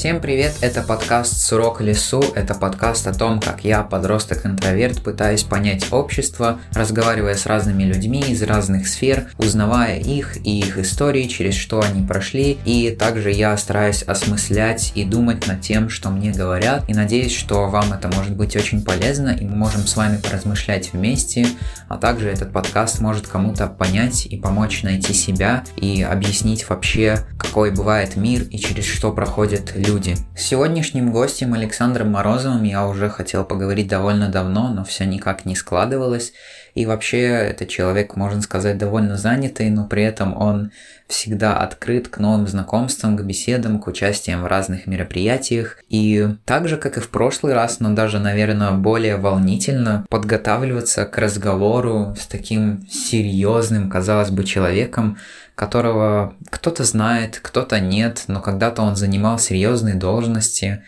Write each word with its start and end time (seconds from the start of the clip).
Всем 0.00 0.22
привет, 0.22 0.54
это 0.62 0.80
подкаст 0.80 1.42
«Сурок 1.42 1.82
лесу», 1.82 2.24
это 2.34 2.54
подкаст 2.54 3.06
о 3.06 3.12
том, 3.12 3.38
как 3.38 3.64
я, 3.64 3.82
подросток-интроверт, 3.82 5.02
пытаюсь 5.02 5.42
понять 5.42 5.92
общество, 5.92 6.58
разговаривая 6.72 7.34
с 7.34 7.44
разными 7.44 7.82
людьми 7.82 8.24
из 8.26 8.42
разных 8.42 8.88
сфер, 8.88 9.28
узнавая 9.36 9.98
их 9.98 10.38
и 10.38 10.60
их 10.60 10.78
истории, 10.78 11.24
через 11.24 11.54
что 11.54 11.82
они 11.82 12.06
прошли, 12.06 12.56
и 12.64 12.96
также 12.98 13.30
я 13.30 13.54
стараюсь 13.58 14.02
осмыслять 14.02 14.92
и 14.94 15.04
думать 15.04 15.46
над 15.46 15.60
тем, 15.60 15.90
что 15.90 16.08
мне 16.08 16.30
говорят, 16.30 16.88
и 16.88 16.94
надеюсь, 16.94 17.36
что 17.36 17.68
вам 17.68 17.92
это 17.92 18.08
может 18.08 18.34
быть 18.34 18.56
очень 18.56 18.82
полезно, 18.82 19.36
и 19.38 19.44
мы 19.44 19.54
можем 19.54 19.86
с 19.86 19.96
вами 19.96 20.16
поразмышлять 20.16 20.94
вместе, 20.94 21.46
а 21.88 21.98
также 21.98 22.30
этот 22.30 22.54
подкаст 22.54 23.00
может 23.00 23.26
кому-то 23.26 23.66
понять 23.66 24.24
и 24.24 24.38
помочь 24.38 24.82
найти 24.82 25.12
себя, 25.12 25.62
и 25.76 26.02
объяснить 26.02 26.66
вообще, 26.70 27.18
какой 27.38 27.70
бывает 27.70 28.16
мир 28.16 28.44
и 28.44 28.58
через 28.58 28.86
что 28.86 29.12
проходят 29.12 29.72
люди 29.76 29.89
люди. 29.90 30.16
С 30.36 30.42
сегодняшним 30.42 31.10
гостем 31.10 31.52
Александром 31.52 32.12
Морозовым 32.12 32.62
я 32.62 32.86
уже 32.86 33.10
хотел 33.10 33.44
поговорить 33.44 33.88
довольно 33.88 34.28
давно, 34.28 34.68
но 34.72 34.84
все 34.84 35.04
никак 35.04 35.44
не 35.44 35.56
складывалось. 35.56 36.32
И 36.74 36.86
вообще 36.86 37.22
этот 37.22 37.68
человек, 37.68 38.16
можно 38.16 38.40
сказать, 38.42 38.78
довольно 38.78 39.16
занятый, 39.16 39.70
но 39.70 39.86
при 39.86 40.02
этом 40.02 40.36
он 40.36 40.70
всегда 41.08 41.56
открыт 41.56 42.08
к 42.08 42.18
новым 42.18 42.46
знакомствам, 42.46 43.16
к 43.16 43.22
беседам, 43.22 43.80
к 43.80 43.86
участиям 43.86 44.42
в 44.42 44.46
разных 44.46 44.86
мероприятиях. 44.86 45.78
И 45.88 46.28
так 46.44 46.68
же, 46.68 46.76
как 46.76 46.96
и 46.96 47.00
в 47.00 47.10
прошлый 47.10 47.52
раз, 47.52 47.80
но 47.80 47.92
даже, 47.94 48.20
наверное, 48.20 48.72
более 48.72 49.16
волнительно 49.16 50.06
подготавливаться 50.08 51.04
к 51.06 51.18
разговору 51.18 52.14
с 52.18 52.26
таким 52.26 52.86
серьезным, 52.88 53.90
казалось 53.90 54.30
бы, 54.30 54.44
человеком, 54.44 55.18
которого 55.54 56.34
кто-то 56.48 56.84
знает, 56.84 57.38
кто-то 57.42 57.80
нет, 57.80 58.24
но 58.28 58.40
когда-то 58.40 58.82
он 58.82 58.96
занимал 58.96 59.38
серьезные 59.38 59.94
должности. 59.94 60.82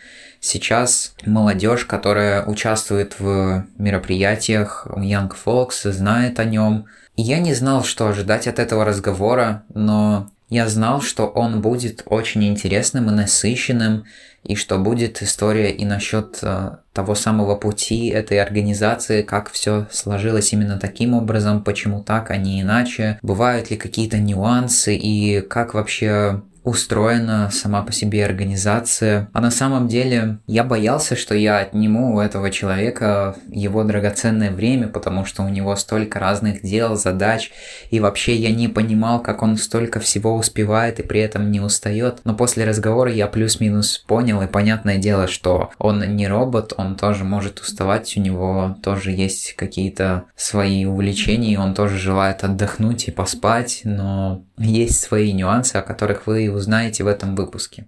Сейчас 0.44 1.14
молодежь, 1.24 1.84
которая 1.84 2.44
участвует 2.44 3.20
в 3.20 3.64
мероприятиях 3.78 4.88
Young 4.90 5.32
Folks, 5.32 5.88
знает 5.92 6.40
о 6.40 6.44
нем. 6.44 6.86
И 7.14 7.22
я 7.22 7.38
не 7.38 7.54
знал, 7.54 7.84
что 7.84 8.08
ожидать 8.08 8.48
от 8.48 8.58
этого 8.58 8.84
разговора, 8.84 9.62
но 9.72 10.28
я 10.48 10.68
знал, 10.68 11.00
что 11.00 11.28
он 11.28 11.60
будет 11.62 12.02
очень 12.06 12.42
интересным 12.44 13.08
и 13.08 13.12
насыщенным, 13.12 14.04
и 14.42 14.56
что 14.56 14.78
будет 14.78 15.22
история 15.22 15.70
и 15.70 15.84
насчет 15.84 16.40
э, 16.42 16.72
того 16.92 17.14
самого 17.14 17.54
пути 17.54 18.08
этой 18.08 18.40
организации, 18.40 19.22
как 19.22 19.48
все 19.48 19.86
сложилось 19.92 20.52
именно 20.52 20.76
таким 20.76 21.14
образом, 21.14 21.62
почему 21.62 22.02
так, 22.02 22.32
а 22.32 22.36
не 22.36 22.62
иначе, 22.62 23.20
бывают 23.22 23.70
ли 23.70 23.76
какие-то 23.76 24.18
нюансы 24.18 24.96
и 24.96 25.40
как 25.40 25.74
вообще 25.74 26.42
устроена 26.64 27.50
сама 27.50 27.82
по 27.82 27.92
себе 27.92 28.24
организация. 28.24 29.28
А 29.32 29.40
на 29.40 29.50
самом 29.50 29.88
деле 29.88 30.38
я 30.46 30.64
боялся, 30.64 31.16
что 31.16 31.34
я 31.34 31.58
отниму 31.58 32.14
у 32.14 32.20
этого 32.20 32.50
человека 32.50 33.36
его 33.48 33.84
драгоценное 33.84 34.50
время, 34.50 34.88
потому 34.88 35.24
что 35.24 35.42
у 35.42 35.48
него 35.48 35.74
столько 35.76 36.18
разных 36.18 36.62
дел, 36.62 36.96
задач, 36.96 37.50
и 37.90 38.00
вообще 38.00 38.36
я 38.36 38.50
не 38.50 38.68
понимал, 38.68 39.20
как 39.20 39.42
он 39.42 39.56
столько 39.56 40.00
всего 40.00 40.36
успевает 40.36 41.00
и 41.00 41.02
при 41.02 41.20
этом 41.20 41.50
не 41.50 41.60
устает. 41.60 42.20
Но 42.24 42.34
после 42.34 42.64
разговора 42.64 43.12
я 43.12 43.26
плюс-минус 43.26 44.04
понял, 44.06 44.42
и 44.42 44.46
понятное 44.46 44.98
дело, 44.98 45.26
что 45.26 45.70
он 45.78 46.16
не 46.16 46.28
робот, 46.28 46.72
он 46.76 46.96
тоже 46.96 47.24
может 47.24 47.60
уставать, 47.60 48.16
у 48.16 48.20
него 48.20 48.76
тоже 48.82 49.10
есть 49.10 49.54
какие-то 49.54 50.24
свои 50.36 50.84
увлечения, 50.84 51.54
и 51.54 51.56
он 51.56 51.74
тоже 51.74 51.98
желает 51.98 52.44
отдохнуть 52.44 53.08
и 53.08 53.10
поспать, 53.10 53.80
но 53.84 54.44
есть 54.58 55.00
свои 55.00 55.32
нюансы, 55.32 55.76
о 55.76 55.82
которых 55.82 56.26
вы 56.26 56.50
узнаете 56.50 57.04
в 57.04 57.06
этом 57.06 57.34
выпуске. 57.34 57.86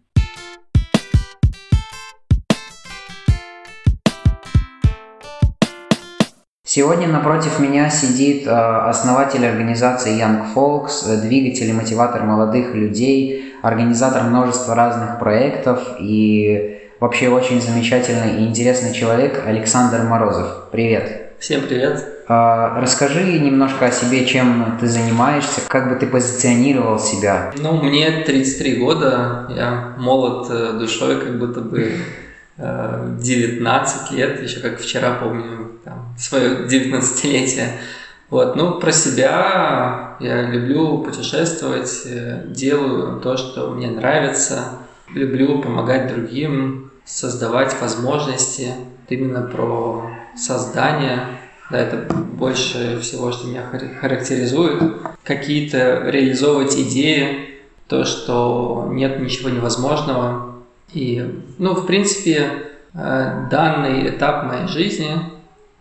Сегодня 6.66 7.06
напротив 7.06 7.60
меня 7.60 7.88
сидит 7.88 8.48
э, 8.48 8.50
основатель 8.50 9.46
организации 9.46 10.18
Young 10.20 10.52
Folks, 10.54 11.06
э, 11.06 11.20
двигатель 11.20 11.68
и 11.68 11.72
мотиватор 11.72 12.24
молодых 12.24 12.74
людей, 12.74 13.54
организатор 13.62 14.24
множества 14.24 14.74
разных 14.74 15.20
проектов 15.20 15.96
и 16.00 16.80
вообще 16.98 17.28
очень 17.28 17.62
замечательный 17.62 18.40
и 18.40 18.46
интересный 18.46 18.92
человек 18.92 19.44
Александр 19.46 20.02
Морозов. 20.02 20.70
Привет. 20.72 21.34
Всем 21.38 21.62
привет. 21.62 22.13
А, 22.26 22.80
расскажи 22.80 23.38
немножко 23.38 23.86
о 23.86 23.90
себе, 23.90 24.24
чем 24.24 24.78
ты 24.80 24.86
занимаешься, 24.86 25.60
как 25.68 25.90
бы 25.90 25.96
ты 25.96 26.06
позиционировал 26.06 26.98
себя. 26.98 27.52
Ну, 27.58 27.82
мне 27.82 28.22
33 28.22 28.76
года, 28.76 29.46
я 29.54 29.94
молод 29.98 30.48
э, 30.50 30.72
душой, 30.78 31.20
как 31.20 31.38
будто 31.38 31.60
бы 31.60 31.96
19 32.56 34.02
э, 34.12 34.16
лет, 34.16 34.42
еще 34.42 34.60
как 34.60 34.80
вчера 34.80 35.16
помню, 35.16 35.72
там, 35.84 36.14
свое 36.18 36.66
19-летие. 36.66 37.68
Вот, 38.30 38.56
ну, 38.56 38.80
про 38.80 38.90
себя 38.90 40.16
я 40.18 40.42
люблю 40.42 40.98
путешествовать, 40.98 42.04
э, 42.06 42.44
делаю 42.46 43.20
то, 43.20 43.36
что 43.36 43.70
мне 43.70 43.90
нравится, 43.90 44.78
люблю 45.12 45.60
помогать 45.60 46.08
другим, 46.08 46.90
создавать 47.04 47.78
возможности, 47.82 48.72
именно 49.10 49.42
про 49.42 50.10
создание 50.34 51.18
да, 51.18 51.43
это 51.76 52.14
больше 52.14 52.98
всего, 53.00 53.32
что 53.32 53.46
меня 53.48 53.64
характеризует. 54.00 54.82
Какие-то 55.22 56.02
реализовывать 56.06 56.74
идеи, 56.76 57.60
то, 57.88 58.04
что 58.04 58.88
нет 58.90 59.20
ничего 59.20 59.50
невозможного. 59.50 60.56
И, 60.92 61.42
ну, 61.58 61.74
в 61.74 61.86
принципе, 61.86 62.48
э, 62.94 63.48
данный 63.50 64.08
этап 64.08 64.44
моей 64.44 64.68
жизни, 64.68 65.10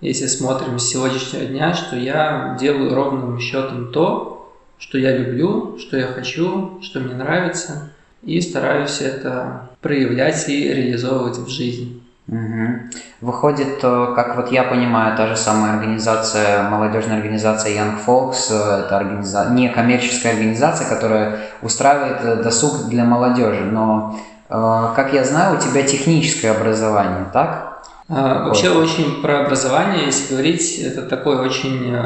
если 0.02 0.28
смотрим 0.28 0.80
с 0.80 0.90
сегодняшнего 0.90 1.46
дня, 1.46 1.74
что 1.74 1.96
я 1.96 2.58
делаю 2.60 2.94
ровным 2.94 3.40
счетом 3.40 3.92
то, 3.92 4.54
что 4.78 4.98
я 4.98 5.16
люблю, 5.16 5.78
что 5.78 5.98
я 5.98 6.08
хочу, 6.08 6.82
что 6.82 7.00
мне 7.00 7.16
нравится, 7.16 7.94
и 8.22 8.42
стараюсь 8.42 9.02
это 9.02 9.70
проявлять 9.82 10.48
и 10.50 10.68
реализовывать 10.74 11.38
в 11.38 11.50
жизни. 11.50 12.03
Угу. 12.28 12.90
Выходит, 13.20 13.84
э, 13.84 14.14
как 14.16 14.38
вот 14.38 14.50
я 14.52 14.64
понимаю, 14.64 15.18
та 15.18 15.28
же 15.28 15.36
самая 15.36 15.74
организация, 15.74 16.70
молодежная 16.70 17.18
организация 17.18 17.74
Young 17.74 17.98
Folks, 18.06 18.48
э, 18.50 18.86
это 18.86 18.96
организа... 18.96 19.50
не 19.50 19.68
коммерческая 19.68 20.34
организация, 20.34 20.88
которая 20.88 21.40
устраивает 21.62 22.24
э, 22.24 22.36
досуг 22.42 22.88
для 22.88 23.04
молодежи, 23.04 23.66
но, 23.66 24.18
как 24.50 25.14
я 25.14 25.24
знаю, 25.24 25.58
у 25.58 25.60
тебя 25.60 25.84
техническое 25.84 26.52
образование, 26.52 27.26
так? 27.34 27.84
А, 28.08 28.46
вообще 28.46 28.70
очень 28.70 29.22
про 29.22 29.42
образование, 29.42 30.06
если 30.06 30.34
говорить, 30.34 30.80
это 30.80 31.02
такой 31.02 31.38
очень 31.38 31.98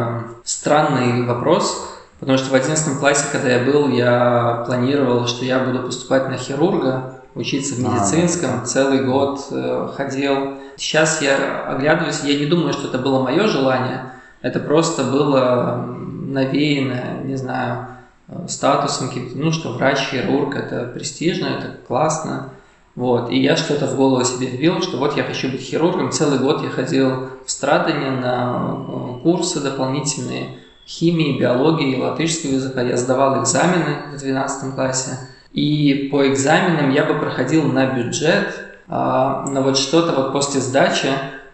странный 0.46 1.26
вопрос, 1.26 1.90
потому 2.20 2.38
что 2.38 2.52
в 2.52 2.56
11 2.56 3.00
классе, 3.00 3.26
когда 3.32 3.50
я 3.50 3.66
был, 3.66 3.90
я 3.90 4.64
планировал, 4.66 5.28
что 5.28 5.44
я 5.44 5.60
буду 5.60 5.80
поступать 5.84 6.30
на 6.30 6.38
хирурга, 6.38 7.17
учиться 7.38 7.76
в 7.76 7.80
медицинском, 7.80 8.66
целый 8.66 9.04
год 9.04 9.40
э, 9.52 9.90
ходил. 9.96 10.56
Сейчас 10.76 11.22
я 11.22 11.66
оглядываюсь, 11.68 12.22
я 12.24 12.38
не 12.38 12.46
думаю, 12.46 12.74
что 12.74 12.88
это 12.88 12.98
было 12.98 13.22
мое 13.22 13.48
желание, 13.48 14.12
это 14.42 14.60
просто 14.60 15.04
было 15.04 15.86
навеяно, 15.88 17.22
не 17.24 17.36
знаю, 17.36 17.88
э, 18.28 18.48
статусом, 18.48 19.10
ну, 19.36 19.52
что 19.52 19.74
врач-хирург, 19.74 20.56
это 20.56 20.86
престижно, 20.88 21.48
это 21.48 21.78
классно. 21.88 22.50
Вот. 22.96 23.30
И 23.30 23.40
я 23.40 23.56
что-то 23.56 23.86
в 23.86 23.96
голову 23.96 24.24
себе 24.24 24.48
вбил, 24.48 24.82
что 24.82 24.98
вот 24.98 25.16
я 25.16 25.24
хочу 25.24 25.52
быть 25.52 25.62
хирургом. 25.62 26.12
Целый 26.12 26.40
год 26.40 26.64
я 26.64 26.70
ходил 26.70 27.30
в 27.46 27.52
Страдане 27.52 28.10
на 28.10 28.76
э, 28.88 29.22
курсы 29.22 29.60
дополнительные 29.60 30.58
химии, 30.88 31.40
биологии, 31.40 32.02
латышского 32.02 32.52
языка. 32.52 32.82
Я 32.82 32.98
сдавал 32.98 33.44
экзамены 33.44 33.98
в 34.14 34.18
12 34.18 34.74
классе. 34.74 35.20
И 35.58 36.10
по 36.12 36.28
экзаменам 36.28 36.92
я 36.92 37.04
бы 37.04 37.16
проходил 37.16 37.64
на 37.64 37.88
бюджет, 37.88 38.78
а, 38.88 39.44
но 39.50 39.64
вот 39.64 39.76
что-то 39.76 40.12
вот 40.12 40.32
после 40.32 40.62
сдачи 40.62 41.08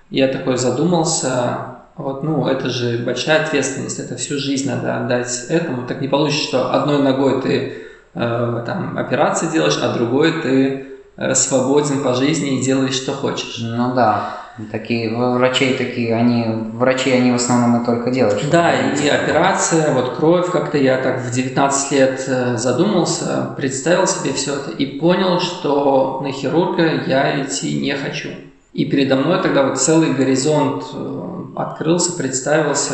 я 0.10 0.28
такой 0.28 0.58
задумался, 0.58 1.78
вот, 1.96 2.22
ну, 2.22 2.46
это 2.46 2.70
же 2.70 2.98
большая 2.98 3.46
ответственность, 3.46 4.00
это 4.00 4.18
всю 4.18 4.38
жизнь 4.38 4.70
надо 4.70 4.98
отдать 4.98 5.46
этому. 5.48 5.88
Так 5.88 6.02
не 6.02 6.10
получится, 6.10 6.44
что 6.44 6.74
одной 6.74 7.02
ногой 7.02 7.42
ты 7.42 7.86
э, 8.14 8.64
там 8.66 8.98
операции 8.98 9.48
делаешь, 9.48 9.80
а 9.82 9.94
другой 9.94 10.42
ты 10.42 10.88
э, 11.16 11.34
свободен 11.34 12.04
по 12.04 12.14
жизни 12.14 12.60
и 12.60 12.62
делаешь, 12.62 12.96
что 12.96 13.14
хочешь. 13.14 13.60
Ну 13.62 13.96
да. 13.96 14.43
Такие 14.72 15.10
врачей 15.16 15.76
такие, 15.76 16.16
они 16.16 16.46
врачи, 16.74 17.12
они 17.12 17.32
в 17.32 17.36
основном 17.36 17.82
и 17.82 17.86
только 17.86 18.12
делают. 18.12 18.50
Да, 18.52 18.72
и 18.74 19.08
операция, 19.08 19.94
вот 19.94 20.16
кровь, 20.16 20.52
как-то 20.52 20.78
я 20.78 20.98
так 20.98 21.22
в 21.22 21.32
19 21.32 21.92
лет 21.92 22.24
э, 22.28 22.58
задумался, 22.58 23.56
представил 23.58 24.06
себе 24.06 24.32
все 24.34 24.54
это 24.54 24.70
и 24.72 25.00
понял, 25.00 25.40
что 25.40 26.22
на 26.22 26.32
хирурга 26.32 27.04
я 27.08 27.42
идти 27.42 27.80
не 27.80 27.96
хочу. 27.96 28.30
И 28.74 28.86
передо 28.86 29.16
мной 29.16 29.42
тогда 29.42 29.64
вот 29.64 29.80
целый 29.80 30.14
горизонт 30.14 30.84
э, 30.94 31.24
открылся, 31.56 32.16
представился. 32.16 32.94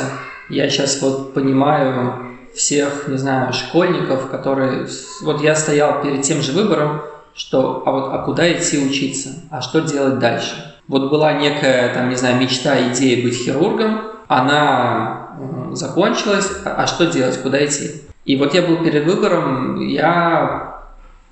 Я 0.49 0.69
сейчас 0.69 1.01
вот 1.01 1.33
понимаю 1.33 2.37
всех, 2.55 3.09
не 3.09 3.17
знаю, 3.17 3.51
школьников, 3.51 4.29
которые... 4.29 4.87
Вот 5.21 5.41
я 5.41 5.55
стоял 5.55 6.01
перед 6.01 6.21
тем 6.21 6.41
же 6.41 6.53
выбором, 6.53 7.01
что 7.33 7.83
а 7.85 7.91
вот 7.91 8.13
а 8.13 8.19
куда 8.19 8.51
идти 8.51 8.77
учиться, 8.77 9.29
а 9.49 9.61
что 9.61 9.81
делать 9.81 10.19
дальше. 10.19 10.78
Вот 10.89 11.11
была 11.11 11.33
некая, 11.33 11.93
там, 11.93 12.09
не 12.09 12.15
знаю, 12.15 12.37
мечта, 12.37 12.75
идея 12.91 13.23
быть 13.23 13.35
хирургом, 13.35 14.01
она 14.27 15.29
закончилась, 15.73 16.49
а, 16.65 16.81
а 16.81 16.87
что 16.87 17.05
делать, 17.05 17.39
куда 17.43 17.63
идти? 17.63 18.01
И 18.25 18.35
вот 18.35 18.55
я 18.55 18.63
был 18.63 18.83
перед 18.83 19.05
выбором, 19.05 19.79
я 19.79 20.81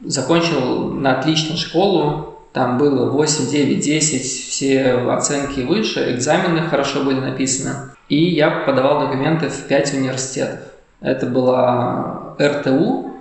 закончил 0.05 0.91
на 0.91 1.17
отлично 1.17 1.57
школу, 1.57 2.39
там 2.53 2.77
было 2.77 3.09
8, 3.09 3.49
9, 3.49 3.83
10, 3.83 4.21
все 4.21 4.91
оценки 5.09 5.61
выше, 5.61 6.13
экзамены 6.13 6.61
хорошо 6.69 7.03
были 7.03 7.19
написаны. 7.19 7.89
И 8.09 8.25
я 8.25 8.51
подавал 8.51 9.07
документы 9.07 9.49
в 9.49 9.67
5 9.67 9.93
университетов. 9.95 10.59
Это 11.01 11.25
была 11.25 12.35
РТУ, 12.39 13.11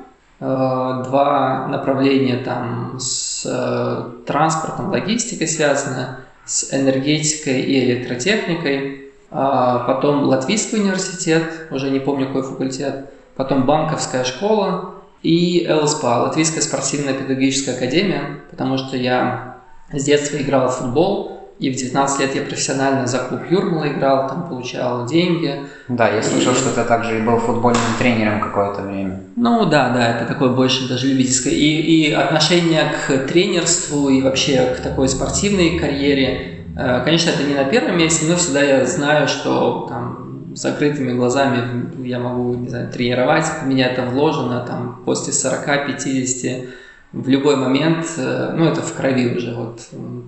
э, 0.41 0.45
два 0.45 1.67
направления 1.69 2.37
там 2.45 2.99
с 3.01 3.45
э, 3.47 4.25
транспортом, 4.27 4.91
логистикой 4.91 5.49
связаны, 5.49 6.26
с 6.47 6.73
энергетикой 6.73 7.61
и 7.61 7.85
электротехникой. 7.85 9.11
А 9.31 9.81
потом 9.81 10.25
Латвийский 10.25 10.81
университет, 10.81 11.67
уже 11.71 11.91
не 11.91 11.99
помню 11.99 12.29
какой 12.29 12.43
факультет, 12.43 13.11
потом 13.35 13.67
банковская 13.67 14.25
школа 14.25 14.95
и 15.23 15.67
ЛСПА, 15.69 16.23
Латвийская 16.23 16.63
спортивная 16.63 17.15
педагогическая 17.15 17.75
академия, 17.75 18.41
потому 18.51 18.79
что 18.79 18.97
я 18.97 19.59
с 19.93 20.05
детства 20.05 20.37
играл 20.37 20.69
в 20.69 20.77
футбол, 20.77 21.36
и 21.59 21.71
в 21.71 21.77
19 21.77 22.21
лет 22.21 22.35
я 22.35 22.43
профессионально 22.43 23.07
за 23.07 23.19
клуб 23.19 23.41
Юрмала 23.51 23.89
играл, 23.89 24.29
там 24.29 24.47
получал 24.49 25.07
деньги. 25.07 25.63
Да, 25.89 26.09
я 26.09 26.23
слышал, 26.23 26.53
и... 26.53 26.57
что 26.57 26.71
ты 26.71 26.85
также 26.85 27.19
и 27.19 27.23
был 27.23 27.39
футбольным 27.39 27.81
тренером 27.99 28.41
какое-то 28.41 28.83
время. 28.83 29.21
Ну 29.37 29.65
да, 29.65 29.89
да, 29.89 30.17
это 30.17 30.27
такое 30.27 30.51
больше 30.51 30.87
даже 30.89 31.07
любительское. 31.07 31.55
И, 31.55 31.57
и 31.57 32.13
отношение 32.13 32.93
к 32.93 33.27
тренерству 33.27 34.11
и 34.11 34.21
вообще 34.21 34.75
к 34.77 34.83
такой 34.83 35.09
спортивной 35.09 35.79
карьере, 35.79 36.67
э, 36.77 37.01
конечно, 37.05 37.31
это 37.31 37.43
не 37.43 37.55
на 37.55 37.65
первом 37.65 37.97
месте, 37.97 38.27
но 38.29 38.37
всегда 38.37 38.63
я 38.63 38.85
знаю, 38.85 39.27
что 39.27 39.87
там 39.89 40.27
закрытыми 40.55 41.13
глазами 41.13 42.07
я 42.07 42.19
могу, 42.19 42.55
не 42.55 42.69
знаю, 42.69 42.91
тренировать, 42.91 43.47
в 43.63 43.67
меня 43.67 43.89
это 43.89 44.03
вложено 44.03 44.61
там 44.61 45.03
после 45.07 45.33
40-50 45.33 46.69
в 47.17 47.29
любой 47.29 47.57
момент, 47.57 48.07
э, 48.19 48.53
ну, 48.55 48.67
это 48.67 48.83
в 48.83 48.93
крови 48.93 49.35
уже, 49.37 49.55
вот, 49.55 49.81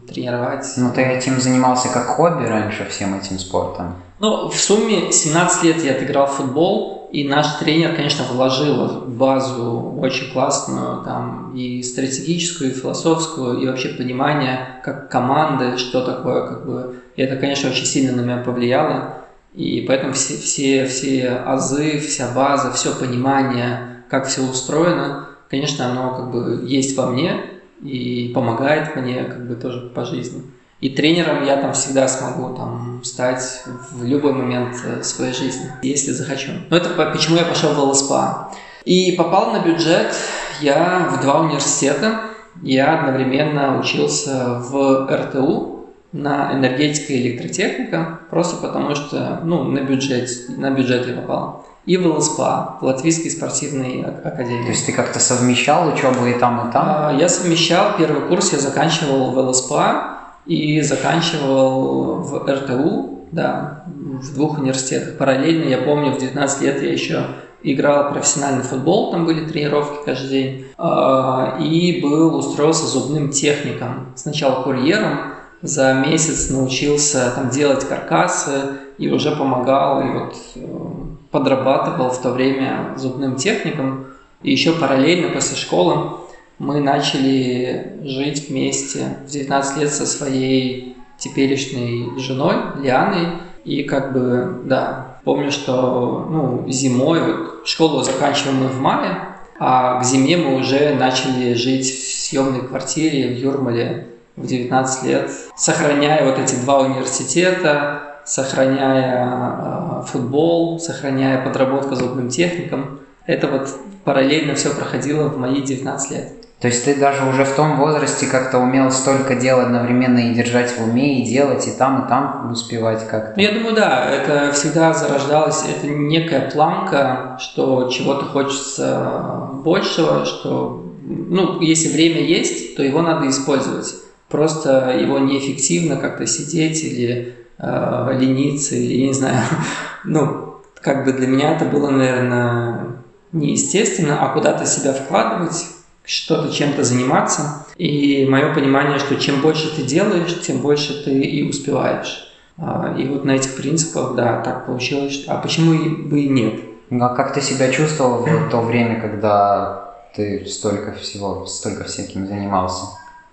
тренировать. 0.08 0.66
Ну, 0.78 0.90
ты 0.94 1.02
этим 1.02 1.38
занимался 1.38 1.88
как 1.90 2.06
хобби 2.06 2.44
раньше, 2.44 2.86
всем 2.88 3.14
этим 3.14 3.38
спортом? 3.38 3.94
Ну, 4.20 4.48
в 4.48 4.56
сумме 4.56 5.12
17 5.12 5.64
лет 5.64 5.84
я 5.84 5.92
отыграл 5.92 6.26
в 6.26 6.32
футбол, 6.32 7.08
и 7.12 7.28
наш 7.28 7.46
тренер, 7.58 7.94
конечно, 7.94 8.24
вложил 8.24 9.02
базу 9.06 9.96
очень 10.00 10.32
классную, 10.32 11.04
там, 11.04 11.54
и 11.54 11.82
стратегическую, 11.82 12.70
и 12.70 12.74
философскую, 12.74 13.60
и 13.60 13.66
вообще 13.66 13.90
понимание, 13.90 14.80
как 14.82 15.10
команды, 15.10 15.76
что 15.76 16.02
такое, 16.02 16.46
как 16.46 16.66
бы, 16.66 16.96
и 17.16 17.22
это, 17.22 17.36
конечно, 17.36 17.68
очень 17.68 17.86
сильно 17.86 18.16
на 18.16 18.22
меня 18.22 18.38
повлияло, 18.38 19.24
и 19.54 19.84
поэтому 19.86 20.14
все, 20.14 20.36
все, 20.36 20.86
все 20.86 21.42
азы, 21.44 21.98
вся 21.98 22.30
база, 22.34 22.72
все 22.72 22.94
понимание, 22.94 24.04
как 24.08 24.26
все 24.26 24.40
устроено– 24.40 25.26
конечно, 25.48 25.90
оно 25.90 26.14
как 26.14 26.30
бы 26.30 26.64
есть 26.66 26.96
во 26.96 27.06
мне 27.06 27.40
и 27.82 28.32
помогает 28.34 28.96
мне 28.96 29.24
как 29.24 29.46
бы 29.46 29.54
тоже 29.54 29.90
по 29.94 30.04
жизни. 30.04 30.42
И 30.80 30.90
тренером 30.90 31.44
я 31.44 31.56
там 31.56 31.72
всегда 31.72 32.06
смогу 32.06 32.54
там 32.54 33.00
стать 33.02 33.64
в 33.90 34.04
любой 34.04 34.32
момент 34.32 34.76
э, 34.84 35.02
своей 35.02 35.32
жизни, 35.32 35.70
если 35.82 36.12
захочу. 36.12 36.52
Но 36.70 36.76
это 36.76 36.90
почему 36.90 37.36
я 37.36 37.44
пошел 37.44 37.72
в 37.74 37.80
ЛСПА. 37.80 38.52
И 38.84 39.12
попал 39.12 39.52
на 39.52 39.58
бюджет 39.58 40.14
я 40.60 41.08
в 41.10 41.20
два 41.20 41.40
университета. 41.40 42.20
Я 42.62 43.00
одновременно 43.00 43.78
учился 43.78 44.60
в 44.60 45.06
РТУ 45.10 45.86
на 46.12 46.52
энергетика 46.54 47.12
и 47.12 47.28
электротехника, 47.28 48.20
просто 48.30 48.64
потому 48.64 48.94
что 48.94 49.40
ну, 49.44 49.64
на, 49.64 49.80
бюджет, 49.80 50.30
на 50.48 50.70
бюджет 50.70 51.06
я 51.06 51.14
попал 51.14 51.66
и 51.88 51.96
в 51.96 52.06
ЛСПА, 52.06 52.76
в 52.82 52.84
Латвийской 52.84 53.30
спортивной 53.30 54.02
академии. 54.02 54.64
То 54.64 54.68
есть 54.68 54.84
ты 54.84 54.92
как-то 54.92 55.18
совмещал 55.18 55.88
учебу 55.88 56.26
и 56.26 56.34
там, 56.34 56.68
и 56.68 56.72
там? 56.72 56.84
А, 56.86 57.12
я 57.18 57.30
совмещал. 57.30 57.96
Первый 57.96 58.28
курс 58.28 58.52
я 58.52 58.58
заканчивал 58.58 59.30
в 59.30 59.38
ЛСПА 59.38 60.18
и 60.44 60.82
заканчивал 60.82 62.16
в 62.16 62.46
РТУ, 62.46 63.24
да, 63.32 63.84
в 63.86 64.34
двух 64.34 64.58
университетах. 64.58 65.16
Параллельно, 65.16 65.64
я 65.64 65.78
помню, 65.78 66.12
в 66.12 66.18
19 66.18 66.60
лет 66.60 66.82
я 66.82 66.92
еще 66.92 67.24
играл 67.62 68.12
профессиональный 68.12 68.64
футбол, 68.64 69.10
там 69.10 69.24
были 69.24 69.46
тренировки 69.46 70.04
каждый 70.04 70.28
день, 70.28 70.66
а, 70.76 71.56
и 71.58 72.02
был 72.02 72.36
устроился 72.36 72.86
зубным 72.86 73.30
техником. 73.30 74.12
Сначала 74.14 74.62
курьером, 74.62 75.32
за 75.62 75.94
месяц 75.94 76.50
научился 76.50 77.32
там 77.34 77.48
делать 77.48 77.88
каркасы 77.88 78.76
и 78.98 79.10
уже 79.10 79.34
помогал, 79.34 80.02
и 80.02 80.10
вот 80.10 80.34
э, 80.54 81.07
подрабатывал 81.30 82.10
в 82.10 82.20
то 82.20 82.30
время 82.30 82.94
зубным 82.96 83.36
техником. 83.36 84.06
И 84.42 84.50
еще 84.50 84.72
параллельно 84.72 85.30
после 85.30 85.56
школы 85.56 86.18
мы 86.58 86.80
начали 86.80 87.98
жить 88.02 88.48
вместе 88.48 89.18
в 89.26 89.30
19 89.30 89.78
лет 89.78 89.92
со 89.92 90.06
своей 90.06 90.96
теперешней 91.18 92.18
женой 92.18 92.56
Лианой. 92.80 93.38
И 93.64 93.82
как 93.82 94.12
бы, 94.12 94.62
да, 94.64 95.18
помню, 95.24 95.50
что 95.50 96.26
ну, 96.30 96.64
зимой, 96.68 97.20
вот 97.20 97.68
школу 97.68 98.02
заканчиваем 98.02 98.56
мы 98.56 98.68
в 98.68 98.80
мае, 98.80 99.28
а 99.58 100.00
к 100.00 100.04
зиме 100.04 100.36
мы 100.36 100.56
уже 100.56 100.94
начали 100.94 101.54
жить 101.54 101.86
в 101.86 102.24
съемной 102.24 102.62
квартире 102.62 103.34
в 103.34 103.38
Юрмале 103.38 104.06
в 104.36 104.46
19 104.46 105.04
лет, 105.04 105.30
сохраняя 105.56 106.24
вот 106.24 106.38
эти 106.38 106.54
два 106.54 106.80
университета, 106.80 108.07
сохраняя 108.28 110.02
э, 110.02 110.06
футбол, 110.06 110.78
сохраняя 110.78 111.42
подработку 111.42 111.94
зубным 111.94 112.28
техником. 112.28 113.00
Это 113.26 113.48
вот 113.48 113.68
параллельно 114.04 114.54
все 114.54 114.70
проходило 114.70 115.28
в 115.28 115.38
мои 115.38 115.62
19 115.62 116.10
лет. 116.10 116.32
То 116.60 116.66
есть 116.66 116.84
ты 116.84 116.96
даже 116.96 117.24
уже 117.24 117.44
в 117.44 117.54
том 117.54 117.76
возрасте 117.76 118.26
как-то 118.26 118.58
умел 118.58 118.90
столько 118.90 119.36
дел 119.36 119.60
одновременно 119.60 120.18
и 120.18 120.34
держать 120.34 120.72
в 120.72 120.82
уме, 120.82 121.20
и 121.20 121.24
делать, 121.24 121.68
и 121.68 121.70
там, 121.70 122.04
и 122.04 122.08
там 122.08 122.50
успевать 122.50 123.06
как-то? 123.08 123.34
Ну, 123.36 123.42
я 123.42 123.52
думаю, 123.52 123.76
да, 123.76 124.10
это 124.10 124.52
всегда 124.52 124.92
зарождалось, 124.92 125.62
это 125.64 125.86
некая 125.86 126.50
планка, 126.50 127.38
что 127.40 127.88
чего-то 127.88 128.24
хочется 128.24 129.50
большего, 129.64 130.24
что, 130.24 130.84
ну, 131.06 131.60
если 131.60 131.90
время 131.92 132.22
есть, 132.22 132.76
то 132.76 132.82
его 132.82 133.02
надо 133.02 133.28
использовать. 133.28 133.94
Просто 134.28 134.90
его 134.98 135.18
неэффективно 135.20 135.96
как-то 135.96 136.26
сидеть 136.26 136.82
или 136.82 137.37
э, 137.58 138.18
лениться, 138.18 138.74
или, 138.74 139.00
я 139.00 139.06
не 139.08 139.14
знаю, 139.14 139.42
ну, 140.04 140.56
как 140.80 141.04
бы 141.04 141.12
для 141.12 141.26
меня 141.26 141.52
это 141.52 141.64
было, 141.64 141.90
наверное, 141.90 142.86
неестественно, 143.32 144.18
а 144.22 144.32
куда-то 144.32 144.66
себя 144.66 144.92
вкладывать, 144.92 145.66
что-то 146.04 146.52
чем-то 146.52 146.84
заниматься. 146.84 147.66
И 147.76 148.26
мое 148.28 148.54
понимание, 148.54 148.98
что 148.98 149.16
чем 149.16 149.40
больше 149.42 149.74
ты 149.74 149.82
делаешь, 149.82 150.40
тем 150.40 150.58
больше 150.58 151.04
ты 151.04 151.20
и 151.20 151.48
успеваешь. 151.48 152.32
А, 152.56 152.94
и 152.98 153.06
вот 153.06 153.24
на 153.24 153.32
этих 153.32 153.56
принципах, 153.56 154.14
да, 154.14 154.40
так 154.40 154.66
получилось. 154.66 155.24
А 155.28 155.36
почему 155.36 155.72
бы 156.08 156.20
и 156.20 156.28
нет? 156.28 156.60
Ну, 156.90 157.04
а 157.04 157.14
как 157.14 157.34
ты 157.34 157.40
себя 157.40 157.70
чувствовал 157.70 158.24
в 158.24 158.48
то 158.50 158.62
время, 158.62 159.00
когда 159.00 159.94
ты 160.14 160.46
столько 160.46 160.92
всего, 160.92 161.46
столько 161.46 161.84
всяким 161.84 162.26
занимался? 162.26 162.86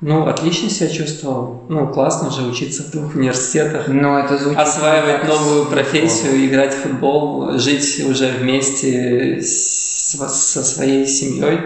Ну, 0.07 0.27
отлично 0.27 0.69
себя 0.69 0.87
чувствовал. 0.87 1.63
Ну, 1.67 1.87
классно 1.87 2.29
же 2.29 2.43
учиться 2.43 2.83
в 2.83 2.91
двух 2.91 3.15
университетах. 3.15 3.87
Ну, 3.87 4.15
это 4.19 4.37
звучит... 4.37 4.59
Осваивать 4.59 5.27
новую 5.27 5.65
профессию, 5.65 6.45
играть 6.45 6.75
в 6.75 6.77
футбол, 6.83 7.57
жить 7.57 8.05
уже 8.07 8.27
вместе 8.27 9.41
с, 9.41 10.15
со 10.15 10.63
своей 10.63 11.07
семьей. 11.07 11.59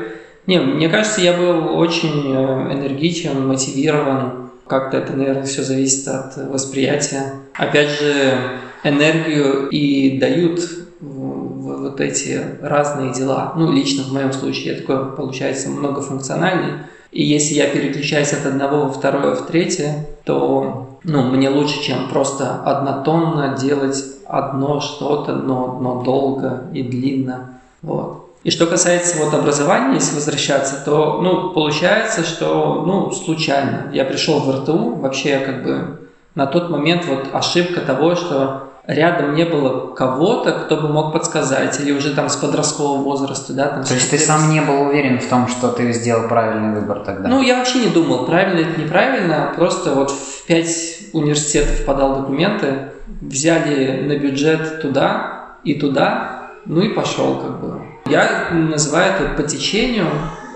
Не, 0.48 0.62
мне 0.62 0.88
кажется, 0.88 1.20
я 1.20 1.34
был 1.34 1.78
очень 1.78 2.34
э, 2.34 2.74
энергичен, 2.74 3.46
мотивирован. 3.46 4.52
Как-то 4.68 5.00
это, 5.00 5.12
наверное, 5.12 5.44
все 5.44 5.62
зависит 5.62 6.08
от 6.08 6.38
восприятия. 6.38 7.34
Опять 7.56 7.90
же, 7.90 8.38
энергию 8.86 9.68
и 9.68 10.18
дают 10.18 10.62
вот 11.02 12.00
эти 12.00 12.42
разные 12.62 13.12
дела. 13.12 13.52
Ну, 13.58 13.70
лично 13.70 14.04
в 14.04 14.14
моем 14.14 14.32
случае 14.32 14.76
я 14.76 14.80
такой, 14.80 15.14
получается, 15.14 15.68
многофункциональный 15.68 16.86
и 17.12 17.24
если 17.24 17.56
я 17.56 17.70
переключаюсь 17.70 18.34
от 18.34 18.46
одного 18.46 18.84
во 18.84 18.92
второе, 18.92 19.36
в 19.36 19.48
третье, 19.48 20.08
то 20.26 21.00
ну, 21.04 21.24
мне 21.24 21.50
лучше, 21.50 21.82
чем 21.82 22.08
просто 22.10 22.62
однотонно 22.64 23.58
делать 23.58 24.04
одно 24.28 24.80
что-то, 24.80 25.34
но, 25.34 25.80
но 25.82 26.04
долго 26.04 26.66
и 26.74 26.84
длинно. 26.84 27.62
Вот. 27.82 28.26
И 28.44 28.52
что 28.52 28.68
касается 28.68 29.18
вот 29.24 29.34
образования, 29.34 29.96
если 29.96 30.16
возвращаться, 30.16 30.82
то 30.86 31.20
ну, 31.22 31.50
получается, 31.50 32.24
что 32.24 32.84
ну, 32.86 33.12
случайно. 33.12 33.90
Я 33.92 34.06
пришел 34.06 34.40
в 34.40 34.50
РТУ, 34.50 34.96
вообще 34.96 35.40
как 35.40 35.64
бы 35.64 36.10
на 36.36 36.46
тот 36.46 36.70
момент 36.70 37.06
вот 37.06 37.30
ошибка 37.34 37.82
того, 37.82 38.16
что 38.16 38.69
рядом 38.90 39.36
не 39.36 39.46
было 39.46 39.94
кого-то, 39.94 40.52
кто 40.52 40.78
бы 40.78 40.88
мог 40.88 41.14
подсказать, 41.14 41.80
или 41.80 41.92
уже 41.92 42.16
там 42.16 42.28
с 42.28 42.36
подросткового 42.36 43.04
возраста, 43.04 43.54
да, 43.54 43.68
там. 43.68 43.84
То 43.84 43.94
есть 43.94 44.10
ты 44.10 44.18
сам 44.18 44.50
не 44.50 44.62
был 44.62 44.82
уверен 44.82 45.20
в 45.20 45.28
том, 45.28 45.48
что 45.48 45.70
ты 45.70 45.94
сделал 45.94 46.28
правильный 46.28 46.74
выбор 46.74 47.02
тогда? 47.06 47.30
Ну, 47.30 47.42
я 47.44 47.58
вообще 47.58 47.80
не 47.82 47.90
думал, 47.90 48.26
правильно 48.26 48.68
это 48.68 48.82
неправильно, 48.82 49.54
просто 49.56 49.94
вот 49.94 50.10
в 50.10 50.46
пять 50.48 51.02
университетов 51.14 51.86
подал 51.86 52.22
документы, 52.22 52.90
взяли 53.22 54.08
на 54.08 54.18
бюджет 54.18 54.82
туда 54.82 55.58
и 55.64 55.76
туда, 55.76 56.50
ну 56.66 56.82
и 56.82 56.90
пошел 56.90 57.36
как 57.36 57.62
бы. 57.62 57.82
Я 58.08 58.48
называю 58.52 59.14
это 59.14 59.36
по 59.36 59.44
течению, 59.44 60.08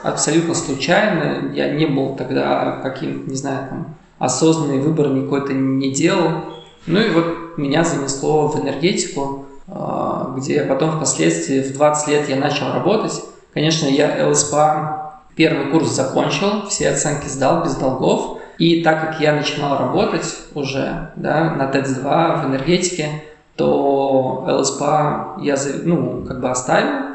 абсолютно 0.01 0.55
случайно, 0.55 1.51
я 1.53 1.71
не 1.71 1.85
был 1.85 2.15
тогда 2.15 2.79
каким, 2.81 3.27
не 3.27 3.35
знаю, 3.35 3.69
там, 3.69 3.95
осознанный 4.17 4.79
выбор 4.79 5.09
никакой-то 5.09 5.53
не 5.53 5.91
делал. 5.91 6.31
Ну 6.85 6.99
и 6.99 7.09
вот 7.09 7.57
меня 7.57 7.83
занесло 7.83 8.47
в 8.47 8.59
энергетику, 8.59 9.45
а, 9.67 10.33
где 10.37 10.63
потом 10.63 10.91
впоследствии 10.91 11.61
в 11.61 11.73
20 11.73 12.07
лет 12.09 12.29
я 12.29 12.35
начал 12.35 12.73
работать. 12.73 13.23
Конечно, 13.53 13.87
я 13.87 14.27
ЛСПА 14.27 15.21
первый 15.35 15.71
курс 15.71 15.89
закончил, 15.89 16.67
все 16.67 16.89
оценки 16.89 17.27
сдал 17.27 17.63
без 17.63 17.75
долгов. 17.75 18.39
И 18.57 18.83
так 18.83 19.01
как 19.01 19.19
я 19.19 19.33
начинал 19.33 19.77
работать 19.79 20.25
уже 20.53 21.11
да, 21.15 21.51
на 21.51 21.67
ТЭЦ-2 21.67 22.41
в 22.41 22.49
энергетике, 22.49 23.23
то 23.55 24.45
ЛСПА 24.47 25.37
я 25.41 25.55
ну, 25.83 26.23
как 26.27 26.41
бы 26.41 26.49
оставил. 26.49 27.13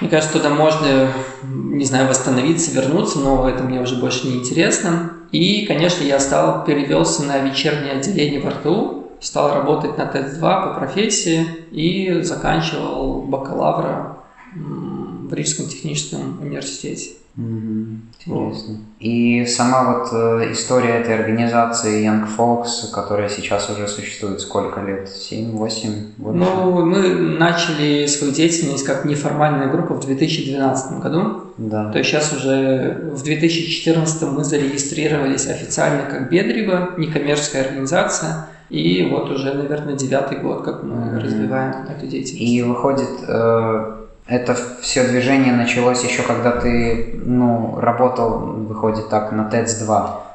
Мне 0.00 0.10
кажется, 0.10 0.36
туда 0.36 0.50
можно, 0.50 1.08
не 1.44 1.84
знаю, 1.84 2.08
восстановиться, 2.08 2.72
вернуться, 2.72 3.20
но 3.20 3.48
это 3.48 3.62
мне 3.62 3.80
уже 3.80 3.96
больше 3.96 4.26
не 4.26 4.38
интересно. 4.38 5.12
И, 5.30 5.64
конечно, 5.66 6.02
я 6.02 6.18
стал, 6.18 6.64
перевелся 6.64 7.22
на 7.22 7.38
вечернее 7.38 7.92
отделение 7.92 8.40
в 8.40 8.48
РТУ, 8.48 9.01
стал 9.22 9.54
работать 9.54 9.96
на 9.96 10.04
ТЭЦ-2 10.04 10.40
по 10.40 10.74
профессии 10.78 11.46
и 11.70 12.20
заканчивал 12.22 13.22
бакалавра 13.22 14.18
в 14.54 15.32
Рижском 15.32 15.66
техническом 15.66 16.40
университете. 16.42 17.12
Интересно. 17.34 18.78
И 19.00 19.46
сама 19.46 19.94
вот 19.94 20.08
э, 20.12 20.52
история 20.52 20.96
этой 21.00 21.14
организации 21.14 22.06
Young 22.06 22.28
Folks, 22.36 22.92
которая 22.92 23.30
сейчас 23.30 23.70
уже 23.70 23.88
существует 23.88 24.40
сколько 24.42 24.82
лет? 24.82 25.08
7-8 25.08 26.12
год? 26.18 26.34
Ну, 26.34 26.84
мы 26.84 27.08
начали 27.38 28.04
свою 28.04 28.34
деятельность 28.34 28.84
как 28.84 29.06
неформальная 29.06 29.68
группа 29.68 29.94
в 29.94 30.04
2012 30.04 31.00
году. 31.00 31.44
Да. 31.56 31.90
То 31.90 31.98
есть 31.98 32.10
сейчас 32.10 32.34
уже 32.34 33.10
в 33.14 33.22
2014 33.22 34.22
мы 34.22 34.44
зарегистрировались 34.44 35.46
официально 35.46 36.02
как 36.02 36.30
Бедрево, 36.30 36.90
некоммерческая 36.98 37.64
организация. 37.64 38.48
И 38.72 39.06
вот 39.10 39.30
уже, 39.30 39.52
наверное, 39.52 39.94
девятый 39.94 40.38
год, 40.38 40.64
как 40.64 40.82
мы 40.82 40.94
mm-hmm. 40.94 41.20
развиваем 41.20 41.74
эту 41.90 42.06
деятельность. 42.06 42.40
И 42.40 42.62
выходит, 42.62 43.10
э, 43.28 43.96
это 44.26 44.56
все 44.80 45.06
движение 45.06 45.52
началось 45.52 46.02
еще 46.02 46.22
когда 46.22 46.52
ты 46.52 47.20
ну, 47.22 47.78
работал, 47.78 48.38
выходит 48.38 49.10
так, 49.10 49.30
на 49.30 49.50
ТЭЦ-2. 49.50 49.86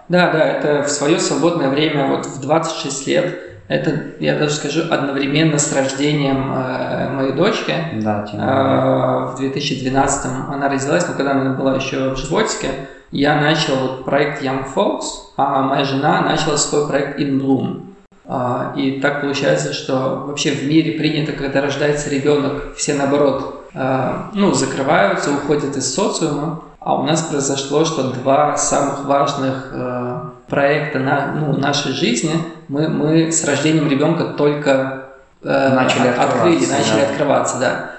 Да, 0.09 0.31
да, 0.31 0.45
это 0.45 0.83
в 0.83 0.89
свое 0.89 1.17
свободное 1.17 1.69
время, 1.69 2.09
вот 2.09 2.27
в 2.27 2.39
26 2.39 3.07
лет, 3.07 3.39
это, 3.67 4.03
я 4.19 4.37
даже 4.37 4.53
скажу, 4.53 4.83
одновременно 4.87 5.57
с 5.57 5.73
рождением 5.75 6.53
э, 6.55 7.09
моей 7.09 7.33
дочки. 7.33 7.73
Да, 8.03 8.23
э, 8.31 9.33
В 9.33 9.39
2012 9.39 10.31
она 10.53 10.69
родилась, 10.69 11.07
но 11.07 11.15
когда 11.15 11.31
она 11.31 11.53
была 11.53 11.75
еще 11.75 12.13
в 12.13 12.17
животике, 12.17 12.69
я 13.09 13.41
начал 13.41 14.03
проект 14.05 14.43
Young 14.43 14.63
Folks, 14.75 15.05
а 15.37 15.63
моя 15.63 15.83
жена 15.85 16.21
начала 16.21 16.55
свой 16.55 16.87
проект 16.87 17.19
In 17.19 17.41
Bloom. 17.41 17.86
Э, 18.27 18.73
и 18.75 18.99
так 18.99 19.21
получается, 19.21 19.73
что 19.73 20.23
вообще 20.27 20.51
в 20.51 20.67
мире 20.67 20.93
принято, 20.93 21.31
когда 21.31 21.61
рождается 21.61 22.09
ребенок, 22.09 22.75
все 22.75 22.93
наоборот 22.93 23.57
Э, 23.77 24.29
ну, 24.33 24.53
закрываются, 24.53 25.31
уходят 25.31 25.75
из 25.77 25.93
социума. 25.93 26.63
А 26.79 26.95
у 26.99 27.03
нас 27.03 27.21
произошло, 27.23 27.85
что 27.85 28.11
два 28.11 28.57
самых 28.57 29.05
важных 29.05 29.69
э, 29.71 30.19
проекта 30.47 30.99
на, 30.99 31.33
ну, 31.33 31.57
нашей 31.57 31.91
жизни 31.91 32.31
мы, 32.69 32.87
мы 32.87 33.31
с 33.31 33.43
рождением 33.43 33.89
ребенка 33.89 34.25
только 34.37 35.03
начали 35.43 36.07
открыли, 36.07 36.65
начали 36.65 37.01
да. 37.01 37.09
открываться, 37.09 37.59
да. 37.59 37.91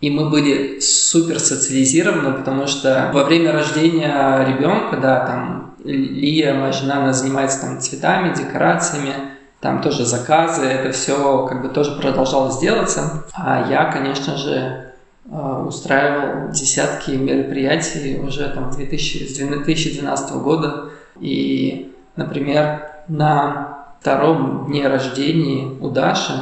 И 0.00 0.10
мы 0.10 0.28
были 0.28 0.78
супер 0.80 1.40
социализированы, 1.40 2.32
потому 2.34 2.66
что 2.66 3.10
во 3.14 3.24
время 3.24 3.52
рождения 3.52 4.44
ребенка, 4.46 4.98
да, 4.98 5.24
там 5.24 5.74
Лия, 5.84 6.54
моя 6.54 6.72
жена, 6.72 6.98
она 6.98 7.12
занимается 7.12 7.62
там 7.62 7.80
цветами, 7.80 8.34
декорациями, 8.34 9.14
там 9.62 9.80
тоже 9.80 10.04
заказы, 10.04 10.64
это 10.64 10.90
все 10.90 11.46
как 11.46 11.62
бы 11.62 11.68
тоже 11.68 11.92
продолжалось 11.92 12.58
делаться. 12.58 13.24
А 13.32 13.70
я, 13.70 13.84
конечно 13.84 14.36
же, 14.36 14.92
а, 15.30 15.62
устраивал 15.62 16.50
десятки 16.50 17.12
мероприятий 17.12 18.18
уже 18.18 18.48
там 18.48 18.72
2000, 18.72 19.32
с 19.32 19.36
2012 19.36 20.32
года. 20.42 20.90
И, 21.20 21.94
например, 22.16 22.88
на 23.06 23.86
втором 24.00 24.66
дне 24.66 24.88
рождения 24.88 25.68
у 25.80 25.90
Даши 25.90 26.32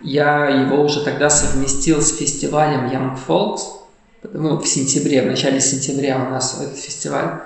я 0.00 0.46
его 0.46 0.84
уже 0.84 1.02
тогда 1.04 1.28
совместил 1.28 2.00
с 2.00 2.16
фестивалем 2.16 2.86
Young 2.86 3.18
Folks. 3.26 3.62
Ну, 4.32 4.60
в 4.60 4.68
сентябре, 4.68 5.22
в 5.22 5.26
начале 5.26 5.60
сентября 5.60 6.24
у 6.24 6.30
нас 6.30 6.62
этот 6.62 6.78
фестиваль. 6.78 7.40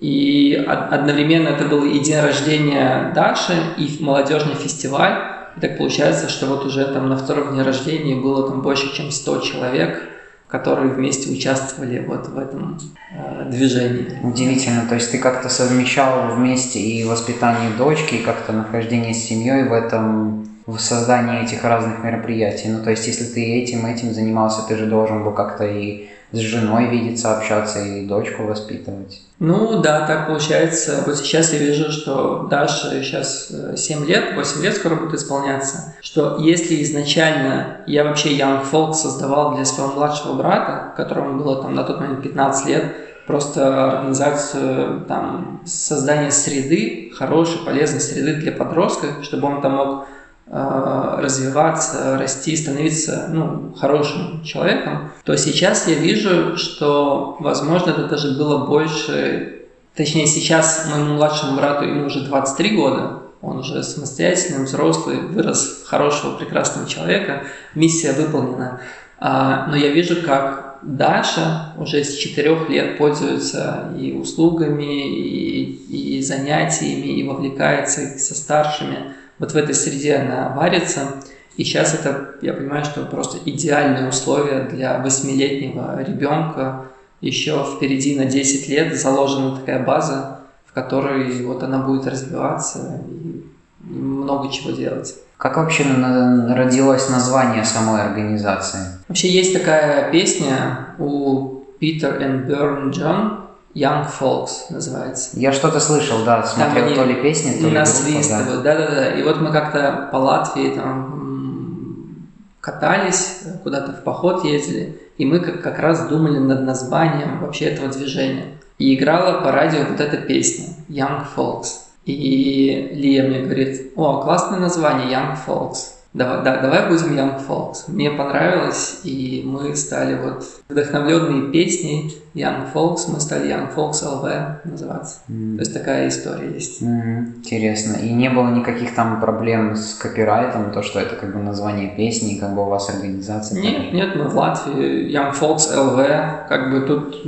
И 0.00 0.54
одновременно 0.54 1.48
это 1.48 1.64
был 1.64 1.84
и 1.84 1.98
день 1.98 2.20
рождения 2.20 3.12
Даши, 3.14 3.54
и 3.78 3.96
молодежный 4.02 4.54
фестиваль. 4.54 5.14
И 5.56 5.60
так 5.60 5.78
получается, 5.78 6.28
что 6.28 6.46
вот 6.46 6.64
уже 6.64 6.84
там 6.86 7.08
на 7.08 7.16
втором 7.16 7.52
дне 7.52 7.62
рождения 7.62 8.14
было 8.14 8.48
там 8.48 8.62
больше, 8.62 8.94
чем 8.94 9.10
100 9.10 9.40
человек– 9.40 10.02
которые 10.48 10.92
вместе 10.92 11.30
участвовали 11.30 12.04
вот 12.06 12.28
в 12.28 12.38
этом 12.38 12.78
э, 13.12 13.50
движении. 13.50 14.20
Удивительно, 14.22 14.86
то 14.88 14.94
есть 14.94 15.10
ты 15.10 15.18
как-то 15.18 15.48
совмещал 15.48 16.34
вместе 16.34 16.78
и 16.78 17.04
воспитание 17.04 17.70
дочки, 17.76 18.16
и 18.16 18.22
как-то 18.22 18.52
нахождение 18.52 19.12
с 19.12 19.24
семьей 19.24 19.64
в 19.64 19.72
этом, 19.72 20.48
в 20.66 20.78
создании 20.78 21.42
этих 21.42 21.64
разных 21.64 22.02
мероприятий. 22.04 22.68
Ну, 22.68 22.82
то 22.82 22.90
есть 22.90 23.06
если 23.08 23.24
ты 23.24 23.44
этим, 23.56 23.86
этим 23.86 24.14
занимался, 24.14 24.62
ты 24.68 24.76
же 24.76 24.86
должен 24.86 25.24
был 25.24 25.32
как-то 25.32 25.64
и 25.66 26.08
с 26.32 26.38
женой 26.38 26.88
видеться, 26.88 27.36
общаться 27.36 27.80
и 27.80 28.06
дочку 28.06 28.44
воспитывать. 28.44 29.22
Ну 29.38 29.80
да, 29.80 30.06
так 30.06 30.26
получается. 30.26 31.02
Вот 31.06 31.18
сейчас 31.18 31.52
я 31.52 31.58
вижу, 31.58 31.90
что 31.92 32.46
Даша 32.50 33.02
сейчас 33.02 33.52
7 33.76 34.02
э, 34.02 34.06
лет, 34.06 34.34
8 34.34 34.62
лет 34.62 34.74
скоро 34.74 34.96
будет 34.96 35.14
исполняться, 35.14 35.94
что 36.00 36.38
если 36.38 36.82
изначально 36.82 37.82
я 37.86 38.04
вообще 38.04 38.36
Young 38.36 38.64
Folk 38.70 38.94
создавал 38.94 39.54
для 39.54 39.64
своего 39.64 39.92
младшего 39.92 40.34
брата, 40.34 40.94
которому 40.96 41.38
было 41.38 41.62
там 41.62 41.74
на 41.74 41.84
тот 41.84 42.00
момент 42.00 42.22
15 42.22 42.68
лет, 42.68 42.94
просто 43.26 43.90
организацию 43.90 45.04
там 45.06 45.60
создания 45.66 46.30
среды, 46.30 47.12
хорошей, 47.14 47.58
полезной 47.64 48.00
среды 48.00 48.34
для 48.34 48.52
подростка, 48.52 49.22
чтобы 49.22 49.48
он 49.48 49.60
там 49.60 49.72
мог 49.72 50.06
развиваться, 50.48 52.16
расти, 52.18 52.56
становиться 52.56 53.28
ну, 53.32 53.74
хорошим 53.74 54.44
человеком, 54.44 55.10
то 55.24 55.36
сейчас 55.36 55.88
я 55.88 55.94
вижу, 55.94 56.56
что, 56.56 57.36
возможно, 57.40 57.90
это 57.90 58.06
даже 58.06 58.36
было 58.36 58.66
больше... 58.66 59.52
Точнее, 59.96 60.26
сейчас 60.26 60.88
моему 60.90 61.14
младшему 61.14 61.56
брату 61.56 61.86
ему 61.86 62.06
уже 62.06 62.20
23 62.20 62.76
года, 62.76 63.22
он 63.40 63.58
уже 63.58 63.82
самостоятельный, 63.82 64.64
взрослый, 64.64 65.20
вырос 65.20 65.84
хорошего, 65.86 66.36
прекрасного 66.36 66.88
человека, 66.88 67.44
миссия 67.74 68.12
выполнена. 68.12 68.80
А, 69.18 69.66
но 69.68 69.76
я 69.76 69.90
вижу, 69.90 70.22
как 70.22 70.78
Даша 70.82 71.72
уже 71.78 72.04
с 72.04 72.14
четырех 72.16 72.68
лет 72.68 72.98
пользуется 72.98 73.92
и 73.98 74.12
услугами, 74.12 75.08
и, 75.08 76.18
и 76.18 76.22
занятиями, 76.22 77.06
и 77.06 77.26
вовлекается 77.26 78.18
со 78.18 78.34
старшими 78.34 79.14
вот 79.38 79.52
в 79.52 79.56
этой 79.56 79.74
среде 79.74 80.16
она 80.16 80.50
варится. 80.50 81.22
И 81.56 81.64
сейчас 81.64 81.94
это, 81.94 82.34
я 82.42 82.52
понимаю, 82.52 82.84
что 82.84 83.04
просто 83.06 83.38
идеальные 83.44 84.08
условия 84.08 84.64
для 84.64 84.98
восьмилетнего 84.98 86.02
ребенка. 86.02 86.86
Еще 87.22 87.64
впереди 87.64 88.14
на 88.18 88.26
10 88.26 88.68
лет 88.68 88.94
заложена 88.94 89.56
такая 89.56 89.82
база, 89.82 90.40
в 90.66 90.74
которой 90.74 91.44
вот 91.44 91.62
она 91.62 91.78
будет 91.78 92.06
развиваться 92.06 93.00
и 93.08 93.42
много 93.80 94.52
чего 94.52 94.70
делать. 94.70 95.14
Как 95.38 95.56
вообще 95.56 95.84
родилось 95.84 97.08
название 97.08 97.64
самой 97.64 98.02
организации? 98.02 98.80
Вообще 99.08 99.28
есть 99.28 99.54
такая 99.54 100.10
песня 100.10 100.94
у 100.98 101.62
Питер 101.78 102.20
и 102.20 102.46
Берн 102.46 102.90
Джон 102.90 103.45
Young 103.76 104.08
Folks 104.08 104.70
называется. 104.70 105.38
Я 105.38 105.52
что-то 105.52 105.80
слышал, 105.80 106.24
да, 106.24 106.42
смотрел 106.44 106.94
то 106.94 107.04
ли 107.04 107.14
песни, 107.20 107.60
то 107.60 107.68
ли 107.68 107.74
насвистывают, 107.74 108.62
да. 108.62 108.74
да, 108.74 108.86
да, 108.86 108.94
да. 108.94 109.10
И 109.12 109.22
вот 109.22 109.38
мы 109.42 109.52
как-то 109.52 110.08
по 110.10 110.16
Латвии 110.16 110.70
там 110.70 112.28
катались, 112.62 113.42
куда-то 113.62 113.92
в 113.92 114.02
поход 114.02 114.46
ездили, 114.46 114.98
и 115.18 115.26
мы 115.26 115.40
как, 115.40 115.62
как 115.62 115.78
раз 115.78 116.08
думали 116.08 116.38
над 116.38 116.62
названием 116.62 117.38
вообще 117.40 117.66
этого 117.66 117.88
движения. 117.88 118.54
И 118.78 118.94
играла 118.94 119.42
по 119.42 119.52
радио 119.52 119.84
вот 119.84 120.00
эта 120.00 120.16
песня 120.16 120.68
Young 120.88 121.26
Folks. 121.36 121.66
И 122.06 122.92
Лия 122.94 123.28
мне 123.28 123.40
говорит, 123.40 123.92
о, 123.94 124.22
классное 124.22 124.58
название 124.58 125.08
Young 125.10 125.36
Folks. 125.46 125.95
Давай, 126.16 126.42
да, 126.42 126.60
давай 126.60 126.88
будем 126.88 127.14
Young 127.14 127.46
Folks. 127.46 127.84
Мне 127.88 128.10
понравилось, 128.10 129.00
и 129.04 129.42
мы 129.44 129.76
стали 129.76 130.18
вот 130.18 130.44
вдохновленные 130.68 131.52
песней 131.52 132.16
Young 132.34 132.72
Folks, 132.72 133.10
мы 133.12 133.20
стали 133.20 133.50
Young 133.50 133.74
Folks 133.74 134.02
LV 134.02 134.68
называться. 134.68 135.18
Mm. 135.28 135.56
То 135.56 135.60
есть 135.60 135.74
такая 135.74 136.08
история 136.08 136.50
есть. 136.54 136.82
Mm, 136.82 137.36
интересно. 137.38 137.96
И 137.96 138.10
не 138.12 138.30
было 138.30 138.48
никаких 138.50 138.94
там 138.94 139.20
проблем 139.20 139.76
с 139.76 139.94
копирайтом, 139.94 140.72
то, 140.72 140.82
что 140.82 141.00
это 141.00 141.16
как 141.16 141.34
бы 141.34 141.42
название 141.42 141.94
песни, 141.94 142.38
как 142.38 142.54
бы 142.54 142.62
у 142.62 142.68
вас 142.68 142.88
организация? 142.88 143.60
Нет, 143.60 143.92
нет, 143.92 144.16
мы 144.16 144.24
в 144.24 144.36
Латвии, 144.36 145.12
Young 145.14 145.38
Folks 145.38 145.70
LV, 145.74 146.48
как 146.48 146.70
бы 146.70 146.80
тут 146.80 147.22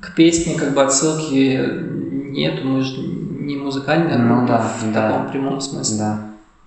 к 0.00 0.14
песне 0.14 0.54
как 0.56 0.72
бы 0.74 0.82
отсылки 0.82 1.96
нет, 2.30 2.62
мы 2.62 2.82
же 2.82 3.00
не 3.00 3.56
музыкальная 3.56 4.18
ну, 4.18 4.36
группа 4.36 4.52
да, 4.52 4.58
в 4.58 4.92
да. 4.92 5.08
таком 5.08 5.30
прямом 5.30 5.60
смысле. 5.60 5.98
Да. 5.98 6.18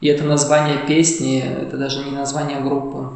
И 0.01 0.07
это 0.07 0.23
название 0.23 0.77
песни, 0.87 1.39
это 1.41 1.75
даже 1.75 2.05
не 2.05 2.11
название 2.11 2.61
группы. 2.61 3.09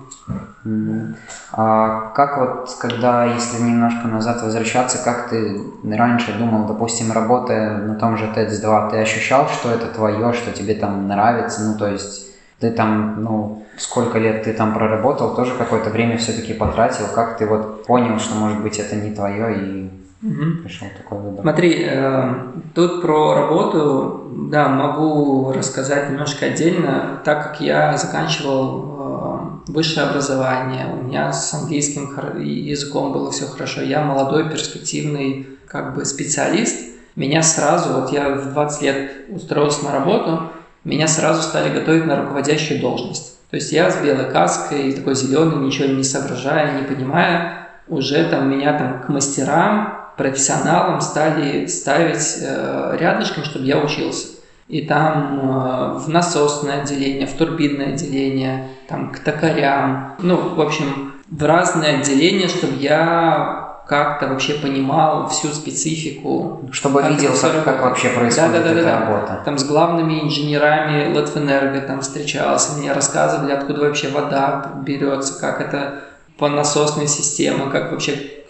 А 1.54 2.12
как 2.16 2.38
вот, 2.38 2.76
когда, 2.80 3.26
если 3.26 3.62
немножко 3.62 4.08
назад 4.08 4.42
возвращаться, 4.42 4.98
как 5.04 5.30
ты 5.30 5.62
раньше 5.84 6.34
думал, 6.38 6.68
допустим, 6.68 7.12
работая 7.12 7.78
на 7.78 7.96
том 7.96 8.18
же 8.18 8.26
TEDx2, 8.26 8.92
ты 8.92 8.98
ощущал, 8.98 9.48
что 9.48 9.72
это 9.72 9.88
твое, 9.88 10.34
что 10.34 10.52
тебе 10.52 10.76
там 10.76 11.08
нравится, 11.08 11.64
ну 11.64 11.78
то 11.78 11.88
есть 11.88 12.34
ты 12.60 12.72
там, 12.72 13.24
ну, 13.24 13.66
сколько 13.78 14.20
лет 14.20 14.44
ты 14.44 14.54
там 14.54 14.74
проработал, 14.74 15.36
тоже 15.36 15.54
какое-то 15.56 15.90
время 15.90 16.18
все-таки 16.18 16.54
потратил, 16.54 17.06
как 17.14 17.38
ты 17.38 17.46
вот 17.46 17.86
понял, 17.86 18.20
что 18.20 18.36
может 18.36 18.62
быть 18.62 18.80
это 18.80 18.96
не 18.96 19.14
твое 19.14 19.58
и 19.58 20.03
Угу. 20.24 20.64
Пришел 20.64 20.88
такой 20.96 21.20
выбор. 21.20 21.42
Смотри, 21.42 21.84
э, 21.86 22.34
тут 22.74 23.02
про 23.02 23.34
работу, 23.34 24.32
да, 24.50 24.70
могу 24.70 25.52
рассказать 25.52 26.10
немножко 26.10 26.46
отдельно, 26.46 27.22
так 27.26 27.44
как 27.44 27.62
я 27.62 27.98
заканчивал 27.98 29.60
э, 29.68 29.72
высшее 29.72 30.08
образование, 30.08 30.88
у 30.94 31.04
меня 31.04 31.34
с 31.34 31.54
английским 31.54 32.10
языком 32.42 33.12
было 33.12 33.32
все 33.32 33.48
хорошо, 33.48 33.82
я 33.82 34.02
молодой, 34.02 34.50
перспективный 34.50 35.48
как 35.68 35.94
бы 35.94 36.06
специалист, 36.06 36.94
меня 37.18 37.44
сразу, 37.44 37.94
вот 37.94 38.14
я 38.14 38.30
в 38.30 38.54
20 38.54 38.82
лет 38.82 39.12
устроился 39.30 39.84
на 39.84 39.92
работу, 39.92 40.44
меня 40.86 41.08
сразу 41.08 41.42
стали 41.42 41.78
готовить 41.78 42.06
на 42.06 42.22
руководящую 42.22 42.80
должность. 42.80 43.40
То 43.50 43.56
есть 43.58 43.74
я 43.74 43.92
с 43.92 44.02
белой 44.02 44.32
каской, 44.32 44.94
такой 44.94 45.16
зеленый, 45.16 45.58
ничего 45.58 45.88
не 45.90 46.04
соображая, 46.04 46.80
не 46.80 46.88
понимая, 46.88 47.68
уже 47.90 48.24
там 48.30 48.50
меня 48.50 48.78
там 48.78 49.02
к 49.02 49.10
мастерам 49.10 50.03
профессионалам 50.18 51.02
стали 51.02 51.66
ставить 51.68 52.38
э, 52.42 52.98
рядышком, 53.00 53.44
чтобы 53.44 53.66
я 53.66 53.80
учился. 53.80 54.28
И 54.68 54.82
там 54.82 55.40
э, 55.42 55.98
в 56.00 56.10
насосное 56.10 56.82
отделение, 56.82 57.28
в 57.28 57.34
турбинное 57.34 57.94
отделение, 57.94 58.70
там 58.88 59.12
к 59.12 59.20
токарям, 59.20 60.16
ну, 60.20 60.38
в 60.38 60.62
общем, 60.62 61.14
в 61.30 61.44
разные 61.44 61.98
отделения, 61.98 62.48
чтобы 62.48 62.78
я 62.78 63.64
как-то 63.88 64.28
вообще 64.28 64.54
понимал 64.54 65.28
всю 65.28 65.50
специфику. 65.50 66.70
Чтобы 66.72 67.04
видел, 67.04 67.32
как, 67.40 67.64
как 67.64 67.82
вообще 67.82 68.10
происходит 68.10 68.54
да, 68.54 68.60
да, 68.60 68.64
да, 68.64 68.72
эта 68.72 68.84
да, 68.84 69.00
работа. 69.00 69.42
Там 69.44 69.58
с 69.58 69.66
главными 69.66 70.24
инженерами 70.24 71.14
Латвэнерго 71.14 71.82
там 71.82 72.02
встречался, 72.02 72.78
мне 72.78 72.94
рассказывали, 72.94 73.52
откуда 73.52 73.82
вообще 73.82 74.10
вода 74.10 74.74
берется, 74.86 75.40
как 75.40 75.60
это 75.60 76.02
по 76.38 76.50
насосной 76.50 77.08
системе, 77.08 77.70
как 77.72 77.92
вообще, 77.92 78.44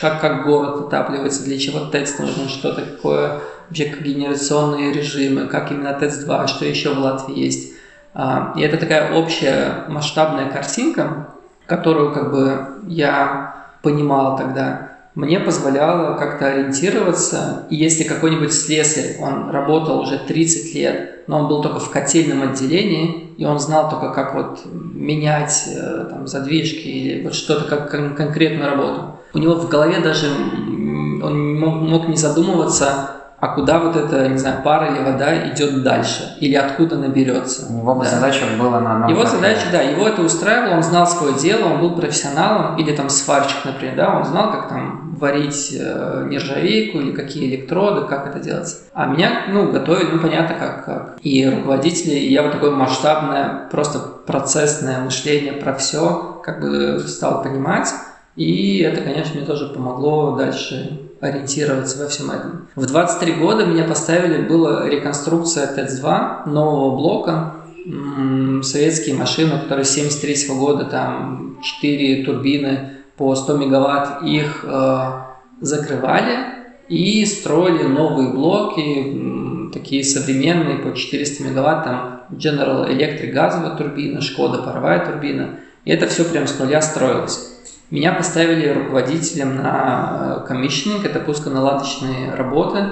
как, 0.00 0.20
как 0.20 0.44
город 0.44 0.86
отапливается, 0.86 1.44
для 1.44 1.58
чего 1.58 1.80
ТЭЦ 1.80 2.18
нужен, 2.18 2.48
что 2.48 2.72
такое 2.72 3.40
вообще 3.68 4.00
генерационные 4.02 4.92
режимы, 4.92 5.46
как 5.46 5.70
именно 5.70 5.92
ТЭЦ-2, 5.92 6.46
что 6.46 6.64
еще 6.64 6.94
в 6.94 6.98
Латвии 6.98 7.38
есть. 7.38 7.72
А, 8.14 8.54
и 8.56 8.62
это 8.62 8.78
такая 8.78 9.12
общая 9.12 9.84
масштабная 9.88 10.50
картинка, 10.50 11.28
которую 11.66 12.12
как 12.12 12.30
бы 12.30 12.80
я 12.86 13.72
понимал 13.82 14.36
тогда 14.36 14.95
мне 15.16 15.40
позволяло 15.40 16.14
как-то 16.18 16.46
ориентироваться. 16.46 17.66
И 17.70 17.76
если 17.76 18.04
какой-нибудь 18.04 18.52
слесарь, 18.52 19.16
он 19.18 19.50
работал 19.50 19.98
уже 20.00 20.18
30 20.18 20.74
лет, 20.74 21.26
но 21.26 21.40
он 21.40 21.48
был 21.48 21.62
только 21.62 21.80
в 21.80 21.90
котельном 21.90 22.42
отделении, 22.42 23.34
и 23.38 23.44
он 23.46 23.58
знал 23.58 23.88
только, 23.88 24.10
как 24.10 24.34
вот 24.34 24.60
менять 24.66 25.68
э, 25.74 26.06
там, 26.10 26.26
задвижки 26.26 26.86
или 26.86 27.24
вот 27.24 27.34
что-то, 27.34 27.64
как 27.64 27.90
кон- 27.90 28.14
конкретную 28.14 28.70
работу. 28.70 29.16
У 29.32 29.38
него 29.38 29.54
в 29.54 29.68
голове 29.70 30.00
даже 30.00 30.26
он 30.28 31.58
мог, 31.58 31.76
мог 31.76 32.08
не 32.08 32.16
задумываться, 32.16 33.16
а 33.40 33.48
куда 33.48 33.78
вот 33.78 33.96
эта, 33.96 34.28
не 34.28 34.38
знаю, 34.38 34.62
пара 34.62 34.94
или 34.94 35.02
вода 35.02 35.48
идет 35.50 35.82
дальше, 35.82 36.36
или 36.40 36.54
откуда 36.54 36.96
наберется. 36.96 37.72
Его 37.72 37.94
да. 37.94 38.04
задача 38.04 38.44
была 38.58 38.80
на 38.80 39.08
Его 39.08 39.24
задача, 39.24 39.66
да, 39.72 39.80
его 39.80 40.06
это 40.06 40.22
устраивало, 40.22 40.76
он 40.76 40.82
знал 40.82 41.06
свое 41.06 41.34
дело, 41.34 41.72
он 41.72 41.80
был 41.80 41.96
профессионалом, 41.96 42.76
или 42.76 42.94
там 42.94 43.08
сварщик, 43.08 43.64
например, 43.64 43.96
да, 43.96 44.16
он 44.16 44.24
знал, 44.24 44.50
как 44.50 44.68
там 44.68 45.05
варить 45.16 45.74
э, 45.78 46.26
нержавейку 46.28 47.00
или 47.00 47.12
какие 47.12 47.48
электроды, 47.48 48.06
как 48.06 48.26
это 48.26 48.38
делать. 48.38 48.76
А 48.92 49.06
меня, 49.06 49.46
ну, 49.48 49.70
готовить, 49.72 50.12
ну, 50.12 50.20
понятно, 50.20 50.56
как, 50.58 50.84
как. 50.84 51.18
И 51.22 51.48
руководители, 51.48 52.14
и 52.14 52.32
я 52.32 52.42
вот 52.42 52.52
такое 52.52 52.70
масштабное, 52.70 53.68
просто 53.70 53.98
процессное 53.98 55.00
мышление 55.00 55.54
про 55.54 55.74
все, 55.74 56.40
как 56.44 56.60
бы 56.60 57.00
стал 57.06 57.42
понимать. 57.42 57.88
И 58.36 58.80
это, 58.80 59.00
конечно, 59.00 59.36
мне 59.36 59.46
тоже 59.46 59.68
помогло 59.68 60.36
дальше 60.36 61.00
ориентироваться 61.20 61.98
во 61.98 62.08
всем 62.08 62.30
этом. 62.30 62.68
В 62.76 62.86
23 62.86 63.32
года 63.34 63.64
меня 63.64 63.84
поставили, 63.84 64.46
была 64.46 64.86
реконструкция 64.88 65.66
ТЭЦ-2 65.74 66.48
нового 66.50 66.96
блока, 66.96 67.54
советские 68.62 69.14
машины, 69.14 69.58
которые 69.60 69.84
с 69.84 69.90
73 69.90 70.54
года, 70.56 70.84
там 70.84 71.58
4 71.62 72.24
турбины 72.24 72.96
по 73.16 73.34
100 73.34 73.56
мегаватт, 73.56 74.22
их 74.22 74.64
э, 74.66 75.10
закрывали 75.60 76.38
и 76.88 77.24
строили 77.24 77.84
новые 77.84 78.30
блоки, 78.30 79.70
такие 79.72 80.04
современные 80.04 80.78
по 80.78 80.94
400 80.94 81.42
мегаватт, 81.44 81.84
там 81.84 82.22
General 82.30 82.88
Electric 82.88 83.32
газовая 83.32 83.76
турбина, 83.76 84.20
Шкода 84.20 84.62
паровая 84.62 85.04
турбина. 85.04 85.56
И 85.84 85.90
это 85.90 86.06
все 86.06 86.24
прям 86.24 86.46
с 86.46 86.58
нуля 86.58 86.82
строилось. 86.82 87.52
Меня 87.90 88.12
поставили 88.12 88.68
руководителем 88.68 89.56
на 89.56 90.44
коммишнинг, 90.48 91.04
это 91.04 91.20
пусконаладочные 91.20 92.34
работы. 92.34 92.84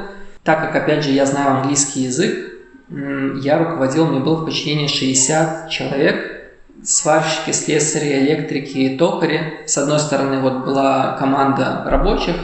Так 0.45 0.61
как, 0.61 0.77
опять 0.77 1.03
же, 1.03 1.11
я 1.11 1.27
знаю 1.27 1.57
английский 1.57 2.03
язык, 2.03 2.53
я 2.89 3.59
руководил, 3.59 4.07
мне 4.07 4.21
было 4.21 4.37
в 4.37 4.45
подчинении 4.45 4.87
60 4.87 5.71
человек, 5.71 6.34
сварщики, 6.85 7.53
слесари, 7.53 8.13
электрики 8.19 8.79
и 8.79 8.97
токари. 8.97 9.65
С 9.67 9.79
одной 9.79 9.99
стороны, 9.99 10.41
вот 10.41 10.65
была 10.65 11.17
команда 11.19 11.83
рабочих, 11.87 12.37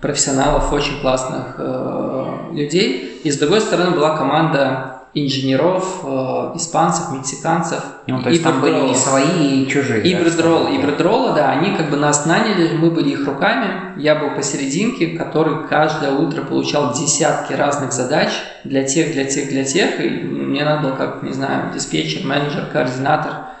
профессионалов, 0.00 0.70
очень 0.72 1.00
классных 1.00 1.54
э, 1.56 2.50
людей, 2.52 3.20
и 3.24 3.30
с 3.30 3.38
другой 3.38 3.62
стороны 3.62 3.92
была 3.92 4.16
команда 4.18 4.94
инженеров, 5.14 6.00
э, 6.04 6.52
испанцев, 6.56 7.12
мексиканцев. 7.12 7.82
Ну, 8.06 8.20
то 8.20 8.28
есть 8.28 8.42
там 8.42 8.60
были 8.60 8.92
и 8.92 8.94
свои, 8.94 9.62
и 9.62 9.66
чужие. 9.66 10.02
И 10.02 10.14
Бредрол, 10.14 10.66
и 10.66 10.76
Бредрола, 10.76 11.32
да, 11.32 11.50
они 11.52 11.74
как 11.74 11.88
бы 11.88 11.96
нас 11.96 12.26
наняли, 12.26 12.76
мы 12.76 12.90
были 12.90 13.10
их 13.10 13.26
руками, 13.26 13.94
я 13.96 14.16
был 14.16 14.34
посерединке, 14.34 15.16
который 15.16 15.66
каждое 15.68 16.12
утро 16.12 16.42
получал 16.42 16.92
десятки 16.92 17.54
разных 17.54 17.92
задач 17.92 18.30
для 18.64 18.82
тех, 18.82 19.12
для 19.12 19.24
тех, 19.24 19.48
для 19.48 19.64
тех, 19.64 20.00
и 20.00 20.10
мне 20.10 20.64
надо 20.64 20.88
было 20.88 20.96
как, 20.96 21.22
не 21.22 21.32
знаю, 21.32 21.72
диспетчер, 21.72 22.26
менеджер, 22.26 22.66
координатор 22.72 23.53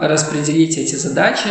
распределить 0.00 0.78
эти 0.78 0.94
задачи 0.94 1.48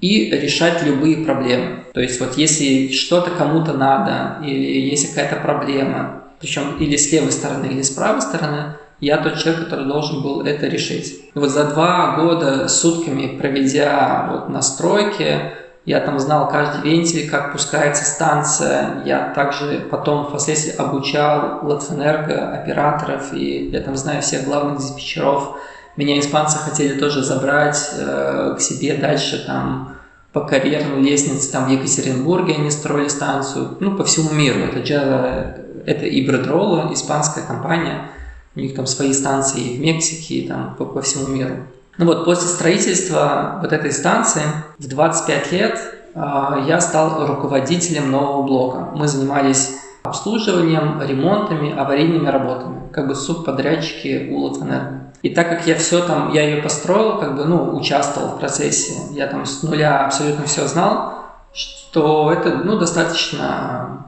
и 0.00 0.30
решать 0.30 0.82
любые 0.82 1.24
проблемы. 1.24 1.84
То 1.94 2.00
есть 2.00 2.20
вот 2.20 2.36
если 2.36 2.92
что-то 2.92 3.30
кому-то 3.30 3.74
надо, 3.74 4.44
или 4.44 4.88
есть 4.90 5.14
какая-то 5.14 5.36
проблема, 5.36 6.24
причем 6.40 6.76
или 6.78 6.96
с 6.96 7.12
левой 7.12 7.32
стороны, 7.32 7.66
или 7.66 7.82
с 7.82 7.90
правой 7.90 8.22
стороны, 8.22 8.76
я 9.00 9.18
тот 9.18 9.38
человек, 9.38 9.64
который 9.64 9.86
должен 9.86 10.22
был 10.22 10.42
это 10.42 10.66
решить. 10.66 11.20
И 11.34 11.38
вот 11.38 11.50
за 11.50 11.64
два 11.64 12.16
года 12.16 12.68
сутками 12.68 13.38
проведя 13.38 14.28
вот 14.30 14.48
на 14.48 14.62
стройке, 14.62 15.54
я 15.86 16.00
там 16.00 16.18
знал 16.18 16.48
каждый 16.48 16.90
вентиль, 16.90 17.28
как 17.28 17.52
пускается 17.52 18.04
станция. 18.04 19.02
Я 19.06 19.32
также 19.34 19.86
потом 19.90 20.26
впоследствии 20.26 20.76
обучал 20.76 21.60
Латвэнерго 21.62 22.52
операторов, 22.52 23.32
и 23.32 23.70
я 23.70 23.80
там 23.80 23.96
знаю 23.96 24.20
всех 24.20 24.44
главных 24.44 24.78
диспетчеров. 24.78 25.56
Меня 26.00 26.18
испанцы 26.18 26.56
хотели 26.56 26.98
тоже 26.98 27.22
забрать 27.22 27.90
э, 27.92 28.54
к 28.56 28.60
себе 28.62 28.94
дальше 28.94 29.44
там 29.46 29.96
по 30.32 30.40
карьерной 30.40 31.02
лестнице, 31.02 31.52
там 31.52 31.66
в 31.66 31.68
Екатеринбурге 31.68 32.54
они 32.54 32.70
строили 32.70 33.08
станцию, 33.08 33.76
ну, 33.80 33.94
по 33.98 34.04
всему 34.04 34.30
миру. 34.30 34.60
Это, 34.60 35.62
это 35.84 36.08
Ибридрола, 36.08 36.90
испанская 36.94 37.44
компания. 37.44 38.08
У 38.56 38.60
них 38.60 38.74
там 38.74 38.86
свои 38.86 39.12
станции 39.12 39.76
в 39.76 39.80
Мексике, 39.80 40.36
и 40.36 40.48
там 40.48 40.74
по, 40.78 40.86
по 40.86 41.02
всему 41.02 41.26
миру. 41.26 41.56
Ну 41.98 42.06
вот, 42.06 42.24
после 42.24 42.48
строительства 42.48 43.58
вот 43.60 43.70
этой 43.74 43.92
станции 43.92 44.44
в 44.78 44.88
25 44.88 45.52
лет 45.52 45.78
э, 46.14 46.20
я 46.66 46.80
стал 46.80 47.26
руководителем 47.26 48.10
нового 48.10 48.42
блока. 48.42 48.88
Мы 48.94 49.06
занимались 49.06 49.72
обслуживанием, 50.02 51.02
ремонтами, 51.06 51.78
аварийными 51.78 52.28
работами, 52.28 52.88
как 52.90 53.06
бы 53.06 53.14
субподрядчики 53.14 54.30
у 54.30 54.38
Латвэнерго. 54.38 55.09
И 55.22 55.30
так 55.30 55.50
как 55.50 55.66
я 55.66 55.74
все 55.76 56.04
там, 56.06 56.32
я 56.32 56.42
ее 56.42 56.62
построил, 56.62 57.18
как 57.18 57.36
бы, 57.36 57.44
ну, 57.44 57.76
участвовал 57.76 58.36
в 58.36 58.38
процессе, 58.38 58.94
я 59.12 59.26
там 59.26 59.44
с 59.44 59.62
нуля 59.62 60.06
абсолютно 60.06 60.46
все 60.46 60.66
знал, 60.66 61.26
что 61.52 62.32
это, 62.32 62.56
ну, 62.64 62.78
достаточно 62.78 64.06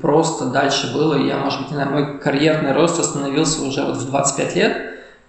просто 0.00 0.46
дальше 0.46 0.92
было. 0.92 1.16
Я, 1.16 1.38
может 1.38 1.62
быть, 1.62 1.70
не 1.70 1.76
знаю, 1.76 1.90
мой 1.90 2.18
карьерный 2.18 2.72
рост 2.72 3.00
остановился 3.00 3.62
уже 3.62 3.84
вот 3.84 3.96
в 3.96 4.06
25 4.06 4.56
лет, 4.56 4.76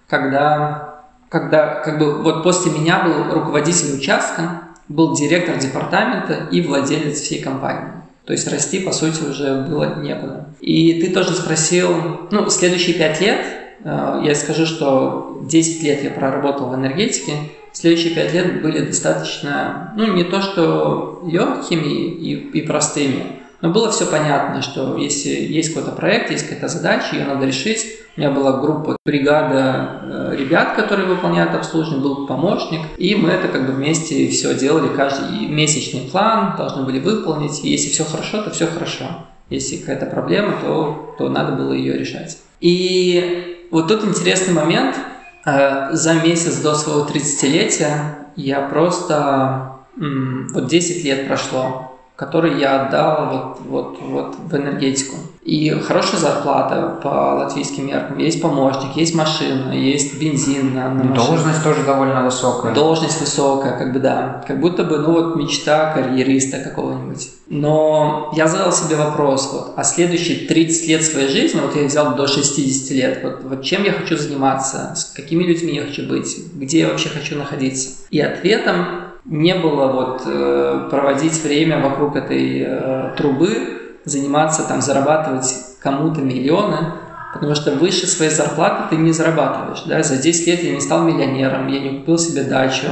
когда, 0.06 1.02
когда 1.28 1.80
как 1.80 1.98
бы 1.98 2.22
вот 2.22 2.42
после 2.42 2.70
меня 2.72 3.02
был 3.02 3.32
руководитель 3.32 3.96
участка, 3.96 4.62
был 4.88 5.16
директор 5.16 5.56
департамента 5.56 6.46
и 6.52 6.60
владелец 6.60 7.20
всей 7.20 7.42
компании. 7.42 7.92
То 8.24 8.32
есть 8.32 8.46
расти, 8.48 8.80
по 8.80 8.92
сути, 8.92 9.22
уже 9.24 9.62
было 9.62 9.96
некуда. 9.96 10.48
И 10.60 11.00
ты 11.00 11.12
тоже 11.12 11.32
спросил, 11.32 12.28
ну, 12.30 12.50
следующие 12.50 12.96
пять 12.96 13.20
лет, 13.20 13.44
я 13.84 14.34
скажу, 14.34 14.66
что 14.66 15.42
10 15.48 15.82
лет 15.82 16.02
я 16.02 16.10
проработал 16.10 16.68
в 16.68 16.74
энергетике, 16.74 17.32
следующие 17.72 18.14
пять 18.14 18.32
лет 18.32 18.62
были 18.62 18.80
достаточно, 18.86 19.92
ну, 19.96 20.12
не 20.14 20.24
то 20.24 20.40
что 20.40 21.22
легкими 21.26 21.84
и, 21.84 22.34
и 22.34 22.62
простыми, 22.62 23.36
но 23.62 23.70
было 23.70 23.90
все 23.90 24.06
понятно, 24.06 24.60
что 24.60 24.96
если 24.96 25.30
есть 25.30 25.74
какой-то 25.74 25.96
проект, 25.96 26.30
есть 26.30 26.44
какая-то 26.44 26.68
задача, 26.68 27.16
ее 27.16 27.24
надо 27.24 27.46
решить. 27.46 27.84
У 28.16 28.20
меня 28.20 28.30
была 28.30 28.60
группа, 28.60 28.96
бригада 29.04 30.00
э, 30.02 30.36
ребят, 30.38 30.74
которые 30.74 31.06
выполняют 31.06 31.54
обслуживание, 31.54 32.02
был 32.02 32.26
помощник, 32.26 32.80
и 32.96 33.14
мы 33.14 33.30
это 33.30 33.48
как 33.48 33.66
бы 33.66 33.72
вместе 33.72 34.28
все 34.28 34.54
делали, 34.54 34.94
каждый 34.94 35.46
месячный 35.48 36.02
план 36.02 36.54
должны 36.56 36.84
были 36.84 36.98
выполнить, 36.98 37.62
и 37.64 37.70
если 37.70 37.90
все 37.90 38.04
хорошо, 38.04 38.42
то 38.42 38.50
все 38.50 38.66
хорошо. 38.66 39.04
Если 39.50 39.76
какая-то 39.76 40.06
проблема, 40.06 40.54
то, 40.62 41.14
то 41.18 41.28
надо 41.28 41.52
было 41.52 41.72
ее 41.72 41.98
решать. 41.98 42.38
И 42.60 43.55
вот 43.70 43.88
тут 43.88 44.04
интересный 44.04 44.54
момент. 44.54 44.96
Э, 45.44 45.90
за 45.92 46.14
месяц 46.14 46.56
до 46.58 46.74
своего 46.74 47.06
30-летия 47.06 48.26
я 48.36 48.60
просто... 48.62 49.72
Вот 49.96 50.66
10 50.66 51.04
лет 51.04 51.26
прошло 51.26 51.95
который 52.16 52.58
я 52.58 52.86
отдал 52.86 53.28
вот, 53.30 53.60
вот, 53.68 53.98
вот 54.00 54.36
в 54.36 54.56
энергетику. 54.56 55.16
И 55.42 55.70
хорошая 55.70 56.18
зарплата 56.18 56.98
по 57.02 57.36
латвийским 57.36 57.86
меркам. 57.86 58.18
Есть 58.18 58.40
помощник, 58.40 58.96
есть 58.96 59.14
машина, 59.14 59.70
есть 59.70 60.18
бензин 60.18 60.74
на, 60.74 60.88
на 60.88 61.04
машину. 61.04 61.14
Должность 61.14 61.62
тоже 61.62 61.84
довольно 61.84 62.24
высокая. 62.24 62.74
Должность 62.74 63.20
высокая, 63.20 63.78
как 63.78 63.92
бы 63.92 64.00
да. 64.00 64.42
Как 64.48 64.58
будто 64.58 64.82
бы, 64.82 64.98
ну 64.98 65.12
вот 65.12 65.36
мечта 65.36 65.92
карьериста 65.92 66.58
какого-нибудь. 66.58 67.28
Но 67.48 68.32
я 68.34 68.48
задал 68.48 68.72
себе 68.72 68.96
вопрос, 68.96 69.50
вот, 69.52 69.74
а 69.76 69.84
следующие 69.84 70.48
30 70.48 70.88
лет 70.88 71.04
своей 71.04 71.28
жизни, 71.28 71.60
вот 71.60 71.76
я 71.76 71.84
взял 71.86 72.16
до 72.16 72.26
60 72.26 72.90
лет, 72.90 73.20
вот, 73.22 73.44
вот 73.44 73.62
чем 73.62 73.84
я 73.84 73.92
хочу 73.92 74.16
заниматься, 74.16 74.94
с 74.96 75.04
какими 75.04 75.44
людьми 75.44 75.76
я 75.76 75.84
хочу 75.84 76.08
быть, 76.08 76.36
где 76.54 76.80
я 76.80 76.88
вообще 76.88 77.08
хочу 77.08 77.36
находиться. 77.36 77.90
И 78.10 78.18
ответом 78.18 79.05
не 79.26 79.54
было 79.54 79.88
вот 79.88 80.22
э, 80.24 80.88
проводить 80.90 81.42
время 81.42 81.80
вокруг 81.80 82.16
этой 82.16 82.64
э, 82.66 83.14
трубы, 83.16 83.98
заниматься 84.04 84.62
там, 84.62 84.80
зарабатывать 84.80 85.52
кому-то 85.80 86.20
миллионы, 86.20 86.92
потому 87.32 87.54
что 87.54 87.72
выше 87.72 88.06
своей 88.06 88.30
зарплаты 88.30 88.84
ты 88.90 88.96
не 88.96 89.12
зарабатываешь, 89.12 89.82
да, 89.86 90.02
за 90.02 90.16
10 90.16 90.46
лет 90.46 90.62
я 90.62 90.74
не 90.74 90.80
стал 90.80 91.02
миллионером, 91.02 91.66
я 91.66 91.80
не 91.80 91.98
купил 91.98 92.18
себе 92.18 92.44
дачу, 92.44 92.86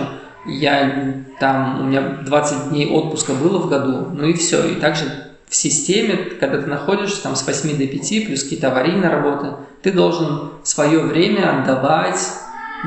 я 0.47 1.15
там, 1.39 1.81
у 1.81 1.85
меня 1.85 2.03
20 2.27 2.71
дней 2.71 2.91
отпуска 2.91 3.33
было 3.33 3.59
в 3.59 3.69
году, 3.69 4.09
ну 4.13 4.27
и 4.27 4.35
все, 4.35 4.67
и 4.67 4.75
также 4.75 5.05
в 5.49 5.55
системе, 5.55 6.17
когда 6.41 6.61
ты 6.61 6.67
находишься 6.67 7.23
там 7.23 7.37
с 7.37 7.47
8 7.47 7.79
до 7.79 7.87
5, 7.87 8.27
плюс 8.27 8.43
какие-то 8.43 8.73
аварийные 8.73 9.09
работы, 9.09 9.53
ты 9.83 9.93
должен 9.93 10.51
свое 10.65 11.01
время 11.01 11.61
отдавать 11.61 12.21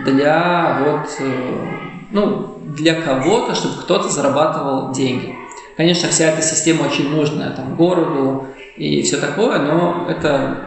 для 0.03 0.79
вот, 0.83 1.07
э, 1.19 1.96
ну, 2.11 2.59
для 2.63 3.01
кого-то, 3.01 3.55
чтобы 3.55 3.81
кто-то 3.81 4.09
зарабатывал 4.09 4.91
деньги. 4.91 5.35
Конечно, 5.75 6.09
вся 6.09 6.25
эта 6.25 6.41
система 6.41 6.87
очень 6.87 7.09
нужная 7.09 7.51
там 7.51 7.75
городу 7.75 8.47
и 8.75 9.01
все 9.03 9.17
такое, 9.17 9.59
но 9.59 10.07
это 10.09 10.57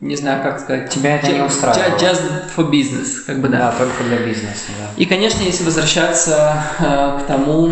не 0.00 0.16
знаю, 0.16 0.42
как 0.42 0.60
сказать. 0.60 0.90
Тебя 0.90 1.16
это 1.16 1.32
не 1.32 1.42
устраивает. 1.42 2.02
Just 2.02 2.22
for 2.54 2.70
business, 2.70 3.24
как 3.24 3.40
бы 3.40 3.48
да. 3.48 3.58
Да, 3.58 3.74
только 3.78 4.02
для 4.04 4.18
бизнеса, 4.18 4.72
да. 4.78 4.90
И, 4.96 5.06
конечно, 5.06 5.42
если 5.42 5.64
возвращаться 5.64 6.64
э, 6.80 7.20
к 7.20 7.26
тому, 7.26 7.70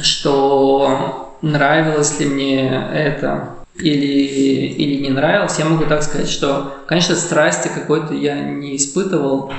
что 0.00 1.36
нравилось 1.42 2.18
ли 2.20 2.26
мне 2.26 2.88
это 2.92 3.48
или, 3.76 4.06
или 4.06 5.02
не 5.02 5.10
нравилось, 5.10 5.58
я 5.58 5.64
могу 5.64 5.84
так 5.84 6.04
сказать, 6.04 6.30
что, 6.30 6.74
конечно, 6.86 7.16
страсти 7.16 7.68
какой-то 7.68 8.14
я 8.14 8.38
не 8.38 8.76
испытывал, 8.76 9.52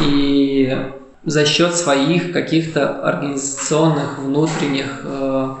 и 0.00 0.74
за 1.28 1.44
счет 1.44 1.74
своих 1.74 2.32
каких-то 2.32 3.02
организационных 3.06 4.18
внутренних 4.18 5.02
э, 5.04 5.54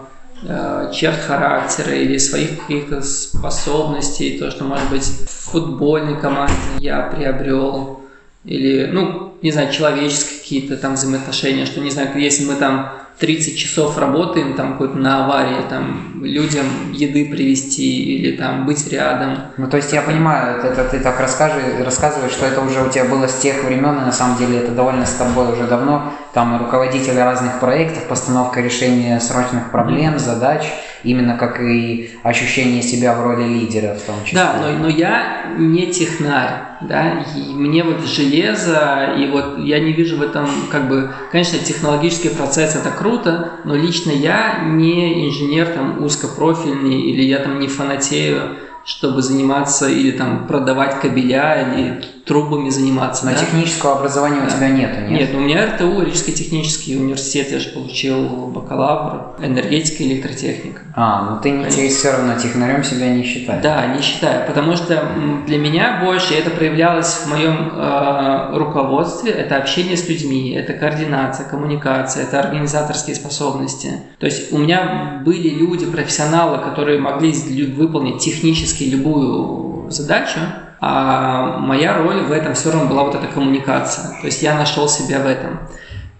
э, 0.44 0.90
черт 0.94 1.16
характера 1.16 1.92
или 1.92 2.18
своих 2.18 2.60
каких-то 2.60 3.02
способностей, 3.02 4.38
то, 4.38 4.50
что, 4.50 4.64
может 4.64 4.88
быть, 4.90 5.04
в 5.04 5.50
футбольной 5.50 6.18
команде 6.20 6.54
я 6.78 7.02
приобрел, 7.02 8.00
или, 8.44 8.86
ну, 8.86 9.34
не 9.42 9.50
знаю, 9.50 9.72
человеческие 9.72 10.38
какие-то 10.38 10.76
там 10.76 10.94
взаимоотношения, 10.94 11.66
что, 11.66 11.80
не 11.80 11.90
знаю, 11.90 12.10
если 12.16 12.44
мы 12.44 12.54
там 12.54 12.92
30 13.18 13.58
часов 13.58 13.98
работаем 13.98 14.54
там 14.54 14.72
какой-то 14.72 14.96
на 14.96 15.24
аварии, 15.24 15.68
там 15.68 16.22
людям 16.22 16.92
еды 16.92 17.28
привезти 17.28 18.14
или 18.14 18.36
там 18.36 18.64
быть 18.64 18.86
рядом. 18.92 19.38
Ну, 19.56 19.68
то 19.68 19.76
есть 19.76 19.92
я 19.92 20.02
понимаю, 20.02 20.60
это, 20.62 20.84
ты 20.84 21.00
так 21.00 21.18
расскажи, 21.18 21.60
рассказываешь, 21.84 22.32
что 22.32 22.46
это 22.46 22.60
уже 22.60 22.80
у 22.80 22.88
тебя 22.88 23.04
было 23.04 23.26
с 23.26 23.38
тех 23.38 23.64
времен, 23.64 23.96
и 23.98 24.04
на 24.04 24.12
самом 24.12 24.38
деле 24.38 24.58
это 24.58 24.70
довольно 24.70 25.04
с 25.04 25.14
тобой 25.14 25.52
уже 25.52 25.64
давно, 25.64 26.12
там 26.32 26.58
руководители 26.58 27.18
разных 27.18 27.58
проектов, 27.58 28.04
постановка 28.04 28.60
решения 28.60 29.18
срочных 29.18 29.72
проблем, 29.72 30.14
mm-hmm. 30.14 30.18
задач, 30.18 30.62
именно 31.02 31.36
как 31.36 31.60
и 31.60 32.10
ощущение 32.22 32.82
себя 32.82 33.14
в 33.14 33.22
роли 33.22 33.44
лидера 33.44 33.94
в 33.94 34.02
том 34.02 34.24
числе. 34.24 34.38
Да, 34.38 34.54
но, 34.60 34.78
но 34.78 34.88
я 34.88 35.46
не 35.56 35.86
технарь, 35.88 36.62
да, 36.82 37.24
и 37.34 37.52
мне 37.52 37.82
вот 37.82 38.04
железо, 38.04 39.14
и 39.16 39.27
вот 39.28 39.58
я 39.58 39.78
не 39.80 39.92
вижу 39.92 40.16
в 40.16 40.22
этом, 40.22 40.48
как 40.70 40.88
бы, 40.88 41.12
конечно, 41.30 41.58
технологический 41.58 42.30
процесс 42.30 42.74
это 42.74 42.90
круто, 42.90 43.52
но 43.64 43.74
лично 43.74 44.10
я 44.10 44.64
не 44.64 45.28
инженер 45.28 45.66
там 45.68 46.02
узкопрофильный, 46.02 47.00
или 47.00 47.22
я 47.22 47.38
там 47.38 47.58
не 47.60 47.68
фанатею 47.68 48.56
чтобы 48.88 49.20
заниматься 49.20 49.86
или 49.86 50.12
там 50.12 50.46
продавать 50.46 50.98
кабеля, 51.00 51.74
или 51.74 52.02
трубами 52.28 52.68
заниматься. 52.68 53.24
Но 53.24 53.32
да? 53.32 53.38
технического 53.38 53.96
образования 53.96 54.40
да. 54.40 54.46
у 54.46 54.50
тебя 54.50 54.68
нету, 54.68 55.00
нет? 55.00 55.20
Нет, 55.20 55.34
у 55.34 55.40
меня 55.40 55.66
РТУ, 55.66 56.02
Рижский 56.02 56.34
технический 56.34 56.96
университет, 56.96 57.50
я 57.50 57.58
же 57.58 57.70
получил 57.70 58.28
бакалавр, 58.48 59.36
энергетика 59.42 60.02
и 60.02 60.12
электротехника. 60.12 60.82
А, 60.94 61.30
ну 61.30 61.40
ты 61.40 61.50
не 61.50 61.64
ты 61.64 61.88
все 61.88 62.12
равно 62.12 62.34
технарем 62.38 62.84
себя 62.84 63.08
не 63.08 63.24
считаешь. 63.24 63.62
Да, 63.62 63.86
не 63.86 64.02
считаю, 64.02 64.46
потому 64.46 64.76
что 64.76 65.02
для 65.46 65.58
меня 65.58 66.00
больше 66.04 66.34
это 66.34 66.50
проявлялось 66.50 67.22
в 67.24 67.30
моем 67.30 67.72
э, 67.74 68.56
руководстве, 68.56 69.32
это 69.32 69.56
общение 69.56 69.96
с 69.96 70.08
людьми, 70.08 70.52
это 70.52 70.74
координация, 70.74 71.48
коммуникация, 71.48 72.24
это 72.24 72.38
организаторские 72.40 73.16
способности. 73.16 74.02
То 74.18 74.26
есть 74.26 74.52
у 74.52 74.58
меня 74.58 75.22
были 75.24 75.48
люди, 75.48 75.86
профессионалы, 75.86 76.58
которые 76.58 77.00
могли 77.00 77.32
выполнить 77.66 78.18
технически 78.18 78.84
любую 78.84 79.90
задачу, 79.90 80.40
а 80.80 81.58
моя 81.58 81.98
роль 81.98 82.22
в 82.22 82.32
этом 82.32 82.54
все 82.54 82.70
равно 82.70 82.88
была 82.88 83.04
вот 83.04 83.14
эта 83.14 83.26
коммуникация. 83.26 84.20
То 84.20 84.26
есть 84.26 84.42
я 84.42 84.54
нашел 84.56 84.88
себя 84.88 85.20
в 85.20 85.26
этом. 85.26 85.60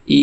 И 0.06 0.16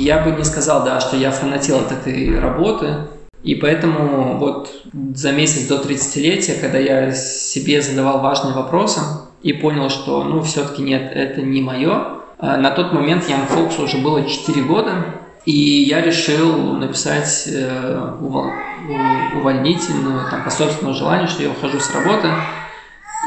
я 0.00 0.18
бы 0.18 0.32
не 0.32 0.44
сказал, 0.44 0.84
да, 0.84 1.00
что 1.00 1.16
я 1.16 1.30
фанател 1.30 1.78
от 1.78 1.92
этой 1.92 2.38
работы. 2.38 3.08
И 3.42 3.54
поэтому 3.54 4.38
вот 4.38 4.70
за 5.14 5.32
месяц 5.32 5.66
до 5.66 5.76
30-летия, 5.76 6.60
когда 6.60 6.78
я 6.78 7.12
себе 7.12 7.80
задавал 7.80 8.20
важные 8.20 8.54
вопросы 8.54 9.00
и 9.42 9.52
понял, 9.52 9.88
что 9.90 10.24
ну 10.24 10.42
все-таки 10.42 10.82
нет, 10.82 11.10
это 11.14 11.40
не 11.40 11.62
мое, 11.62 12.18
а 12.38 12.56
на 12.56 12.70
тот 12.70 12.92
момент 12.92 13.28
Young 13.28 13.48
Folks 13.48 13.82
уже 13.82 13.98
было 13.98 14.24
4 14.24 14.62
года, 14.62 14.92
и 15.44 15.52
я 15.52 16.00
решил 16.02 16.74
написать 16.74 17.48
э, 17.50 18.12
увольнительную, 19.34 20.30
там, 20.30 20.44
по 20.44 20.50
собственному 20.50 20.96
желанию, 20.96 21.28
что 21.28 21.42
я 21.42 21.50
ухожу 21.50 21.80
с 21.80 21.94
работы. 21.94 22.28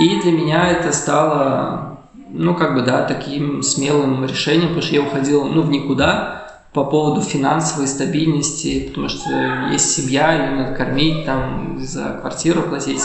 И 0.02 0.22
для 0.22 0.32
меня 0.32 0.68
это 0.68 0.92
стало, 0.92 2.00
ну, 2.30 2.56
как 2.56 2.76
бы, 2.76 2.82
да, 2.82 3.04
таким 3.04 3.62
смелым 3.62 4.26
решением, 4.26 4.70
потому 4.70 4.82
что 4.82 4.96
я 4.96 5.02
уходил, 5.02 5.46
ну, 5.46 5.62
в 5.62 5.70
никуда 5.70 6.42
по 6.74 6.86
поводу 6.86 7.22
финансовой 7.22 7.88
стабильности, 7.88 8.88
потому 8.88 9.10
что 9.10 9.30
есть 9.72 9.92
семья, 9.92 10.32
ее 10.34 10.52
надо 10.52 10.76
кормить, 10.76 11.26
там, 11.26 11.78
за 11.80 12.18
квартиру 12.22 12.62
платить. 12.64 13.02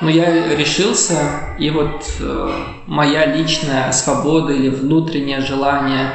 Но 0.00 0.08
я 0.08 0.54
решился, 0.56 1.16
и 1.58 1.70
вот 1.70 2.04
э, 2.20 2.50
моя 2.86 3.26
личная 3.26 3.90
свобода 3.90 4.52
или 4.52 4.68
внутреннее 4.68 5.40
желание 5.40 6.12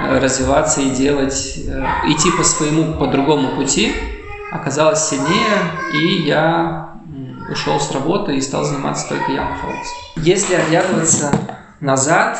Э, 0.00 0.18
развиваться 0.20 0.80
и 0.80 0.90
делать, 0.90 1.58
э, 1.66 1.84
идти 2.06 2.30
по 2.30 2.44
своему, 2.44 2.94
по 2.94 3.08
другому 3.08 3.56
пути, 3.56 3.92
оказалось 4.52 5.08
сильнее, 5.08 5.58
и 5.92 6.22
я 6.22 6.87
ушел 7.50 7.80
с 7.80 7.90
работы 7.92 8.36
и 8.36 8.40
стал 8.40 8.64
заниматься 8.64 9.08
только 9.08 9.32
Young 9.32 9.54
Folks. 9.62 9.86
Если 10.16 10.54
оглядываться 10.54 11.32
назад, 11.80 12.38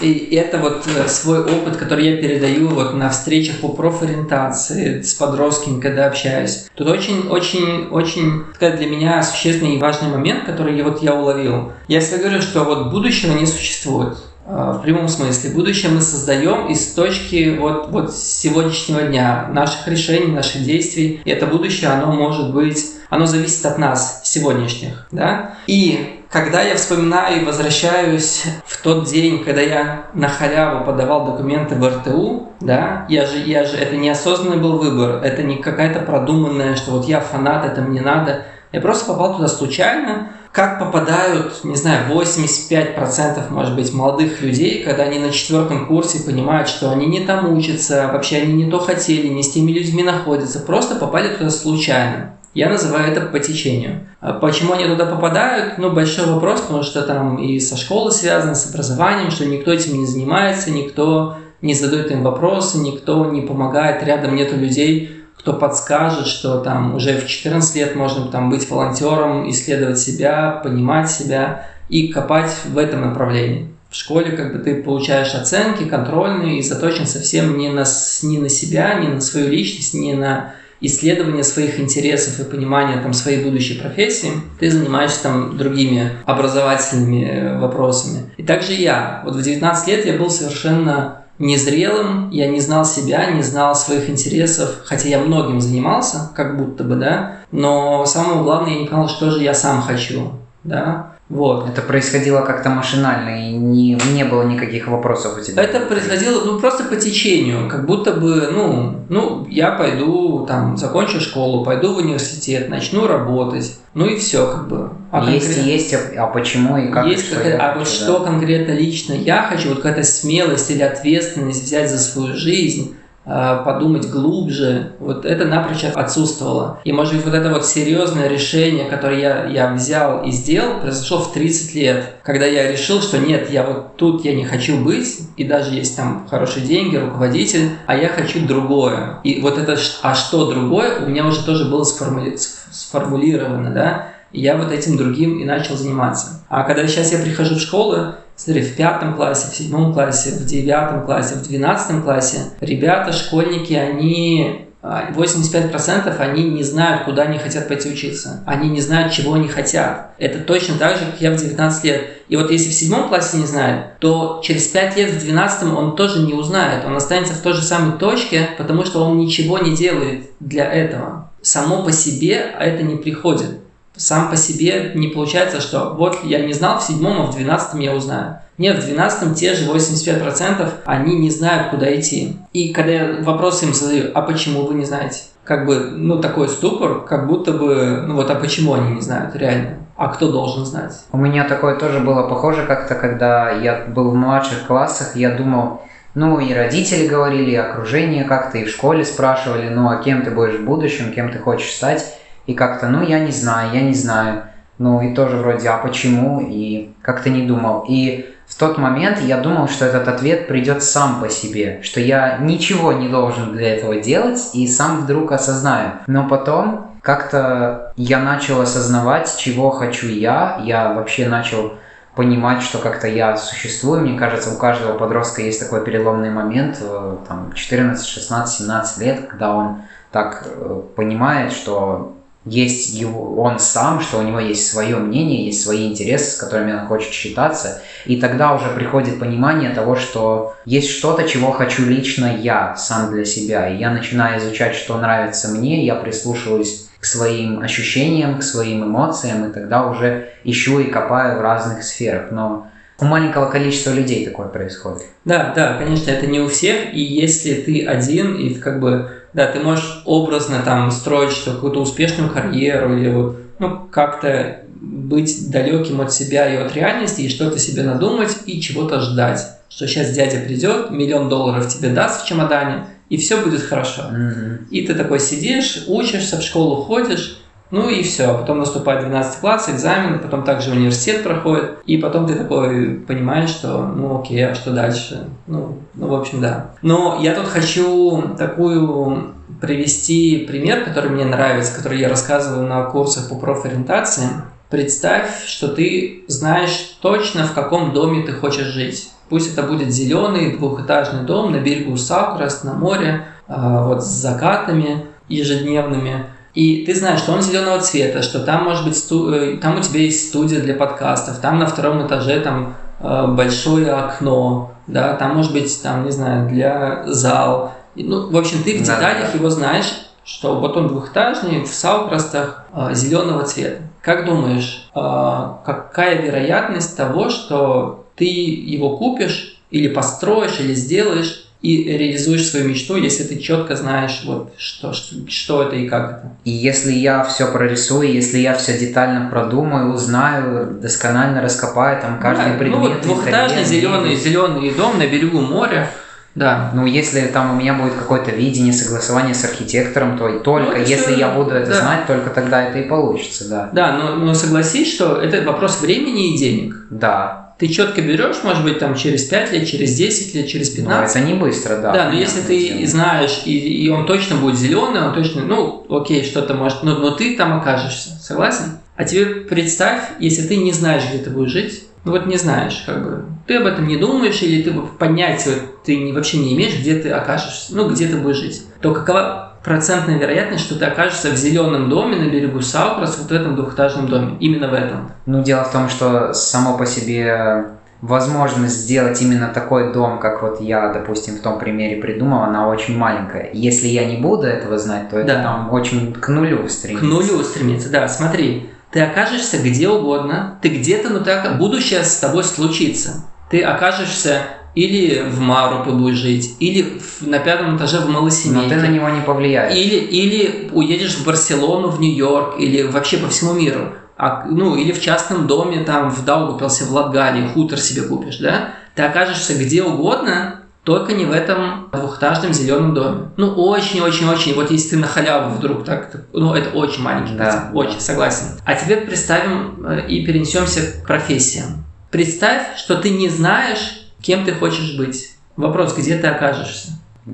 И 0.00 0.34
это 0.34 0.58
вот 0.58 0.86
э, 0.86 1.08
свой 1.08 1.40
опыт, 1.40 1.76
который 1.76 2.10
я 2.10 2.16
передаю 2.16 2.68
вот 2.68 2.94
на 2.94 3.08
встречах 3.08 3.60
по 3.60 3.68
профориентации 3.68 5.00
с 5.00 5.14
подростками, 5.14 5.80
когда 5.80 6.06
общаюсь. 6.06 6.66
Тут 6.74 6.88
очень, 6.88 7.28
очень, 7.28 7.88
очень 7.90 8.44
такая 8.52 8.76
для 8.76 8.86
меня 8.88 9.22
существенный 9.22 9.76
и 9.76 9.78
важный 9.78 10.10
момент, 10.10 10.44
который 10.44 10.76
я, 10.76 10.84
вот 10.84 11.02
я 11.02 11.14
уловил. 11.14 11.72
Я 11.88 12.00
всегда 12.00 12.24
говорю, 12.24 12.42
что 12.42 12.64
вот 12.64 12.90
будущего 12.90 13.32
не 13.38 13.46
существует. 13.46 14.18
А, 14.44 14.74
в 14.74 14.82
прямом 14.82 15.08
смысле. 15.08 15.50
Будущее 15.50 15.90
мы 15.90 16.00
создаем 16.00 16.68
из 16.68 16.92
точки 16.92 17.56
вот, 17.58 17.88
вот 17.90 18.14
сегодняшнего 18.14 19.02
дня, 19.02 19.48
наших 19.52 19.88
решений, 19.88 20.30
наших 20.30 20.62
действий. 20.62 21.20
И 21.24 21.30
это 21.30 21.46
будущее, 21.46 21.90
оно 21.90 22.12
может 22.12 22.52
быть, 22.52 22.84
оно 23.08 23.26
зависит 23.26 23.64
от 23.66 23.78
нас, 23.78 24.22
сегодняшних. 24.24 25.06
Да? 25.10 25.54
И 25.66 26.22
когда 26.30 26.62
я 26.62 26.74
вспоминаю 26.76 27.42
и 27.42 27.44
возвращаюсь 27.44 28.44
в 28.66 28.82
тот 28.82 29.06
день, 29.06 29.44
когда 29.44 29.60
я 29.60 30.06
на 30.14 30.28
халяву 30.28 30.84
подавал 30.84 31.24
документы 31.26 31.76
в 31.76 31.88
РТУ, 31.88 32.52
да, 32.60 33.06
я 33.08 33.26
же, 33.26 33.38
я 33.38 33.64
же, 33.64 33.76
это 33.76 33.96
неосознанный 33.96 34.58
был 34.58 34.78
выбор, 34.78 35.22
это 35.22 35.42
не 35.42 35.56
какая-то 35.56 36.00
продуманная, 36.00 36.76
что 36.76 36.92
вот 36.92 37.06
я 37.06 37.20
фанат, 37.20 37.64
это 37.64 37.80
мне 37.80 38.00
надо. 38.00 38.44
Я 38.72 38.80
просто 38.80 39.06
попал 39.06 39.36
туда 39.36 39.48
случайно, 39.48 40.32
как 40.56 40.78
попадают, 40.78 41.64
не 41.64 41.76
знаю, 41.76 42.10
85% 42.10 43.50
может 43.50 43.76
быть 43.76 43.92
молодых 43.92 44.40
людей, 44.40 44.82
когда 44.82 45.04
они 45.04 45.18
на 45.18 45.30
четвертом 45.30 45.86
курсе 45.86 46.20
понимают, 46.24 46.68
что 46.68 46.90
они 46.90 47.06
не 47.06 47.20
там 47.20 47.52
учатся, 47.54 48.08
вообще 48.12 48.38
они 48.38 48.64
не 48.64 48.70
то 48.70 48.78
хотели, 48.78 49.28
не 49.28 49.42
с 49.42 49.52
теми 49.52 49.72
людьми 49.72 50.02
находятся, 50.02 50.60
просто 50.60 50.96
попали 50.96 51.28
туда 51.36 51.50
случайно. 51.50 52.35
Я 52.56 52.70
называю 52.70 53.12
это 53.12 53.20
по 53.20 53.38
течению. 53.38 54.08
А 54.18 54.32
почему 54.32 54.72
они 54.72 54.86
туда 54.86 55.04
попадают? 55.04 55.76
Ну, 55.76 55.92
большой 55.92 56.24
вопрос, 56.26 56.62
потому 56.62 56.82
что 56.84 57.02
там 57.02 57.36
и 57.36 57.60
со 57.60 57.76
школы 57.76 58.10
связано, 58.10 58.54
с 58.54 58.70
образованием, 58.70 59.30
что 59.30 59.44
никто 59.44 59.70
этим 59.70 59.98
не 59.98 60.06
занимается, 60.06 60.70
никто 60.70 61.36
не 61.60 61.74
задает 61.74 62.10
им 62.10 62.22
вопросы, 62.22 62.78
никто 62.78 63.26
не 63.26 63.42
помогает, 63.42 64.02
рядом 64.02 64.34
нету 64.34 64.56
людей, 64.56 65.22
кто 65.36 65.52
подскажет, 65.52 66.26
что 66.26 66.60
там 66.60 66.94
уже 66.94 67.18
в 67.18 67.26
14 67.26 67.76
лет 67.76 67.94
можно 67.94 68.28
там 68.28 68.48
быть 68.48 68.70
волонтером, 68.70 69.50
исследовать 69.50 69.98
себя, 69.98 70.58
понимать 70.64 71.10
себя 71.10 71.68
и 71.90 72.08
копать 72.08 72.56
в 72.64 72.78
этом 72.78 73.02
направлении. 73.02 73.68
В 73.90 73.96
школе 73.96 74.34
как 74.34 74.54
бы 74.54 74.60
ты 74.60 74.82
получаешь 74.82 75.34
оценки 75.34 75.84
контрольные 75.84 76.60
и 76.60 76.62
заточен 76.62 77.06
совсем 77.06 77.58
не 77.58 77.68
на, 77.68 77.84
не 78.22 78.38
на 78.38 78.48
себя, 78.48 78.94
не 78.94 79.08
на 79.08 79.20
свою 79.20 79.50
личность, 79.50 79.92
не 79.92 80.14
на 80.14 80.54
исследование 80.80 81.42
своих 81.42 81.80
интересов 81.80 82.38
и 82.40 82.50
понимание 82.50 82.98
там, 82.98 83.12
своей 83.12 83.42
будущей 83.42 83.80
профессии, 83.80 84.32
ты 84.60 84.70
занимаешься 84.70 85.22
там 85.22 85.56
другими 85.56 86.12
образовательными 86.26 87.24
э, 87.24 87.58
вопросами. 87.58 88.30
И 88.36 88.42
также 88.42 88.72
я. 88.72 89.22
Вот 89.24 89.36
в 89.36 89.42
19 89.42 89.88
лет 89.88 90.06
я 90.06 90.18
был 90.18 90.30
совершенно 90.30 91.22
незрелым, 91.38 92.30
я 92.30 92.48
не 92.48 92.60
знал 92.60 92.84
себя, 92.84 93.30
не 93.30 93.42
знал 93.42 93.74
своих 93.74 94.08
интересов, 94.08 94.80
хотя 94.84 95.08
я 95.08 95.18
многим 95.18 95.60
занимался, 95.60 96.30
как 96.34 96.56
будто 96.56 96.84
бы, 96.84 96.96
да, 96.96 97.38
но 97.52 98.06
самое 98.06 98.42
главное, 98.42 98.72
я 98.72 98.80
не 98.80 98.86
понял, 98.86 99.08
что 99.08 99.30
же 99.30 99.42
я 99.42 99.52
сам 99.52 99.82
хочу, 99.82 100.32
да, 100.64 101.15
вот. 101.28 101.68
Это 101.68 101.82
происходило 101.82 102.42
как-то 102.42 102.70
машинально, 102.70 103.48
и 103.48 103.52
не, 103.52 103.98
не 104.12 104.24
было 104.24 104.42
никаких 104.44 104.86
вопросов 104.86 105.36
у 105.36 105.40
тебя? 105.40 105.64
Это 105.64 105.80
происходило 105.80 106.44
ну, 106.44 106.60
просто 106.60 106.84
по 106.84 106.94
течению, 106.94 107.68
как 107.68 107.84
будто 107.84 108.12
бы, 108.12 108.48
ну, 108.52 109.00
ну, 109.08 109.44
я 109.48 109.72
пойду, 109.72 110.46
там, 110.46 110.76
закончу 110.76 111.20
школу, 111.20 111.64
пойду 111.64 111.94
в 111.94 111.98
университет, 111.98 112.68
начну 112.68 113.08
работать, 113.08 113.76
ну 113.94 114.06
и 114.06 114.16
все, 114.16 114.46
как 114.46 114.68
бы. 114.68 114.90
А 115.10 115.28
есть 115.28 115.46
конкрет... 115.46 115.66
есть, 115.66 115.94
а 116.16 116.26
почему 116.28 116.76
и 116.78 116.92
как? 116.92 117.06
Есть, 117.06 117.30
как... 117.30 117.44
а 117.58 117.74
вот 117.76 117.84
да. 117.84 117.90
что 117.90 118.20
конкретно 118.20 118.72
лично 118.72 119.14
я 119.14 119.42
хочу, 119.42 119.70
вот 119.70 119.78
какая-то 119.78 120.04
смелость 120.04 120.70
или 120.70 120.82
ответственность 120.82 121.64
взять 121.64 121.90
за 121.90 121.98
свою 121.98 122.36
жизнь, 122.36 122.94
а, 122.94 123.05
подумать 123.26 124.08
глубже, 124.08 124.92
вот 125.00 125.24
это 125.24 125.44
напрочь 125.44 125.84
отсутствовало. 125.84 126.78
И, 126.84 126.92
может 126.92 127.14
быть, 127.14 127.24
вот 127.24 127.34
это 127.34 127.50
вот 127.50 127.66
серьезное 127.66 128.28
решение, 128.28 128.84
которое 128.84 129.20
я, 129.20 129.46
я 129.46 129.72
взял 129.72 130.22
и 130.22 130.30
сделал, 130.30 130.80
произошло 130.80 131.18
в 131.18 131.32
30 131.32 131.74
лет, 131.74 132.14
когда 132.22 132.46
я 132.46 132.70
решил, 132.70 133.02
что 133.02 133.18
нет, 133.18 133.50
я 133.50 133.64
вот 133.64 133.96
тут 133.96 134.24
я 134.24 134.34
не 134.34 134.44
хочу 134.44 134.78
быть, 134.78 135.18
и 135.36 135.44
даже 135.44 135.74
есть 135.74 135.96
там 135.96 136.26
хорошие 136.30 136.64
деньги, 136.64 136.96
руководитель, 136.96 137.70
а 137.86 137.96
я 137.96 138.08
хочу 138.08 138.46
другое. 138.46 139.18
И 139.24 139.40
вот 139.40 139.58
это 139.58 139.76
«а 140.02 140.14
что 140.14 140.46
другое» 140.46 141.00
у 141.04 141.08
меня 141.08 141.26
уже 141.26 141.44
тоже 141.44 141.64
было 141.64 141.82
сформули... 141.82 142.36
сформулировано, 142.70 143.70
да, 143.70 144.08
и 144.32 144.40
я 144.40 144.56
вот 144.56 144.70
этим 144.70 144.96
другим 144.96 145.40
и 145.40 145.44
начал 145.44 145.76
заниматься. 145.76 146.44
А 146.48 146.62
когда 146.62 146.86
сейчас 146.86 147.12
я 147.12 147.18
прихожу 147.18 147.56
в 147.56 147.60
школу, 147.60 148.14
Смотри, 148.36 148.62
в 148.62 148.76
пятом 148.76 149.14
классе, 149.14 149.48
в 149.50 149.56
седьмом 149.56 149.94
классе, 149.94 150.30
в 150.30 150.44
девятом 150.44 151.06
классе, 151.06 151.36
в 151.36 151.42
двенадцатом 151.42 152.02
классе 152.02 152.50
ребята, 152.60 153.12
школьники, 153.12 153.72
они 153.72 154.66
85% 154.82 155.72
а, 156.06 156.22
они 156.22 156.44
не 156.44 156.62
знают, 156.62 157.04
куда 157.04 157.22
они 157.22 157.38
хотят 157.38 157.66
пойти 157.66 157.90
учиться. 157.90 158.42
Они 158.46 158.68
не 158.68 158.80
знают, 158.80 159.12
чего 159.12 159.34
они 159.34 159.48
хотят. 159.48 160.12
Это 160.18 160.38
точно 160.38 160.76
так 160.78 160.96
же, 160.96 161.06
как 161.06 161.20
я 161.20 161.32
в 161.32 161.36
19 161.36 161.84
лет. 161.84 162.06
И 162.28 162.36
вот 162.36 162.50
если 162.50 162.70
в 162.70 162.74
седьмом 162.74 163.08
классе 163.08 163.38
не 163.38 163.46
знает, 163.46 163.98
то 163.98 164.40
через 164.44 164.68
5 164.68 164.96
лет 164.96 165.10
в 165.10 165.18
12 165.18 165.72
он 165.72 165.96
тоже 165.96 166.20
не 166.20 166.34
узнает. 166.34 166.84
Он 166.84 166.94
останется 166.94 167.34
в 167.34 167.40
той 167.40 167.54
же 167.54 167.62
самой 167.62 167.98
точке, 167.98 168.50
потому 168.58 168.84
что 168.84 169.02
он 169.02 169.18
ничего 169.18 169.58
не 169.58 169.74
делает 169.74 170.30
для 170.38 170.70
этого. 170.70 171.30
Само 171.42 171.82
по 171.82 171.92
себе 171.92 172.54
это 172.58 172.82
не 172.82 172.96
приходит 172.96 173.65
сам 173.96 174.30
по 174.30 174.36
себе 174.36 174.92
не 174.94 175.08
получается, 175.08 175.60
что 175.60 175.94
вот 175.96 176.24
я 176.24 176.44
не 176.44 176.52
знал 176.52 176.78
в 176.78 176.82
седьмом, 176.82 177.22
а 177.22 177.26
в 177.26 177.34
двенадцатом 177.34 177.80
я 177.80 177.94
узнаю. 177.94 178.38
Нет, 178.58 178.78
в 178.78 178.86
двенадцатом 178.86 179.34
те 179.34 179.54
же 179.54 179.70
85% 179.70 180.70
они 180.86 181.16
не 181.16 181.30
знают, 181.30 181.68
куда 181.70 181.94
идти. 181.94 182.38
И 182.52 182.72
когда 182.72 182.92
я 182.92 183.16
вопросы 183.22 183.66
им 183.66 183.74
задаю, 183.74 184.10
а 184.14 184.22
почему 184.22 184.66
вы 184.66 184.74
не 184.74 184.84
знаете? 184.84 185.24
Как 185.44 185.66
бы, 185.66 185.76
ну, 185.76 186.20
такой 186.20 186.48
ступор, 186.48 187.04
как 187.04 187.26
будто 187.26 187.52
бы, 187.52 188.02
ну 188.06 188.14
вот, 188.14 188.30
а 188.30 188.34
почему 188.34 188.74
они 188.74 188.94
не 188.94 189.00
знают 189.00 189.36
реально? 189.36 189.78
А 189.96 190.08
кто 190.08 190.30
должен 190.30 190.64
знать? 190.64 190.92
У 191.12 191.18
меня 191.18 191.44
такое 191.44 191.76
тоже 191.76 192.00
было 192.00 192.28
похоже 192.28 192.66
как-то, 192.66 192.94
когда 192.94 193.50
я 193.50 193.84
был 193.86 194.10
в 194.10 194.14
младших 194.14 194.66
классах, 194.66 195.16
я 195.16 195.30
думал, 195.30 195.82
ну, 196.14 196.40
и 196.40 196.52
родители 196.52 197.06
говорили, 197.06 197.50
и 197.50 197.56
окружение 197.56 198.24
как-то, 198.24 198.58
и 198.58 198.64
в 198.64 198.70
школе 198.70 199.04
спрашивали, 199.04 199.68
ну, 199.68 199.88
а 199.88 199.96
кем 199.96 200.22
ты 200.22 200.30
будешь 200.30 200.58
в 200.58 200.64
будущем, 200.64 201.12
кем 201.12 201.30
ты 201.30 201.38
хочешь 201.38 201.70
стать. 201.70 202.04
И 202.46 202.54
как-то, 202.54 202.88
ну, 202.88 203.02
я 203.02 203.20
не 203.20 203.32
знаю, 203.32 203.74
я 203.74 203.82
не 203.82 203.94
знаю. 203.94 204.44
Ну, 204.78 205.00
и 205.00 205.14
тоже 205.14 205.36
вроде, 205.36 205.68
а 205.68 205.78
почему? 205.78 206.40
И 206.40 206.92
как-то 207.02 207.30
не 207.30 207.46
думал. 207.46 207.84
И 207.88 208.34
в 208.46 208.56
тот 208.58 208.78
момент 208.78 209.20
я 209.20 209.38
думал, 209.38 209.68
что 209.68 209.86
этот 209.86 210.06
ответ 210.06 210.48
придет 210.48 210.82
сам 210.82 211.20
по 211.20 211.28
себе, 211.28 211.80
что 211.82 212.00
я 212.00 212.38
ничего 212.38 212.92
не 212.92 213.08
должен 213.08 213.52
для 213.52 213.74
этого 213.74 213.96
делать 213.96 214.50
и 214.54 214.68
сам 214.68 215.00
вдруг 215.00 215.32
осознаю. 215.32 215.92
Но 216.06 216.28
потом 216.28 216.92
как-то 217.02 217.92
я 217.96 218.18
начал 218.20 218.60
осознавать, 218.60 219.36
чего 219.38 219.70
хочу 219.70 220.08
я, 220.08 220.60
я 220.62 220.92
вообще 220.92 221.28
начал 221.28 221.74
понимать, 222.14 222.62
что 222.62 222.78
как-то 222.78 223.06
я 223.06 223.36
существую. 223.36 224.00
Мне 224.00 224.18
кажется, 224.18 224.50
у 224.50 224.58
каждого 224.58 224.96
подростка 224.98 225.42
есть 225.42 225.60
такой 225.60 225.84
переломный 225.84 226.30
момент, 226.30 226.78
э, 226.80 227.16
там, 227.28 227.52
14, 227.52 228.06
16, 228.06 228.58
17 228.58 228.98
лет, 228.98 229.26
когда 229.28 229.54
он 229.54 229.82
так 230.10 230.46
э, 230.46 230.82
понимает, 230.96 231.52
что 231.52 232.16
есть 232.46 232.94
его, 232.94 233.42
он 233.42 233.58
сам, 233.58 234.00
что 234.00 234.18
у 234.18 234.22
него 234.22 234.38
есть 234.38 234.70
свое 234.70 234.96
мнение, 234.96 235.46
есть 235.46 235.62
свои 235.62 235.88
интересы, 235.88 236.30
с 236.30 236.36
которыми 236.36 236.72
он 236.72 236.86
хочет 236.86 237.12
считаться. 237.12 237.82
И 238.06 238.20
тогда 238.20 238.54
уже 238.54 238.68
приходит 238.68 239.18
понимание 239.18 239.70
того, 239.70 239.96
что 239.96 240.54
есть 240.64 240.90
что-то, 240.90 241.28
чего 241.28 241.50
хочу 241.50 241.84
лично 241.84 242.36
я 242.40 242.76
сам 242.76 243.10
для 243.12 243.24
себя. 243.24 243.68
И 243.68 243.78
я 243.78 243.90
начинаю 243.90 244.38
изучать, 244.38 244.76
что 244.76 244.96
нравится 244.96 245.48
мне, 245.48 245.84
я 245.84 245.96
прислушиваюсь 245.96 246.88
к 247.00 247.04
своим 247.04 247.60
ощущениям, 247.60 248.38
к 248.38 248.42
своим 248.42 248.84
эмоциям, 248.84 249.50
и 249.50 249.52
тогда 249.52 249.86
уже 249.86 250.28
ищу 250.44 250.78
и 250.78 250.90
копаю 250.90 251.38
в 251.38 251.42
разных 251.42 251.82
сферах. 251.82 252.30
Но 252.30 252.68
у 252.98 253.04
маленького 253.04 253.50
количества 253.50 253.90
людей 253.90 254.24
такое 254.24 254.46
происходит. 254.46 255.02
Да, 255.24 255.52
да, 255.54 255.76
конечно, 255.76 256.10
это 256.10 256.26
не 256.26 256.40
у 256.40 256.48
всех. 256.48 256.94
И 256.94 257.00
если 257.00 257.54
ты 257.54 257.84
один, 257.84 258.36
и 258.36 258.54
как 258.54 258.80
бы 258.80 259.10
да, 259.36 259.46
ты 259.46 259.60
можешь 259.60 260.00
образно 260.06 260.62
там 260.64 260.90
строить 260.90 261.44
какую-то 261.44 261.80
успешную 261.82 262.30
карьеру 262.30 262.96
или 262.96 263.14
ну, 263.58 263.86
как-то 263.90 264.62
быть 264.80 265.50
далеким 265.50 266.00
от 266.00 266.10
себя 266.10 266.50
и 266.50 266.56
от 266.56 266.74
реальности, 266.74 267.20
и 267.20 267.28
что-то 267.28 267.58
себе 267.58 267.82
надумать, 267.82 268.34
и 268.46 268.62
чего-то 268.62 268.98
ждать. 269.00 269.46
Что 269.68 269.86
сейчас 269.86 270.12
дядя 270.12 270.40
придет, 270.40 270.90
миллион 270.90 271.28
долларов 271.28 271.68
тебе 271.68 271.90
даст 271.90 272.24
в 272.24 272.26
чемодане, 272.26 272.86
и 273.10 273.18
все 273.18 273.36
будет 273.42 273.60
хорошо. 273.60 274.04
Mm-hmm. 274.10 274.68
И 274.70 274.86
ты 274.86 274.94
такой 274.94 275.20
сидишь, 275.20 275.84
учишься, 275.86 276.38
в 276.38 276.42
школу 276.42 276.76
ходишь, 276.76 277.38
ну 277.70 277.88
и 277.88 278.02
все, 278.02 278.36
потом 278.38 278.58
наступает 278.58 279.00
12 279.00 279.40
класс, 279.40 279.68
экзамен, 279.68 280.20
потом 280.20 280.44
также 280.44 280.70
университет 280.70 281.24
проходит, 281.24 281.78
и 281.84 281.96
потом 281.96 282.26
ты 282.26 282.34
такой 282.34 282.90
понимаешь, 283.06 283.50
что 283.50 283.86
ну 283.86 284.20
окей, 284.20 284.46
а 284.46 284.54
что 284.54 284.72
дальше? 284.72 285.28
Ну, 285.46 285.78
ну 285.94 286.08
в 286.08 286.14
общем, 286.14 286.40
да. 286.40 286.70
Но 286.82 287.18
я 287.20 287.34
тут 287.34 287.46
хочу 287.46 288.22
такую 288.38 289.34
привести 289.60 290.46
пример, 290.48 290.84
который 290.84 291.10
мне 291.10 291.24
нравится, 291.24 291.76
который 291.76 291.98
я 291.98 292.08
рассказываю 292.08 292.66
на 292.66 292.84
курсах 292.84 293.28
по 293.28 293.34
профориентации. 293.34 294.28
Представь, 294.70 295.44
что 295.46 295.68
ты 295.68 296.24
знаешь 296.28 296.98
точно, 297.00 297.46
в 297.46 297.54
каком 297.54 297.92
доме 297.92 298.24
ты 298.24 298.32
хочешь 298.32 298.66
жить. 298.66 299.10
Пусть 299.28 299.52
это 299.52 299.62
будет 299.62 299.92
зеленый 299.92 300.56
двухэтажный 300.56 301.24
дом 301.24 301.52
на 301.52 301.58
берегу 301.58 301.96
Саукраст, 301.96 302.64
на 302.64 302.74
море, 302.74 303.26
а, 303.48 303.86
вот 303.86 304.04
с 304.04 304.08
закатами 304.08 305.06
ежедневными. 305.28 306.26
И 306.56 306.86
ты 306.86 306.94
знаешь, 306.94 307.20
что 307.20 307.32
он 307.32 307.42
зеленого 307.42 307.80
цвета, 307.80 308.22
что 308.22 308.40
там 308.40 308.64
может 308.64 308.86
быть 308.86 308.96
сту... 308.96 309.30
Э, 309.30 309.58
там 309.58 309.76
у 309.76 309.80
тебя 309.82 310.00
есть 310.00 310.30
студия 310.30 310.58
для 310.60 310.74
подкастов, 310.74 311.38
там 311.38 311.58
на 311.58 311.66
втором 311.66 312.06
этаже 312.06 312.40
там 312.40 312.74
э, 312.98 313.26
большое 313.28 313.92
окно, 313.92 314.72
да, 314.86 315.12
там 315.16 315.36
может 315.36 315.52
быть 315.52 315.82
там 315.82 316.06
не 316.06 316.10
знаю 316.10 316.48
для 316.48 317.02
зал. 317.08 317.74
Ну, 317.94 318.30
в 318.30 318.36
общем, 318.38 318.62
ты 318.64 318.78
в 318.78 318.82
деталях 318.82 319.32
да. 319.32 319.38
его 319.38 319.50
знаешь, 319.50 319.92
что 320.24 320.58
вот 320.58 320.78
он 320.78 320.88
двухэтажный 320.88 321.62
в 321.62 321.68
Саукрастах 321.68 322.64
э, 322.72 322.94
зеленого 322.94 323.44
цвета. 323.44 323.82
Как 324.00 324.24
думаешь, 324.24 324.88
какая 324.94 326.22
вероятность 326.22 326.96
того, 326.96 327.28
что 327.28 328.06
ты 328.14 328.24
его 328.24 328.96
купишь 328.96 329.60
или 329.72 329.88
построишь 329.88 330.60
или 330.60 330.74
сделаешь 330.74 331.45
и 331.62 331.84
реализуешь 331.84 332.48
свою 332.48 332.68
мечту, 332.68 332.96
если 332.96 333.24
ты 333.24 333.38
четко 333.38 333.76
знаешь, 333.76 334.22
вот 334.24 334.54
что, 334.58 334.92
что, 334.92 335.16
что 335.28 335.62
это 335.62 335.76
и 335.76 335.88
как 335.88 336.10
это. 336.10 336.32
И 336.44 336.50
если 336.50 336.92
я 336.92 337.24
все 337.24 337.50
прорисую, 337.50 338.12
если 338.12 338.38
я 338.38 338.54
все 338.54 338.78
детально 338.78 339.28
продумаю, 339.30 339.92
узнаю, 339.92 340.78
досконально 340.80 341.40
раскопаю 341.40 342.00
там 342.00 342.20
каждый 342.20 342.52
да, 342.52 342.58
предмет. 342.58 342.78
Ну 342.78 342.88
вот 342.88 343.00
двухэтажный 343.02 343.64
зеленый, 343.64 344.14
зеленый 344.16 344.70
дом 344.74 344.98
на 344.98 345.06
берегу 345.06 345.40
моря, 345.40 345.90
да. 346.34 346.70
Ну, 346.74 346.84
если 346.84 347.22
там 347.22 347.54
у 347.54 347.58
меня 347.58 347.72
будет 347.72 347.94
какое-то 347.94 348.30
видение, 348.30 348.74
согласование 348.74 349.34
с 349.34 349.42
архитектором, 349.42 350.18
то 350.18 350.38
только 350.40 350.76
ну, 350.76 350.84
если 350.84 351.12
все... 351.12 351.18
я 351.18 351.30
буду 351.30 351.52
это 351.52 351.70
да. 351.70 351.80
знать, 351.80 352.06
только 352.06 352.28
тогда 352.28 352.62
это 352.62 352.78
и 352.78 352.82
получится, 352.82 353.48
да. 353.48 353.70
Да, 353.72 353.92
но, 353.96 354.16
но 354.16 354.34
согласись, 354.34 354.94
что 354.94 355.16
это 355.16 355.42
вопрос 355.46 355.80
времени 355.80 356.34
и 356.34 356.38
денег. 356.38 356.76
Да 356.90 357.45
ты 357.58 357.68
четко 357.68 358.02
берешь, 358.02 358.36
может 358.44 358.64
быть, 358.64 358.78
там 358.78 358.94
через 358.94 359.24
5 359.24 359.52
лет, 359.52 359.66
через 359.66 359.94
10 359.94 360.34
лет, 360.34 360.46
через 360.46 360.70
15. 360.70 361.14
Но 361.14 361.20
это 361.20 361.28
не 361.28 361.34
быстро, 361.34 361.76
да. 361.76 361.92
Да, 361.92 362.10
но 362.10 362.18
если 362.18 362.42
ты 362.42 362.68
тема. 362.68 362.86
знаешь, 362.86 363.42
и, 363.46 363.56
и 363.56 363.88
он 363.88 364.06
точно 364.06 364.36
будет 364.36 364.58
зеленый, 364.58 365.00
он 365.00 365.14
точно, 365.14 365.42
ну, 365.42 365.86
окей, 365.88 366.22
что-то 366.22 366.54
может, 366.54 366.82
но, 366.82 366.98
но 366.98 367.12
ты 367.12 367.36
там 367.36 367.58
окажешься, 367.58 368.10
согласен? 368.20 368.78
А 368.96 369.04
теперь 369.04 369.44
представь, 369.44 370.02
если 370.18 370.46
ты 370.46 370.56
не 370.56 370.72
знаешь, 370.72 371.04
где 371.08 371.18
ты 371.18 371.30
будешь 371.30 371.52
жить, 371.52 371.84
ну 372.04 372.12
вот 372.12 372.26
не 372.26 372.36
знаешь, 372.36 372.82
как 372.86 373.02
бы, 373.02 373.24
ты 373.46 373.56
об 373.56 373.66
этом 373.66 373.88
не 373.88 373.96
думаешь, 373.96 374.42
или 374.42 374.62
ты 374.62 374.72
понятия 374.98 375.52
ты 375.84 376.12
вообще 376.12 376.38
не 376.38 376.54
имеешь, 376.54 376.78
где 376.78 376.96
ты 376.96 377.10
окажешься, 377.10 377.74
ну, 377.74 377.88
где 377.88 378.06
ты 378.08 378.16
будешь 378.16 378.36
жить, 378.36 378.62
то 378.80 378.92
какова 378.92 379.45
процентная 379.66 380.16
вероятность, 380.16 380.64
что 380.64 380.78
ты 380.78 380.84
окажешься 380.84 381.30
в 381.30 381.36
зеленом 381.36 381.90
доме 381.90 382.16
на 382.16 382.30
берегу 382.30 382.60
Саукрас, 382.60 383.18
вот 383.18 383.28
в 383.28 383.32
этом 383.32 383.56
двухэтажном 383.56 384.06
доме, 384.06 384.36
именно 384.38 384.68
в 384.68 384.72
этом. 384.72 385.10
Ну, 385.26 385.42
дело 385.42 385.64
в 385.64 385.72
том, 385.72 385.88
что 385.88 386.32
само 386.32 386.78
по 386.78 386.86
себе 386.86 387.66
возможность 388.00 388.76
сделать 388.76 389.20
именно 389.20 389.48
такой 389.48 389.92
дом, 389.92 390.20
как 390.20 390.42
вот 390.42 390.60
я, 390.60 390.92
допустим, 390.92 391.34
в 391.34 391.40
том 391.40 391.58
примере 391.58 392.00
придумал, 392.00 392.44
она 392.44 392.68
очень 392.68 392.96
маленькая. 392.96 393.50
Если 393.52 393.88
я 393.88 394.04
не 394.04 394.18
буду 394.18 394.46
этого 394.46 394.78
знать, 394.78 395.10
то 395.10 395.18
это 395.18 395.34
да. 395.34 395.42
там 395.42 395.72
очень 395.72 396.12
к 396.12 396.28
нулю 396.28 396.68
стремится. 396.68 397.04
К 397.04 397.08
нулю 397.08 397.42
стремится, 397.42 397.90
да. 397.90 398.06
Смотри, 398.06 398.70
ты 398.92 399.00
окажешься 399.00 399.58
где 399.58 399.88
угодно, 399.88 400.60
ты 400.62 400.68
где-то, 400.68 401.10
но 401.10 401.18
ты, 401.18 401.32
будущее 401.58 402.04
с 402.04 402.18
тобой 402.18 402.44
случится. 402.44 403.24
Ты 403.50 403.62
окажешься 403.62 404.42
или 404.76 405.22
в 405.22 405.40
Мару 405.40 405.90
будешь 405.90 406.18
жить, 406.18 406.56
или 406.60 406.98
в, 407.00 407.26
на 407.26 407.38
пятом 407.38 407.76
этаже 407.76 407.98
в 407.98 408.08
Малосемейке. 408.08 408.62
Но 408.62 408.68
ты 408.68 408.76
на 408.76 408.92
него 408.92 409.08
не 409.08 409.22
повлияешь. 409.22 409.74
Или, 409.74 409.96
или 409.96 410.70
уедешь 410.72 411.16
в 411.16 411.24
Барселону, 411.24 411.88
в 411.88 411.98
Нью-Йорк, 411.98 412.60
или 412.60 412.82
вообще 412.82 413.16
по 413.16 413.28
всему 413.28 413.54
миру. 413.54 413.94
А, 414.18 414.44
ну, 414.44 414.76
или 414.76 414.92
в 414.92 415.00
частном 415.00 415.46
доме, 415.46 415.82
там, 415.84 416.10
в 416.10 416.24
Даугупилсе, 416.24 416.84
в 416.84 416.92
Латгалии, 416.92 417.48
хутор 417.48 417.78
себе 417.78 418.02
купишь, 418.02 418.36
да? 418.36 418.74
Ты 418.94 419.02
окажешься 419.02 419.54
где 419.54 419.82
угодно, 419.82 420.60
только 420.84 421.14
не 421.14 421.24
в 421.24 421.32
этом 421.32 421.88
двухэтажном 421.92 422.52
зеленом 422.52 422.94
доме. 422.94 423.30
Ну, 423.38 423.48
очень-очень-очень. 423.48 424.54
Вот 424.54 424.70
если 424.70 424.90
ты 424.90 424.96
на 424.98 425.06
халяву 425.06 425.54
вдруг 425.54 425.84
так, 425.84 426.26
ну, 426.32 426.54
это 426.54 426.70
очень 426.70 427.02
маленький. 427.02 427.34
Да. 427.34 427.70
Очень, 427.72 428.00
согласен. 428.00 428.46
А 428.64 428.74
теперь 428.74 429.06
представим 429.06 429.84
э, 429.86 430.06
и 430.06 430.24
перенесемся 430.24 430.82
к 430.82 431.06
профессиям. 431.06 431.84
Представь, 432.10 432.78
что 432.78 432.94
ты 432.96 433.10
не 433.10 433.28
знаешь, 433.28 434.05
Кем 434.26 434.44
ты 434.44 434.52
хочешь 434.52 434.96
быть? 434.96 435.30
Вопрос, 435.56 435.94
где 435.94 436.18
ты 436.18 436.26
окажешься? 436.26 436.88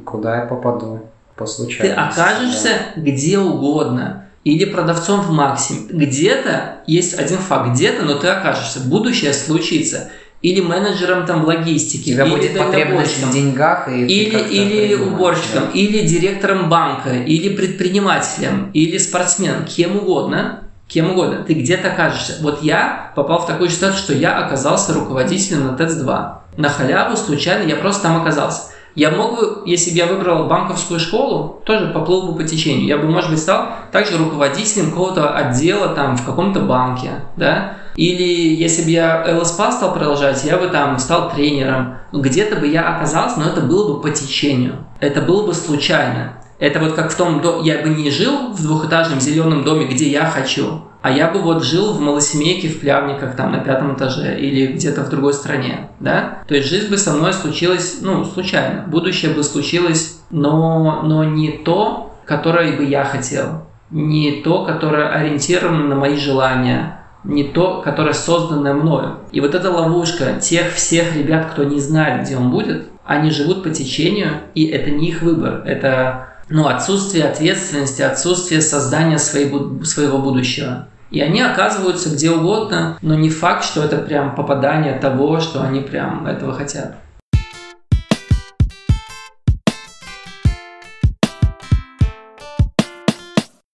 Куда 0.05 0.41
я 0.41 0.43
попаду? 0.45 1.01
По 1.37 1.47
случайности. 1.47 1.95
Ты 1.97 1.99
окажешься 1.99 2.69
да. 2.95 3.01
где 3.01 3.39
угодно. 3.39 4.27
Или 4.45 4.67
продавцом 4.67 5.23
в 5.23 5.31
Максим. 5.31 5.87
Где-то 5.89 6.81
есть 6.87 7.19
один 7.19 7.39
факт, 7.39 7.71
где-то, 7.71 8.05
но 8.05 8.17
ты 8.17 8.29
окажешься. 8.29 8.81
Будущее 8.81 9.33
случится 9.33 10.11
или 10.43 10.61
менеджером 10.61 11.25
там 11.25 11.45
в 11.45 11.47
логистике, 11.47 12.13
Тебя 12.13 12.27
или 12.27 12.31
будет 12.31 12.59
потребность 12.59 13.25
в 13.25 13.33
деньгах, 13.33 13.89
и 13.89 14.05
или, 14.05 14.39
или 14.49 14.95
уборщиком, 14.95 15.63
да. 15.67 15.71
или 15.73 16.07
директором 16.07 16.69
банка, 16.69 17.15
или 17.15 17.57
предпринимателем, 17.57 18.71
или 18.75 18.99
спортсменом, 18.99 19.65
кем 19.65 19.97
угодно, 19.97 20.65
кем 20.89 21.13
угодно. 21.13 21.43
Ты 21.47 21.55
где-то 21.55 21.93
окажешься. 21.93 22.37
Вот 22.43 22.63
я 22.63 23.13
попал 23.17 23.39
в 23.39 23.47
такую 23.47 23.71
ситуацию, 23.71 24.03
что 24.03 24.13
я 24.13 24.37
оказался 24.45 24.93
руководителем 24.93 25.69
на 25.69 25.77
ТЭЦ-2 25.77 26.42
на 26.57 26.69
халяву, 26.69 27.17
случайно, 27.17 27.69
я 27.69 27.77
просто 27.77 28.03
там 28.05 28.21
оказался. 28.21 28.73
Я 28.95 29.11
мог 29.11 29.39
бы, 29.39 29.63
если 29.65 29.91
бы 29.91 29.97
я 29.97 30.07
выбрал 30.07 30.45
банковскую 30.49 31.01
школу, 31.01 31.63
тоже 31.65 31.87
поплыл 31.87 32.31
бы 32.31 32.37
по 32.37 32.45
течению. 32.47 32.87
Я 32.87 32.99
бы, 32.99 33.09
может 33.09 33.31
быть, 33.31 33.39
стал 33.39 33.69
также 33.91 34.19
руководителем 34.19 34.91
какого-то 34.91 35.31
отдела 35.35 35.89
там 35.89 36.17
в 36.17 36.27
каком-то 36.27 36.61
банке, 36.61 37.11
да? 37.37 37.79
Или 37.97 38.55
если 38.55 38.83
бы 38.83 38.91
я 38.91 39.25
ЛСПА 39.41 39.73
стал 39.73 39.95
продолжать, 39.95 40.45
я 40.45 40.59
бы 40.59 40.69
там 40.69 40.99
стал 40.99 41.31
тренером. 41.31 41.97
Где-то 42.13 42.57
бы 42.57 42.67
я 42.67 42.97
оказался, 42.97 43.41
но 43.41 43.47
это 43.47 43.63
было 43.63 43.95
бы 43.95 44.03
по 44.03 44.11
течению. 44.11 44.85
Это 45.01 45.23
было 45.23 45.47
бы 45.47 45.55
случайно. 45.55 46.35
Это 46.59 46.79
вот 46.79 46.93
как 46.93 47.11
в 47.11 47.17
том, 47.17 47.43
я 47.63 47.83
бы 47.83 47.89
не 47.89 48.11
жил 48.11 48.53
в 48.53 48.63
двухэтажном 48.63 49.21
зеленом 49.21 49.65
доме, 49.65 49.87
где 49.87 50.09
я 50.09 50.27
хочу, 50.27 50.83
а 51.03 51.11
я 51.11 51.29
бы 51.29 51.41
вот 51.41 51.65
жил 51.65 51.93
в 51.93 52.01
малосемейке 52.01 52.69
в 52.69 52.81
Плявниках, 52.81 53.35
там 53.37 53.53
на 53.53 53.59
пятом 53.59 53.95
этаже 53.95 54.39
или 54.39 54.69
где-то 54.69 55.03
в 55.03 55.09
другой 55.11 55.35
стране, 55.35 55.89
да? 55.99 56.39
То 56.47 56.55
есть 56.55 56.69
жизнь 56.69 56.89
бы 56.89 56.97
со 56.97 57.13
мной 57.13 57.33
случилась, 57.33 57.99
ну, 58.01 58.25
случайно. 58.25 58.85
Будущее 58.87 59.35
бы 59.35 59.43
случилось, 59.43 60.21
но, 60.31 61.03
но 61.03 61.25
не 61.25 61.51
то, 61.51 62.15
которое 62.25 62.77
бы 62.77 62.85
я 62.85 63.05
хотел. 63.05 63.67
Не 63.91 64.43
то, 64.43 64.65
которое 64.65 65.09
ориентировано 65.09 65.85
на 65.87 65.97
мои 65.97 66.17
желания, 66.17 67.05
не 67.25 67.45
то, 67.45 67.83
которое 67.83 68.15
создано 68.15 68.73
мною. 68.73 69.19
И 69.33 69.41
вот 69.41 69.55
эта 69.55 69.71
ловушка 69.71 70.35
тех 70.41 70.73
всех 70.73 71.17
ребят, 71.17 71.51
кто 71.53 71.65
не 71.65 71.81
знает, 71.81 72.25
где 72.25 72.37
он 72.37 72.51
будет, 72.51 72.89
они 73.05 73.31
живут 73.31 73.65
по 73.65 73.71
течению, 73.71 74.35
и 74.55 74.67
это 74.67 74.91
не 74.91 75.09
их 75.09 75.23
выбор. 75.23 75.63
Это 75.67 76.29
ну, 76.49 76.69
отсутствие 76.69 77.25
ответственности, 77.25 78.03
отсутствие 78.03 78.61
создания 78.61 79.19
своей, 79.19 79.51
своего 79.85 80.19
будущего. 80.19 80.89
И 81.13 81.21
они 81.21 81.43
оказываются 81.43 82.09
где 82.09 82.31
угодно, 82.31 82.97
но 83.03 83.15
не 83.15 83.29
факт, 83.29 83.65
что 83.65 83.85
это 83.85 83.99
прям 83.99 84.35
попадание 84.35 84.99
того, 84.99 85.41
что 85.41 85.63
они 85.63 85.81
прям 85.81 86.27
этого 86.27 86.55
хотят. 86.55 86.97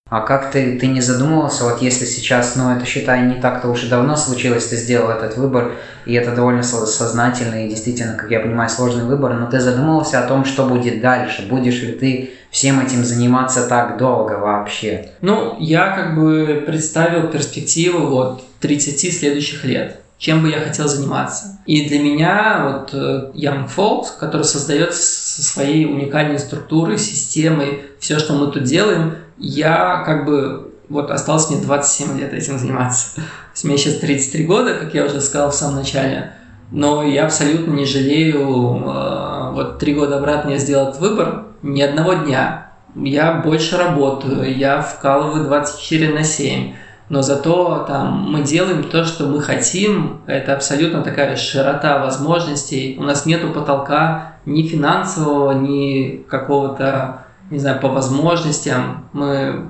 А 0.09 0.21
как 0.21 0.51
ты, 0.51 0.77
ты 0.79 0.87
не 0.87 0.99
задумывался, 0.99 1.63
вот 1.63 1.81
если 1.81 2.03
сейчас, 2.03 2.55
ну 2.57 2.75
это 2.75 2.85
считай 2.85 3.21
не 3.21 3.35
так-то 3.35 3.69
уж 3.69 3.83
и 3.83 3.89
давно 3.89 4.17
случилось, 4.17 4.65
ты 4.65 4.75
сделал 4.75 5.11
этот 5.11 5.37
выбор, 5.37 5.73
и 6.05 6.15
это 6.15 6.35
довольно 6.35 6.63
сознательный 6.63 7.67
и 7.67 7.69
действительно, 7.69 8.15
как 8.15 8.31
я 8.31 8.39
понимаю, 8.39 8.69
сложный 8.69 9.05
выбор, 9.05 9.35
но 9.35 9.45
ты 9.45 9.59
задумывался 9.61 10.19
о 10.19 10.27
том, 10.27 10.43
что 10.43 10.65
будет 10.65 10.99
дальше, 10.99 11.47
будешь 11.47 11.81
ли 11.83 11.93
ты 11.93 12.33
всем 12.51 12.79
этим 12.79 13.03
заниматься 13.03 13.67
так 13.67 13.97
долго 13.97 14.33
вообще? 14.33 15.11
Ну, 15.21 15.57
я 15.59 15.95
как 15.95 16.15
бы 16.15 16.63
представил 16.65 17.27
перспективу 17.27 18.07
вот 18.07 18.43
30 18.59 19.13
следующих 19.17 19.65
лет 19.65 19.99
чем 20.19 20.43
бы 20.43 20.49
я 20.49 20.59
хотел 20.59 20.87
заниматься. 20.87 21.59
И 21.65 21.87
для 21.87 21.99
меня 21.99 22.67
вот 22.67 22.93
э, 22.93 23.31
Young 23.33 23.69
Folks, 23.73 24.07
который 24.19 24.43
создает 24.43 24.93
со 24.93 25.41
своей 25.41 25.85
уникальной 25.85 26.39
структурой, 26.39 26.97
системой, 26.97 27.83
все, 27.99 28.19
что 28.19 28.33
мы 28.33 28.51
тут 28.51 28.63
делаем, 28.63 29.15
я 29.37 30.03
как 30.05 30.25
бы 30.25 30.73
вот 30.89 31.09
осталось 31.09 31.49
мне 31.49 31.61
27 31.61 32.19
лет 32.19 32.33
этим 32.33 32.59
заниматься. 32.59 33.15
То 33.15 33.21
есть 33.53 33.63
мне 33.63 33.77
сейчас 33.77 33.95
33 33.95 34.45
года, 34.45 34.73
как 34.73 34.93
я 34.93 35.05
уже 35.05 35.21
сказал 35.21 35.51
в 35.51 35.55
самом 35.55 35.77
начале. 35.77 36.33
Но 36.71 37.03
я 37.03 37.25
абсолютно 37.25 37.71
не 37.71 37.85
жалею. 37.85 38.83
Э, 38.85 39.51
вот 39.53 39.79
три 39.79 39.93
года 39.93 40.17
обратно 40.17 40.51
я 40.51 40.57
сделал 40.57 40.91
выбор. 40.91 41.45
Ни 41.61 41.81
одного 41.81 42.13
дня. 42.13 42.71
Я 42.95 43.33
больше 43.33 43.77
работаю, 43.77 44.55
я 44.57 44.81
вкалываю 44.81 45.45
24 45.45 46.13
на 46.13 46.23
7. 46.23 46.73
Но 47.09 47.21
зато 47.21 47.85
там 47.87 48.31
мы 48.31 48.43
делаем 48.43 48.83
то, 48.83 49.03
что 49.03 49.25
мы 49.25 49.41
хотим. 49.41 50.21
Это 50.27 50.53
абсолютно 50.53 51.01
такая 51.01 51.35
широта 51.35 51.99
возможностей. 51.99 52.97
У 52.99 53.03
нас 53.03 53.25
нету 53.25 53.49
потолка 53.49 54.33
ни 54.45 54.63
финансового, 54.63 55.53
ни 55.53 56.23
какого-то 56.27 57.25
не 57.49 57.59
знаю, 57.59 57.79
по 57.79 57.87
возможностям. 57.87 59.09
Мы, 59.13 59.65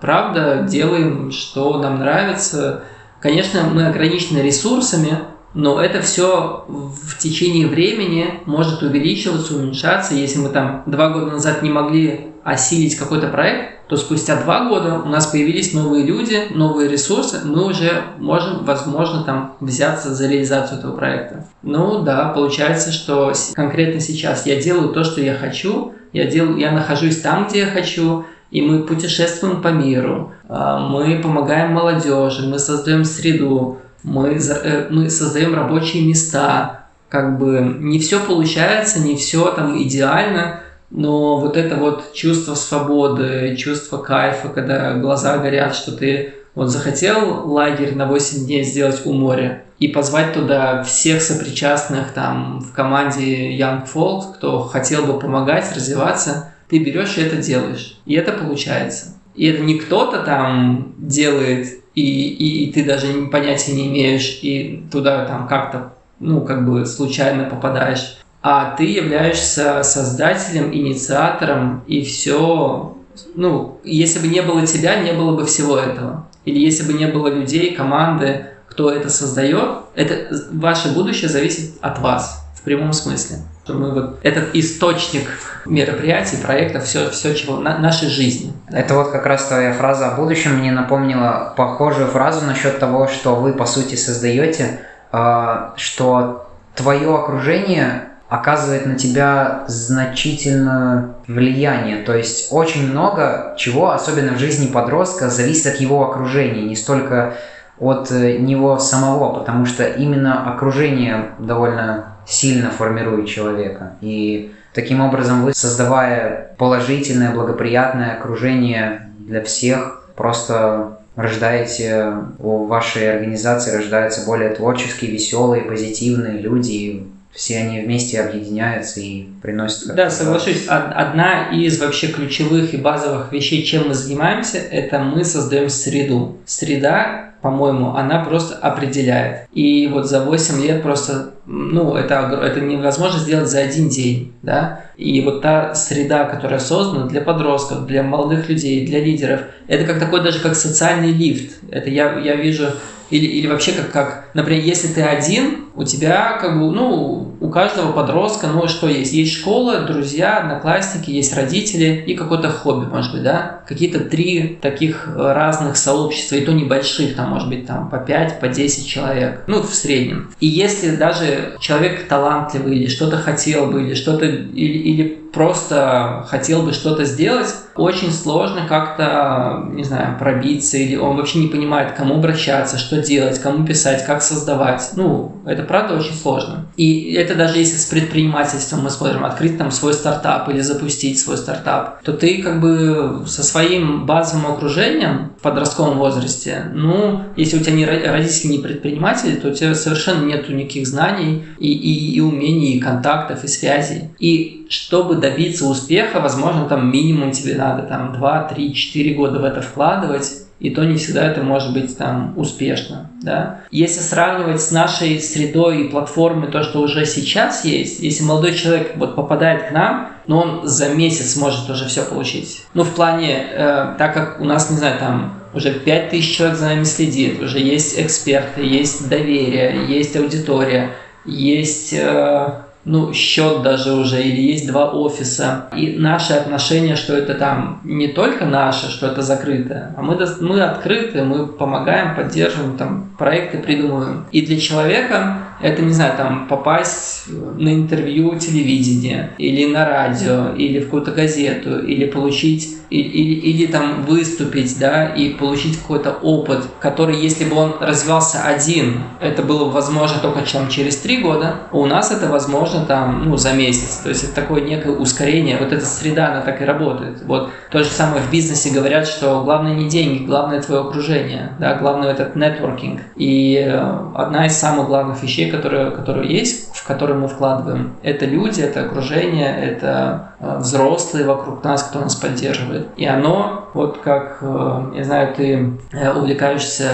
правда, 0.00 0.62
делаем, 0.68 1.30
что 1.32 1.78
нам 1.78 1.98
нравится. 1.98 2.82
Конечно, 3.20 3.62
мы 3.72 3.86
ограничены 3.86 4.38
ресурсами, 4.38 5.18
но 5.54 5.80
это 5.80 6.00
все 6.02 6.64
в 6.68 7.18
течение 7.18 7.66
времени 7.66 8.40
может 8.44 8.82
увеличиваться, 8.82 9.56
уменьшаться. 9.56 10.14
Если 10.14 10.38
мы 10.40 10.48
там 10.48 10.82
два 10.86 11.10
года 11.10 11.32
назад 11.32 11.62
не 11.62 11.70
могли 11.70 12.32
осилить 12.42 12.96
какой-то 12.96 13.28
проект, 13.28 13.88
то 13.88 13.96
спустя 13.96 14.42
два 14.42 14.66
года 14.66 15.00
у 15.04 15.08
нас 15.08 15.26
появились 15.26 15.72
новые 15.72 16.04
люди, 16.04 16.48
новые 16.50 16.88
ресурсы, 16.88 17.40
мы 17.44 17.66
уже 17.66 18.02
можем, 18.18 18.64
возможно, 18.64 19.24
там 19.24 19.56
взяться 19.60 20.14
за 20.14 20.26
реализацию 20.26 20.78
этого 20.78 20.96
проекта. 20.96 21.46
Ну 21.62 22.02
да, 22.02 22.30
получается, 22.30 22.92
что 22.92 23.32
конкретно 23.54 24.00
сейчас 24.00 24.46
я 24.46 24.60
делаю 24.60 24.90
то, 24.90 25.04
что 25.04 25.20
я 25.20 25.34
хочу, 25.34 25.92
я, 26.12 26.26
делаю, 26.26 26.56
я 26.58 26.72
нахожусь 26.72 27.20
там, 27.20 27.46
где 27.46 27.60
я 27.60 27.66
хочу, 27.66 28.24
и 28.50 28.62
мы 28.62 28.84
путешествуем 28.84 29.62
по 29.62 29.68
миру, 29.68 30.32
а, 30.48 30.88
мы 30.88 31.20
помогаем 31.22 31.72
молодежи, 31.72 32.46
мы 32.46 32.58
создаем 32.58 33.04
среду, 33.04 33.78
мы, 34.04 34.34
э, 34.34 34.86
мы 34.90 35.10
создаем 35.10 35.54
рабочие 35.54 36.06
места, 36.06 36.86
как 37.08 37.38
бы 37.38 37.60
не 37.80 37.98
все 37.98 38.20
получается, 38.20 39.00
не 39.00 39.16
все 39.16 39.50
там 39.50 39.82
идеально, 39.82 40.60
но 40.90 41.38
вот 41.38 41.56
это 41.56 41.76
вот 41.76 42.12
чувство 42.12 42.54
свободы, 42.54 43.56
чувство 43.56 43.98
кайфа, 43.98 44.48
когда 44.48 44.94
глаза 44.94 45.38
горят, 45.38 45.74
что 45.74 45.92
ты 45.92 46.34
вот 46.54 46.68
захотел 46.70 47.50
лагерь 47.50 47.96
на 47.96 48.06
8 48.06 48.46
дней 48.46 48.62
сделать 48.62 49.02
у 49.04 49.12
моря 49.12 49.64
и 49.80 49.88
позвать 49.88 50.34
туда 50.34 50.82
всех 50.84 51.20
сопричастных 51.20 52.12
там 52.12 52.60
в 52.60 52.72
команде 52.72 53.58
Young 53.58 53.88
Folk, 53.92 54.34
кто 54.34 54.62
хотел 54.62 55.04
бы 55.04 55.18
помогать, 55.18 55.74
развиваться, 55.74 56.52
ты 56.68 56.78
берешь 56.78 57.16
и 57.18 57.22
это 57.22 57.36
делаешь. 57.36 57.98
И 58.06 58.14
это 58.14 58.32
получается. 58.32 59.14
И 59.34 59.46
это 59.46 59.62
не 59.62 59.78
кто-то 59.78 60.18
там 60.22 60.94
делает 60.98 61.83
и, 61.94 62.02
и, 62.02 62.64
и 62.64 62.72
ты 62.72 62.84
даже 62.84 63.26
понятия 63.26 63.72
не 63.72 63.86
имеешь, 63.88 64.40
и 64.42 64.84
туда 64.90 65.24
там 65.26 65.46
как-то, 65.46 65.92
ну, 66.20 66.40
как 66.40 66.68
бы 66.68 66.86
случайно 66.86 67.44
попадаешь, 67.44 68.18
а 68.42 68.74
ты 68.76 68.84
являешься 68.84 69.82
создателем, 69.82 70.74
инициатором, 70.74 71.82
и 71.86 72.02
все, 72.02 72.96
ну, 73.34 73.80
если 73.84 74.20
бы 74.20 74.28
не 74.28 74.42
было 74.42 74.66
тебя, 74.66 75.00
не 75.00 75.12
было 75.12 75.36
бы 75.36 75.46
всего 75.46 75.78
этого. 75.78 76.28
Или 76.44 76.58
если 76.58 76.90
бы 76.90 76.98
не 76.98 77.06
было 77.06 77.28
людей, 77.28 77.74
команды, 77.74 78.46
кто 78.68 78.90
это 78.90 79.08
создает, 79.08 79.84
это 79.94 80.28
ваше 80.50 80.92
будущее 80.92 81.30
зависит 81.30 81.74
от 81.80 82.00
вас 82.00 82.44
в 82.56 82.62
прямом 82.62 82.92
смысле. 82.92 83.38
Что 83.64 83.72
мы 83.72 83.92
вот 83.92 84.18
этот 84.22 84.54
источник 84.54 85.26
мероприятий, 85.64 86.36
проектов, 86.36 86.84
все, 86.84 87.08
все 87.08 87.34
чего, 87.34 87.56
на, 87.56 87.78
нашей 87.78 88.08
жизни. 88.08 88.52
Это 88.70 88.94
вот 88.94 89.10
как 89.10 89.24
раз 89.24 89.46
твоя 89.46 89.72
фраза 89.72 90.10
о 90.10 90.16
будущем 90.16 90.58
мне 90.58 90.70
напомнила 90.70 91.54
похожую 91.56 92.08
фразу 92.08 92.44
насчет 92.44 92.78
того, 92.78 93.08
что 93.08 93.36
вы 93.36 93.54
по 93.54 93.64
сути 93.64 93.94
создаете, 93.94 94.80
э, 95.12 95.70
что 95.76 96.46
твое 96.74 97.14
окружение 97.14 98.08
оказывает 98.28 98.84
на 98.84 98.96
тебя 98.96 99.64
значительное 99.66 101.14
влияние. 101.26 102.02
То 102.02 102.14
есть 102.14 102.48
очень 102.50 102.90
много 102.90 103.54
чего, 103.56 103.92
особенно 103.92 104.34
в 104.34 104.38
жизни 104.38 104.66
подростка, 104.66 105.30
зависит 105.30 105.66
от 105.66 105.76
его 105.76 106.10
окружения, 106.10 106.62
не 106.62 106.76
столько 106.76 107.34
от 107.80 108.10
э, 108.10 108.36
него 108.36 108.78
самого, 108.78 109.38
потому 109.38 109.64
что 109.64 109.84
именно 109.84 110.52
окружение 110.52 111.30
довольно 111.38 112.13
сильно 112.26 112.70
формирует 112.70 113.28
человека. 113.28 113.96
И 114.00 114.52
таким 114.72 115.00
образом 115.00 115.44
вы, 115.44 115.54
создавая 115.54 116.54
положительное, 116.58 117.32
благоприятное 117.32 118.16
окружение 118.16 119.08
для 119.18 119.42
всех, 119.42 120.08
просто 120.16 120.98
рождаете, 121.16 122.12
у 122.38 122.66
вашей 122.66 123.12
организации 123.12 123.76
рождаются 123.76 124.26
более 124.26 124.50
творческие, 124.50 125.10
веселые, 125.12 125.62
позитивные 125.62 126.40
люди, 126.40 127.06
все 127.34 127.58
они 127.58 127.80
вместе 127.80 128.20
объединяются 128.20 129.00
и 129.00 129.24
приносят... 129.42 129.94
Да, 129.94 130.08
соглашусь. 130.08 130.66
Одна 130.68 131.50
из 131.50 131.80
вообще 131.80 132.08
ключевых 132.08 132.74
и 132.74 132.76
базовых 132.76 133.32
вещей, 133.32 133.64
чем 133.64 133.88
мы 133.88 133.94
занимаемся, 133.94 134.58
это 134.58 135.00
мы 135.00 135.24
создаем 135.24 135.68
среду. 135.68 136.38
Среда, 136.46 137.33
по-моему, 137.44 137.94
она 137.94 138.24
просто 138.24 138.54
определяет. 138.54 139.48
И 139.52 139.86
вот 139.88 140.06
за 140.06 140.24
8 140.24 140.62
лет 140.62 140.82
просто, 140.82 141.34
ну, 141.44 141.94
это, 141.94 142.40
это 142.42 142.58
невозможно 142.58 143.18
сделать 143.18 143.50
за 143.50 143.58
один 143.58 143.90
день, 143.90 144.32
да. 144.40 144.86
И 144.96 145.20
вот 145.20 145.42
та 145.42 145.74
среда, 145.74 146.24
которая 146.24 146.58
создана 146.58 147.04
для 147.04 147.20
подростков, 147.20 147.86
для 147.86 148.02
молодых 148.02 148.48
людей, 148.48 148.86
для 148.86 149.00
лидеров, 149.00 149.42
это 149.68 149.84
как 149.84 150.00
такой 150.00 150.22
даже 150.22 150.40
как 150.40 150.56
социальный 150.56 151.12
лифт. 151.12 151.58
Это 151.70 151.90
я, 151.90 152.18
я 152.18 152.34
вижу 152.34 152.68
или, 153.10 153.26
или 153.26 153.46
вообще 153.46 153.72
как, 153.72 153.92
как, 153.92 154.23
например, 154.34 154.62
если 154.62 154.88
ты 154.88 155.02
один, 155.02 155.64
у 155.76 155.84
тебя 155.84 156.38
как 156.40 156.58
бы, 156.58 156.70
ну, 156.70 157.34
у 157.40 157.48
каждого 157.48 157.92
подростка, 157.92 158.46
ну, 158.46 158.68
что 158.68 158.88
есть? 158.88 159.12
Есть 159.12 159.32
школа, 159.32 159.80
друзья, 159.80 160.38
одноклассники, 160.38 161.10
есть 161.10 161.34
родители 161.34 162.04
и 162.06 162.14
какое-то 162.14 162.50
хобби, 162.50 162.86
может 162.86 163.12
быть, 163.12 163.22
да? 163.22 163.60
Какие-то 163.66 164.00
три 164.00 164.58
таких 164.60 165.08
разных 165.16 165.76
сообщества, 165.76 166.36
и 166.36 166.44
то 166.44 166.52
небольших, 166.52 167.16
там, 167.16 167.30
может 167.30 167.48
быть, 167.48 167.66
там, 167.66 167.88
по 167.88 167.98
5, 167.98 168.40
по 168.40 168.48
10 168.48 168.86
человек, 168.86 169.42
ну, 169.46 169.62
в 169.62 169.74
среднем. 169.74 170.30
И 170.40 170.46
если 170.46 170.96
даже 170.96 171.56
человек 171.60 172.06
талантливый 172.08 172.76
или 172.76 172.88
что-то 172.88 173.16
хотел 173.16 173.66
бы, 173.66 173.82
или 173.82 173.94
что-то, 173.94 174.26
или, 174.26 174.78
или 174.78 175.24
просто 175.34 176.24
хотел 176.28 176.62
бы 176.62 176.72
что-то 176.72 177.04
сделать, 177.04 177.52
очень 177.74 178.12
сложно 178.12 178.66
как-то, 178.68 179.68
не 179.72 179.82
знаю, 179.82 180.16
пробиться, 180.18 180.76
или 180.76 180.94
он 180.96 181.16
вообще 181.16 181.40
не 181.40 181.48
понимает, 181.48 181.92
к 181.92 181.96
кому 181.96 182.14
обращаться, 182.14 182.78
что 182.78 183.02
делать, 183.02 183.40
кому 183.40 183.66
писать, 183.66 184.06
как 184.06 184.22
создавать. 184.24 184.90
Ну, 184.96 185.42
это 185.46 185.62
правда 185.62 185.94
очень 185.94 186.14
сложно. 186.14 186.66
И 186.76 187.12
это 187.12 187.34
даже 187.34 187.58
если 187.58 187.76
с 187.76 187.86
предпринимательством 187.86 188.82
мы 188.82 188.90
смотрим, 188.90 189.24
открыть 189.24 189.58
там 189.58 189.70
свой 189.70 189.94
стартап 189.94 190.48
или 190.48 190.60
запустить 190.60 191.20
свой 191.20 191.36
стартап, 191.36 192.02
то 192.02 192.12
ты 192.12 192.42
как 192.42 192.60
бы 192.60 193.24
со 193.26 193.42
своим 193.42 194.06
базовым 194.06 194.52
окружением 194.52 195.32
в 195.38 195.42
подростковом 195.42 195.98
возрасте, 195.98 196.70
ну, 196.72 197.22
если 197.36 197.58
у 197.58 197.60
тебя 197.60 197.72
не 197.72 197.86
родители 197.86 198.52
не 198.52 198.58
предприниматели, 198.58 199.36
то 199.36 199.48
у 199.48 199.52
тебя 199.52 199.74
совершенно 199.74 200.24
нету 200.24 200.52
никаких 200.52 200.86
знаний 200.86 201.44
и, 201.58 201.72
и, 201.72 202.16
и 202.16 202.20
умений, 202.20 202.74
и 202.74 202.80
контактов, 202.80 203.44
и 203.44 203.48
связей. 203.48 204.10
И 204.18 204.66
чтобы 204.68 205.16
добиться 205.16 205.66
успеха, 205.66 206.20
возможно, 206.20 206.66
там 206.68 206.90
минимум 206.90 207.32
тебе 207.32 207.54
надо 207.54 207.82
там 207.82 208.12
2, 208.12 208.42
3, 208.54 208.74
4 208.74 209.14
года 209.14 209.38
в 209.38 209.44
это 209.44 209.60
вкладывать, 209.60 210.43
и 210.64 210.70
то 210.70 210.82
не 210.82 210.96
всегда 210.96 211.26
это 211.26 211.42
может 211.42 211.74
быть 211.74 211.94
там 211.98 212.32
успешно, 212.36 213.10
да. 213.20 213.60
Если 213.70 214.00
сравнивать 214.00 214.62
с 214.62 214.70
нашей 214.70 215.20
средой 215.20 215.82
и 215.82 215.88
платформой 215.88 216.50
то, 216.50 216.62
что 216.62 216.80
уже 216.80 217.04
сейчас 217.04 217.66
есть, 217.66 218.00
если 218.00 218.24
молодой 218.24 218.54
человек 218.54 218.92
вот 218.96 219.14
попадает 219.14 219.68
к 219.68 219.72
нам, 219.72 220.08
но 220.26 220.40
он 220.40 220.66
за 220.66 220.88
месяц 220.88 221.36
может 221.36 221.68
уже 221.68 221.84
все 221.84 222.02
получить. 222.02 222.64
Ну, 222.72 222.82
в 222.82 222.94
плане, 222.94 223.44
э, 223.52 223.94
так 223.98 224.14
как 224.14 224.40
у 224.40 224.44
нас, 224.44 224.70
не 224.70 224.78
знаю, 224.78 224.98
там 224.98 225.34
уже 225.52 225.70
5000 225.70 226.34
человек 226.34 226.56
за 226.56 226.64
нами 226.64 226.84
следит, 226.84 227.42
уже 227.42 227.58
есть 227.58 228.00
эксперты, 228.00 228.62
есть 228.62 229.06
доверие, 229.06 229.84
есть 229.86 230.16
аудитория, 230.16 230.92
есть 231.26 231.92
э, 231.92 232.52
ну, 232.84 233.12
счет 233.12 233.62
даже 233.62 233.92
уже, 233.92 234.22
или 234.22 234.40
есть 234.40 234.66
два 234.66 234.90
офиса. 234.90 235.66
И 235.76 235.96
наше 235.98 236.34
отношение, 236.34 236.96
что 236.96 237.16
это 237.16 237.34
там 237.34 237.80
не 237.84 238.08
только 238.08 238.44
наше, 238.44 238.90
что 238.90 239.06
это 239.06 239.22
закрытое, 239.22 239.94
а 239.96 240.02
мы, 240.02 240.18
мы 240.40 240.62
открыты, 240.62 241.22
мы 241.22 241.46
помогаем, 241.46 242.14
поддерживаем, 242.14 242.76
там, 242.76 243.08
проекты 243.16 243.58
придумываем. 243.58 244.24
И 244.32 244.42
для 244.42 244.58
человека 244.60 245.38
это, 245.64 245.80
не 245.80 245.94
знаю, 245.94 246.12
там, 246.18 246.46
попасть 246.46 247.24
на 247.26 247.72
интервью 247.72 248.38
телевидения, 248.38 249.30
или 249.38 249.64
на 249.64 249.88
радио, 249.88 250.54
или 250.54 250.80
в 250.80 250.84
какую-то 250.84 251.12
газету, 251.12 251.78
или 251.78 252.04
получить 252.04 252.76
или, 252.90 253.08
или, 253.08 253.34
или 253.40 253.66
там 253.66 254.02
выступить, 254.02 254.78
да, 254.78 255.06
и 255.06 255.30
получить 255.30 255.80
какой-то 255.80 256.12
опыт, 256.22 256.60
который, 256.80 257.16
если 257.16 257.44
бы 257.44 257.56
он 257.56 257.74
развивался 257.80 258.44
один, 258.44 259.02
это 259.20 259.42
было 259.42 259.64
бы 259.64 259.72
возможно 259.72 260.20
только 260.20 260.42
там, 260.42 260.68
через 260.68 260.96
три 260.98 261.18
года, 261.18 261.54
у 261.72 261.86
нас 261.86 262.12
это 262.12 262.28
возможно 262.28 262.84
там, 262.86 263.28
ну, 263.28 263.36
за 263.36 263.52
месяц. 263.52 264.00
То 264.02 264.10
есть 264.10 264.24
это 264.24 264.34
такое 264.34 264.60
некое 264.60 264.92
ускорение, 264.92 265.56
вот 265.58 265.72
эта 265.72 265.84
среда, 265.84 266.32
она 266.32 266.42
так 266.42 266.60
и 266.62 266.64
работает. 266.64 267.22
Вот 267.24 267.50
то 267.70 267.82
же 267.82 267.90
самое 267.90 268.22
в 268.22 268.30
бизнесе 268.30 268.70
говорят, 268.70 269.06
что 269.08 269.42
главное 269.42 269.74
не 269.74 269.88
деньги, 269.88 270.24
главное 270.24 270.60
твое 270.60 270.82
окружение, 270.82 271.54
да, 271.58 271.74
главное 271.74 272.10
этот 272.10 272.36
нетворкинг. 272.36 273.00
И 273.16 273.56
э, 273.56 274.10
одна 274.14 274.46
из 274.46 274.56
самых 274.56 274.86
главных 274.86 275.22
вещей, 275.22 275.50
которые, 275.56 275.90
которые 275.90 276.32
есть, 276.32 276.74
в 276.74 276.86
которые 276.86 277.18
мы 277.18 277.28
вкладываем, 277.28 277.94
это 278.02 278.26
люди, 278.26 278.60
это 278.60 278.82
окружение, 278.82 279.56
это 279.56 280.32
э, 280.40 280.58
взрослые 280.58 281.26
вокруг 281.26 281.62
нас, 281.64 281.82
кто 281.84 282.00
нас 282.00 282.14
поддерживает. 282.14 282.88
И 282.96 283.06
оно, 283.06 283.68
вот 283.74 283.98
как, 283.98 284.38
э, 284.40 284.92
я 284.96 285.04
знаю, 285.04 285.34
ты 285.34 285.72
э, 285.92 286.12
увлекаешься 286.12 286.90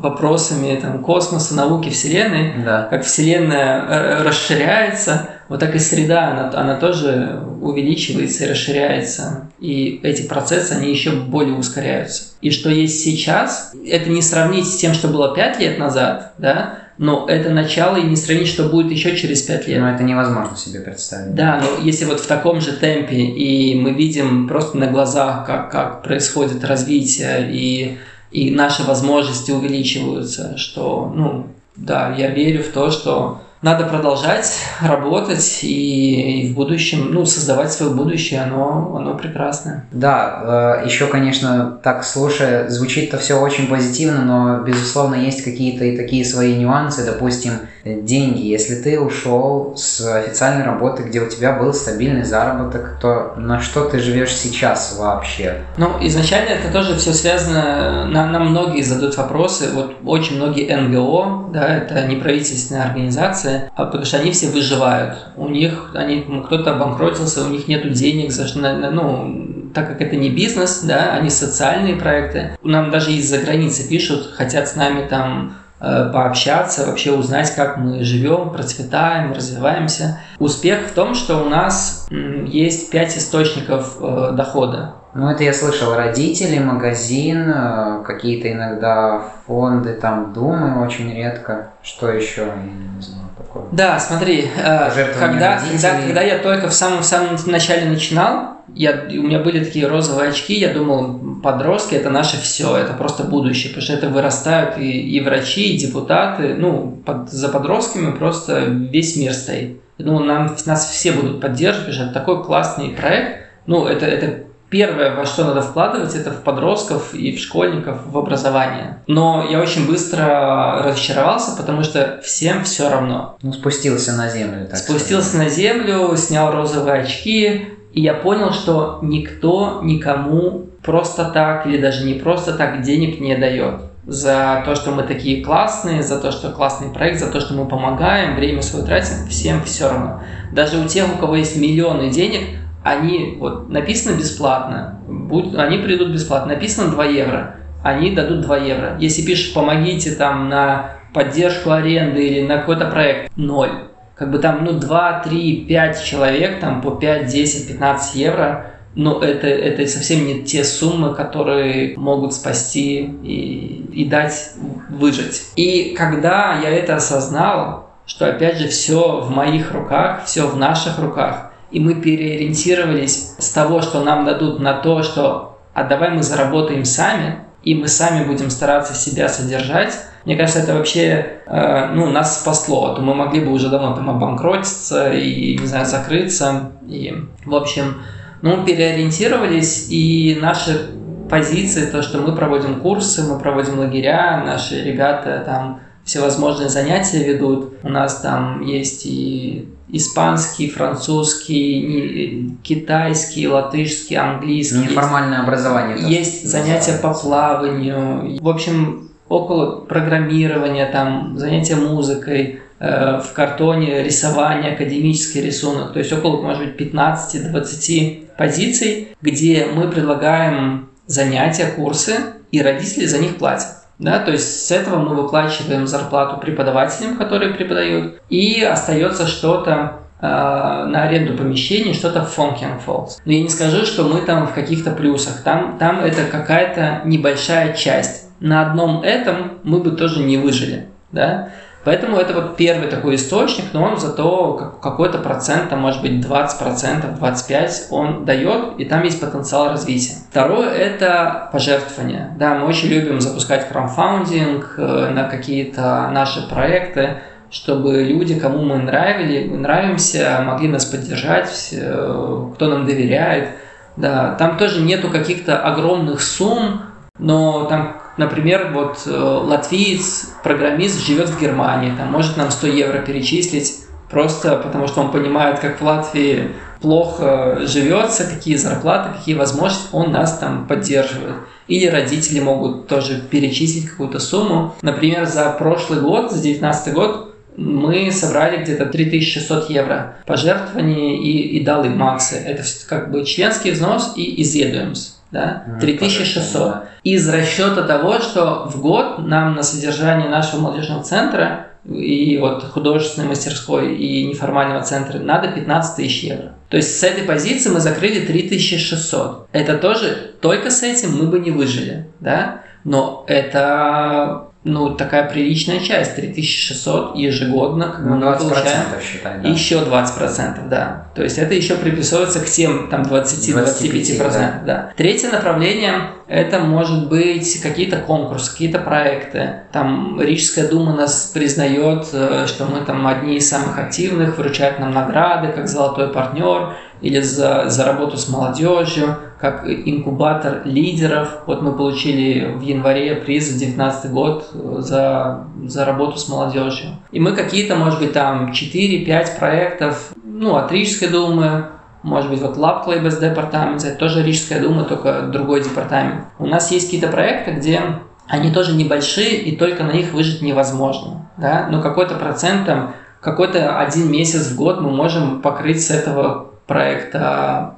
вопросами 0.00 0.78
там, 0.80 1.02
космоса, 1.02 1.54
науки, 1.54 1.90
Вселенной, 1.90 2.64
да. 2.64 2.88
как 2.88 3.04
Вселенная 3.04 4.22
расширяется, 4.24 5.28
вот 5.50 5.58
так 5.58 5.74
и 5.74 5.78
среда, 5.78 6.28
она, 6.28 6.50
она 6.54 6.76
тоже 6.76 7.42
увеличивается 7.60 8.44
и 8.44 8.50
расширяется. 8.50 9.48
И 9.58 10.00
эти 10.04 10.22
процессы, 10.22 10.72
они 10.72 10.90
еще 10.90 11.10
более 11.10 11.54
ускоряются. 11.54 12.34
И 12.40 12.50
что 12.50 12.70
есть 12.70 13.02
сейчас, 13.02 13.72
это 13.84 14.08
не 14.08 14.22
сравнить 14.22 14.66
с 14.66 14.76
тем, 14.76 14.94
что 14.94 15.08
было 15.08 15.34
5 15.34 15.58
лет 15.58 15.78
назад, 15.78 16.34
да, 16.38 16.78
но 17.00 17.24
это 17.26 17.48
начало 17.48 17.96
и 17.96 18.02
не 18.02 18.14
сравнить, 18.14 18.46
что 18.46 18.64
будет 18.64 18.92
еще 18.92 19.16
через 19.16 19.40
пять 19.40 19.66
лет. 19.66 19.80
Но 19.80 19.88
это 19.88 20.02
невозможно 20.02 20.54
себе 20.54 20.80
представить. 20.80 21.34
Да, 21.34 21.58
но 21.62 21.82
если 21.82 22.04
вот 22.04 22.20
в 22.20 22.26
таком 22.26 22.60
же 22.60 22.72
темпе, 22.72 23.16
и 23.16 23.74
мы 23.74 23.92
видим 23.92 24.46
просто 24.46 24.76
на 24.76 24.86
глазах, 24.86 25.46
как, 25.46 25.70
как 25.70 26.02
происходит 26.02 26.62
развитие, 26.62 27.48
и, 27.50 27.96
и 28.30 28.50
наши 28.50 28.82
возможности 28.82 29.50
увеличиваются, 29.50 30.58
что, 30.58 31.10
ну, 31.16 31.46
да, 31.74 32.14
я 32.18 32.28
верю 32.28 32.62
в 32.62 32.68
то, 32.68 32.90
что 32.90 33.40
надо 33.62 33.84
продолжать 33.84 34.54
работать 34.80 35.60
и, 35.62 36.42
и 36.42 36.48
в 36.48 36.54
будущем, 36.54 37.12
ну, 37.12 37.26
создавать 37.26 37.72
свое 37.72 37.92
будущее, 37.92 38.40
оно, 38.40 38.96
оно 38.96 39.14
прекрасное. 39.16 39.84
Да, 39.92 40.80
э, 40.82 40.86
еще, 40.86 41.06
конечно, 41.06 41.78
так 41.82 42.04
слушая, 42.04 42.68
звучит-то 42.68 43.18
все 43.18 43.34
очень 43.34 43.66
позитивно, 43.66 44.22
но, 44.22 44.64
безусловно, 44.64 45.14
есть 45.16 45.44
какие-то 45.44 45.84
и 45.84 45.96
такие 45.96 46.24
свои 46.24 46.56
нюансы, 46.56 47.04
допустим, 47.04 47.52
деньги. 47.84 48.46
Если 48.46 48.76
ты 48.76 49.00
ушел 49.00 49.74
с 49.76 50.00
официальной 50.00 50.64
работы, 50.64 51.02
где 51.02 51.20
у 51.20 51.28
тебя 51.28 51.52
был 51.52 51.74
стабильный 51.74 52.24
заработок, 52.24 52.98
то 53.00 53.34
на 53.36 53.60
что 53.60 53.84
ты 53.84 53.98
живешь 53.98 54.32
сейчас 54.32 54.96
вообще? 54.98 55.56
Ну, 55.76 55.92
изначально 56.00 56.50
это 56.50 56.72
тоже 56.72 56.96
все 56.96 57.12
связано, 57.12 58.06
нам, 58.06 58.32
нам 58.32 58.50
многие 58.50 58.82
задают 58.82 59.16
вопросы, 59.16 59.70
вот 59.74 59.96
очень 60.04 60.36
многие 60.36 60.74
НГО, 60.74 61.50
да, 61.52 61.76
это 61.76 62.06
неправительственные 62.06 62.84
организации, 62.84 63.50
бизнесы, 63.50 63.70
а 63.74 63.86
потому 63.86 64.04
что 64.04 64.18
они 64.18 64.30
все 64.32 64.48
выживают. 64.48 65.18
У 65.36 65.48
них, 65.48 65.90
они, 65.94 66.24
ну, 66.26 66.42
кто-то 66.42 66.72
обанкротился, 66.72 67.44
у 67.44 67.48
них 67.48 67.68
нет 67.68 67.90
денег, 67.92 68.32
за 68.32 68.46
ну, 68.58 69.70
так 69.74 69.88
как 69.88 70.02
это 70.02 70.16
не 70.16 70.30
бизнес, 70.30 70.80
да, 70.82 71.14
они 71.14 71.30
социальные 71.30 71.96
проекты. 71.96 72.58
Нам 72.62 72.90
даже 72.90 73.12
из-за 73.12 73.38
границы 73.38 73.88
пишут, 73.88 74.32
хотят 74.34 74.68
с 74.68 74.76
нами 74.76 75.06
там 75.06 75.52
э, 75.52 75.59
пообщаться, 75.80 76.86
вообще 76.86 77.12
узнать, 77.12 77.54
как 77.54 77.78
мы 77.78 78.04
живем, 78.04 78.50
процветаем, 78.50 79.32
развиваемся. 79.32 80.20
Успех 80.38 80.88
в 80.88 80.92
том, 80.92 81.14
что 81.14 81.38
у 81.38 81.48
нас 81.48 82.06
есть 82.10 82.90
пять 82.90 83.16
источников 83.16 83.96
э, 84.00 84.32
дохода. 84.32 84.94
Ну, 85.14 85.28
это 85.28 85.42
я 85.42 85.52
слышал. 85.52 85.94
Родители, 85.94 86.58
магазин, 86.58 87.50
э, 87.50 88.02
какие-то 88.06 88.52
иногда 88.52 89.22
фонды, 89.46 89.94
там, 89.94 90.32
думы 90.32 90.84
очень 90.84 91.12
редко. 91.12 91.70
Что 91.82 92.10
еще? 92.10 92.42
Я 92.42 92.96
не 92.96 93.02
знаю 93.02 93.29
такое. 93.40 93.64
Да, 93.72 93.98
смотри, 93.98 94.42
э, 94.56 94.90
когда, 95.18 95.60
когда, 95.60 96.00
когда 96.00 96.22
я 96.22 96.38
только 96.38 96.68
в 96.68 96.72
самом, 96.72 97.00
в 97.00 97.04
самом 97.04 97.36
начале 97.46 97.88
начинал, 97.88 98.60
я, 98.74 99.04
у 99.08 99.22
меня 99.22 99.40
были 99.40 99.64
такие 99.64 99.86
розовые 99.86 100.30
очки, 100.30 100.54
я 100.54 100.72
думал, 100.72 101.40
подростки 101.42 101.94
это 101.94 102.10
наше 102.10 102.40
все, 102.40 102.76
это 102.76 102.92
просто 102.92 103.24
будущее, 103.24 103.70
потому 103.70 103.82
что 103.82 103.92
это 103.94 104.08
вырастают 104.08 104.78
и, 104.78 104.90
и 104.90 105.20
врачи, 105.20 105.74
и 105.74 105.78
депутаты, 105.78 106.54
ну, 106.54 107.02
под, 107.04 107.30
за 107.30 107.48
подростками 107.48 108.16
просто 108.16 108.60
весь 108.60 109.16
мир 109.16 109.32
стоит. 109.34 109.80
Ну, 109.98 110.18
нам, 110.20 110.56
нас 110.66 110.88
все 110.90 111.12
будут 111.12 111.40
поддерживать, 111.40 111.86
потому 111.86 111.94
что 111.94 112.04
это 112.04 112.14
такой 112.14 112.44
классный 112.44 112.90
проект, 112.90 113.46
ну, 113.66 113.86
это, 113.86 114.06
это 114.06 114.49
Первое, 114.70 115.16
во 115.16 115.26
что 115.26 115.44
надо 115.44 115.62
вкладывать, 115.62 116.14
это 116.14 116.30
в 116.30 116.42
подростков 116.42 117.12
и 117.12 117.36
в 117.36 117.40
школьников 117.40 118.06
в 118.06 118.16
образование. 118.16 119.02
Но 119.08 119.44
я 119.50 119.60
очень 119.60 119.86
быстро 119.86 120.82
разочаровался, 120.84 121.56
потому 121.56 121.82
что 121.82 122.20
всем 122.22 122.62
все 122.62 122.88
равно. 122.88 123.36
Ну, 123.42 123.52
спустился 123.52 124.12
на 124.12 124.28
землю, 124.28 124.66
так 124.68 124.78
Спустился 124.78 125.30
сказать. 125.30 125.48
на 125.48 125.52
землю, 125.52 126.16
снял 126.16 126.52
розовые 126.52 127.02
очки, 127.02 127.66
и 127.92 128.00
я 128.00 128.14
понял, 128.14 128.52
что 128.52 129.00
никто 129.02 129.80
никому 129.82 130.66
просто 130.82 131.24
так 131.24 131.66
или 131.66 131.78
даже 131.78 132.04
не 132.04 132.14
просто 132.14 132.52
так 132.52 132.82
денег 132.82 133.20
не 133.20 133.36
дает 133.36 133.82
за 134.06 134.62
то, 134.64 134.74
что 134.74 134.92
мы 134.92 135.02
такие 135.02 135.44
классные, 135.44 136.02
за 136.02 136.18
то, 136.20 136.30
что 136.32 136.50
классный 136.50 136.90
проект, 136.90 137.20
за 137.20 137.30
то, 137.30 137.40
что 137.40 137.54
мы 137.54 137.66
помогаем, 137.66 138.34
время 138.34 138.62
свое 138.62 138.84
тратим, 138.84 139.26
всем 139.28 139.62
все 139.64 139.88
равно. 139.88 140.22
Даже 140.52 140.78
у 140.78 140.86
тех, 140.86 141.06
у 141.14 141.18
кого 141.18 141.36
есть 141.36 141.56
миллионы 141.56 142.10
денег, 142.10 142.58
они, 142.82 143.36
вот 143.38 143.68
написано 143.68 144.16
бесплатно, 144.16 145.00
будь, 145.06 145.54
они 145.54 145.78
придут 145.78 146.10
бесплатно, 146.10 146.54
написано 146.54 146.90
2 146.90 147.04
евро, 147.06 147.56
они 147.82 148.12
дадут 148.12 148.42
2 148.42 148.56
евро. 148.58 148.96
Если 148.98 149.22
пишешь 149.22 149.52
«помогите 149.52 150.12
там 150.12 150.48
на 150.48 150.96
поддержку 151.12 151.70
аренды 151.70 152.26
или 152.26 152.46
на 152.46 152.58
какой-то 152.58 152.86
проект»– 152.86 153.32
ноль. 153.36 153.70
Как 154.14 154.30
бы 154.30 154.38
там, 154.38 154.64
ну, 154.64 154.72
2, 154.72 155.22
3, 155.24 155.64
5 155.66 156.04
человек, 156.04 156.60
там 156.60 156.82
по 156.82 156.90
5, 156.90 157.26
10, 157.26 157.68
15 157.68 158.14
евро, 158.16 158.66
но 158.94 159.20
это, 159.20 159.46
это 159.46 159.86
совсем 159.86 160.26
не 160.26 160.42
те 160.42 160.64
суммы, 160.64 161.14
которые 161.14 161.96
могут 161.96 162.34
спасти 162.34 162.98
и, 163.22 163.86
и 163.92 164.04
дать 164.04 164.52
выжить. 164.90 165.42
И 165.56 165.94
когда 165.96 166.58
я 166.60 166.70
это 166.70 166.96
осознал, 166.96 167.90
что 168.04 168.26
опять 168.26 168.58
же 168.58 168.68
все 168.68 169.20
в 169.20 169.30
моих 169.30 169.72
руках, 169.72 170.24
все 170.24 170.46
в 170.46 170.56
наших 170.56 170.98
руках, 170.98 171.49
и 171.70 171.80
мы 171.80 171.94
переориентировались 171.94 173.34
с 173.38 173.50
того, 173.50 173.80
что 173.80 174.02
нам 174.02 174.24
дадут, 174.24 174.60
на 174.60 174.74
то, 174.74 175.02
что 175.02 175.58
а 175.72 175.84
давай 175.84 176.10
мы 176.10 176.22
заработаем 176.22 176.84
сами, 176.84 177.36
и 177.62 177.74
мы 177.74 177.88
сами 177.88 178.26
будем 178.26 178.50
стараться 178.50 178.94
себя 178.94 179.28
содержать. 179.28 179.94
Мне 180.24 180.36
кажется, 180.36 180.60
это 180.60 180.74
вообще 180.74 181.40
э, 181.46 181.90
ну, 181.94 182.10
нас 182.10 182.40
спасло, 182.40 182.92
а 182.92 182.94
то 182.94 183.02
мы 183.02 183.14
могли 183.14 183.40
бы 183.40 183.52
уже 183.52 183.68
давно 183.68 183.94
там 183.94 184.10
обанкротиться 184.10 185.12
и, 185.12 185.56
не 185.58 185.66
знаю, 185.66 185.86
закрыться. 185.86 186.72
И, 186.88 187.14
в 187.44 187.54
общем, 187.54 188.02
ну, 188.42 188.64
переориентировались, 188.64 189.86
и 189.90 190.38
наши 190.40 190.90
позиции, 191.28 191.86
то, 191.86 192.02
что 192.02 192.18
мы 192.18 192.34
проводим 192.34 192.80
курсы, 192.80 193.22
мы 193.22 193.38
проводим 193.38 193.78
лагеря, 193.78 194.42
наши 194.44 194.82
ребята 194.82 195.42
там 195.46 195.80
всевозможные 196.10 196.68
занятия 196.68 197.22
ведут. 197.22 197.74
У 197.84 197.88
нас 197.88 198.16
там 198.16 198.62
есть 198.62 199.06
и 199.06 199.68
испанский, 199.88 200.68
французский, 200.68 202.56
китайский, 202.64 203.46
латышский, 203.46 204.16
английский. 204.16 204.74
Ну, 204.74 204.84
неформальное 204.86 205.38
есть, 205.38 205.44
образование. 205.44 205.98
Есть 206.10 206.48
занятия 206.48 206.98
по 207.00 207.14
плаванию. 207.14 208.40
В 208.40 208.48
общем, 208.48 209.08
около 209.28 209.82
программирования, 209.82 210.86
там 210.86 211.38
занятия 211.38 211.76
музыкой, 211.76 212.58
э, 212.80 213.20
в 213.20 213.32
картоне 213.32 214.02
рисование, 214.02 214.72
академический 214.72 215.40
рисунок. 215.40 215.92
То 215.92 216.00
есть 216.00 216.12
около, 216.12 216.42
может 216.42 216.64
быть, 216.64 216.76
15-20 216.76 218.30
позиций, 218.36 219.14
где 219.22 219.68
мы 219.72 219.86
предлагаем 219.86 220.88
занятия, 221.06 221.66
курсы, 221.66 222.14
и 222.50 222.60
родители 222.60 223.06
за 223.06 223.18
них 223.18 223.36
платят. 223.36 223.79
Да, 224.00 224.18
то 224.18 224.32
есть 224.32 224.66
с 224.66 224.70
этого 224.70 224.96
мы 224.96 225.14
выплачиваем 225.14 225.86
зарплату 225.86 226.38
преподавателям, 226.40 227.16
которые 227.16 227.52
преподают, 227.52 228.18
и 228.30 228.62
остается 228.62 229.26
что-то 229.26 229.98
э, 230.20 230.26
на 230.26 231.02
аренду 231.02 231.36
помещений, 231.36 231.92
что-то 231.92 232.24
в 232.24 232.30
Фонкинг 232.30 232.80
Falls. 232.86 233.18
Но 233.26 233.32
я 233.32 233.42
не 233.42 233.50
скажу, 233.50 233.84
что 233.84 234.04
мы 234.04 234.22
там 234.22 234.46
в 234.46 234.54
каких-то 234.54 234.92
плюсах. 234.92 235.42
Там, 235.42 235.76
там 235.78 236.00
это 236.00 236.24
какая-то 236.24 237.02
небольшая 237.04 237.74
часть. 237.74 238.30
На 238.40 238.70
одном 238.70 239.02
этом 239.02 239.58
мы 239.64 239.80
бы 239.80 239.90
тоже 239.90 240.22
не 240.22 240.38
выжили. 240.38 240.88
Да? 241.12 241.50
Поэтому 241.82 242.18
это 242.18 242.34
вот 242.34 242.56
первый 242.56 242.88
такой 242.88 243.14
источник, 243.14 243.72
но 243.72 243.82
он 243.82 243.96
зато 243.96 244.74
какой-то 244.82 245.18
процент, 245.18 245.70
там 245.70 245.80
может 245.80 246.02
быть 246.02 246.12
20%, 246.12 247.18
25% 247.18 247.70
он 247.90 248.26
дает, 248.26 248.78
и 248.78 248.84
там 248.84 249.02
есть 249.02 249.18
потенциал 249.18 249.70
развития. 249.70 250.16
Второе– 250.30 250.68
это 250.74 251.48
пожертвования. 251.52 252.34
Да, 252.38 252.56
мы 252.56 252.66
очень 252.66 252.88
любим 252.88 253.20
запускать 253.20 253.68
краудфандинг 253.68 254.74
э, 254.76 255.10
на 255.10 255.24
какие-то 255.24 256.10
наши 256.12 256.46
проекты, 256.48 257.22
чтобы 257.50 258.02
люди, 258.02 258.38
кому 258.38 258.62
мы 258.62 258.76
нравили, 258.76 259.48
нравимся, 259.48 260.42
могли 260.44 260.68
нас 260.68 260.84
поддержать, 260.84 261.70
э, 261.72 262.44
кто 262.54 262.68
нам 262.68 262.84
доверяет. 262.84 263.48
Да, 263.96 264.34
там 264.34 264.58
тоже 264.58 264.82
нету 264.82 265.08
каких-то 265.08 265.58
огромных 265.58 266.20
сумм, 266.20 266.82
но 267.18 267.64
там 267.64 267.96
Например, 268.20 268.70
вот 268.74 268.98
э, 269.06 269.10
латвиец, 269.18 270.34
программист 270.42 271.06
живет 271.06 271.30
в 271.30 271.40
Германии, 271.40 271.90
там 271.96 272.12
может 272.12 272.36
нам 272.36 272.50
100 272.50 272.66
евро 272.66 272.98
перечислить, 272.98 273.76
просто 274.10 274.56
потому 274.56 274.88
что 274.88 275.00
он 275.00 275.10
понимает, 275.10 275.58
как 275.58 275.80
в 275.80 275.84
Латвии 275.84 276.50
плохо 276.82 277.60
живется, 277.62 278.24
какие 278.24 278.56
зарплаты, 278.56 279.16
какие 279.16 279.34
возможности, 279.36 279.88
он 279.92 280.12
нас 280.12 280.36
там 280.36 280.66
поддерживает. 280.66 281.36
Или 281.66 281.86
родители 281.86 282.40
могут 282.40 282.88
тоже 282.88 283.22
перечислить 283.30 283.88
какую-то 283.88 284.18
сумму. 284.18 284.74
Например, 284.82 285.24
за 285.24 285.48
прошлый 285.58 286.02
год, 286.02 286.30
за 286.30 286.42
2019 286.42 286.92
год, 286.92 287.34
мы 287.56 288.12
собрали 288.12 288.62
где-то 288.62 288.84
3600 288.84 289.70
евро 289.70 290.18
пожертвований 290.26 291.16
и, 291.16 291.56
и 291.56 291.64
дали 291.64 291.88
Максы. 291.88 292.36
Это 292.36 292.64
как 292.86 293.10
бы 293.10 293.24
членский 293.24 293.70
взнос 293.70 294.12
и 294.14 294.42
изъедуемся 294.42 295.12
да, 295.30 295.64
3600. 295.80 296.84
Из 297.04 297.28
расчета 297.28 297.82
того, 297.82 298.18
что 298.18 298.68
в 298.68 298.80
год 298.80 299.18
нам 299.18 299.54
на 299.54 299.62
содержание 299.62 300.28
нашего 300.28 300.60
молодежного 300.60 301.02
центра 301.02 301.66
и 301.84 302.36
вот 302.38 302.64
художественной 302.64 303.28
мастерской 303.28 303.96
и 303.96 304.26
неформального 304.26 304.82
центра 304.82 305.18
надо 305.18 305.48
15 305.48 305.96
тысяч 305.96 306.24
евро. 306.24 306.54
То 306.68 306.76
есть 306.76 306.98
с 306.98 307.02
этой 307.02 307.24
позиции 307.24 307.70
мы 307.70 307.80
закрыли 307.80 308.26
3600. 308.26 309.48
Это 309.52 309.78
тоже, 309.78 310.32
только 310.40 310.70
с 310.70 310.82
этим 310.82 311.16
мы 311.16 311.26
бы 311.26 311.38
не 311.38 311.50
выжили, 311.50 312.08
да? 312.20 312.62
Но 312.84 313.24
это 313.28 314.49
ну, 314.62 314.94
такая 314.94 315.26
приличная 315.26 315.80
часть, 315.80 316.16
3600 316.16 317.16
ежегодно, 317.16 317.86
как 317.86 318.00
ну, 318.00 318.16
мы 318.16 318.36
получаем. 318.36 318.84
считай, 319.02 319.38
да. 319.42 319.48
Еще 319.48 319.76
20%, 319.76 320.68
да. 320.68 321.06
То 321.14 321.22
есть 321.22 321.38
это 321.38 321.54
еще 321.54 321.76
приписывается 321.76 322.40
к 322.40 322.44
тем 322.44 322.88
там 322.90 323.02
20-25%. 323.02 324.32
Да. 324.32 324.62
да. 324.66 324.92
Третье 324.96 325.30
направление– 325.30 326.10
это 326.28 326.58
может 326.58 327.08
быть 327.08 327.60
какие-то 327.62 327.96
конкурсы, 327.96 328.52
какие-то 328.52 328.80
проекты. 328.80 329.62
Там 329.72 330.20
Рижская 330.20 330.68
дума 330.68 330.94
нас 330.94 331.30
признает, 331.32 332.08
э, 332.12 332.44
что 332.46 332.66
мы 332.66 332.80
там 332.82 333.06
одни 333.06 333.38
из 333.38 333.48
самых 333.48 333.78
активных, 333.78 334.36
вручает 334.36 334.78
нам 334.78 334.92
награды, 334.92 335.52
как 335.52 335.68
золотой 335.68 336.08
партнер– 336.08 336.74
или 337.00 337.20
за, 337.20 337.68
за 337.68 337.84
работу 337.84 338.16
с 338.16 338.28
молодежью, 338.28 339.16
как 339.40 339.64
инкубатор 339.66 340.62
лидеров. 340.64 341.42
Вот 341.46 341.62
мы 341.62 341.72
получили 341.72 342.52
в 342.56 342.60
январе 342.60 343.16
приз 343.16 343.44
за 343.44 343.58
2019 343.58 344.10
год 344.10 344.50
за, 344.52 345.46
за 345.64 345.84
работу 345.84 346.18
с 346.18 346.28
молодежью. 346.28 346.90
И 347.10 347.20
мы 347.20 347.32
какие-то, 347.32 347.76
может 347.76 348.00
быть, 348.00 348.12
там 348.12 348.52
4-5 348.52 349.38
проектов, 349.38 350.12
ну, 350.24 350.56
от 350.56 350.70
Рижской 350.70 351.08
думы, 351.08 351.66
может 352.02 352.30
быть, 352.30 352.40
вот 352.40 352.56
Lab 352.56 352.84
Клейбес 352.84 353.18
департамент, 353.18 353.84
это 353.84 353.98
тоже 353.98 354.22
Рижская 354.22 354.60
дума, 354.60 354.84
только 354.84 355.22
другой 355.22 355.62
департамент. 355.62 356.24
У 356.38 356.46
нас 356.46 356.70
есть 356.70 356.86
какие-то 356.86 357.08
проекты, 357.08 357.52
где 357.52 357.80
они 358.26 358.52
тоже 358.52 358.74
небольшие, 358.74 359.36
и 359.36 359.56
только 359.56 359.84
на 359.84 359.92
них 359.92 360.12
выжить 360.12 360.40
невозможно. 360.40 361.28
Да? 361.36 361.68
Но 361.70 361.82
какой-то 361.82 362.14
процент, 362.14 362.66
там, 362.66 362.94
какой-то 363.20 363.78
один 363.78 364.10
месяц 364.10 364.48
в 364.48 364.56
год 364.56 364.80
мы 364.80 364.90
можем 364.90 365.42
покрыть 365.42 365.84
с 365.84 365.90
этого 365.90 366.49
проекта 366.70 367.74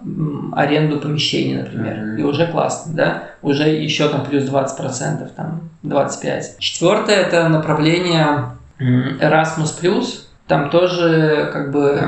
аренду 0.53 1.01
помещений, 1.01 1.57
например, 1.57 1.97
mm-hmm. 1.97 2.21
и 2.21 2.23
уже 2.25 2.47
классно, 2.47 2.93
да, 2.95 3.23
уже 3.41 3.71
еще 3.71 4.07
там 4.11 4.23
плюс 4.23 4.45
20%, 4.45 5.31
там 5.35 5.71
25%. 5.83 6.59
Четвертое 6.59 7.15
это 7.15 7.49
направление 7.49 8.49
Erasmus+, 8.79 10.03
там 10.47 10.69
тоже 10.69 11.49
как 11.55 11.73
бы, 11.73 12.03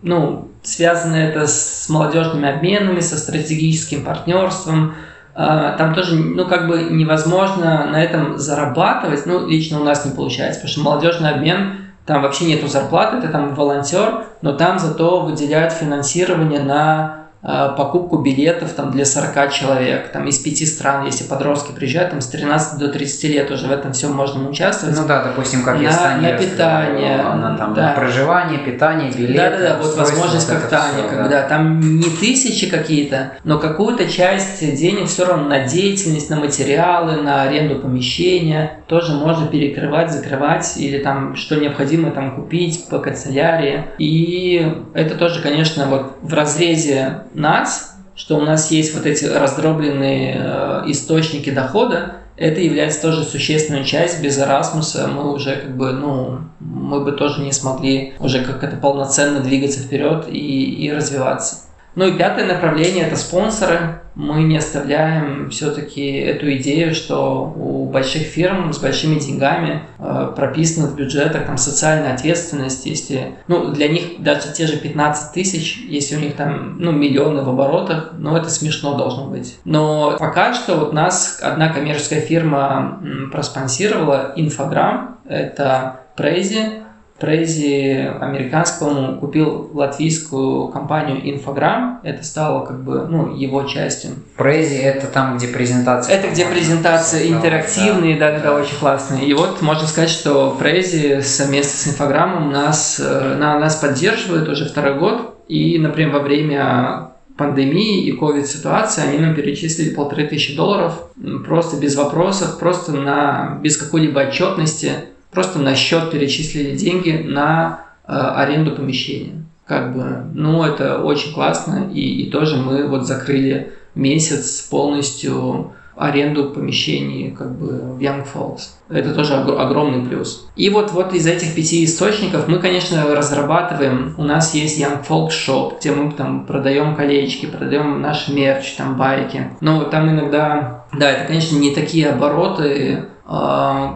ну, 0.00 0.50
связано 0.62 1.16
это 1.16 1.46
с 1.46 1.86
молодежными 1.90 2.48
обменами, 2.48 3.00
со 3.00 3.18
стратегическим 3.18 4.02
партнерством, 4.02 4.94
а, 5.34 5.72
там 5.72 5.94
тоже, 5.94 6.16
ну, 6.16 6.46
как 6.46 6.66
бы 6.66 6.84
невозможно 6.84 7.88
на 7.92 8.02
этом 8.02 8.38
зарабатывать, 8.38 9.26
ну, 9.26 9.46
лично 9.46 9.82
у 9.82 9.84
нас 9.84 10.06
не 10.06 10.12
получается, 10.12 10.62
потому 10.62 10.72
что 10.72 10.80
молодежный 10.80 11.28
обмен 11.28 11.85
там 12.06 12.22
вообще 12.22 12.46
нету 12.46 12.68
зарплаты, 12.68 13.20
ты 13.20 13.28
там 13.28 13.54
волонтер, 13.54 14.26
но 14.40 14.52
там 14.52 14.78
зато 14.78 15.20
выделяют 15.20 15.72
финансирование 15.72 16.62
на 16.62 17.25
покупку 17.42 18.18
билетов 18.18 18.72
там, 18.72 18.90
для 18.90 19.04
40 19.04 19.52
человек, 19.52 20.08
там, 20.10 20.26
из 20.26 20.38
пяти 20.38 20.66
стран, 20.66 21.06
если 21.06 21.24
подростки 21.24 21.72
приезжают, 21.72 22.10
там, 22.10 22.20
с 22.20 22.26
13 22.26 22.78
до 22.78 22.88
30 22.88 23.24
лет 23.24 23.50
уже 23.50 23.66
в 23.66 23.72
этом 23.72 23.92
всем 23.92 24.14
можно 24.14 24.48
участвовать. 24.48 24.96
Ну 24.98 25.06
да, 25.06 25.22
допустим, 25.22 25.62
как 25.62 25.80
на, 25.80 26.16
на 26.16 26.32
питание, 26.32 27.18
на, 27.18 27.56
там, 27.56 27.74
да. 27.74 27.92
проживание, 27.92 28.58
питание, 28.58 29.12
билеты. 29.12 29.36
Да-да-да, 29.36 29.78
вот 29.80 29.96
возможность 29.96 30.48
как 30.48 30.68
Таня, 30.68 31.06
все, 31.06 31.08
когда 31.08 31.42
да. 31.42 31.48
там 31.48 31.80
не 31.80 32.10
тысячи 32.10 32.68
какие-то, 32.68 33.32
но 33.44 33.58
какую-то 33.58 34.08
часть 34.08 34.60
денег 34.76 35.08
все 35.08 35.26
равно 35.26 35.48
на 35.48 35.60
деятельность, 35.60 36.30
на 36.30 36.36
материалы, 36.36 37.22
на 37.22 37.42
аренду 37.42 37.76
помещения 37.76 38.80
тоже 38.88 39.12
можно 39.12 39.46
перекрывать, 39.46 40.12
закрывать 40.12 40.76
или 40.76 40.98
там 40.98 41.36
что 41.36 41.56
необходимо 41.56 42.10
там 42.10 42.34
купить 42.34 42.88
по 42.88 42.98
канцелярии. 42.98 43.84
И 43.98 44.66
это 44.94 45.16
тоже, 45.16 45.42
конечно, 45.42 45.86
вот 45.86 46.16
в 46.22 46.32
разрезе 46.34 47.20
нас, 47.36 47.96
что 48.14 48.36
у 48.36 48.40
нас 48.40 48.70
есть 48.70 48.94
вот 48.94 49.06
эти 49.06 49.24
раздробленные 49.24 50.36
э, 50.38 50.82
источники 50.86 51.50
дохода, 51.50 52.16
это 52.36 52.60
является 52.60 53.02
тоже 53.02 53.24
существенной 53.24 53.84
частью. 53.84 54.24
Без 54.24 54.38
Erasmus 54.38 55.06
мы 55.06 55.32
уже 55.32 55.56
как 55.56 55.76
бы, 55.76 55.92
ну, 55.92 56.40
мы 56.60 57.02
бы 57.04 57.12
тоже 57.12 57.42
не 57.42 57.52
смогли 57.52 58.14
уже 58.18 58.44
как 58.44 58.62
это 58.62 58.76
полноценно 58.76 59.40
двигаться 59.40 59.80
вперед 59.80 60.26
и, 60.28 60.86
и 60.86 60.92
развиваться. 60.92 61.65
Ну 61.96 62.06
и 62.06 62.12
пятое 62.12 62.46
направление– 62.46 63.04
это 63.06 63.16
спонсоры. 63.16 64.00
Мы 64.14 64.42
не 64.42 64.58
оставляем 64.58 65.48
все-таки 65.50 66.12
эту 66.18 66.54
идею, 66.56 66.94
что 66.94 67.52
у 67.56 67.86
больших 67.86 68.22
фирм 68.22 68.72
с 68.72 68.78
большими 68.78 69.18
деньгами 69.18 69.82
э, 69.98 70.32
прописана 70.36 70.88
в 70.88 70.94
бюджетах 70.94 71.46
там 71.46 71.56
социальная 71.56 72.14
ответственность, 72.14 72.84
если, 72.84 73.36
ну, 73.48 73.72
для 73.72 73.88
них 73.88 74.22
даже 74.22 74.52
те 74.52 74.66
же 74.66 74.76
15 74.76 75.32
тысяч, 75.32 75.84
если 75.88 76.16
у 76.16 76.20
них 76.20 76.36
там, 76.36 76.76
ну, 76.78 76.92
миллионы 76.92 77.42
в 77.42 77.48
оборотах, 77.48 78.12
ну, 78.18 78.36
это 78.36 78.50
смешно 78.50 78.96
должно 78.96 79.26
быть. 79.26 79.58
Но 79.64 80.16
пока 80.18 80.52
что 80.52 80.76
вот 80.76 80.92
нас 80.92 81.40
одна 81.42 81.70
коммерческая 81.70 82.20
фирма 82.20 83.00
проспонсировала, 83.32 84.32
Инфограмм, 84.36 85.18
это 85.26 86.00
Прези, 86.14 86.85
Prezi 87.18 88.12
американскому 88.20 89.18
купил 89.18 89.70
латвийскую 89.72 90.68
компанию 90.68 91.16
Infogram. 91.22 91.98
Это 92.02 92.22
стало 92.22 92.66
как 92.66 92.84
бы 92.84 93.06
ну, 93.08 93.34
его 93.34 93.62
частью. 93.62 94.12
Prezi 94.36 94.76
это 94.76 95.06
там, 95.06 95.38
где 95.38 95.48
презентация. 95.48 96.14
Это 96.14 96.28
где 96.28 96.44
презентации 96.44 97.32
интерактивные, 97.32 98.18
да, 98.18 98.32
да, 98.32 98.40
да, 98.40 98.54
очень 98.54 98.76
классные. 98.76 99.26
И 99.26 99.32
вот 99.32 99.62
можно 99.62 99.86
сказать, 99.86 100.10
что 100.10 100.56
Prezi 100.58 101.22
совместно 101.22 101.78
с 101.78 101.88
Infogram 101.88 102.38
ом 102.38 102.50
нас, 102.50 103.00
э, 103.02 103.36
на, 103.38 103.58
нас 103.58 103.76
поддерживает 103.76 104.46
уже 104.48 104.66
второй 104.66 104.98
год. 104.98 105.38
И, 105.48 105.78
например, 105.78 106.12
во 106.12 106.18
время 106.20 107.12
пандемии 107.36 108.04
и 108.06 108.12
ковид-ситуации 108.12 109.02
они 109.02 109.18
нам 109.18 109.34
перечислили 109.34 109.94
полторы 109.94 110.26
тысячи 110.26 110.56
долларов 110.56 111.08
просто 111.46 111.76
без 111.76 111.96
вопросов, 111.96 112.58
просто 112.58 112.92
на, 112.92 113.58
без 113.62 113.76
какой-либо 113.76 114.20
отчетности 114.20 114.92
просто 115.36 115.58
на 115.58 115.74
счет 115.74 116.10
перечислили 116.10 116.74
деньги 116.74 117.10
на 117.10 117.84
э, 118.08 118.12
аренду 118.14 118.70
помещения. 118.74 119.44
Как 119.66 119.94
бы, 119.94 120.22
ну, 120.32 120.64
это 120.64 121.02
очень 121.02 121.34
классно, 121.34 121.90
и, 121.92 122.22
и 122.22 122.30
тоже 122.30 122.56
мы 122.56 122.88
вот 122.88 123.06
закрыли 123.06 123.74
месяц 123.94 124.62
полностью 124.62 125.74
аренду 125.94 126.50
помещений 126.50 127.32
как 127.32 127.58
бы 127.58 127.68
в 127.68 127.98
Young 127.98 128.26
Falls. 128.32 128.60
Это 128.88 129.12
тоже 129.12 129.34
огромный 129.34 130.06
плюс. 130.08 130.48
И 130.56 130.70
вот, 130.70 130.92
вот 130.92 131.12
из 131.12 131.26
этих 131.26 131.54
пяти 131.54 131.84
источников 131.84 132.48
мы, 132.48 132.58
конечно, 132.58 133.04
разрабатываем. 133.14 134.14
У 134.16 134.22
нас 134.22 134.54
есть 134.54 134.80
Young 134.80 135.06
Folk 135.06 135.28
Shop, 135.28 135.74
где 135.78 135.92
мы 135.92 136.12
там 136.12 136.46
продаем 136.46 136.96
колечки, 136.96 137.44
продаем 137.44 138.00
наш 138.00 138.28
мерч, 138.28 138.72
там 138.76 138.96
байки. 138.96 139.50
Но 139.60 139.84
там 139.84 140.08
иногда, 140.08 140.86
да, 140.94 141.10
это, 141.10 141.26
конечно, 141.26 141.58
не 141.58 141.74
такие 141.74 142.08
обороты, 142.08 143.04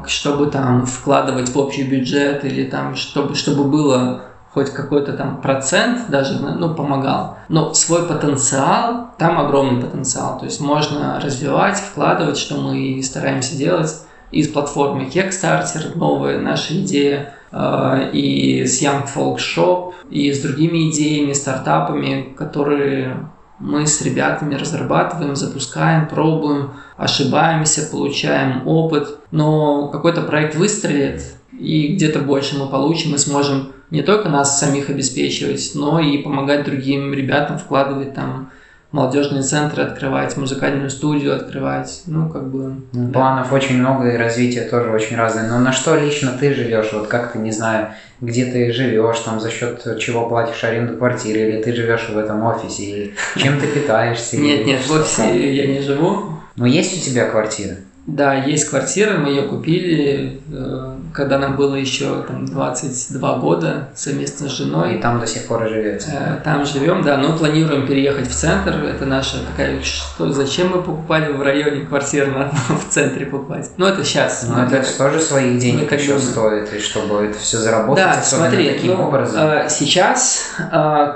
чтобы 0.06 0.46
там 0.46 0.86
вкладывать 0.86 1.50
в 1.50 1.58
общий 1.58 1.84
бюджет 1.84 2.44
или 2.44 2.64
там, 2.64 2.96
чтобы, 2.96 3.34
чтобы 3.34 3.64
было 3.64 4.22
хоть 4.52 4.70
какой-то 4.70 5.12
там 5.12 5.40
процент 5.40 6.10
даже, 6.10 6.40
ну, 6.40 6.74
помогал. 6.74 7.36
Но 7.48 7.72
свой 7.72 8.06
потенциал, 8.06 9.10
там 9.18 9.38
огромный 9.38 9.80
потенциал. 9.80 10.38
То 10.38 10.46
есть 10.46 10.60
можно 10.60 11.20
развивать, 11.20 11.78
вкладывать, 11.78 12.36
что 12.36 12.56
мы 12.56 12.78
и 12.78 13.02
стараемся 13.02 13.56
делать. 13.56 13.94
И 14.32 14.42
с 14.42 14.48
платформы 14.48 15.04
Kickstarter, 15.04 15.96
новая 15.96 16.40
наша 16.40 16.80
идея, 16.80 17.34
а, 17.52 18.10
и 18.12 18.64
с 18.64 18.80
Young 18.82 19.08
Folk 19.12 19.38
Shop, 19.38 19.92
и 20.08 20.32
с 20.32 20.40
другими 20.40 20.90
идеями, 20.90 21.32
стартапами, 21.32 22.34
которые 22.36 23.16
мы 23.60 23.86
с 23.86 24.00
ребятами 24.02 24.54
разрабатываем, 24.54 25.36
запускаем, 25.36 26.08
пробуем, 26.08 26.72
ошибаемся, 26.96 27.88
получаем 27.90 28.66
опыт, 28.66 29.18
но 29.30 29.88
какой-то 29.88 30.22
проект 30.22 30.56
выстрелит, 30.56 31.34
и 31.52 31.94
где-то 31.94 32.20
больше 32.20 32.58
мы 32.58 32.68
получим 32.68 33.14
и 33.14 33.18
сможем 33.18 33.72
не 33.90 34.02
только 34.02 34.28
нас 34.28 34.58
самих 34.58 34.88
обеспечивать, 34.88 35.72
но 35.74 36.00
и 36.00 36.18
помогать 36.18 36.64
другим 36.64 37.12
ребятам 37.12 37.58
вкладывать 37.58 38.14
там 38.14 38.50
молодежные 38.92 39.42
центры 39.42 39.82
открывать, 39.82 40.36
музыкальную 40.36 40.90
студию 40.90 41.36
открывать, 41.36 42.02
ну, 42.06 42.28
как 42.28 42.48
бы... 42.50 42.74
Ну, 42.92 43.12
планов 43.12 43.50
да. 43.50 43.54
очень 43.54 43.78
много, 43.78 44.10
и 44.10 44.16
развитие 44.16 44.64
тоже 44.64 44.90
очень 44.90 45.16
разное. 45.16 45.48
Но 45.48 45.58
на 45.58 45.72
что 45.72 45.96
лично 45.96 46.32
ты 46.38 46.52
живешь? 46.54 46.92
Вот 46.92 47.06
как 47.06 47.32
ты, 47.32 47.38
не 47.38 47.52
знаю, 47.52 47.88
где 48.20 48.46
ты 48.46 48.72
живешь, 48.72 49.20
там, 49.20 49.40
за 49.40 49.50
счет 49.50 49.98
чего 49.98 50.28
платишь 50.28 50.64
аренду 50.64 50.96
квартиры, 50.96 51.40
или 51.40 51.62
ты 51.62 51.72
живешь 51.72 52.08
в 52.08 52.18
этом 52.18 52.42
офисе, 52.44 52.82
или 52.82 53.14
чем 53.36 53.60
ты 53.60 53.66
питаешься? 53.66 54.36
Нет, 54.36 54.66
нет, 54.66 54.80
в 54.80 54.92
офисе 54.92 55.54
я 55.54 55.66
не 55.66 55.80
живу. 55.80 56.40
Но 56.56 56.66
есть 56.66 56.96
у 56.96 57.00
тебя 57.00 57.28
квартира? 57.28 57.76
Да, 58.12 58.34
есть 58.34 58.68
квартира, 58.68 59.18
мы 59.18 59.30
ее 59.30 59.42
купили, 59.42 60.40
э, 60.52 60.94
когда 61.14 61.38
нам 61.38 61.56
было 61.56 61.76
еще 61.76 62.22
там, 62.26 62.44
22 62.44 63.34
года 63.36 63.88
совместно 63.94 64.48
с 64.48 64.52
женой. 64.52 64.96
И 64.96 64.98
там 65.00 65.20
до 65.20 65.26
сих 65.26 65.46
пор 65.46 65.68
живете? 65.68 66.10
Э, 66.12 66.40
там 66.42 66.64
живем, 66.66 67.02
да, 67.02 67.16
но 67.18 67.36
планируем 67.36 67.86
переехать 67.86 68.28
в 68.28 68.34
центр. 68.34 68.72
Это 68.84 69.06
наша 69.06 69.36
такая, 69.46 69.80
что, 69.82 70.32
зачем 70.32 70.70
мы 70.70 70.82
покупали 70.82 71.32
в 71.32 71.40
районе 71.40 71.86
квартиру, 71.86 72.32
надо 72.32 72.52
в 72.68 72.88
центре 72.88 73.26
покупать. 73.26 73.70
Ну, 73.76 73.86
это 73.86 74.04
сейчас. 74.04 74.44
Но 74.48 74.64
это, 74.64 74.76
это 74.76 74.98
тоже 74.98 75.20
своих 75.20 75.60
денег 75.60 75.92
еще 75.92 76.14
думаем. 76.14 76.22
стоит, 76.22 76.72
и 76.74 76.80
чтобы 76.80 77.26
это 77.26 77.38
все 77.38 77.58
заработать, 77.58 78.04
да, 78.04 78.20
смотри, 78.22 78.70
таким 78.70 78.96
ну, 78.96 79.06
образом. 79.06 79.40
Э, 79.40 79.68
сейчас, 79.68 80.50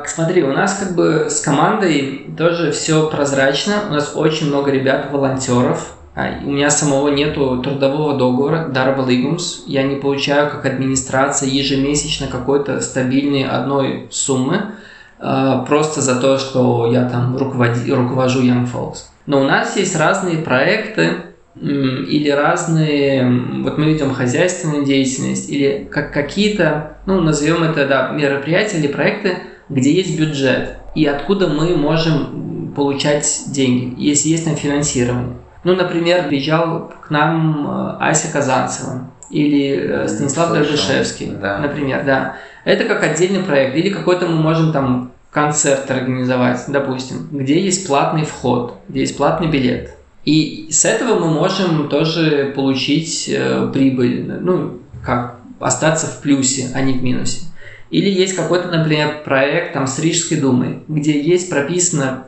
смотри, 0.07 0.45
у 0.45 0.53
нас 0.53 0.75
как 0.75 0.95
бы 0.95 1.27
с 1.29 1.41
командой 1.41 2.31
тоже 2.39 2.71
все 2.71 3.11
прозрачно. 3.11 3.75
У 3.89 3.93
нас 3.93 4.13
очень 4.15 4.47
много 4.47 4.71
ребят-волонтеров, 4.71 5.95
у 6.17 6.51
меня 6.51 6.71
самого 6.71 7.09
нету 7.09 7.61
трудового 7.63 8.17
договора, 8.17 8.69
дарба 8.69 9.05
лигумс. 9.09 9.65
Я 9.67 9.83
не 9.83 9.97
получаю 9.97 10.49
как 10.49 10.65
администрация 10.65 11.49
ежемесячно 11.49 12.29
какой-то 12.29 12.81
стабильной 12.81 13.45
одной 13.45 14.07
суммы, 14.11 14.75
а, 15.19 15.65
просто 15.65 16.01
за 16.01 16.21
то, 16.21 16.39
что 16.39 16.91
я 16.93 17.09
там 17.09 17.37
руководи, 17.37 17.93
руковожу 17.93 18.43
Young 18.43 18.69
Folks. 18.73 19.07
Но 19.27 19.41
у 19.41 19.45
нас 19.45 19.77
есть 19.77 19.97
разные 19.97 20.39
проекты, 20.39 21.17
или 21.57 22.31
разные, 22.31 23.31
вот 23.63 23.79
мы 23.79 23.85
ведем 23.87 24.13
хозяйственную 24.13 24.85
деятельность, 24.85 25.49
или 25.49 25.89
как 25.91 26.13
какие-то, 26.13 26.99
ну, 27.07 27.21
назовем 27.21 27.63
это, 27.63 27.87
да, 27.87 28.11
мероприятия 28.11 28.79
или 28.79 28.89
проекты, 28.89 29.39
где 29.69 29.93
есть 29.93 30.19
бюджет, 30.19 30.79
и 30.97 31.07
откуда 31.07 31.47
мы 31.47 31.77
можем 31.77 32.73
получать 32.75 33.45
деньги, 33.49 33.95
если 34.03 34.31
есть 34.31 34.47
на 34.47 34.57
финансирование. 34.57 35.37
Ну, 35.65 35.75
например, 35.75 36.29
приезжал 36.29 36.93
к 37.01 37.11
нам 37.11 37.67
э, 37.67 37.97
Ася 38.01 38.31
Казанцева 38.31 39.11
или 39.31 39.77
э, 39.77 40.09
Станислав 40.09 40.53
Дробышевский, 40.53 41.33
да. 41.41 41.59
например, 41.59 42.05
да. 42.05 42.37
Это 42.65 42.85
как 42.85 43.03
отдельный 43.03 43.43
проект. 43.43 43.77
Или 43.77 43.89
какой-то 43.89 44.27
мы 44.27 44.37
можем 44.37 44.73
там 44.73 45.13
концерт 45.31 45.91
организовать, 45.91 46.65
допустим, 46.69 47.29
где 47.33 47.61
есть 47.61 47.87
платный 47.87 48.25
вход, 48.25 48.77
где 48.89 49.01
есть 49.01 49.17
платный 49.17 49.49
билет. 49.49 49.97
И 50.25 50.69
с 50.71 50.85
этого 50.85 51.19
мы 51.19 51.33
можем 51.33 51.89
тоже 51.89 52.53
получить 52.55 53.29
э, 53.29 53.71
прибыль, 53.73 54.25
ну, 54.41 54.81
как 55.03 55.41
остаться 55.61 56.07
в 56.07 56.21
плюсе, 56.21 56.71
а 56.75 56.83
не 56.83 56.93
в 56.93 57.03
минусе. 57.03 57.47
Или 57.91 58.11
есть 58.11 58.35
какой-то, 58.35 58.69
например, 58.69 59.23
проект 59.25 59.75
там 59.75 59.87
с 59.87 59.99
Рижской 59.99 60.39
думой, 60.39 60.81
где 60.89 61.21
есть 61.21 61.51
прописана 61.51 62.25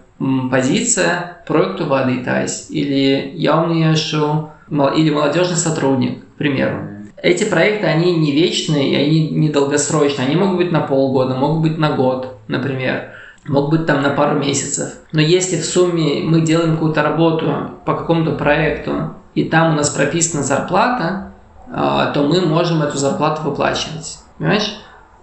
позиция 0.51 1.39
проекту 1.47 1.87
воды 1.87 2.23
ТАЙС 2.25 2.71
или 2.71 3.33
Яумnieшу, 3.35 4.51
или 4.71 5.11
молодежный 5.11 5.57
сотрудник, 5.57 6.25
к 6.25 6.39
примеру. 6.39 6.89
Эти 7.23 7.45
проекты, 7.45 7.87
они 7.87 8.15
не 8.15 8.33
вечные, 8.33 8.91
и 8.91 8.95
они 8.97 9.31
не 9.31 9.49
долгосрочные. 9.49 10.27
Они 10.27 10.37
могут 10.37 10.59
быть 10.59 10.73
на 10.73 10.81
полгода, 10.81 11.35
могут 11.35 11.63
быть 11.63 11.79
на 11.79 11.93
год, 11.93 12.37
например. 12.47 13.11
Могут 13.47 13.71
быть 13.71 13.87
там 13.87 14.03
на 14.03 14.11
пару 14.11 14.39
месяцев. 14.39 14.95
Но 15.13 15.21
если 15.21 15.57
в 15.61 15.65
сумме 15.65 16.21
мы 16.23 16.41
делаем 16.41 16.75
какую-то 16.75 17.03
работу 17.03 17.71
по 17.85 17.95
какому-то 17.95 18.33
проекту, 18.33 19.15
и 19.35 19.45
там 19.45 19.73
у 19.73 19.77
нас 19.77 19.91
прописана 19.91 20.43
зарплата, 20.43 21.33
а, 21.73 22.11
то 22.13 22.23
мы 22.23 22.41
можем 22.41 22.83
эту 22.83 22.97
зарплату 22.97 23.43
выплачивать. 23.43 24.19
Понимаешь? 24.39 24.77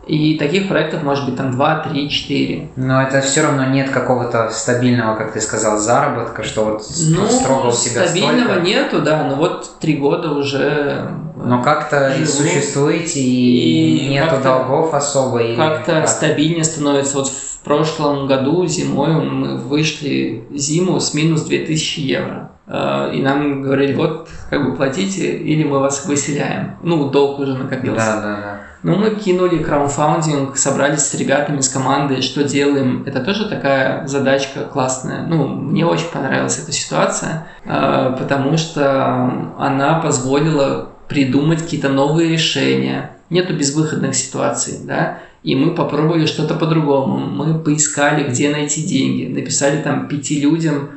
И 0.06 0.38
таких 0.38 0.68
проектов 0.68 1.04
может 1.04 1.26
быть 1.26 1.38
там 1.38 1.52
2, 1.52 1.76
3, 1.90 2.10
4. 2.10 2.70
Но 2.76 3.02
это 3.02 3.22
все 3.22 3.44
равно 3.44 3.66
нет 3.68 3.90
какого-то 3.90 4.50
стабильного, 4.50 5.16
как 5.16 5.32
ты 5.32 5.40
сказал, 5.40 5.78
заработка, 5.78 6.44
что 6.44 6.66
вот 6.66 6.84
ну, 7.10 7.28
строго 7.28 7.68
у 7.68 7.72
себя 7.72 8.06
стабильного 8.06 8.54
столько. 8.54 8.62
нету, 8.62 9.02
да, 9.02 9.24
но 9.24 9.36
вот 9.36 9.80
три 9.80 9.96
года 9.96 10.32
уже 10.32 11.10
Но 11.38 11.62
как-то 11.64 12.12
живу. 12.14 12.26
существуете, 12.26 13.22
и, 13.22 13.98
и 13.98 14.10
нету 14.10 14.42
долгов 14.44 14.94
особо. 14.94 15.40
Как-то 15.56 15.92
как 15.94 16.08
стабильнее 16.10 16.66
становится. 16.66 17.18
Вот 17.18 17.30
в 17.30 17.60
прошлом 17.64 18.28
году 18.28 18.66
зимой 18.66 19.14
мы 19.14 19.58
вышли 19.58 20.44
зиму 20.52 21.00
с 21.00 21.14
минус 21.14 21.44
2000 21.44 22.00
евро. 22.02 22.52
Э, 22.68 23.10
и 23.14 23.22
нам 23.22 23.62
говорили, 23.62 23.94
вот, 23.94 24.28
как 24.50 24.66
бы 24.66 24.76
платите, 24.76 25.38
или 25.38 25.64
мы 25.64 25.80
вас 25.80 26.06
выселяем. 26.06 26.76
Ну, 26.84 27.10
долг 27.10 27.40
уже 27.40 27.58
накопился. 27.58 28.06
Да, 28.06 28.22
да, 28.22 28.36
да. 28.42 28.60
Ну, 28.84 28.98
мы 28.98 29.16
кинули 29.16 29.64
краундфаундинг, 29.64 30.58
собрались 30.58 31.04
с 31.04 31.14
ребятами, 31.14 31.62
с 31.62 31.70
командой, 31.70 32.22
что 32.22 32.44
делаем. 32.44 33.04
Это 33.06 33.22
тоже 33.22 33.48
такая 33.48 34.06
задачка 34.08 34.66
классная. 34.66 35.26
Ну, 35.26 35.48
мне 35.48 35.86
очень 35.86 36.10
понравилась 36.12 36.60
эта 36.60 36.74
ситуация, 36.74 37.48
э, 37.64 38.16
потому 38.20 38.58
что 38.58 39.54
она 39.58 40.00
позволила 40.02 40.90
придумать 41.08 41.62
какие-то 41.62 41.88
новые 41.88 42.30
решения. 42.30 43.12
Нету 43.30 43.54
безвыходных 43.56 44.16
ситуаций, 44.16 44.80
да, 44.84 45.20
и 45.44 45.56
мы 45.56 45.74
попробовали 45.74 46.26
что-то 46.26 46.54
по-другому. 46.54 47.20
Мы 47.20 47.60
поискали, 47.60 48.30
где 48.30 48.50
найти 48.50 48.84
деньги. 48.84 49.34
Написали 49.34 49.82
там 49.82 50.08
пяти 50.08 50.42
людям, 50.42 50.90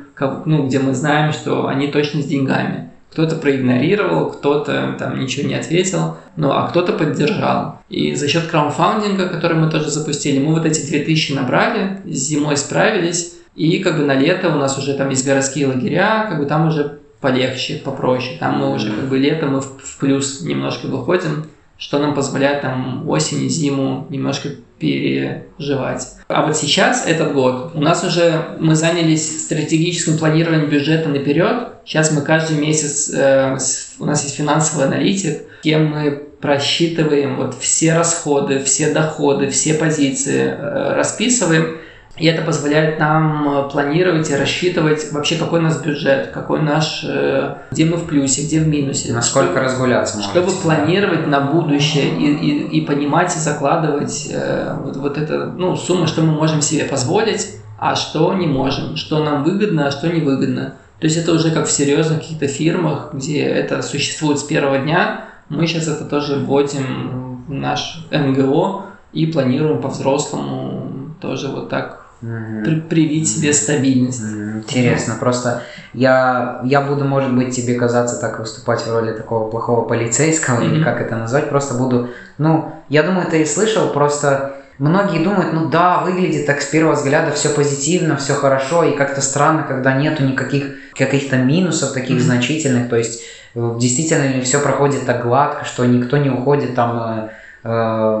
ну, 0.45 0.67
где 0.67 0.79
мы 0.79 0.93
знаем, 0.93 1.31
что 1.31 1.67
они 1.67 1.87
точно 1.87 2.21
с 2.21 2.25
деньгами. 2.25 2.91
Кто-то 3.11 3.35
проигнорировал, 3.35 4.31
кто-то 4.31 4.95
там 4.99 5.19
ничего 5.19 5.47
не 5.47 5.55
ответил, 5.55 6.17
ну 6.35 6.51
а 6.51 6.67
кто-то 6.67 6.93
поддержал. 6.93 7.79
И 7.89 8.13
за 8.15 8.27
счет 8.27 8.47
краудфандинга, 8.47 9.27
который 9.27 9.57
мы 9.57 9.69
тоже 9.69 9.89
запустили, 9.89 10.39
мы 10.39 10.53
вот 10.53 10.65
эти 10.65 10.85
2000 10.85 11.33
набрали, 11.33 12.01
зимой 12.05 12.57
справились, 12.57 13.35
и 13.55 13.79
как 13.79 13.97
бы 13.97 14.05
на 14.05 14.13
лето 14.13 14.49
у 14.49 14.57
нас 14.57 14.77
уже 14.77 14.93
там 14.93 15.09
есть 15.09 15.25
городские 15.25 15.67
лагеря, 15.67 16.27
как 16.29 16.39
бы 16.39 16.45
там 16.45 16.67
уже 16.67 16.99
полегче, 17.21 17.81
попроще. 17.83 18.37
Там 18.39 18.59
мы 18.59 18.71
уже 18.71 18.91
как 18.91 19.05
бы 19.05 19.17
летом 19.17 19.53
мы 19.53 19.61
в 19.61 19.97
плюс 19.99 20.41
немножко 20.41 20.85
выходим, 20.85 21.45
что 21.77 21.99
нам 21.99 22.13
позволяет 22.13 22.61
там 22.61 23.07
осень 23.07 23.45
и 23.45 23.49
зиму 23.49 24.07
немножко 24.09 24.49
переживать. 24.79 26.07
А 26.27 26.45
вот 26.45 26.55
сейчас, 26.57 27.05
этот 27.07 27.33
год, 27.33 27.71
у 27.73 27.81
нас 27.81 28.03
уже 28.03 28.57
мы 28.59 28.75
занялись 28.75 29.45
стратегическим 29.45 30.17
планированием 30.17 30.69
бюджета 30.69 31.09
наперед. 31.09 31.69
Сейчас 31.85 32.11
мы 32.11 32.21
каждый 32.21 32.57
месяц, 32.57 33.11
э, 33.13 33.57
у 33.99 34.05
нас 34.05 34.23
есть 34.23 34.35
финансовый 34.35 34.85
аналитик, 34.85 35.43
кем 35.63 35.87
мы 35.87 36.11
просчитываем 36.41 37.37
вот 37.37 37.55
все 37.59 37.93
расходы, 37.93 38.59
все 38.59 38.91
доходы, 38.91 39.49
все 39.49 39.73
позиции, 39.73 40.43
э, 40.47 40.93
расписываем 40.93 41.77
и 42.17 42.25
это 42.25 42.41
позволяет 42.41 42.99
нам 42.99 43.47
э, 43.47 43.69
планировать 43.69 44.29
и 44.31 44.35
рассчитывать 44.35 45.11
вообще, 45.11 45.35
какой 45.35 45.59
у 45.59 45.63
нас 45.63 45.81
бюджет, 45.81 46.31
какой 46.33 46.61
наш, 46.61 47.03
э, 47.07 47.57
где 47.71 47.85
мы 47.85 47.97
в 47.97 48.07
плюсе, 48.07 48.43
где 48.43 48.59
в 48.59 48.67
минусе. 48.67 49.13
Насколько 49.13 49.51
чтобы, 49.51 49.65
разгуляться 49.65 50.17
можете. 50.17 50.39
Чтобы 50.39 50.51
планировать 50.51 51.27
на 51.27 51.41
будущее 51.41 52.09
и, 52.09 52.33
и, 52.33 52.79
и 52.79 52.81
понимать 52.81 53.35
и 53.35 53.39
закладывать 53.39 54.29
э, 54.31 54.75
вот, 54.83 54.97
вот 54.97 55.17
это, 55.17 55.45
ну, 55.45 55.75
суммы, 55.75 56.07
что 56.07 56.21
мы 56.21 56.33
можем 56.33 56.61
себе 56.61 56.85
позволить, 56.85 57.55
а 57.77 57.95
что 57.95 58.33
не 58.33 58.47
можем, 58.47 58.95
что 58.95 59.23
нам 59.23 59.43
выгодно, 59.43 59.87
а 59.87 59.91
что 59.91 60.07
невыгодно. 60.07 60.73
То 60.99 61.05
есть 61.05 61.17
это 61.17 61.31
уже 61.33 61.51
как 61.51 61.67
в 61.67 61.71
серьезных 61.71 62.21
каких-то 62.21 62.47
фирмах, 62.47 63.11
где 63.13 63.43
это 63.43 63.83
существует 63.83 64.39
с 64.39 64.43
первого 64.43 64.79
дня. 64.79 65.25
Мы 65.49 65.67
сейчас 65.67 65.87
это 65.87 66.05
тоже 66.05 66.37
вводим 66.37 67.43
в 67.47 67.53
наш 67.53 68.03
НГО 68.09 68.85
и 69.13 69.27
планируем 69.27 69.81
по-взрослому 69.81 71.15
тоже 71.21 71.47
вот 71.49 71.69
так 71.69 72.06
при, 72.21 72.79
привить 72.81 73.29
себе 73.29 73.53
стабильность. 73.53 74.21
Интересно, 74.21 75.13
mm 75.13 75.19
просто 75.19 75.63
я, 75.93 76.61
я 76.63 76.81
буду, 76.81 77.05
может 77.05 77.35
быть, 77.35 77.55
тебе 77.55 77.75
казаться 77.75 78.19
так 78.19 78.39
выступать 78.39 78.81
в 78.81 78.91
роли 78.91 79.13
такого 79.13 79.49
плохого 79.49 79.85
полицейского, 79.85 80.61
mm-hmm. 80.61 80.75
или 80.75 80.83
как 80.83 81.01
это 81.01 81.15
назвать, 81.15 81.49
просто 81.49 81.75
буду, 81.75 82.09
ну, 82.37 82.73
я 82.89 83.03
думаю, 83.03 83.27
ты 83.27 83.41
и 83.41 83.45
слышал, 83.45 83.89
просто 83.89 84.55
многие 84.77 85.23
думают, 85.23 85.53
ну 85.53 85.69
да, 85.69 85.99
выглядит 85.99 86.45
так 86.45 86.61
с 86.61 86.65
первого 86.65 86.93
взгляда 86.93 87.31
все 87.31 87.49
позитивно, 87.49 88.17
все 88.17 88.33
хорошо, 88.33 88.83
и 88.83 88.95
как-то 88.95 89.21
странно, 89.21 89.63
когда 89.63 89.93
нету 89.93 90.23
никаких 90.23 90.75
каких-то 90.93 91.37
минусов 91.37 91.93
таких 91.93 92.17
mm-hmm. 92.17 92.21
значительных, 92.21 92.89
то 92.89 92.95
есть 92.95 93.21
э, 93.55 93.75
действительно 93.79 94.27
ли 94.27 94.41
все 94.41 94.59
проходит 94.59 95.05
так 95.05 95.23
гладко, 95.23 95.65
что 95.65 95.85
никто 95.85 96.17
не 96.17 96.29
уходит 96.29 96.75
там 96.75 97.29
э, 97.67 98.17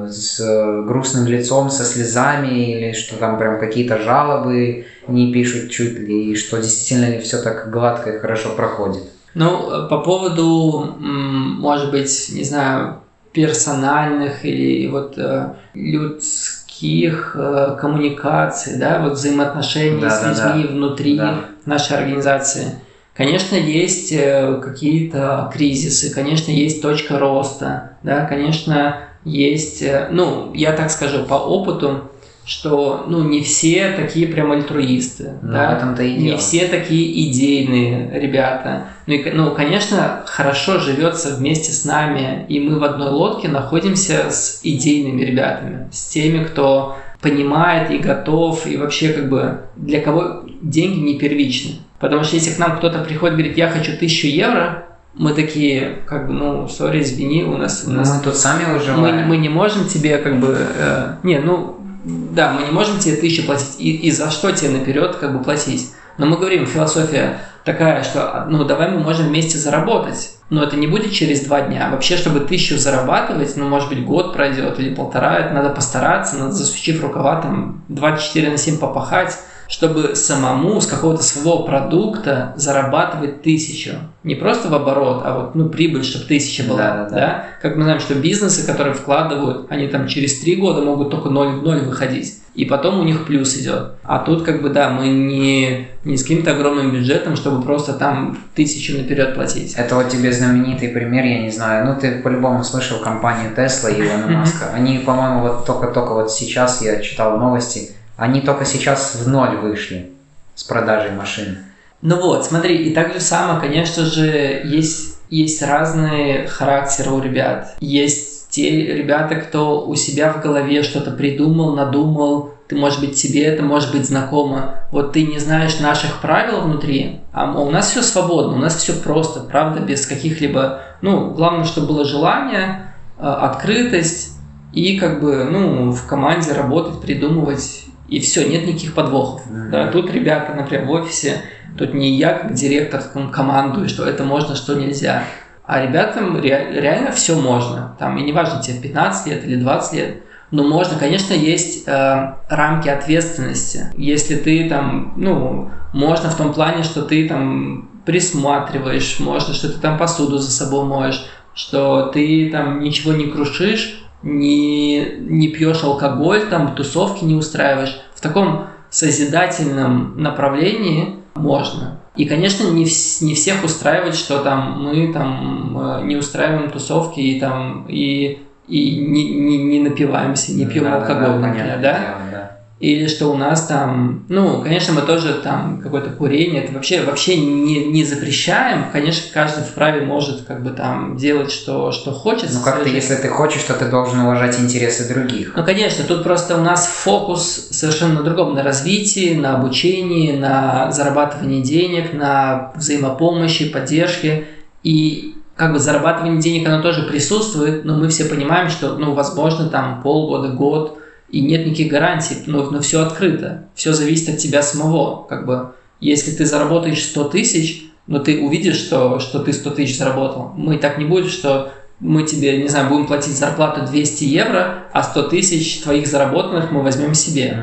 Э, 0.00 0.08
с 0.10 0.40
грустным 0.86 1.26
лицом, 1.26 1.70
со 1.70 1.84
слезами, 1.84 2.72
или 2.72 2.92
что 2.92 3.16
там 3.16 3.38
прям 3.38 3.60
какие-то 3.60 3.98
жалобы 3.98 4.86
не 5.08 5.32
пишут 5.32 5.70
чуть 5.70 5.98
ли, 6.00 6.32
и 6.32 6.36
что 6.36 6.56
действительно 6.58 7.10
ли 7.10 7.20
все 7.20 7.40
так 7.40 7.70
гладко 7.70 8.10
и 8.10 8.18
хорошо 8.18 8.50
проходит. 8.50 9.04
Ну, 9.34 9.88
по 9.88 9.98
поводу, 9.98 10.96
может 10.98 11.92
быть, 11.92 12.30
не 12.32 12.42
знаю, 12.42 12.96
персональных 13.32 14.44
или 14.44 14.88
вот 14.88 15.16
э, 15.16 15.54
людских 15.74 17.36
э, 17.38 17.76
коммуникаций, 17.80 18.76
да, 18.76 19.00
вот 19.02 19.12
взаимоотношений 19.12 20.00
да, 20.00 20.10
с 20.10 20.26
людьми 20.26 20.64
да. 20.64 20.74
внутри 20.74 21.16
да. 21.16 21.44
нашей 21.64 21.96
организации– 21.96 22.74
Конечно, 23.14 23.56
есть 23.56 24.12
э, 24.12 24.60
какие-то 24.62 25.50
кризисы, 25.52 26.14
конечно, 26.14 26.50
есть 26.52 26.80
точка 26.80 27.18
роста, 27.18 27.96
да, 28.02 28.24
конечно, 28.24 28.98
есть, 29.24 29.82
э, 29.82 30.08
ну, 30.10 30.52
я 30.54 30.72
так 30.72 30.90
скажу 30.90 31.24
по 31.24 31.34
опыту, 31.34 32.10
что, 32.46 33.04
ну, 33.06 33.22
не 33.22 33.42
все 33.42 33.92
такие 33.92 34.26
прям 34.26 34.50
альтруисты, 34.50 35.34
ну, 35.42 35.52
да, 35.52 35.76
этом-то 35.76 36.02
и 36.02 36.14
не 36.14 36.26
дело. 36.28 36.38
все 36.38 36.66
такие 36.66 37.28
идейные 37.28 38.18
ребята. 38.18 38.86
Ну, 39.06 39.14
и, 39.14 39.30
ну, 39.30 39.52
конечно, 39.54 40.22
хорошо 40.26 40.78
живется 40.78 41.36
вместе 41.36 41.72
с 41.72 41.84
нами, 41.84 42.46
и 42.48 42.58
мы 42.58 42.78
в 42.78 42.84
одной 42.84 43.10
лодке 43.10 43.48
находимся 43.48 44.30
с 44.30 44.60
идейными 44.62 45.22
ребятами, 45.22 45.88
с 45.92 46.08
теми, 46.08 46.42
кто 46.44 46.96
понимает 47.20 47.90
и 47.90 47.98
готов, 47.98 48.66
и 48.66 48.76
вообще 48.76 49.12
как 49.12 49.28
бы 49.28 49.62
для 49.76 50.00
кого 50.00 50.44
деньги 50.62 50.98
не 50.98 51.18
первичны. 51.18 51.76
Потому 51.98 52.24
что 52.24 52.36
если 52.36 52.52
к 52.52 52.58
нам 52.58 52.78
кто-то 52.78 53.00
приходит 53.00 53.34
и 53.34 53.36
говорит, 53.36 53.58
я 53.58 53.68
хочу 53.68 53.96
тысячу 53.96 54.26
евро, 54.26 54.86
мы 55.14 55.34
такие, 55.34 55.98
как 56.06 56.28
бы, 56.28 56.32
ну, 56.32 56.68
сори, 56.68 57.02
извини, 57.02 57.44
у 57.44 57.56
нас... 57.56 57.84
У 57.86 57.90
нас 57.90 58.16
мы 58.16 58.22
тут 58.22 58.36
сами 58.36 58.76
уже 58.76 58.92
мы, 58.92 59.12
мы 59.24 59.36
не 59.36 59.48
можем 59.48 59.86
тебе, 59.86 60.18
как 60.18 60.38
бы, 60.40 60.56
э, 60.56 61.16
не, 61.24 61.40
ну, 61.40 61.76
да, 62.04 62.52
мы 62.52 62.62
не 62.62 62.70
можем 62.70 62.98
тебе 62.98 63.16
тысячу 63.16 63.44
платить, 63.44 63.76
и, 63.78 63.90
и 63.90 64.10
за 64.10 64.30
что 64.30 64.52
тебе 64.52 64.70
наперед, 64.70 65.16
как 65.16 65.36
бы, 65.36 65.42
платить. 65.42 65.90
Но 66.16 66.26
мы 66.26 66.36
говорим, 66.36 66.66
философия, 66.66 67.40
такая, 67.64 68.02
что 68.02 68.46
ну 68.48 68.64
давай 68.64 68.90
мы 68.90 69.00
можем 69.00 69.28
вместе 69.28 69.58
заработать. 69.58 70.36
Но 70.50 70.64
это 70.64 70.76
не 70.76 70.88
будет 70.88 71.12
через 71.12 71.42
два 71.42 71.62
дня. 71.62 71.88
Вообще, 71.90 72.16
чтобы 72.16 72.40
тысячу 72.40 72.76
зарабатывать, 72.76 73.56
ну, 73.56 73.68
может 73.68 73.88
быть, 73.88 74.04
год 74.04 74.32
пройдет 74.32 74.80
или 74.80 74.92
полтора, 74.92 75.38
это 75.38 75.54
надо 75.54 75.70
постараться, 75.70 76.36
надо 76.36 76.52
засучив 76.52 77.00
рукава, 77.02 77.40
там, 77.40 77.82
24 77.88 78.50
на 78.50 78.58
7 78.58 78.78
попахать, 78.78 79.38
чтобы 79.70 80.16
самому 80.16 80.80
с 80.80 80.86
какого-то 80.86 81.22
своего 81.22 81.62
продукта 81.62 82.52
зарабатывать 82.56 83.42
тысячу. 83.42 83.92
Не 84.24 84.34
просто 84.34 84.68
в 84.68 84.74
оборот, 84.74 85.22
а 85.24 85.38
вот 85.38 85.54
ну, 85.54 85.68
прибыль, 85.68 86.04
чтобы 86.04 86.24
тысяча 86.24 86.64
была. 86.64 86.78
Да, 86.78 86.94
да, 86.96 87.08
да. 87.08 87.44
Как 87.62 87.76
мы 87.76 87.84
знаем, 87.84 88.00
что 88.00 88.16
бизнесы, 88.16 88.66
которые 88.66 88.94
вкладывают, 88.94 89.70
они 89.70 89.86
там 89.86 90.08
через 90.08 90.40
три 90.40 90.56
года 90.56 90.82
могут 90.82 91.10
только 91.10 91.30
ноль 91.30 91.60
в 91.60 91.62
ноль 91.62 91.82
выходить. 91.82 92.40
И 92.56 92.64
потом 92.64 92.98
у 92.98 93.04
них 93.04 93.26
плюс 93.26 93.56
идет. 93.56 93.92
А 94.02 94.18
тут 94.18 94.42
как 94.42 94.60
бы, 94.60 94.70
да, 94.70 94.90
мы 94.90 95.06
не, 95.06 95.86
не 96.04 96.16
с 96.16 96.22
каким-то 96.22 96.50
огромным 96.50 96.90
бюджетом, 96.90 97.36
чтобы 97.36 97.62
просто 97.62 97.92
там 97.92 98.38
тысячу 98.56 98.96
наперед 98.96 99.36
платить. 99.36 99.74
Это 99.74 99.94
вот 99.94 100.08
тебе 100.08 100.32
знаменитый 100.32 100.88
пример, 100.88 101.24
я 101.24 101.42
не 101.42 101.50
знаю. 101.50 101.86
Ну, 101.86 101.98
ты 101.98 102.20
по-любому 102.20 102.64
слышал 102.64 102.98
компанию 102.98 103.52
Tesla 103.56 103.94
и 103.94 104.00
Илона 104.00 104.26
Маска. 104.26 104.70
Они, 104.74 104.98
по-моему, 104.98 105.42
вот 105.42 105.64
только-только 105.64 106.12
вот 106.12 106.32
сейчас 106.32 106.82
я 106.82 107.00
читал 107.00 107.38
новости, 107.38 107.92
они 108.20 108.42
только 108.42 108.66
сейчас 108.66 109.14
в 109.14 109.28
ноль 109.28 109.56
вышли 109.56 110.10
с 110.54 110.62
продажей 110.62 111.10
машин. 111.10 111.56
Ну 112.02 112.20
вот, 112.20 112.44
смотри, 112.44 112.76
и 112.76 112.94
так 112.94 113.14
же 113.14 113.20
само, 113.20 113.58
конечно 113.58 114.04
же, 114.04 114.60
есть, 114.62 115.16
есть 115.30 115.62
разные 115.62 116.46
характеры 116.46 117.12
у 117.12 117.22
ребят. 117.22 117.74
Есть 117.80 118.50
те 118.50 118.94
ребята, 118.94 119.36
кто 119.36 119.86
у 119.86 119.94
себя 119.94 120.30
в 120.34 120.42
голове 120.42 120.82
что-то 120.82 121.12
придумал, 121.12 121.74
надумал, 121.74 122.52
ты, 122.68 122.76
может 122.76 123.00
быть, 123.00 123.14
тебе 123.14 123.42
это 123.44 123.62
может 123.62 123.90
быть 123.90 124.06
знакомо. 124.06 124.74
Вот 124.92 125.14
ты 125.14 125.22
не 125.22 125.38
знаешь 125.38 125.80
наших 125.80 126.20
правил 126.20 126.60
внутри, 126.60 127.20
а 127.32 127.50
у 127.50 127.70
нас 127.70 127.90
все 127.90 128.02
свободно, 128.02 128.52
у 128.56 128.58
нас 128.58 128.76
все 128.76 128.92
просто, 128.92 129.40
правда, 129.40 129.80
без 129.80 130.06
каких-либо... 130.06 130.82
Ну, 131.00 131.30
главное, 131.30 131.64
чтобы 131.64 131.86
было 131.86 132.04
желание, 132.04 132.92
а, 133.18 133.48
открытость 133.48 134.36
и 134.74 134.98
как 134.98 135.22
бы, 135.22 135.44
ну, 135.44 135.90
в 135.90 136.06
команде 136.06 136.52
работать, 136.52 137.00
придумывать 137.00 137.86
и 138.10 138.20
все, 138.20 138.46
нет 138.46 138.66
никаких 138.66 138.94
подвохов. 138.94 139.42
Mm-hmm. 139.46 139.70
Да, 139.70 139.86
тут 139.90 140.10
ребята, 140.10 140.54
например, 140.54 140.86
в 140.86 140.90
офисе, 140.90 141.42
тут 141.78 141.94
не 141.94 142.16
я 142.16 142.34
как 142.34 142.54
директор 142.54 143.00
командую, 143.32 143.88
что 143.88 144.04
это 144.04 144.24
можно, 144.24 144.56
что 144.56 144.74
нельзя. 144.74 145.24
А 145.64 145.80
ребятам 145.80 146.40
ре- 146.40 146.68
реально 146.72 147.12
все 147.12 147.36
можно. 147.36 147.96
Там, 147.98 148.18
и 148.18 148.22
неважно, 148.22 148.60
тебе 148.60 148.80
15 148.80 149.26
лет 149.28 149.44
или 149.44 149.54
20 149.54 149.92
лет, 149.94 150.16
но 150.50 150.64
можно, 150.64 150.98
конечно, 150.98 151.32
есть 151.32 151.86
э, 151.86 152.34
рамки 152.48 152.88
ответственности. 152.88 153.86
Если 153.96 154.34
ты 154.34 154.68
там, 154.68 155.14
ну, 155.16 155.70
можно 155.92 156.28
в 156.28 156.36
том 156.36 156.52
плане, 156.52 156.82
что 156.82 157.02
ты 157.02 157.28
там 157.28 157.88
присматриваешь, 158.04 159.20
можно, 159.20 159.54
что 159.54 159.68
ты 159.68 159.78
там 159.78 159.96
посуду 159.96 160.38
за 160.38 160.50
собой 160.50 160.84
моешь, 160.84 161.24
что 161.54 162.06
ты 162.06 162.50
там 162.50 162.80
ничего 162.80 163.12
не 163.12 163.26
крушишь, 163.26 163.99
не, 164.22 165.16
не 165.18 165.48
пьешь 165.48 165.82
алкоголь, 165.82 166.48
там 166.48 166.74
тусовки 166.74 167.24
не 167.24 167.34
устраиваешь. 167.34 168.00
В 168.14 168.20
таком 168.20 168.66
созидательном 168.90 170.20
направлении 170.20 171.16
можно. 171.34 172.00
И, 172.16 172.24
конечно, 172.24 172.68
не, 172.70 172.84
вс- 172.84 173.24
не 173.24 173.34
всех 173.34 173.64
устраивает, 173.64 174.14
что 174.14 174.40
там 174.40 174.82
мы 174.82 175.12
там 175.12 175.78
э, 175.78 176.02
не 176.04 176.16
устраиваем 176.16 176.70
тусовки 176.70 177.20
и 177.20 177.40
там 177.40 177.86
и, 177.88 178.40
и 178.66 178.96
не, 178.96 179.24
не, 179.34 179.56
не 179.58 179.80
напиваемся, 179.80 180.52
не 180.52 180.66
пьем 180.66 180.84
да, 180.84 180.96
алкоголь, 180.96 181.40
да, 181.40 181.48
например, 181.48 181.80
да? 181.80 181.98
Дело, 181.98 182.30
да? 182.32 182.59
Или 182.80 183.08
что 183.08 183.26
у 183.26 183.36
нас 183.36 183.66
там, 183.66 184.24
ну, 184.30 184.62
конечно, 184.62 184.94
мы 184.94 185.02
тоже 185.02 185.34
там 185.34 185.82
какое-то 185.82 186.08
курение, 186.08 186.64
это 186.64 186.72
вообще, 186.72 187.02
вообще 187.02 187.36
не, 187.38 187.84
не 187.84 188.04
запрещаем. 188.04 188.86
Конечно, 188.90 189.24
каждый 189.34 189.64
вправе 189.64 190.00
может 190.00 190.46
как 190.46 190.62
бы 190.62 190.70
там 190.70 191.14
делать, 191.18 191.52
что, 191.52 191.92
что 191.92 192.10
хочет. 192.10 192.48
Ну, 192.50 192.62
как-то, 192.62 192.88
если 192.88 193.16
ты 193.16 193.28
хочешь, 193.28 193.64
то 193.64 193.74
ты 193.74 193.90
должен 193.90 194.20
уважать 194.20 194.58
интересы 194.58 195.12
других. 195.12 195.52
Ну, 195.54 195.62
конечно, 195.62 196.04
тут 196.04 196.22
просто 196.22 196.56
у 196.56 196.62
нас 196.62 196.86
фокус 196.86 197.68
совершенно 197.70 198.14
на 198.14 198.22
другом, 198.22 198.54
на 198.54 198.62
развитии, 198.62 199.34
на 199.34 199.56
обучении, 199.56 200.32
на 200.32 200.90
зарабатывании 200.90 201.60
денег, 201.60 202.14
на 202.14 202.72
взаимопомощи, 202.76 203.68
поддержке. 203.68 204.46
И 204.82 205.34
как 205.54 205.74
бы 205.74 205.78
зарабатывание 205.78 206.40
денег, 206.40 206.66
оно 206.66 206.80
тоже 206.80 207.02
присутствует, 207.02 207.84
но 207.84 207.98
мы 207.98 208.08
все 208.08 208.24
понимаем, 208.24 208.70
что, 208.70 208.96
ну, 208.96 209.12
возможно, 209.12 209.68
там 209.68 210.00
полгода, 210.00 210.48
год– 210.48 210.96
и 211.32 211.40
нет 211.40 211.66
никаких 211.66 211.90
гарантий, 211.90 212.36
но, 212.46 212.70
но 212.70 212.80
все 212.80 213.02
открыто, 213.02 213.68
все 213.74 213.92
зависит 213.92 214.28
от 214.28 214.38
тебя 214.38 214.62
самого, 214.62 215.24
как 215.24 215.46
бы, 215.46 215.72
если 216.00 216.30
ты 216.32 216.46
заработаешь 216.46 217.02
100 217.02 217.24
тысяч, 217.28 217.84
но 218.06 218.18
ты 218.18 218.40
увидишь, 218.40 218.76
что, 218.76 219.20
что 219.20 219.40
ты 219.40 219.52
100 219.52 219.70
тысяч 219.70 219.98
заработал, 219.98 220.52
мы 220.56 220.78
так 220.78 220.98
не 220.98 221.04
будет, 221.04 221.30
что 221.30 221.72
мы 222.00 222.22
тебе, 222.24 222.60
не 222.62 222.68
знаю, 222.68 222.88
будем 222.88 223.06
платить 223.06 223.36
зарплату 223.36 223.86
200 223.86 224.24
евро, 224.24 224.84
а 224.92 225.02
100 225.02 225.22
тысяч 225.28 225.82
твоих 225.82 226.06
заработанных 226.06 226.70
мы 226.70 226.82
возьмем 226.82 227.14
себе. 227.14 227.56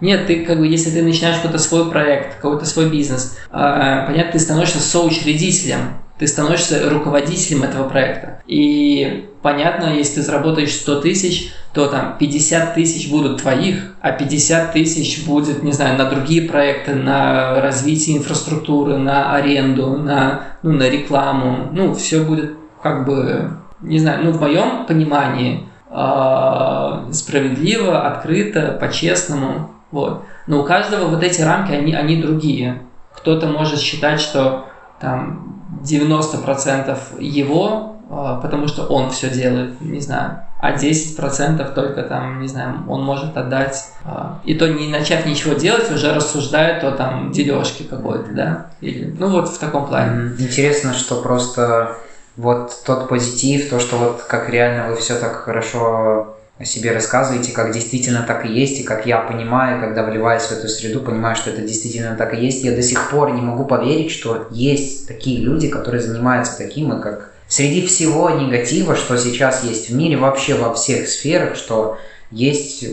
Нет, 0.00 0.26
ты 0.26 0.44
как 0.44 0.58
бы, 0.58 0.66
если 0.66 0.90
ты 0.90 1.02
начинаешь 1.02 1.36
какой-то 1.36 1.58
свой 1.58 1.90
проект, 1.90 2.36
какой-то 2.36 2.66
свой 2.66 2.90
бизнес, 2.90 3.38
э, 3.48 4.04
понятно, 4.06 4.32
ты 4.32 4.38
становишься 4.38 4.78
соучредителем, 4.78 5.78
ты 6.18 6.26
становишься 6.26 6.88
руководителем 6.88 7.64
этого 7.64 7.88
проекта. 7.88 8.40
И 8.46 9.28
понятно, 9.42 9.94
если 9.94 10.16
ты 10.16 10.22
заработаешь 10.22 10.72
100 10.72 11.00
тысяч, 11.02 11.52
то 11.74 11.88
там 11.88 12.16
50 12.18 12.74
тысяч 12.74 13.10
будут 13.10 13.42
твоих, 13.42 13.94
а 14.00 14.12
50 14.12 14.72
тысяч 14.72 15.26
будет, 15.26 15.62
не 15.62 15.72
знаю, 15.72 15.98
на 15.98 16.06
другие 16.06 16.48
проекты, 16.48 16.94
на 16.94 17.60
развитие 17.60 18.16
инфраструктуры, 18.16 18.96
на 18.96 19.34
аренду, 19.34 19.98
на, 19.98 20.44
ну, 20.62 20.72
на 20.72 20.88
рекламу. 20.88 21.68
Ну, 21.72 21.92
все 21.94 22.22
будет 22.22 22.56
как 22.82 23.04
бы, 23.04 23.50
не 23.82 23.98
знаю, 23.98 24.24
ну, 24.24 24.30
в 24.32 24.40
моем 24.40 24.86
понимании 24.86 25.68
э, 25.90 27.12
справедливо, 27.12 28.06
открыто, 28.06 28.78
по-честному. 28.80 29.70
Вот. 29.90 30.22
Но 30.46 30.60
у 30.60 30.64
каждого 30.64 31.08
вот 31.08 31.22
эти 31.22 31.42
рамки, 31.42 31.72
они, 31.72 31.92
они 31.92 32.16
другие. 32.16 32.82
Кто-то 33.14 33.48
может 33.48 33.80
считать, 33.80 34.20
что 34.20 34.66
там 35.00 35.62
90% 35.82 37.20
его, 37.20 37.96
а, 38.08 38.40
потому 38.40 38.68
что 38.68 38.84
он 38.86 39.10
все 39.10 39.30
делает, 39.30 39.80
не 39.80 40.00
знаю, 40.00 40.40
а 40.60 40.72
10% 40.72 41.74
только 41.74 42.02
там, 42.02 42.40
не 42.40 42.48
знаю, 42.48 42.84
он 42.88 43.04
может 43.04 43.36
отдать. 43.36 43.90
А, 44.04 44.40
и 44.44 44.54
то 44.54 44.68
не 44.68 44.88
начав 44.88 45.26
ничего 45.26 45.54
делать, 45.54 45.90
уже 45.90 46.14
рассуждает 46.14 46.82
о 46.84 46.92
там 46.92 47.32
дележке 47.32 47.84
какой-то, 47.84 48.32
да? 48.32 48.66
Или, 48.80 49.14
ну 49.18 49.28
вот 49.28 49.48
в 49.48 49.58
таком 49.58 49.86
плане. 49.86 50.32
Интересно, 50.38 50.94
что 50.94 51.20
просто 51.20 51.96
вот 52.36 52.82
тот 52.86 53.08
позитив, 53.08 53.68
то, 53.68 53.80
что 53.80 53.96
вот 53.96 54.22
как 54.22 54.48
реально 54.48 54.88
вы 54.88 54.96
все 54.96 55.18
так 55.18 55.32
хорошо 55.36 56.36
о 56.58 56.64
себе 56.64 56.92
рассказываете, 56.92 57.52
как 57.52 57.72
действительно 57.72 58.22
так 58.22 58.46
и 58.46 58.48
есть, 58.48 58.80
и 58.80 58.82
как 58.82 59.04
я 59.06 59.18
понимаю, 59.18 59.80
когда 59.80 60.02
вливаюсь 60.02 60.44
в 60.44 60.52
эту 60.52 60.68
среду, 60.68 61.00
понимаю, 61.00 61.36
что 61.36 61.50
это 61.50 61.60
действительно 61.60 62.16
так 62.16 62.32
и 62.32 62.38
есть. 62.38 62.64
Я 62.64 62.72
до 62.72 62.82
сих 62.82 63.10
пор 63.10 63.32
не 63.34 63.42
могу 63.42 63.66
поверить, 63.66 64.10
что 64.10 64.46
есть 64.50 65.06
такие 65.06 65.40
люди, 65.40 65.68
которые 65.68 66.00
занимаются 66.00 66.56
таким, 66.56 66.96
и 66.96 67.02
как 67.02 67.32
среди 67.46 67.86
всего 67.86 68.30
негатива, 68.30 68.96
что 68.96 69.18
сейчас 69.18 69.64
есть 69.64 69.90
в 69.90 69.94
мире, 69.94 70.16
вообще 70.16 70.54
во 70.54 70.72
всех 70.72 71.08
сферах, 71.08 71.56
что 71.56 71.98
есть 72.30 72.84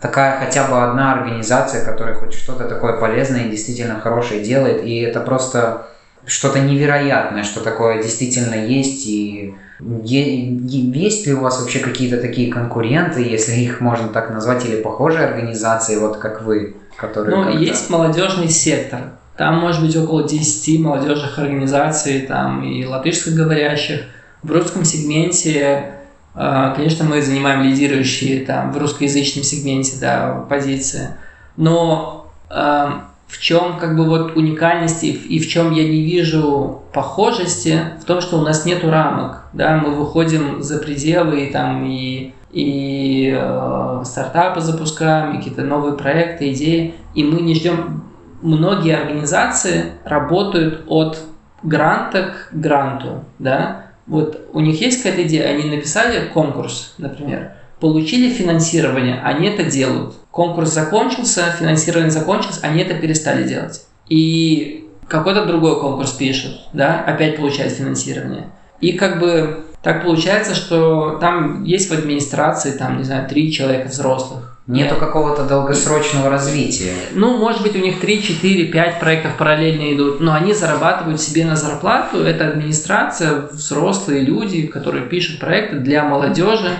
такая 0.00 0.38
хотя 0.40 0.66
бы 0.66 0.82
одна 0.82 1.14
организация, 1.14 1.84
которая 1.84 2.14
хоть 2.14 2.34
что-то 2.34 2.64
такое 2.64 2.98
полезное 2.98 3.44
и 3.44 3.50
действительно 3.50 4.00
хорошее 4.00 4.42
делает, 4.42 4.84
и 4.84 4.98
это 4.98 5.20
просто 5.20 5.86
что-то 6.26 6.58
невероятное, 6.58 7.44
что 7.44 7.60
такое 7.60 8.02
действительно 8.02 8.54
есть, 8.54 9.06
и 9.06 9.54
есть 9.80 11.26
ли 11.26 11.34
у 11.34 11.40
вас 11.40 11.60
вообще 11.60 11.80
какие-то 11.80 12.18
такие 12.18 12.52
конкуренты, 12.52 13.22
если 13.22 13.52
их 13.54 13.80
можно 13.80 14.08
так 14.08 14.30
назвать, 14.30 14.64
или 14.64 14.80
похожие 14.80 15.26
организации, 15.26 15.96
вот 15.96 16.18
как 16.18 16.42
вы, 16.42 16.76
которые... 16.96 17.36
Ну, 17.36 17.58
есть 17.58 17.90
молодежный 17.90 18.48
сектор. 18.48 19.12
Там 19.36 19.58
может 19.58 19.82
быть 19.82 19.96
около 19.96 20.28
10 20.28 20.80
молодежных 20.80 21.38
организаций, 21.38 22.20
там 22.20 22.62
и 22.62 22.84
латышскоговорящих. 22.84 24.02
В 24.44 24.52
русском 24.52 24.84
сегменте, 24.84 25.94
а, 26.34 26.72
конечно, 26.74 27.04
мы 27.04 27.20
занимаем 27.20 27.62
лидирующие 27.62 28.44
там 28.44 28.72
в 28.72 28.78
русскоязычном 28.78 29.42
сегменте 29.42 29.96
да, 30.00 30.44
позиции. 30.48 31.16
Но 31.56 32.30
а, 32.48 33.06
в 33.34 33.40
чем 33.40 33.78
как 33.78 33.96
бы 33.96 34.04
вот 34.04 34.36
уникальность 34.36 35.02
и 35.02 35.38
в 35.40 35.48
чем 35.48 35.72
я 35.72 35.82
не 35.82 36.02
вижу 36.02 36.82
похожести, 36.92 37.80
в 38.00 38.04
том, 38.04 38.20
что 38.20 38.38
у 38.38 38.42
нас 38.42 38.64
нету 38.64 38.90
рамок, 38.90 39.46
да, 39.52 39.76
мы 39.76 39.96
выходим 39.96 40.62
за 40.62 40.78
пределы 40.78 41.46
и 41.46 41.52
там 41.52 41.84
и 41.84 42.32
и 42.52 43.36
э, 43.36 44.02
стартапы 44.04 44.60
запускаем, 44.60 45.34
и 45.34 45.38
какие-то 45.38 45.62
новые 45.62 45.96
проекты, 45.96 46.52
идеи, 46.52 46.94
и 47.12 47.24
мы 47.24 47.40
не 47.40 47.56
ждем. 47.56 48.04
Многие 48.42 48.96
организации 48.96 49.86
работают 50.04 50.84
от 50.86 51.18
гранта 51.64 52.34
к 52.34 52.54
гранту, 52.56 53.24
да. 53.40 53.86
Вот 54.06 54.48
у 54.52 54.60
них 54.60 54.80
есть 54.80 55.02
какая-то 55.02 55.26
идея, 55.26 55.48
они 55.48 55.68
написали 55.68 56.28
конкурс, 56.28 56.94
например, 56.98 57.54
получили 57.80 58.32
финансирование, 58.32 59.20
они 59.22 59.48
это 59.48 59.64
делают. 59.64 60.14
Конкурс 60.30 60.72
закончился, 60.72 61.54
финансирование 61.58 62.10
закончилось, 62.10 62.60
они 62.62 62.82
это 62.82 62.94
перестали 62.94 63.46
делать. 63.46 63.86
И 64.08 64.88
какой-то 65.08 65.44
другой 65.44 65.80
конкурс 65.80 66.12
пишут, 66.12 66.52
да, 66.72 67.02
опять 67.06 67.36
получает 67.36 67.72
финансирование. 67.72 68.50
И 68.80 68.92
как 68.92 69.20
бы 69.20 69.64
так 69.84 70.02
получается, 70.02 70.54
что 70.54 71.18
там 71.20 71.62
есть 71.62 71.90
в 71.90 71.92
администрации, 71.92 72.70
там, 72.70 72.96
не 72.96 73.04
знаю, 73.04 73.28
три 73.28 73.52
человека 73.52 73.88
взрослых. 73.88 74.58
Нету 74.66 74.94
какого-то 74.94 75.44
долгосрочного 75.44 76.30
развития. 76.30 76.94
Ну, 77.12 77.36
может 77.36 77.60
быть, 77.60 77.76
у 77.76 77.80
них 77.80 78.00
3, 78.00 78.22
4, 78.22 78.64
5 78.64 78.98
проектов 78.98 79.36
параллельно 79.36 79.94
идут, 79.94 80.20
но 80.20 80.32
они 80.32 80.54
зарабатывают 80.54 81.20
себе 81.20 81.44
на 81.44 81.54
зарплату. 81.54 82.22
Это 82.22 82.48
администрация, 82.48 83.42
взрослые 83.52 84.22
люди, 84.22 84.66
которые 84.66 85.04
пишут 85.04 85.38
проекты 85.38 85.76
для 85.76 86.02
молодежи, 86.04 86.70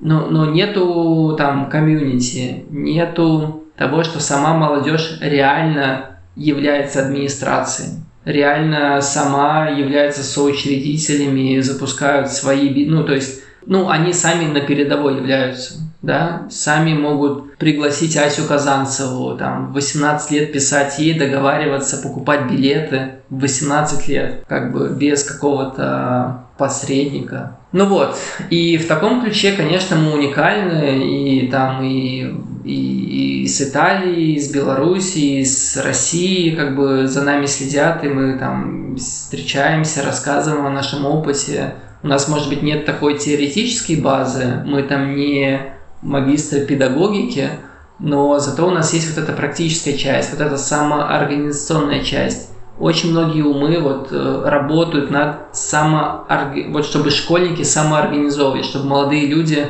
но, 0.00 0.26
но 0.26 0.46
нету 0.46 1.34
там 1.36 1.68
комьюнити, 1.68 2.64
нету 2.70 3.64
того, 3.76 4.02
что 4.02 4.20
сама 4.20 4.54
молодежь 4.54 5.18
реально 5.20 6.18
является 6.34 7.04
администрацией 7.04 8.06
реально 8.26 9.00
сама 9.00 9.70
является 9.70 10.22
соучредителями, 10.22 11.60
запускают 11.60 12.28
свои, 12.28 12.84
ну, 12.84 13.04
то 13.04 13.14
есть, 13.14 13.42
ну, 13.64 13.88
они 13.88 14.12
сами 14.12 14.46
на 14.52 14.60
передовой 14.60 15.16
являются, 15.16 15.85
да, 16.02 16.46
сами 16.50 16.92
могут 16.92 17.56
пригласить 17.56 18.16
Асю 18.16 18.44
Казанцеву, 18.44 19.36
там, 19.36 19.70
в 19.70 19.74
18 19.74 20.30
лет 20.30 20.52
писать 20.52 20.98
ей, 20.98 21.18
договариваться, 21.18 21.96
покупать 21.98 22.50
билеты 22.50 23.16
в 23.30 23.40
18 23.40 24.08
лет, 24.08 24.44
как 24.46 24.72
бы 24.72 24.88
без 24.88 25.24
какого-то 25.24 26.46
посредника. 26.58 27.58
Ну 27.72 27.86
вот, 27.86 28.16
и 28.48 28.78
в 28.78 28.86
таком 28.86 29.22
ключе, 29.22 29.52
конечно, 29.52 29.96
мы 29.96 30.14
уникальны, 30.14 31.04
и 31.04 31.48
там 31.48 31.82
и, 31.82 32.34
и, 32.64 33.42
и 33.42 33.46
с 33.46 33.60
Италии, 33.60 34.34
и 34.34 34.40
с 34.40 34.50
Белоруссии, 34.50 35.40
и 35.40 35.44
с 35.44 35.76
России, 35.76 36.54
как 36.54 36.74
бы 36.76 37.06
за 37.06 37.22
нами 37.22 37.46
следят, 37.46 38.02
и 38.04 38.08
мы 38.08 38.38
там 38.38 38.96
встречаемся, 38.96 40.02
рассказываем 40.02 40.66
о 40.66 40.70
нашем 40.70 41.04
опыте. 41.04 41.74
У 42.02 42.08
нас, 42.08 42.28
может 42.28 42.48
быть, 42.48 42.62
нет 42.62 42.86
такой 42.86 43.18
теоретической 43.18 43.96
базы, 43.96 44.62
мы 44.64 44.82
там 44.82 45.14
не 45.16 45.75
магистры 46.06 46.60
педагогики, 46.64 47.50
но 47.98 48.38
зато 48.38 48.66
у 48.66 48.70
нас 48.70 48.92
есть 48.94 49.14
вот 49.14 49.22
эта 49.22 49.32
практическая 49.32 49.96
часть, 49.96 50.30
вот 50.30 50.40
эта 50.40 50.56
самоорганизационная 50.56 52.02
часть 52.02 52.50
очень 52.78 53.10
многие 53.10 53.42
умы 53.42 53.78
вот 53.80 54.08
э, 54.10 54.42
работают 54.44 55.10
над 55.10 55.56
самоорг... 55.56 56.54
вот 56.68 56.84
чтобы 56.84 57.10
школьники 57.10 57.62
самоорганизовывали, 57.62 58.62
чтобы 58.62 58.86
молодые 58.86 59.26
люди 59.26 59.66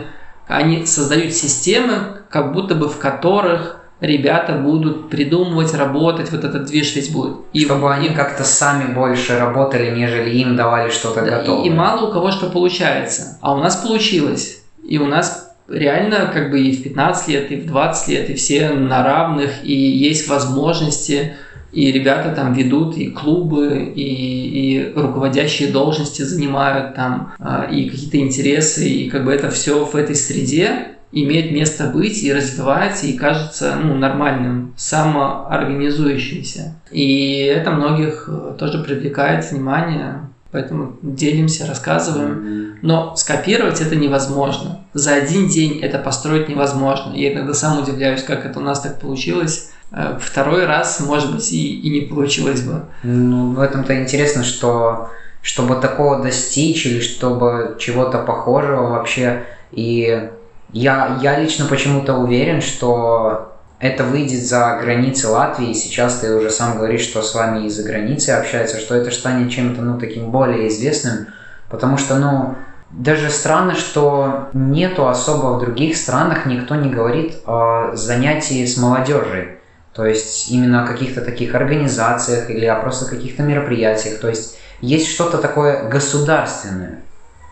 они 0.49 0.87
создают 0.87 1.32
системы, 1.32 2.22
как 2.30 2.53
будто 2.53 2.74
бы 2.74 2.89
в 2.89 2.99
которых 2.99 3.80
ребята 4.01 4.53
будут 4.53 5.09
придумывать, 5.09 5.74
работать, 5.74 6.30
вот 6.30 6.45
этот 6.45 6.66
движ 6.66 6.95
весь 6.95 7.09
будет. 7.09 7.37
И 7.53 7.64
чтобы 7.64 7.93
они 7.93 8.11
как-то 8.11 8.45
сами 8.45 8.93
больше 8.93 9.39
работали, 9.39 9.91
нежели 9.97 10.30
им 10.30 10.57
давали 10.57 10.91
что-то 10.91 11.22
да, 11.22 11.39
готовое. 11.39 11.64
И, 11.64 11.68
и 11.68 11.70
мало 11.70 12.09
у 12.09 12.12
кого 12.12 12.30
что 12.30 12.51
получается. 12.51 13.39
А 13.41 13.55
у 13.55 13.59
нас 13.59 13.76
получилось. 13.76 14.62
И 14.84 14.99
у 14.99 15.07
нас 15.07 15.45
реально 15.69 16.31
как 16.33 16.51
бы 16.51 16.61
и 16.61 16.77
в 16.77 16.83
15 16.83 17.29
лет, 17.29 17.53
и 17.53 17.57
в 17.57 17.67
20 17.67 18.09
лет, 18.09 18.31
и 18.31 18.35
все 18.35 18.71
на 18.71 19.03
равных, 19.03 19.64
и 19.64 19.75
есть 19.75 20.29
возможности 20.29 21.35
и 21.77 21.93
ребята 21.93 22.35
там 22.35 22.55
ведут 22.55 22.97
и 22.97 23.09
клубы, 23.09 23.93
и, 23.95 24.03
и 24.03 24.93
руководящие 24.95 25.71
должности 25.71 26.23
занимают 26.23 26.95
там, 26.95 27.35
а, 27.39 27.69
и 27.71 27.91
какие-то 27.91 28.17
интересы, 28.17 28.89
и 28.89 29.11
как 29.11 29.27
бы 29.27 29.33
это 29.33 29.51
все 29.51 29.85
в 29.85 29.95
этой 29.95 30.14
среде 30.14 30.89
имеет 31.12 31.53
место 31.53 31.89
быть 31.89 32.23
и 32.23 32.33
развивается, 32.33 33.07
и 33.07 33.17
кажется 33.17 33.79
ну, 33.83 33.95
нормальным, 33.95 34.75
самоорганизующимся. 34.77 36.81
И 36.91 37.43
это 37.43 37.71
многих 37.71 38.29
э, 38.29 38.55
тоже 38.59 38.83
привлекает 38.83 39.51
внимание, 39.51 40.31
поэтому 40.51 40.97
делимся, 41.03 41.66
рассказываем. 41.66 42.78
Но 42.82 43.16
скопировать 43.16 43.80
это 43.80 43.97
невозможно. 43.97 44.84
За 44.94 45.14
один 45.14 45.49
день 45.49 45.80
это 45.80 45.99
построить 45.99 46.49
невозможно. 46.49 47.14
Я 47.14 47.32
иногда 47.32 47.55
сам 47.55 47.82
удивляюсь, 47.82 48.22
как 48.22 48.44
это 48.47 48.59
у 48.59 48.62
нас 48.62 48.80
так 48.80 49.01
получилось 49.01 49.70
Э, 49.92 50.18
второй 50.20 50.66
раз, 50.66 51.01
может 51.01 51.34
быть, 51.34 51.53
и, 51.53 51.80
и 51.80 51.90
не 51.90 52.01
получилось 52.03 52.62
бы. 52.62 52.82
Ну, 53.03 53.53
в 53.53 53.61
этом-то 53.61 54.01
интересно, 54.01 54.44
что 54.44 55.11
чтобы 55.42 55.76
такого 55.76 56.22
достичь 56.22 56.86
или 56.86 57.01
чтобы 57.01 57.76
чего-то 57.78 58.18
похожего 58.18 58.90
вообще. 58.90 59.44
И 59.70 60.28
я, 60.72 61.18
я 61.22 61.38
лично 61.38 61.66
почему-то 61.66 62.16
уверен, 62.16 62.61
что 62.61 63.56
это 63.79 64.05
выйдет 64.05 64.43
за 64.43 64.79
границы 64.81 65.29
Латвии. 65.29 65.72
Сейчас 65.72 66.16
ты 66.20 66.35
уже 66.35 66.51
сам 66.51 66.79
говоришь, 66.79 67.03
что 67.03 67.22
с 67.22 67.35
вами 67.35 67.66
из-за 67.66 67.83
границы 67.83 68.31
общаются, 68.31 68.79
что 68.79 68.95
это 68.95 69.11
станет 69.11 69.51
чем-то, 69.51 69.83
ну, 69.83 69.99
таким 69.99 70.31
более 70.31 70.68
известным. 70.68 71.29
Потому 71.68 71.99
что, 71.99 72.16
ну, 72.16 72.55
даже 72.91 73.31
странно, 73.31 73.74
что 73.74 74.49
нету 74.55 75.09
особо 75.09 75.57
в 75.57 75.61
других 75.61 75.97
странах, 75.97 76.47
никто 76.47 76.74
не 76.74 76.89
говорит 76.89 77.37
о 77.45 77.95
занятии 77.95 78.64
с 78.64 78.77
молодежью. 78.77 79.59
То 79.93 80.07
есть 80.07 80.51
именно 80.51 80.85
о 80.85 80.87
каких-то 80.87 81.22
таких 81.22 81.55
организациях 81.55 82.51
или 82.51 82.66
о 82.66 82.77
просто 82.77 83.07
каких-то 83.07 83.43
мероприятиях. 83.43 84.20
То 84.20 84.29
есть 84.29 84.59
есть 84.81 85.09
что-то 85.09 85.39
такое 85.39 85.89
государственное. 85.89 87.01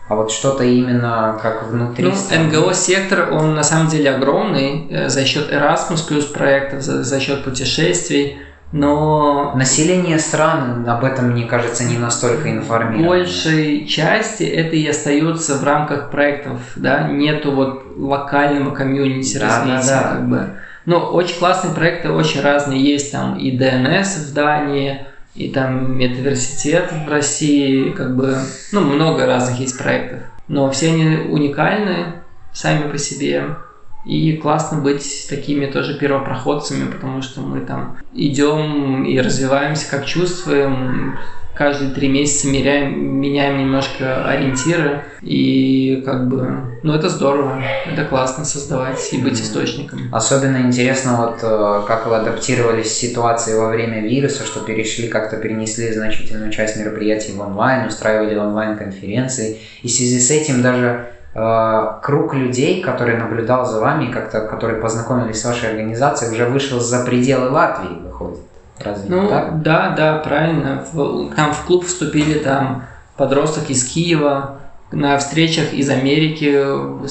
А 0.07 0.15
вот 0.15 0.31
что-то 0.31 0.63
именно 0.63 1.39
как 1.41 1.67
внутри... 1.67 2.03
Ну, 2.03 2.11
НГО-сектор, 2.11 3.31
он 3.31 3.55
на 3.55 3.63
самом 3.63 3.87
деле 3.87 4.11
огромный 4.11 4.87
э, 4.89 5.09
за 5.09 5.25
счет 5.25 5.51
Erasmus 5.51 6.07
плюс 6.07 6.25
проектов, 6.25 6.83
за, 6.83 7.03
за 7.03 7.19
счет 7.19 7.43
путешествий, 7.43 8.37
но... 8.71 9.53
Население 9.55 10.19
стран 10.19 10.87
об 10.87 11.05
этом, 11.05 11.31
мне 11.31 11.45
кажется, 11.45 11.85
не 11.85 11.97
настолько 11.97 12.51
информировано. 12.51 13.07
большей 13.07 13.85
части 13.87 14.43
это 14.43 14.75
и 14.75 14.85
остается 14.87 15.55
в 15.55 15.63
рамках 15.63 16.11
проектов, 16.11 16.59
да, 16.75 17.07
нету 17.07 17.51
вот 17.51 17.85
локального 17.95 18.75
комьюнити 18.75 19.37
да, 19.37 19.45
развития, 19.45 19.91
да, 19.91 20.03
да. 20.03 20.09
как 20.09 20.29
бы. 20.29 20.49
Ну, 20.85 20.97
очень 20.97 21.39
классные 21.39 21.73
проекты, 21.73 22.11
очень 22.11 22.41
разные. 22.41 22.83
Есть 22.83 23.11
там 23.11 23.37
и 23.37 23.57
ДНС 23.57 24.17
в 24.17 24.33
Дании, 24.33 25.05
и 25.35 25.49
там 25.49 25.97
Медуниверситет 25.97 26.91
в 27.05 27.09
России, 27.09 27.91
как 27.91 28.15
бы, 28.15 28.37
ну, 28.71 28.81
много 28.81 29.25
разных 29.25 29.59
есть 29.59 29.77
проектов. 29.77 30.21
Но 30.47 30.69
все 30.71 30.93
они 30.93 31.17
уникальны 31.29 32.23
сами 32.53 32.89
по 32.89 32.97
себе. 32.97 33.57
И 34.05 34.37
классно 34.37 34.79
быть 34.79 35.27
такими 35.29 35.65
тоже 35.65 35.97
первопроходцами, 35.97 36.91
потому 36.91 37.21
что 37.21 37.41
мы 37.41 37.61
там 37.61 37.97
идем 38.13 39.03
и 39.03 39.19
развиваемся, 39.19 39.89
как 39.89 40.05
чувствуем, 40.05 41.17
каждые 41.55 41.91
три 41.91 42.09
месяца 42.09 42.47
меряем, 42.47 43.19
меняем 43.19 43.57
немножко 43.57 44.25
ориентиры. 44.25 45.05
И 45.21 46.03
как 46.05 46.27
бы, 46.27 46.79
ну 46.83 46.93
это 46.93 47.09
здорово, 47.09 47.61
это 47.85 48.05
классно 48.05 48.45
создавать 48.45 49.11
и 49.11 49.17
быть 49.17 49.41
источником. 49.41 50.09
Особенно 50.11 50.57
интересно 50.57 51.15
вот 51.17 51.39
э, 51.41 51.81
как 51.87 52.07
вы 52.07 52.15
адаптировались 52.17 52.91
к 52.91 52.95
ситуации 52.95 53.57
во 53.57 53.69
время 53.69 54.01
вируса, 54.01 54.45
что 54.45 54.59
перешли, 54.59 55.07
как-то 55.07 55.37
перенесли 55.37 55.91
значительную 55.91 56.51
часть 56.51 56.77
мероприятий 56.77 57.33
в 57.33 57.41
онлайн, 57.41 57.87
устраивали 57.87 58.35
онлайн-конференции. 58.35 59.57
И 59.81 59.87
в 59.87 59.91
связи 59.91 60.19
с 60.19 60.29
этим 60.29 60.61
даже 60.61 61.07
э, 61.33 61.87
круг 62.03 62.35
людей, 62.35 62.81
который 62.81 63.17
наблюдал 63.17 63.65
за 63.65 63.79
вами, 63.79 64.11
как-то, 64.11 64.41
которые 64.41 64.81
познакомились 64.81 65.41
с 65.41 65.45
вашей 65.45 65.69
организацией, 65.69 66.31
уже 66.31 66.45
вышел 66.45 66.79
за 66.79 67.05
пределы 67.05 67.49
Латвии, 67.49 67.97
выходит. 68.03 68.41
Разве 68.79 69.09
ну, 69.09 69.27
так? 69.27 69.61
Да, 69.61 69.93
да, 69.95 70.17
правильно. 70.17 70.85
В, 70.91 71.29
к 71.29 71.37
нам 71.37 71.53
в 71.53 71.65
клуб 71.65 71.85
вступили 71.85 72.39
там 72.39 72.83
подросток 73.15 73.69
из 73.69 73.83
Киева, 73.85 74.59
на 74.91 75.17
встречах 75.17 75.73
из 75.73 75.89
Америки, 75.89 76.45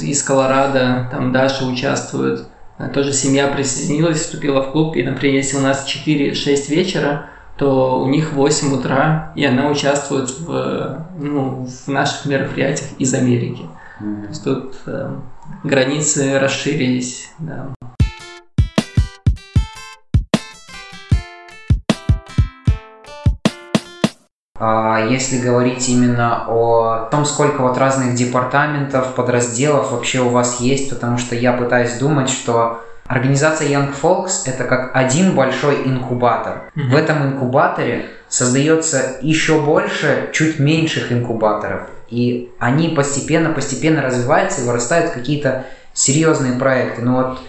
из 0.02 0.22
Колорадо, 0.22 1.08
там 1.10 1.32
Даша 1.32 1.66
участвует. 1.66 2.46
Тоже 2.92 3.12
семья 3.12 3.48
присоединилась, 3.48 4.20
вступила 4.20 4.62
в 4.62 4.72
клуб, 4.72 4.96
и, 4.96 5.02
например, 5.02 5.36
если 5.36 5.56
у 5.56 5.60
нас 5.60 5.86
4-6 5.86 6.70
вечера, 6.70 7.26
то 7.56 8.00
у 8.00 8.08
них 8.08 8.32
8 8.32 8.72
утра, 8.72 9.32
и 9.36 9.44
она 9.44 9.68
участвует 9.68 10.28
в, 10.40 11.06
ну, 11.18 11.66
в 11.66 11.88
наших 11.88 12.26
мероприятиях 12.26 12.90
из 12.98 13.14
Америки. 13.14 13.62
Mm-hmm. 14.00 14.22
То 14.22 14.28
есть 14.28 14.44
тут 14.44 14.74
э, 14.86 15.16
границы 15.62 16.40
расширились. 16.40 17.30
Да. 17.38 17.68
Если 25.10 25.38
говорить 25.38 25.88
именно 25.88 26.44
о 26.48 27.08
том, 27.10 27.24
сколько 27.24 27.60
вот 27.62 27.76
разных 27.76 28.14
департаментов, 28.14 29.14
подразделов 29.14 29.90
вообще 29.92 30.20
у 30.20 30.28
вас 30.28 30.60
есть, 30.60 30.90
потому 30.90 31.18
что 31.18 31.34
я 31.34 31.52
пытаюсь 31.52 31.94
думать, 31.94 32.30
что 32.30 32.84
Организация 33.06 33.68
Young 33.68 33.94
Folks 34.00 34.46
это 34.46 34.64
как 34.64 34.96
один 34.96 35.34
большой 35.34 35.86
инкубатор. 35.86 36.70
Mm-hmm. 36.74 36.88
В 36.88 36.96
этом 36.96 37.26
инкубаторе 37.26 38.06
создается 38.28 39.18
еще 39.20 39.60
больше 39.60 40.30
чуть 40.32 40.58
меньших 40.58 41.12
инкубаторов. 41.12 41.82
И 42.08 42.50
они 42.58 42.88
постепенно-постепенно 42.88 44.02
развиваются 44.02 44.62
и 44.62 44.64
вырастают 44.64 45.10
какие-то 45.10 45.66
серьезные 45.92 46.58
проекты. 46.58 47.02
Ну 47.02 47.14
вот 47.14 47.40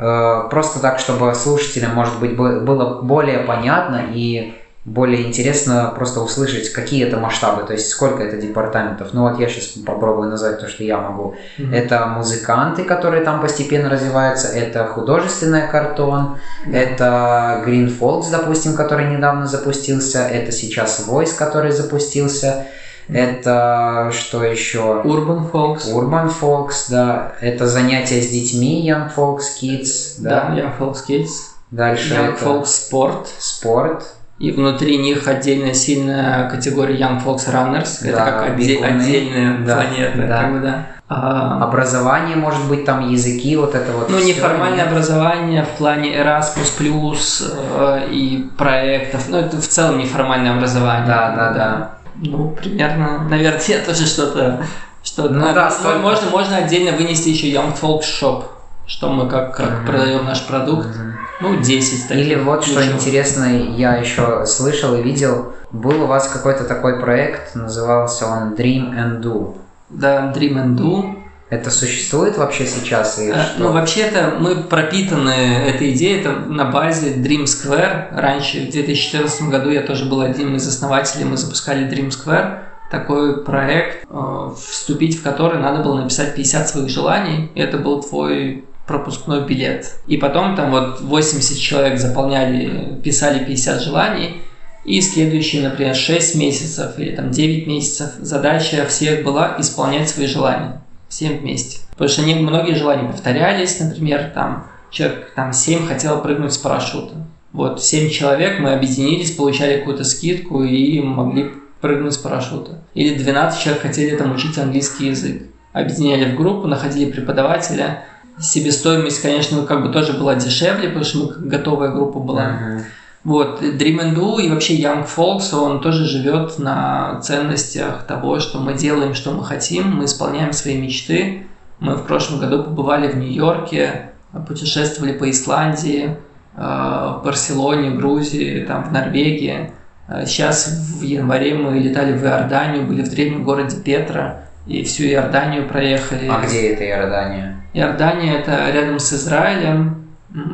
э, 0.00 0.48
просто 0.50 0.80
так, 0.80 0.98
чтобы 0.98 1.32
слушателям, 1.34 1.94
может 1.94 2.18
быть, 2.18 2.36
было 2.36 3.00
более 3.02 3.38
понятно 3.38 4.06
и 4.12 4.54
более 4.86 5.26
интересно 5.26 5.92
просто 5.96 6.20
услышать, 6.20 6.72
какие 6.72 7.04
это 7.04 7.18
масштабы, 7.18 7.64
то 7.64 7.72
есть 7.72 7.88
сколько 7.88 8.22
это 8.22 8.36
департаментов. 8.36 9.08
Ну 9.12 9.22
вот 9.22 9.40
я 9.40 9.48
сейчас 9.48 9.66
попробую 9.84 10.30
назвать 10.30 10.60
то, 10.60 10.68
что 10.68 10.84
я 10.84 10.98
могу. 10.98 11.34
Mm-hmm. 11.58 11.74
Это 11.74 12.06
музыканты, 12.06 12.84
которые 12.84 13.24
там 13.24 13.40
постепенно 13.40 13.90
развиваются, 13.90 14.46
это 14.46 14.86
художественный 14.86 15.68
картон, 15.68 16.38
mm-hmm. 16.66 16.76
это 16.76 17.64
Green 17.66 17.92
Folks, 17.98 18.30
допустим, 18.30 18.76
который 18.76 19.10
недавно 19.10 19.46
запустился, 19.46 20.20
это 20.20 20.52
сейчас 20.52 21.04
Voice, 21.06 21.36
который 21.36 21.72
запустился. 21.72 22.66
Это 23.08 24.10
что 24.12 24.42
еще? 24.42 25.02
Urban 25.04 25.50
Folks. 25.50 25.92
Urban 25.92 26.32
Folks, 26.40 26.86
да. 26.90 27.34
Это 27.40 27.66
занятия 27.66 28.20
с 28.20 28.28
детьми, 28.28 28.88
Young 28.88 29.12
Folks 29.14 29.44
Kids. 29.60 30.16
Да, 30.18 30.48
да 30.48 30.56
Young 30.56 30.78
Folks 30.78 30.98
Kids. 31.08 31.28
Дальше 31.70 32.14
Young 32.14 32.34
это... 32.34 32.44
Folks 32.44 32.90
Sport. 32.90 33.26
Спорт. 33.38 34.15
И 34.38 34.50
внутри 34.50 34.98
них 34.98 35.26
отдельная 35.26 35.72
сильная 35.72 36.48
категория 36.50 36.96
Young 36.96 37.24
Folks 37.24 37.50
Runners. 37.50 38.02
Да, 38.02 38.08
это 38.08 38.18
как 38.18 38.50
отде- 38.50 38.84
отдельная 38.84 39.58
да, 39.64 39.74
планета. 39.76 40.18
Да. 40.18 40.40
Как 40.40 40.52
бы, 40.52 40.60
да. 40.60 40.86
А, 41.08 41.62
образование, 41.62 42.36
может 42.36 42.68
быть, 42.68 42.84
там 42.84 43.08
языки, 43.08 43.56
вот 43.56 43.74
это 43.74 43.92
вот. 43.92 44.10
Ну, 44.10 44.18
неформальное 44.18 44.84
нет. 44.84 44.88
образование 44.88 45.62
в 45.62 45.78
плане 45.78 46.14
Erasmus 46.16 47.44
э, 47.78 48.08
и 48.10 48.50
проектов. 48.58 49.28
Ну, 49.28 49.38
это 49.38 49.56
в 49.60 49.68
целом 49.68 49.98
неформальное 49.98 50.54
образование. 50.54 51.06
Да, 51.06 51.30
да, 51.30 51.52
да. 51.52 51.90
Ну, 52.16 52.50
примерно, 52.50 53.26
наверное, 53.30 53.62
я 53.68 53.78
тоже 53.78 54.06
что-то... 54.06 54.64
Что 55.02 55.28
ну, 55.28 55.54
да, 55.54 55.70
столько... 55.70 56.00
можно, 56.00 56.30
можно 56.30 56.56
отдельно 56.56 56.90
вынести 56.96 57.28
еще 57.28 57.48
Young 57.52 57.78
Folk 57.80 58.00
Shop, 58.00 58.42
что 58.86 59.10
мы 59.10 59.28
как, 59.28 59.56
как 59.56 59.70
mm-hmm. 59.70 59.86
продаем 59.86 60.24
наш 60.24 60.46
продукт. 60.46 60.86
Mm-hmm. 60.86 61.12
Ну, 61.40 61.60
10 61.60 62.08
таких. 62.08 62.24
Или 62.24 62.34
вот 62.36 62.64
ключев. 62.64 62.82
что 62.82 62.92
интересно, 62.92 63.44
я 63.44 63.96
еще 63.96 64.46
слышал 64.46 64.94
и 64.96 65.02
видел, 65.02 65.52
был 65.70 66.04
у 66.04 66.06
вас 66.06 66.28
какой-то 66.28 66.64
такой 66.64 67.00
проект, 67.00 67.54
назывался 67.54 68.26
он 68.26 68.54
Dream 68.54 68.94
and 68.94 69.20
Do. 69.20 69.56
Да, 69.90 70.32
Dream 70.34 70.54
and 70.54 70.76
Do. 70.76 71.16
Это 71.48 71.70
существует 71.70 72.36
вообще 72.38 72.66
сейчас? 72.66 73.20
И 73.20 73.30
а, 73.30 73.52
Ну, 73.56 73.70
вообще-то 73.70 74.34
мы 74.40 74.56
пропитаны 74.64 75.30
этой 75.30 75.92
идеей, 75.92 76.20
это 76.20 76.32
на 76.32 76.64
базе 76.64 77.14
Dream 77.14 77.44
Square. 77.44 78.18
Раньше, 78.18 78.66
в 78.66 78.70
2014 78.70 79.42
году, 79.42 79.70
я 79.70 79.82
тоже 79.82 80.06
был 80.06 80.22
одним 80.22 80.56
из 80.56 80.66
основателей, 80.66 81.24
мы 81.24 81.36
запускали 81.36 81.88
Dream 81.88 82.08
Square, 82.08 82.62
такой 82.90 83.44
проект, 83.44 84.06
э, 84.10 84.50
вступить 84.56 85.20
в 85.20 85.22
который 85.22 85.60
надо 85.60 85.84
было 85.84 86.00
написать 86.00 86.34
50 86.34 86.68
своих 86.68 86.88
желаний. 86.88 87.52
И 87.54 87.60
это 87.60 87.78
был 87.78 88.02
твой 88.02 88.64
пропускной 88.86 89.44
билет. 89.44 89.96
И 90.06 90.16
потом 90.16 90.56
там 90.56 90.70
вот 90.70 91.00
80 91.00 91.58
человек 91.58 91.98
заполняли, 91.98 93.00
писали 93.02 93.44
50 93.44 93.82
желаний, 93.82 94.42
и 94.84 95.00
следующие, 95.00 95.68
например, 95.68 95.94
6 95.94 96.36
месяцев 96.36 96.98
или 96.98 97.14
там 97.14 97.30
9 97.30 97.66
месяцев 97.66 98.10
задача 98.18 98.86
всех 98.86 99.24
была 99.24 99.56
исполнять 99.58 100.08
свои 100.08 100.26
желания 100.26 100.80
всем 101.08 101.38
вместе. 101.38 101.80
Потому 101.90 102.08
что 102.08 102.22
не, 102.22 102.34
многие 102.34 102.74
желания 102.74 103.08
повторялись, 103.08 103.80
например, 103.80 104.30
там 104.34 104.68
человек 104.90 105.32
там 105.34 105.52
7 105.52 105.86
хотел 105.86 106.20
прыгнуть 106.22 106.52
с 106.52 106.58
парашюта. 106.58 107.14
Вот 107.52 107.82
7 107.82 108.10
человек 108.10 108.60
мы 108.60 108.72
объединились, 108.72 109.32
получали 109.32 109.78
какую-то 109.78 110.04
скидку 110.04 110.62
и 110.62 111.00
могли 111.00 111.50
прыгнуть 111.80 112.14
с 112.14 112.18
парашюта. 112.18 112.82
Или 112.94 113.14
12 113.14 113.60
человек 113.60 113.82
хотели 113.82 114.16
там 114.16 114.34
учить 114.34 114.58
английский 114.58 115.08
язык. 115.08 115.42
Объединяли 115.72 116.32
в 116.32 116.36
группу, 116.36 116.66
находили 116.66 117.10
преподавателя. 117.10 118.04
Себестоимость, 118.38 119.22
конечно, 119.22 119.62
как 119.64 119.82
бы 119.82 119.92
тоже 119.92 120.12
была 120.12 120.34
дешевле, 120.34 120.88
потому 120.88 121.04
что 121.04 121.18
мы 121.18 121.48
готовая 121.48 121.90
группа 121.90 122.18
была. 122.18 122.42
Uh-huh. 122.42 122.82
Вот, 123.26 123.60
Dream 123.60 123.98
and 124.00 124.14
Do 124.14 124.40
и 124.40 124.48
вообще 124.48 124.80
Young 124.80 125.04
Folks, 125.04 125.52
он 125.52 125.80
тоже 125.80 126.04
живет 126.04 126.60
на 126.60 127.20
ценностях 127.22 128.04
того, 128.06 128.38
что 128.38 128.60
мы 128.60 128.74
делаем, 128.74 129.14
что 129.14 129.32
мы 129.32 129.42
хотим, 129.44 129.96
мы 129.96 130.04
исполняем 130.04 130.52
свои 130.52 130.76
мечты. 130.76 131.46
Мы 131.80 131.96
в 131.96 132.06
прошлом 132.06 132.38
году 132.38 132.62
побывали 132.62 133.08
в 133.08 133.16
Нью-Йорке, 133.16 134.12
путешествовали 134.46 135.12
по 135.12 135.28
Исландии, 135.28 136.16
э, 136.56 136.60
в 136.60 137.22
Барселоне, 137.24 137.90
Грузии, 137.90 138.64
там, 138.64 138.84
в 138.84 138.92
Норвегии. 138.92 139.72
Э, 140.06 140.24
сейчас 140.24 140.68
в 140.68 141.02
январе 141.02 141.54
мы 141.54 141.80
летали 141.80 142.16
в 142.16 142.22
Иорданию, 142.22 142.86
были 142.86 143.02
в 143.02 143.10
древнем 143.10 143.42
городе 143.42 143.76
Петра, 143.82 144.45
и 144.66 144.82
всю 144.82 145.04
Иорданию 145.04 145.68
проехали. 145.68 146.28
А 146.28 146.44
где 146.44 146.72
это 146.72 146.84
Иордания? 146.84 147.62
Иордания 147.72 148.38
это 148.38 148.70
рядом 148.70 148.98
с 148.98 149.12
Израилем, 149.12 150.06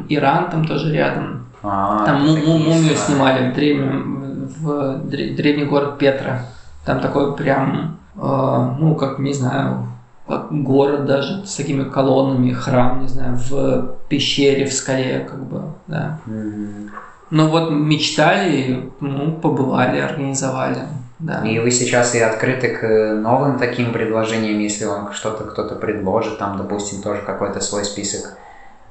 Иран 0.08 0.50
там 0.50 0.64
тоже 0.64 0.92
рядом, 0.92 1.46
а, 1.62 2.04
Там 2.04 2.22
му- 2.26 2.36
му- 2.36 2.58
мумию 2.58 2.96
снимали 2.96 3.50
в 3.50 3.54
древнем, 3.54 4.46
в 4.60 4.98
древний 5.04 5.64
город 5.64 5.98
Петра. 5.98 6.46
Там 6.84 7.00
такой 7.00 7.36
прям, 7.36 7.98
э, 8.16 8.74
ну, 8.78 8.94
как, 8.96 9.18
не 9.20 9.32
знаю, 9.32 9.86
как 10.26 10.52
город 10.52 11.06
даже 11.06 11.46
с 11.46 11.54
такими 11.54 11.84
колоннами, 11.84 12.52
храм, 12.52 13.00
не 13.00 13.08
знаю, 13.08 13.36
в 13.36 13.96
пещере, 14.08 14.66
в 14.66 14.72
скале, 14.72 15.20
как 15.28 15.44
бы, 15.44 15.62
да. 15.86 16.18
Mm-hmm. 16.26 16.90
Ну 17.30 17.48
вот 17.48 17.70
мечтали, 17.70 18.90
ну, 19.00 19.32
побывали, 19.32 20.00
организовали. 20.00 20.80
Да. 21.22 21.46
И 21.46 21.58
вы 21.58 21.70
сейчас 21.70 22.14
и 22.14 22.20
открыты 22.20 22.68
к 22.68 23.14
новым 23.14 23.58
таким 23.58 23.92
предложениям, 23.92 24.58
если 24.58 24.84
вам 24.84 25.12
что-то 25.12 25.44
кто-то 25.44 25.76
предложит, 25.76 26.38
там, 26.38 26.58
допустим, 26.58 27.00
тоже 27.00 27.22
какой-то 27.22 27.60
свой 27.60 27.84
список 27.84 28.36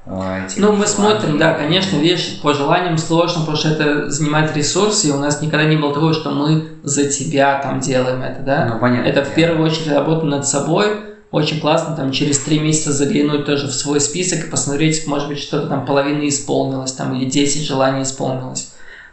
ну, 0.04 0.72
мы 0.72 0.86
смотрим, 0.86 1.38
да, 1.38 1.54
конечно, 1.54 1.96
видишь, 1.96 2.40
по 2.42 2.52
желаниям 2.54 2.98
сложно, 2.98 3.40
потому 3.40 3.56
что 3.56 3.68
это 3.68 4.10
занимает 4.10 4.56
ресурсы, 4.56 5.08
и 5.08 5.12
у 5.12 5.18
нас 5.18 5.40
никогда 5.40 5.64
не 5.64 5.76
было 5.76 5.94
того, 5.94 6.12
что 6.12 6.30
мы 6.30 6.70
за 6.82 7.08
тебя 7.08 7.60
там 7.62 7.78
делаем 7.78 8.20
это, 8.20 8.42
да? 8.42 8.66
Ну, 8.72 8.80
понятно. 8.80 9.08
Это 9.08 9.24
в 9.24 9.32
первую 9.34 9.64
очередь 9.64 9.92
работа 9.92 10.26
над 10.26 10.44
собой, 10.44 10.88
очень 11.30 11.60
классно 11.60 11.94
там 11.94 12.10
через 12.10 12.40
три 12.40 12.58
месяца 12.58 12.92
заглянуть 12.92 13.46
тоже 13.46 13.68
в 13.68 13.72
свой 13.72 14.00
список 14.00 14.44
и 14.44 14.50
посмотреть, 14.50 15.06
может 15.06 15.28
быть, 15.28 15.38
что-то 15.38 15.68
там 15.68 15.86
половина 15.86 16.28
исполнилось, 16.28 16.92
там, 16.92 17.14
или 17.14 17.30
10 17.30 17.64
желаний 17.64 18.02
исполнилось. 18.02 18.71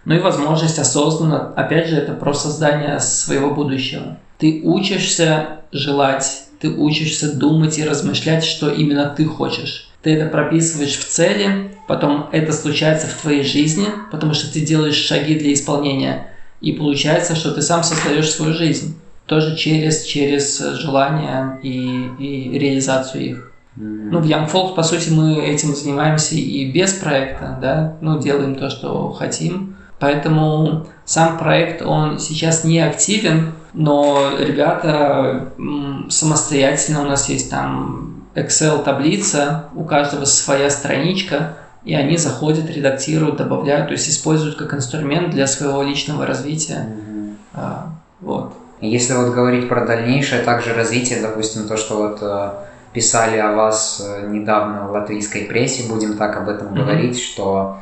Ну 0.10 0.16
и 0.16 0.20
возможность 0.20 0.80
осознанно, 0.80 1.54
опять 1.56 1.88
же, 1.88 1.96
это 1.96 2.14
про 2.14 2.34
создание 2.34 3.00
своего 3.00 3.52
будущего. 3.52 4.18
Ты 4.40 4.62
учишься 4.64 5.60
желать, 5.72 6.46
ты 6.60 6.70
учишься 6.70 7.38
думать 7.38 7.78
и 7.78 7.86
размышлять, 7.86 8.44
что 8.44 8.70
именно 8.70 9.14
ты 9.16 9.26
хочешь 9.26 9.90
ты 10.02 10.14
это 10.14 10.30
прописываешь 10.30 10.98
в 10.98 11.08
цели, 11.08 11.72
потом 11.88 12.30
это 12.32 12.54
случается 12.54 13.08
в 13.08 13.22
твоей 13.22 13.44
жизни, 13.44 13.88
потому 14.12 14.34
что 14.34 14.52
ты 14.52 14.62
делаешь 14.62 14.96
шаги 14.96 15.36
для 15.36 15.54
исполнения, 15.54 16.28
и 16.62 16.72
получается, 16.72 17.36
что 17.36 17.52
ты 17.52 17.62
сам 17.62 17.84
создаешь 17.84 18.30
свою 18.30 18.54
жизнь, 18.54 18.98
тоже 19.26 19.56
через, 19.56 20.04
через 20.04 20.60
желание 20.78 21.60
и, 21.62 22.10
и 22.18 22.58
реализацию 22.58 23.24
их. 23.24 23.52
Mm-hmm. 23.78 24.10
Ну, 24.12 24.20
в 24.20 24.26
Young 24.26 24.52
Folk, 24.52 24.74
по 24.74 24.84
сути, 24.84 25.10
мы 25.10 25.46
этим 25.46 25.76
занимаемся 25.76 26.36
и 26.36 26.72
без 26.72 26.94
проекта, 26.94 27.58
да, 27.62 27.98
ну, 28.02 28.20
делаем 28.20 28.56
то, 28.56 28.70
что 28.70 29.12
хотим. 29.12 29.76
Поэтому 30.00 30.88
сам 31.06 31.38
проект, 31.38 31.82
он 31.82 32.20
сейчас 32.20 32.64
не 32.64 32.80
активен, 32.80 33.54
но 33.74 34.32
ребята 34.40 35.52
самостоятельно, 36.10 37.02
у 37.02 37.06
нас 37.06 37.30
есть 37.30 37.50
там 37.50 38.24
Excel-таблица, 38.36 39.66
у 39.76 39.84
каждого 39.84 40.26
своя 40.26 40.70
страничка, 40.70 41.58
и 41.84 41.94
они 41.94 42.18
заходят, 42.18 42.70
редактируют, 42.70 43.38
добавляют, 43.38 43.88
то 43.88 43.94
есть 43.94 44.10
используют 44.10 44.58
как 44.58 44.74
инструмент 44.74 45.32
для 45.32 45.48
своего 45.48 45.82
личного 45.82 46.26
развития. 46.26 46.88
Mm-hmm. 46.88 47.36
А, 47.56 47.90
вот. 48.22 48.54
Если 48.82 49.14
вот 49.14 49.34
говорить 49.34 49.68
про 49.68 49.86
дальнейшее 49.86 50.44
также 50.44 50.74
развитие, 50.74 51.22
допустим, 51.22 51.68
то, 51.68 51.76
что 51.76 51.98
вот 51.98 52.20
э, 52.22 52.52
писали 52.94 53.38
о 53.38 53.54
вас 53.54 54.02
э, 54.06 54.28
недавно 54.28 54.88
в 54.88 54.92
латвийской 54.92 55.46
прессе, 55.46 55.90
будем 55.90 56.18
так 56.18 56.38
об 56.38 56.48
этом 56.48 56.68
mm-hmm. 56.68 56.78
говорить, 56.78 57.22
что 57.22 57.78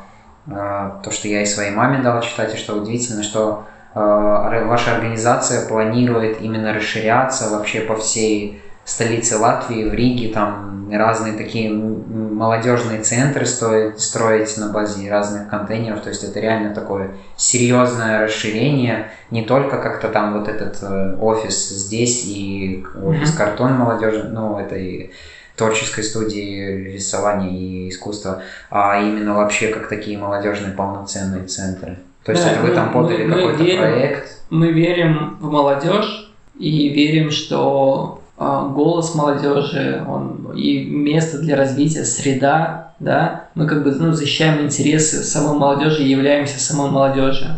то, 0.48 1.10
что 1.10 1.28
я 1.28 1.42
и 1.42 1.46
своей 1.46 1.70
маме 1.70 2.02
дал 2.02 2.20
читать, 2.22 2.54
и 2.54 2.58
что 2.58 2.74
удивительно, 2.74 3.22
что 3.22 3.66
э, 3.94 3.98
ваша 3.98 4.94
организация 4.94 5.68
планирует 5.68 6.40
именно 6.40 6.72
расширяться 6.72 7.50
вообще 7.50 7.80
по 7.80 7.96
всей 7.96 8.62
столице 8.84 9.36
Латвии, 9.36 9.88
в 9.88 9.92
Риге, 9.92 10.32
там 10.32 10.90
разные 10.90 11.34
такие 11.34 11.70
молодежные 11.70 13.02
центры 13.02 13.44
стоит 13.44 14.00
строить 14.00 14.56
на 14.56 14.70
базе 14.70 15.10
разных 15.10 15.48
контейнеров, 15.48 16.00
то 16.00 16.08
есть 16.08 16.24
это 16.24 16.40
реально 16.40 16.74
такое 16.74 17.10
серьезное 17.36 18.24
расширение, 18.24 19.10
не 19.30 19.42
только 19.42 19.76
как-то 19.78 20.08
там 20.08 20.38
вот 20.38 20.48
этот 20.48 20.78
э, 20.82 21.16
офис 21.20 21.68
здесь 21.68 22.24
и 22.24 22.84
офис 23.04 23.34
mm-hmm. 23.34 23.36
картон 23.36 23.74
молодежи, 23.74 24.30
ну 24.32 24.58
это 24.58 24.76
и 24.76 25.10
творческой 25.58 26.04
студии 26.04 26.92
рисования 26.94 27.50
и 27.50 27.88
искусства, 27.88 28.42
а 28.70 29.00
именно 29.00 29.34
вообще 29.34 29.68
как 29.68 29.88
такие 29.88 30.16
молодежные 30.16 30.72
полноценные 30.72 31.44
центры. 31.44 31.98
То 32.24 32.32
есть 32.32 32.44
да, 32.44 32.52
это 32.52 32.60
вы 32.62 32.70
там 32.70 32.92
подали 32.92 33.26
мы, 33.26 33.34
какой-то 33.34 33.62
верим, 33.64 33.78
проект? 33.78 34.38
Мы 34.50 34.72
верим 34.72 35.36
в 35.40 35.50
молодежь 35.50 36.32
и 36.58 36.88
верим, 36.88 37.30
что 37.30 38.22
а, 38.36 38.68
голос 38.68 39.14
молодежи, 39.14 40.04
он 40.06 40.52
и 40.54 40.84
место 40.84 41.38
для 41.38 41.56
развития, 41.56 42.04
среда, 42.04 42.92
да, 43.00 43.46
мы 43.54 43.66
как 43.66 43.82
бы 43.82 43.90
ну, 43.90 44.12
защищаем 44.12 44.64
интересы 44.64 45.24
самой 45.24 45.58
молодежи 45.58 46.02
являемся 46.02 46.60
самой 46.60 46.90
молодежью. 46.90 47.48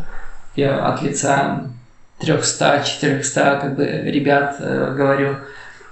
я 0.57 0.87
от 0.87 1.03
лица 1.03 1.65
300-400 2.21 3.61
как 3.61 3.77
бы 3.77 3.85
ребят 3.85 4.57
э, 4.59 4.95
говорю. 4.97 5.37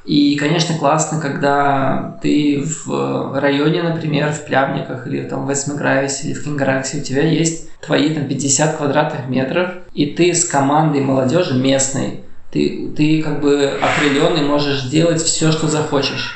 И, 0.08 0.36
конечно, 0.36 0.74
классно, 0.78 1.20
когда 1.20 2.18
ты 2.22 2.64
в 2.86 3.38
районе, 3.38 3.82
например, 3.82 4.32
в 4.32 4.46
Плявниках 4.46 5.06
или 5.06 5.24
там 5.24 5.46
в 5.46 5.52
Эсмигрависе 5.52 6.28
или 6.28 6.32
в 6.32 6.44
Кинграксе, 6.44 7.00
у 7.00 7.02
тебя 7.02 7.28
есть 7.28 7.68
твои 7.82 8.14
там 8.14 8.24
50 8.26 8.78
квадратных 8.78 9.28
метров, 9.28 9.72
и 9.92 10.06
ты 10.06 10.32
с 10.32 10.46
командой 10.46 11.02
молодежи 11.02 11.52
местной, 11.58 12.20
ты, 12.50 12.90
ты 12.96 13.22
как 13.22 13.42
бы 13.42 13.70
определенный 13.82 14.48
можешь 14.48 14.84
делать 14.84 15.20
все, 15.20 15.52
что 15.52 15.68
захочешь. 15.68 16.32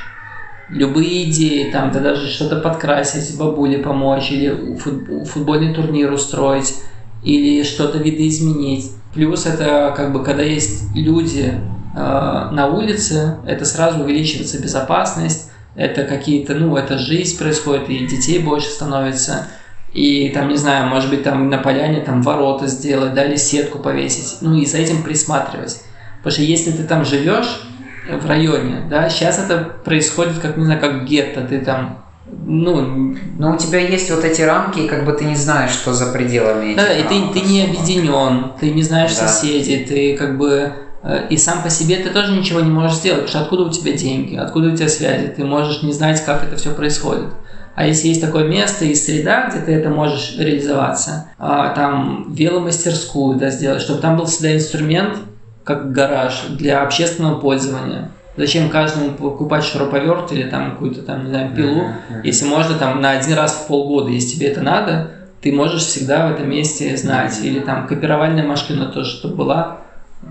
Любые 0.69 1.31
идеи, 1.31 1.71
там, 1.71 1.93
да 1.93 2.01
даже 2.01 2.29
что-то 2.29 2.57
подкрасить, 2.57 3.39
бабуле 3.39 3.79
помочь, 3.79 4.31
или 4.33 4.77
футбольный 5.25 5.73
турнир 5.73 6.13
устроить, 6.13 6.75
или 7.23 7.63
что-то 7.63 7.97
видоизменить. 7.97 8.91
Плюс 9.15 9.47
это 9.47 9.95
как 9.97 10.13
бы, 10.13 10.23
когда 10.23 10.43
есть 10.43 10.95
люди 10.95 11.55
на 11.95 12.69
улице, 12.69 13.39
это 13.47 13.65
сразу 13.65 14.03
увеличивается 14.03 14.61
безопасность, 14.61 15.51
это 15.75 16.05
какие-то, 16.05 16.55
ну, 16.55 16.77
это 16.77 16.99
жизнь 16.99 17.39
происходит, 17.39 17.89
и 17.89 18.07
детей 18.07 18.39
больше 18.39 18.69
становится, 18.69 19.47
и 19.93 20.31
там, 20.31 20.49
не 20.49 20.57
знаю, 20.57 20.89
может 20.89 21.11
быть, 21.11 21.23
там 21.23 21.51
на 21.51 21.59
поляне 21.59 22.01
там 22.01 22.23
ворота 22.23 22.67
сделать, 22.67 23.15
да, 23.15 23.25
или 23.25 23.37
сетку 23.37 23.79
повесить, 23.79 24.39
ну, 24.41 24.55
и 24.55 24.65
за 24.65 24.79
этим 24.79 25.03
присматривать. 25.03 25.83
Потому 26.19 26.33
что 26.33 26.43
если 26.43 26.71
ты 26.71 26.85
там 26.85 27.05
живешь 27.05 27.63
в 28.09 28.27
районе, 28.27 28.87
да, 28.89 29.09
сейчас 29.09 29.39
это 29.39 29.59
происходит 29.85 30.39
как, 30.39 30.57
не 30.57 30.65
знаю, 30.65 30.81
как 30.81 31.05
гетто, 31.05 31.43
ты 31.43 31.61
там 31.61 32.03
ну, 32.25 33.15
но 33.39 33.53
у 33.53 33.57
тебя 33.59 33.81
есть 33.81 34.11
вот 34.11 34.25
эти 34.25 34.43
рамки, 34.43 34.81
и 34.81 34.89
как 34.89 35.05
бы 35.05 35.13
ты 35.13 35.25
не 35.25 35.37
знаешь, 35.37 35.73
что 35.73 35.93
за 35.93 36.13
пределами. 36.13 36.75
Да, 36.75 36.91
и 36.93 37.03
ты, 37.03 37.21
ты 37.33 37.41
не 37.41 37.65
объединен, 37.65 38.53
ты 38.59 38.71
не 38.71 38.83
знаешь 38.83 39.15
да. 39.15 39.29
соседей, 39.29 39.85
ты 39.85 40.17
как 40.17 40.39
бы 40.39 40.49
э, 40.51 40.73
и 41.31 41.37
сам 41.37 41.63
по 41.63 41.71
себе 41.71 41.97
ты 41.97 42.11
тоже 42.11 42.33
ничего 42.33 42.61
не 42.61 42.71
можешь 42.71 42.99
сделать, 42.99 43.27
потому 43.27 43.29
что 43.29 43.41
откуда 43.41 43.63
у 43.65 43.71
тебя 43.71 43.93
деньги, 43.93 44.37
откуда 44.37 44.69
у 44.69 44.77
тебя 44.77 44.89
связи, 44.89 45.29
ты 45.29 45.45
можешь 45.45 45.83
не 45.83 45.93
знать, 45.93 46.25
как 46.25 46.45
это 46.45 46.57
все 46.57 46.73
происходит. 46.73 47.27
А 47.75 47.87
если 47.87 48.09
есть 48.09 48.21
такое 48.21 48.47
место 48.47 48.85
и 48.85 48.95
среда, 48.95 49.49
где 49.49 49.61
ты 49.61 49.73
это 49.73 49.89
можешь 49.89 50.37
реализоваться, 50.39 51.31
а, 51.39 51.71
там 51.75 52.33
веломастерскую 52.33 53.39
да, 53.39 53.51
сделать, 53.51 53.81
чтобы 53.81 54.01
там 54.01 54.17
был 54.17 54.27
всегда 54.27 54.55
инструмент, 54.55 55.17
как 55.65 55.93
гараж 55.93 56.43
для 56.51 56.83
общественного 56.83 57.39
пользования 57.39 58.11
Зачем 58.37 58.71
каждому 58.71 59.11
покупать 59.11 59.63
шуруповерт 59.63 60.33
или 60.33 60.45
там 60.45 60.73
какую-то 60.73 61.03
там, 61.03 61.25
не 61.25 61.31
знаю, 61.31 61.55
пилу, 61.55 61.83
если 62.25 62.47
можно 62.47 62.79
там 62.79 63.01
на 63.01 63.11
один 63.11 63.35
раз 63.35 63.53
в 63.53 63.67
полгода, 63.67 64.09
если 64.09 64.37
тебе 64.37 64.49
это 64.49 64.63
надо, 64.63 65.11
ты 65.43 65.53
можешь 65.53 65.83
всегда 65.83 66.29
в 66.29 66.33
этом 66.33 66.49
месте 66.49 66.97
знать. 66.97 67.41
Или 67.43 67.61
там 67.61 67.87
копировальная 67.87 68.47
машина 68.47 68.87
тоже, 68.87 69.11
чтобы 69.11 69.37
была, 69.37 69.79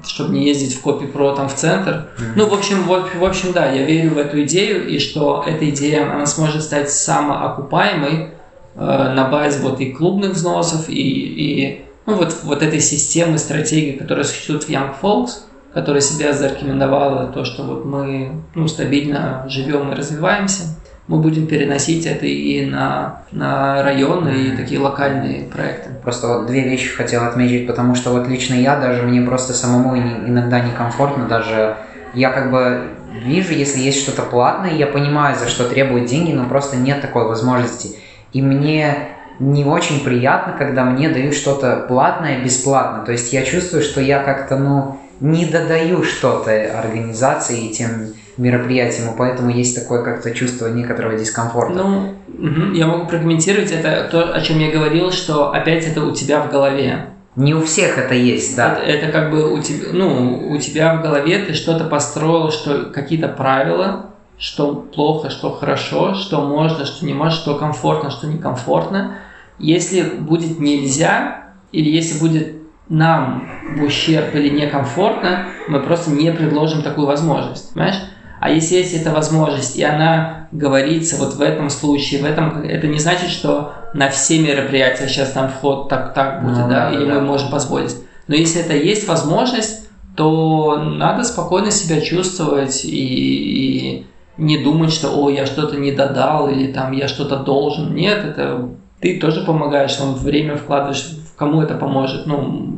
чтобы 0.06 0.34
не 0.34 0.46
ездить 0.46 0.76
в 0.76 0.82
копи 0.82 1.06
про 1.06 1.36
там 1.36 1.50
в 1.50 1.56
центр. 1.56 2.10
Mm-hmm. 2.18 2.32
Ну, 2.36 2.48
в 2.48 2.54
общем, 2.54 2.84
в, 2.84 3.20
в 3.20 3.26
общем, 3.26 3.52
да, 3.52 3.72
я 3.72 3.86
верю 3.86 4.16
в 4.16 4.18
эту 4.18 4.42
идею, 4.44 4.88
и 4.88 5.00
что 5.00 5.44
эта 5.46 5.70
идея, 5.70 6.12
она 6.12 6.26
сможет 6.26 6.64
стать 6.64 6.90
самоокупаемой 6.90 8.30
э, 8.76 8.80
на 8.80 9.30
базе 9.30 9.60
вот 9.60 9.80
и 9.80 9.92
клубных 9.92 10.32
взносов, 10.32 10.90
и, 10.90 10.94
и 10.94 11.86
ну, 12.06 12.16
вот, 12.16 12.36
вот 12.44 12.64
этой 12.64 12.80
системы, 12.80 13.38
стратегии, 13.38 13.92
которая 13.92 14.26
существует 14.26 14.64
в 14.64 14.70
Young 14.70 14.94
Folks– 15.02 15.32
которая 15.74 16.02
себя 16.02 16.34
зарекомендовала, 16.34 17.28
то, 17.28 17.46
что 17.46 17.64
вот 17.64 17.86
мы 17.86 18.44
ну, 18.56 18.68
стабильно 18.68 19.46
живем 19.48 19.92
и 19.92 19.96
развиваемся, 19.96 20.64
мы 21.08 21.20
будем 21.20 21.48
переносить 21.48 22.06
это 22.06 22.26
и 22.26 22.66
на, 22.66 23.24
на 23.32 23.82
районы, 23.82 24.30
и 24.30 24.58
такие 24.58 24.80
локальные 24.80 25.46
проекты. 25.46 25.91
Просто 26.04 26.28
вот 26.28 26.48
две 26.48 26.62
вещи 26.62 26.90
хотел 26.90 27.26
отметить, 27.26 27.68
потому 27.68 27.96
что 27.96 28.12
вот 28.12 28.28
лично 28.28 28.56
я 28.56 28.76
даже, 28.76 29.04
мне 29.04 29.22
просто 29.22 29.54
самому 29.54 29.96
иногда 29.98 30.60
некомфортно, 30.60 31.28
даже 31.28 31.78
я 32.14 32.32
как 32.32 32.52
бы 32.52 32.90
вижу, 33.24 33.54
если 33.54 33.80
есть 33.80 34.02
что-то 34.02 34.24
платное, 34.24 34.74
я 34.74 34.88
понимаю, 34.88 35.36
за 35.38 35.48
что 35.48 35.70
требуют 35.70 36.06
деньги, 36.06 36.32
но 36.32 36.46
просто 36.46 36.78
нет 36.78 37.02
такой 37.02 37.26
возможности. 37.26 37.98
И 38.34 38.42
мне 38.42 39.10
не 39.40 39.66
очень 39.66 40.04
приятно, 40.04 40.54
когда 40.58 40.86
мне 40.86 41.10
дают 41.10 41.34
что-то 41.34 41.86
платное 41.88 42.44
бесплатно. 42.44 43.04
То 43.06 43.12
есть 43.12 43.34
я 43.34 43.44
чувствую, 43.44 43.84
что 43.84 44.02
я 44.02 44.20
как-то, 44.24 44.58
ну, 44.58 44.98
не 45.20 45.46
додаю 45.46 46.04
что-то 46.04 46.80
организации 46.80 47.68
и 47.68 47.74
тем 47.74 48.14
мероприятиям, 48.42 49.14
и 49.14 49.18
поэтому 49.18 49.52
есть 49.52 49.80
такое 49.80 50.04
как-то 50.04 50.32
чувство 50.32 50.68
некоторого 50.68 51.18
дискомфорта. 51.18 51.74
Ну, 51.74 52.16
угу, 52.28 52.74
я 52.74 52.88
могу 52.88 53.06
прокомментировать 53.06 53.72
это 53.72 54.08
то, 54.10 54.34
о 54.34 54.42
чем 54.42 54.60
я 54.60 54.72
говорил, 54.72 55.12
что 55.12 55.52
опять 55.54 55.86
это 55.86 56.04
у 56.04 56.12
тебя 56.12 56.42
в 56.42 56.50
голове. 56.50 57.06
Не 57.36 57.54
у 57.54 57.62
всех 57.62 57.98
это 57.98 58.16
есть, 58.16 58.56
да. 58.58 58.74
Это, 58.74 59.06
это 59.06 59.12
как 59.12 59.32
бы 59.32 59.54
у 59.54 59.62
тебя, 59.62 59.90
ну, 59.94 60.50
у 60.50 60.58
тебя 60.58 60.96
в 60.96 61.02
голове 61.04 61.40
ты 61.46 61.54
что-то 61.54 61.86
построил, 61.86 62.52
что 62.52 62.86
какие-то 62.86 63.28
правила, 63.30 64.08
что 64.38 64.74
плохо, 64.74 65.30
что 65.30 65.52
хорошо, 65.52 66.16
что 66.16 66.42
можно, 66.42 66.86
что 66.86 67.06
не 67.06 67.14
можно, 67.14 67.32
что 67.32 67.56
комфортно, 67.56 68.10
что 68.10 68.28
некомфортно. 68.28 69.18
Если 69.60 70.02
будет 70.02 70.60
нельзя, 70.60 71.54
или 71.72 71.90
если 71.90 72.20
будет 72.20 72.56
нам 72.90 73.48
в 73.78 73.84
ущерб 73.84 74.34
или 74.34 74.50
некомфортно, 74.50 75.46
мы 75.70 75.80
просто 75.80 76.10
не 76.12 76.32
предложим 76.34 76.82
такую 76.82 77.06
возможность, 77.06 77.74
понимаешь? 77.74 78.02
А 78.42 78.50
если 78.50 78.78
есть 78.78 78.96
эта 78.96 79.12
возможность, 79.12 79.76
и 79.76 79.84
она 79.84 80.48
говорится 80.52 81.16
вот 81.18 81.36
в 81.36 81.42
этом 81.42 81.70
случае, 81.70 82.24
в 82.24 82.26
этом, 82.26 82.64
это 82.64 82.88
не 82.88 82.98
значит, 82.98 83.30
что 83.30 83.74
на 83.94 84.10
все 84.10 84.40
мероприятия 84.40 85.08
сейчас 85.08 85.30
там 85.30 85.48
вход 85.48 85.90
так, 85.90 86.16
так 86.16 86.44
будет, 86.44 86.58
ну, 86.58 86.68
да, 86.68 86.90
да, 86.90 86.92
или 86.92 87.06
да. 87.06 87.20
мы 87.20 87.22
можем 87.22 87.52
позволить. 87.52 87.96
Но 88.28 88.34
если 88.34 88.62
это 88.62 88.74
есть 88.74 89.08
возможность, 89.08 89.88
то 90.16 90.82
надо 90.84 91.24
спокойно 91.24 91.70
себя 91.70 92.02
чувствовать 92.02 92.84
и, 92.84 92.90
и 92.90 94.08
не 94.38 94.58
думать, 94.58 94.92
что, 94.92 95.10
о, 95.16 95.30
я 95.30 95.46
что-то 95.46 95.78
не 95.78 95.92
додал 95.92 96.50
или 96.50 96.72
там 96.72 96.94
я 96.94 97.08
что-то 97.08 97.38
должен. 97.38 97.94
Нет, 97.94 98.26
это 98.26 98.70
ты 99.00 99.20
тоже 99.20 99.42
помогаешь, 99.42 99.94
там 99.94 100.16
время 100.16 100.58
вкладываешь, 100.58 101.12
кому 101.36 101.62
это 101.62 101.76
поможет. 101.76 102.26
Ну, 102.26 102.72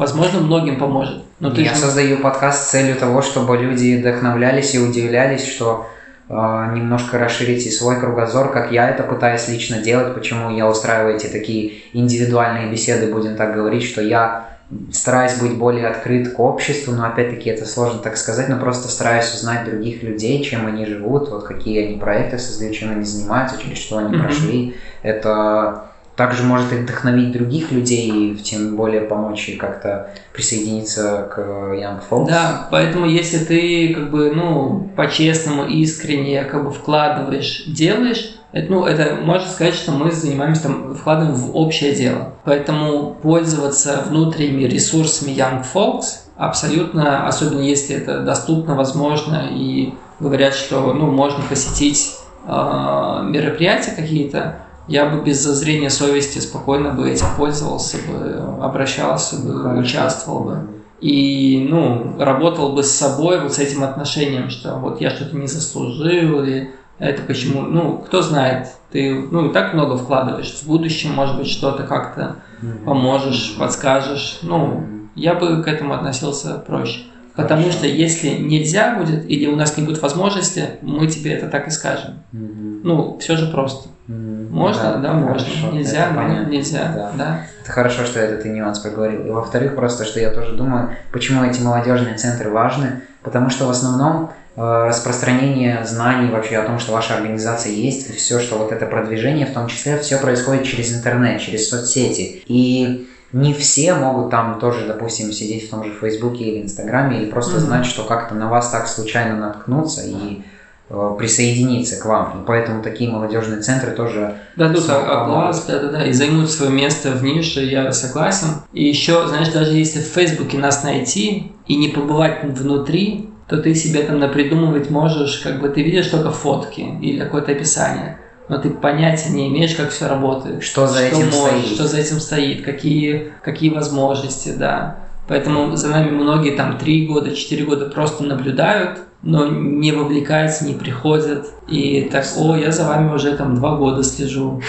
возможно, 0.00 0.40
многим 0.40 0.78
поможет. 0.78 1.22
Но 1.38 1.50
ты 1.50 1.62
Я 1.62 1.74
же... 1.74 1.80
создаю 1.80 2.18
подкаст 2.18 2.66
с 2.66 2.70
целью 2.70 2.96
того, 2.96 3.22
чтобы 3.22 3.56
люди 3.56 3.98
вдохновлялись 4.00 4.74
и 4.74 4.78
удивлялись, 4.78 5.46
что 5.46 5.86
э, 6.28 6.32
немножко 6.32 7.18
расширить 7.18 7.72
свой 7.72 8.00
кругозор, 8.00 8.50
как 8.50 8.72
я 8.72 8.88
это 8.88 9.02
пытаюсь 9.04 9.48
лично 9.48 9.78
делать, 9.78 10.14
почему 10.14 10.50
я 10.50 10.68
устраиваю 10.68 11.16
эти 11.16 11.26
такие 11.26 11.82
индивидуальные 11.92 12.70
беседы, 12.70 13.12
будем 13.12 13.36
так 13.36 13.54
говорить, 13.54 13.84
что 13.84 14.00
я 14.02 14.50
стараюсь 14.92 15.34
быть 15.34 15.56
более 15.56 15.88
открыт 15.88 16.32
к 16.32 16.40
обществу, 16.40 16.92
но 16.92 17.06
опять-таки 17.06 17.50
это 17.50 17.66
сложно 17.66 17.98
так 17.98 18.16
сказать, 18.16 18.48
но 18.48 18.58
просто 18.58 18.88
стараюсь 18.88 19.34
узнать 19.34 19.64
других 19.64 20.02
людей, 20.02 20.42
чем 20.44 20.66
они 20.66 20.86
живут, 20.86 21.28
вот 21.28 21.44
какие 21.44 21.86
они 21.86 21.98
проекты 21.98 22.38
создают, 22.38 22.74
чем 22.74 22.92
они 22.92 23.04
занимаются, 23.04 23.60
через 23.60 23.78
что 23.78 23.98
они 23.98 24.14
mm-hmm. 24.14 24.22
прошли. 24.22 24.76
Это 25.02 25.86
также 26.20 26.42
может 26.42 26.70
и 26.74 26.76
вдохновить 26.76 27.32
других 27.32 27.72
людей, 27.72 28.36
тем 28.36 28.76
более 28.76 29.00
помочь 29.00 29.48
и 29.48 29.56
как-то 29.56 30.10
присоединиться 30.34 31.26
к 31.34 31.38
Young 31.38 32.02
Folks. 32.10 32.26
Да, 32.26 32.68
поэтому 32.70 33.06
если 33.06 33.38
ты 33.38 33.94
как 33.94 34.10
бы, 34.10 34.30
ну, 34.30 34.90
по-честному, 34.96 35.64
искренне 35.64 36.44
как 36.44 36.66
бы 36.66 36.72
вкладываешь, 36.72 37.64
делаешь, 37.68 38.34
это, 38.52 38.70
ну, 38.70 38.84
это 38.84 39.14
можно 39.14 39.48
сказать, 39.48 39.72
что 39.72 39.92
мы 39.92 40.12
занимаемся 40.12 40.64
там, 40.64 40.94
вкладываем 40.94 41.34
в 41.34 41.56
общее 41.56 41.94
дело. 41.94 42.34
Поэтому 42.44 43.14
пользоваться 43.22 44.04
внутренними 44.06 44.64
ресурсами 44.64 45.30
Young 45.30 45.64
Folks 45.72 46.04
абсолютно, 46.36 47.26
особенно 47.28 47.62
если 47.62 47.96
это 47.96 48.20
доступно, 48.20 48.74
возможно, 48.74 49.48
и 49.50 49.94
говорят, 50.18 50.52
что, 50.52 50.92
ну, 50.92 51.10
можно 51.10 51.42
посетить 51.48 52.14
э, 52.46 52.50
мероприятия 52.50 53.92
какие-то, 53.92 54.56
я 54.88 55.06
бы 55.08 55.22
без 55.22 55.42
зазрения 55.42 55.88
совести 55.88 56.38
спокойно 56.38 56.90
бы 56.90 57.08
этим 57.08 57.26
пользовался 57.36 57.98
бы, 57.98 58.62
обращался 58.62 59.40
бы, 59.40 59.62
Хорошо. 59.62 59.80
участвовал 59.80 60.40
бы. 60.44 60.68
И, 61.00 61.66
ну, 61.68 62.16
работал 62.18 62.72
бы 62.72 62.82
с 62.82 62.90
собой 62.90 63.40
вот 63.40 63.54
с 63.54 63.58
этим 63.58 63.84
отношением, 63.84 64.50
что 64.50 64.74
вот 64.76 65.00
я 65.00 65.10
что-то 65.10 65.36
не 65.36 65.46
заслужил, 65.46 66.42
или 66.42 66.72
это 66.98 67.22
почему, 67.22 67.62
ну, 67.62 67.98
кто 67.98 68.20
знает, 68.20 68.68
ты, 68.90 69.14
ну, 69.30 69.48
и 69.48 69.52
так 69.52 69.72
много 69.72 69.96
вкладываешь, 69.96 70.52
в 70.52 70.66
будущем, 70.66 71.14
может 71.14 71.38
быть, 71.38 71.48
что-то 71.48 71.84
как-то 71.84 72.36
поможешь, 72.84 73.56
подскажешь, 73.58 74.40
ну, 74.42 74.86
я 75.14 75.34
бы 75.34 75.62
к 75.62 75.68
этому 75.68 75.94
относился 75.94 76.62
проще. 76.66 77.00
Потому 77.34 77.62
Хорошо. 77.62 77.78
что 77.78 77.86
если 77.86 78.30
нельзя 78.30 78.96
будет, 78.96 79.28
или 79.30 79.46
у 79.46 79.56
нас 79.56 79.76
не 79.76 79.84
будет 79.84 80.02
возможности, 80.02 80.70
мы 80.82 81.06
тебе 81.06 81.32
это 81.32 81.48
так 81.48 81.68
и 81.68 81.70
скажем. 81.70 82.22
Угу. 82.32 82.80
Ну, 82.82 83.18
все 83.18 83.36
же 83.36 83.46
просто. 83.50 83.88
Угу. 84.08 84.50
Можно, 84.50 84.82
да, 84.94 84.96
да 84.98 85.12
можно. 85.12 85.46
Хорошо. 85.46 85.70
Нельзя, 85.72 86.06
это 86.06 86.14
понятно. 86.14 86.50
нельзя. 86.50 86.92
Да. 86.94 87.12
да. 87.16 87.46
Это 87.62 87.72
хорошо, 87.72 88.04
что 88.04 88.18
этот 88.18 88.44
нюанс 88.44 88.80
поговорил. 88.80 89.26
И 89.26 89.30
во-вторых, 89.30 89.76
просто, 89.76 90.04
что 90.04 90.18
я 90.18 90.30
тоже 90.30 90.54
думаю, 90.56 90.96
почему 91.12 91.44
эти 91.44 91.60
молодежные 91.60 92.16
центры 92.16 92.50
важны. 92.50 93.02
Потому 93.22 93.50
что 93.50 93.66
в 93.66 93.70
основном 93.70 94.30
э, 94.56 94.60
распространение 94.88 95.84
знаний 95.84 96.30
вообще 96.30 96.56
о 96.56 96.66
том, 96.66 96.78
что 96.78 96.92
ваша 96.92 97.14
организация 97.14 97.72
есть, 97.72 98.10
и 98.10 98.12
все, 98.14 98.40
что 98.40 98.58
вот 98.58 98.72
это 98.72 98.86
продвижение, 98.86 99.46
в 99.46 99.52
том 99.52 99.68
числе, 99.68 99.98
все 99.98 100.18
происходит 100.18 100.64
через 100.64 100.96
интернет, 100.96 101.40
через 101.40 101.68
соцсети. 101.68 102.42
И 102.46 103.08
не 103.32 103.54
все 103.54 103.94
могут 103.94 104.30
там 104.30 104.58
тоже, 104.58 104.86
допустим, 104.86 105.32
сидеть 105.32 105.68
в 105.68 105.70
том 105.70 105.84
же 105.84 105.92
Фейсбуке 105.92 106.44
или 106.44 106.62
Инстаграме, 106.62 107.18
или 107.18 107.30
просто 107.30 107.56
mm-hmm. 107.56 107.60
знать, 107.60 107.86
что 107.86 108.04
как-то 108.04 108.34
на 108.34 108.48
вас 108.48 108.70
так 108.70 108.88
случайно 108.88 109.36
наткнуться 109.36 110.02
и 110.04 110.42
э, 110.88 111.14
присоединиться 111.16 112.00
к 112.00 112.04
вам. 112.06 112.42
И 112.42 112.46
поэтому 112.46 112.82
такие 112.82 113.08
молодежные 113.08 113.60
центры 113.60 113.92
тоже... 113.92 114.36
Дадут 114.56 114.88
оглас, 114.90 115.64
да-да-да, 115.66 116.06
и 116.06 116.12
займут 116.12 116.50
свое 116.50 116.72
место 116.72 117.12
в 117.12 117.22
нише, 117.22 117.64
я 117.64 117.92
согласен. 117.92 118.48
И 118.72 118.88
еще, 118.88 119.28
знаешь, 119.28 119.48
даже 119.48 119.72
если 119.72 120.00
в 120.00 120.06
Фейсбуке 120.06 120.58
нас 120.58 120.82
найти 120.82 121.52
и 121.68 121.76
не 121.76 121.88
побывать 121.88 122.42
внутри, 122.42 123.30
то 123.46 123.58
ты 123.58 123.74
себе 123.74 124.02
там 124.02 124.18
напридумывать 124.18 124.90
можешь, 124.90 125.38
как 125.38 125.60
бы 125.60 125.68
ты 125.68 125.82
видишь 125.82 126.06
только 126.06 126.30
фотки 126.30 126.80
или 127.00 127.18
какое-то 127.18 127.52
описание 127.52 128.18
но 128.50 128.58
ты 128.58 128.68
понятия 128.70 129.30
не 129.30 129.48
имеешь, 129.48 129.76
как 129.76 129.90
все 129.90 130.08
работает. 130.08 130.64
Что 130.64 130.88
за 130.88 131.06
что 131.06 131.06
этим 131.06 131.30
может, 131.30 131.34
стоит. 131.34 131.66
Что 131.66 131.86
за 131.86 131.98
этим 131.98 132.18
стоит, 132.18 132.64
какие, 132.64 133.32
какие 133.42 133.70
возможности, 133.70 134.48
да. 134.48 134.96
Поэтому 135.28 135.76
за 135.76 135.88
нами 135.88 136.10
многие 136.10 136.56
там 136.56 136.76
три 136.76 137.06
года, 137.06 137.34
четыре 137.34 137.64
года 137.64 137.86
просто 137.86 138.24
наблюдают, 138.24 139.02
но 139.22 139.46
не 139.46 139.92
вовлекаются, 139.92 140.64
не 140.64 140.74
приходят. 140.74 141.46
И 141.68 142.08
так, 142.10 142.26
о, 142.36 142.56
я 142.56 142.72
за 142.72 142.88
вами 142.88 143.14
уже 143.14 143.36
там 143.36 143.54
два 143.54 143.76
года 143.76 144.02
слежу. 144.02 144.60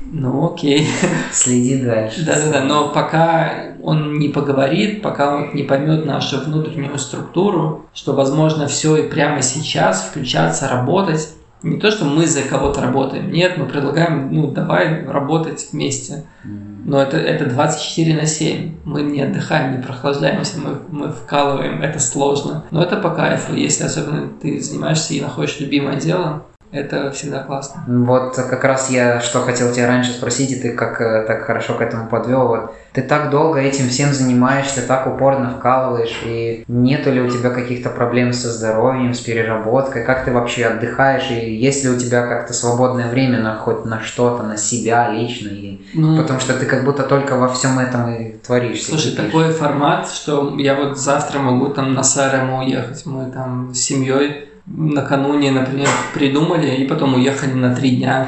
Ну, 0.00 0.54
окей. 0.54 0.88
Следи 1.30 1.76
дальше. 1.76 2.24
Да-да-да, 2.24 2.64
но 2.64 2.88
пока 2.88 3.74
он 3.82 4.18
не 4.18 4.30
поговорит, 4.30 5.02
пока 5.02 5.36
он 5.36 5.54
не 5.54 5.64
поймет 5.64 6.06
нашу 6.06 6.40
внутреннюю 6.40 6.98
структуру, 6.98 7.84
что 7.92 8.14
возможно 8.14 8.66
все 8.66 8.96
и 8.96 9.10
прямо 9.10 9.42
сейчас 9.42 10.04
включаться, 10.04 10.68
работать, 10.68 11.34
не 11.62 11.78
то, 11.78 11.90
что 11.90 12.04
мы 12.04 12.26
за 12.26 12.42
кого-то 12.42 12.80
работаем, 12.80 13.30
нет, 13.30 13.58
мы 13.58 13.66
предлагаем, 13.66 14.32
ну, 14.32 14.50
давай 14.50 15.04
работать 15.04 15.68
вместе. 15.72 16.24
Но 16.42 17.00
это, 17.02 17.18
это 17.18 17.44
24 17.44 18.14
на 18.14 18.26
7. 18.26 18.76
Мы 18.84 19.02
не 19.02 19.20
отдыхаем, 19.20 19.76
не 19.76 19.82
прохлаждаемся, 19.82 20.58
мы, 20.58 20.78
мы 20.88 21.12
вкалываем, 21.12 21.82
это 21.82 22.00
сложно. 22.00 22.64
Но 22.70 22.82
это 22.82 22.96
по 22.96 23.10
кайфу, 23.10 23.54
если 23.54 23.84
особенно 23.84 24.28
ты 24.40 24.60
занимаешься 24.60 25.12
и 25.12 25.20
находишь 25.20 25.60
любимое 25.60 25.96
дело, 25.96 26.44
это 26.72 27.10
всегда 27.10 27.42
классно. 27.42 27.84
Вот 27.86 28.36
как 28.36 28.64
раз 28.64 28.90
я 28.90 29.20
что 29.20 29.40
хотел 29.40 29.72
тебя 29.72 29.88
раньше 29.88 30.12
спросить, 30.12 30.52
и 30.52 30.60
ты 30.60 30.72
как 30.72 31.00
э, 31.00 31.24
так 31.26 31.42
хорошо 31.42 31.74
к 31.74 31.80
этому 31.80 32.08
подвел. 32.08 32.46
Вот 32.46 32.74
ты 32.92 33.02
так 33.02 33.30
долго 33.30 33.60
этим 33.60 33.88
всем 33.88 34.12
занимаешься, 34.12 34.86
так 34.86 35.06
упорно 35.06 35.50
вкалываешь, 35.50 36.20
и 36.24 36.64
нету 36.66 37.12
ли 37.12 37.20
у 37.20 37.30
тебя 37.30 37.50
каких-то 37.50 37.88
проблем 37.88 38.32
со 38.32 38.50
здоровьем, 38.50 39.14
с 39.14 39.20
переработкой? 39.20 40.04
Как 40.04 40.24
ты 40.24 40.32
вообще 40.32 40.66
отдыхаешь? 40.66 41.30
И 41.30 41.54
есть 41.54 41.84
ли 41.84 41.90
у 41.90 41.98
тебя 41.98 42.26
как-то 42.26 42.52
свободное 42.52 43.08
время 43.08 43.40
на 43.40 43.56
хоть 43.56 43.84
на 43.84 44.02
что-то, 44.02 44.42
на 44.42 44.56
себя 44.56 45.08
лично? 45.10 45.48
И... 45.48 45.80
Ну, 45.94 46.16
Потому 46.16 46.40
что 46.40 46.54
ты 46.54 46.66
как 46.66 46.84
будто 46.84 47.04
только 47.04 47.36
во 47.36 47.48
всем 47.48 47.78
этом 47.78 48.12
и 48.12 48.32
творишь. 48.32 48.84
Слушай, 48.84 49.12
такой 49.12 49.52
формат, 49.52 50.08
что 50.08 50.56
я 50.58 50.74
вот 50.74 50.98
завтра 50.98 51.38
могу 51.38 51.68
там 51.68 51.94
на 51.94 52.02
Сарему 52.02 52.58
уехать, 52.58 53.06
мы 53.06 53.30
там 53.30 53.72
с 53.72 53.78
семьей 53.78 54.48
накануне, 54.66 55.52
например, 55.52 55.88
придумали 56.14 56.74
и 56.74 56.86
потом 56.86 57.14
уехали 57.14 57.52
на 57.52 57.74
три 57.74 57.96
дня 57.96 58.26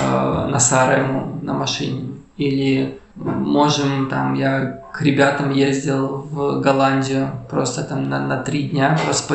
э, 0.00 0.46
на 0.50 0.58
Сарему 0.58 1.38
на 1.42 1.52
машине. 1.52 2.14
Или 2.36 2.98
можем 3.20 4.08
там, 4.08 4.34
я 4.34 4.80
к 4.92 5.02
ребятам 5.02 5.52
ездил 5.52 6.26
в 6.30 6.60
Голландию 6.60 7.30
просто 7.48 7.84
там 7.84 8.08
на, 8.08 8.20
на 8.20 8.38
три 8.42 8.64
дня, 8.64 8.98
просто 9.04 9.28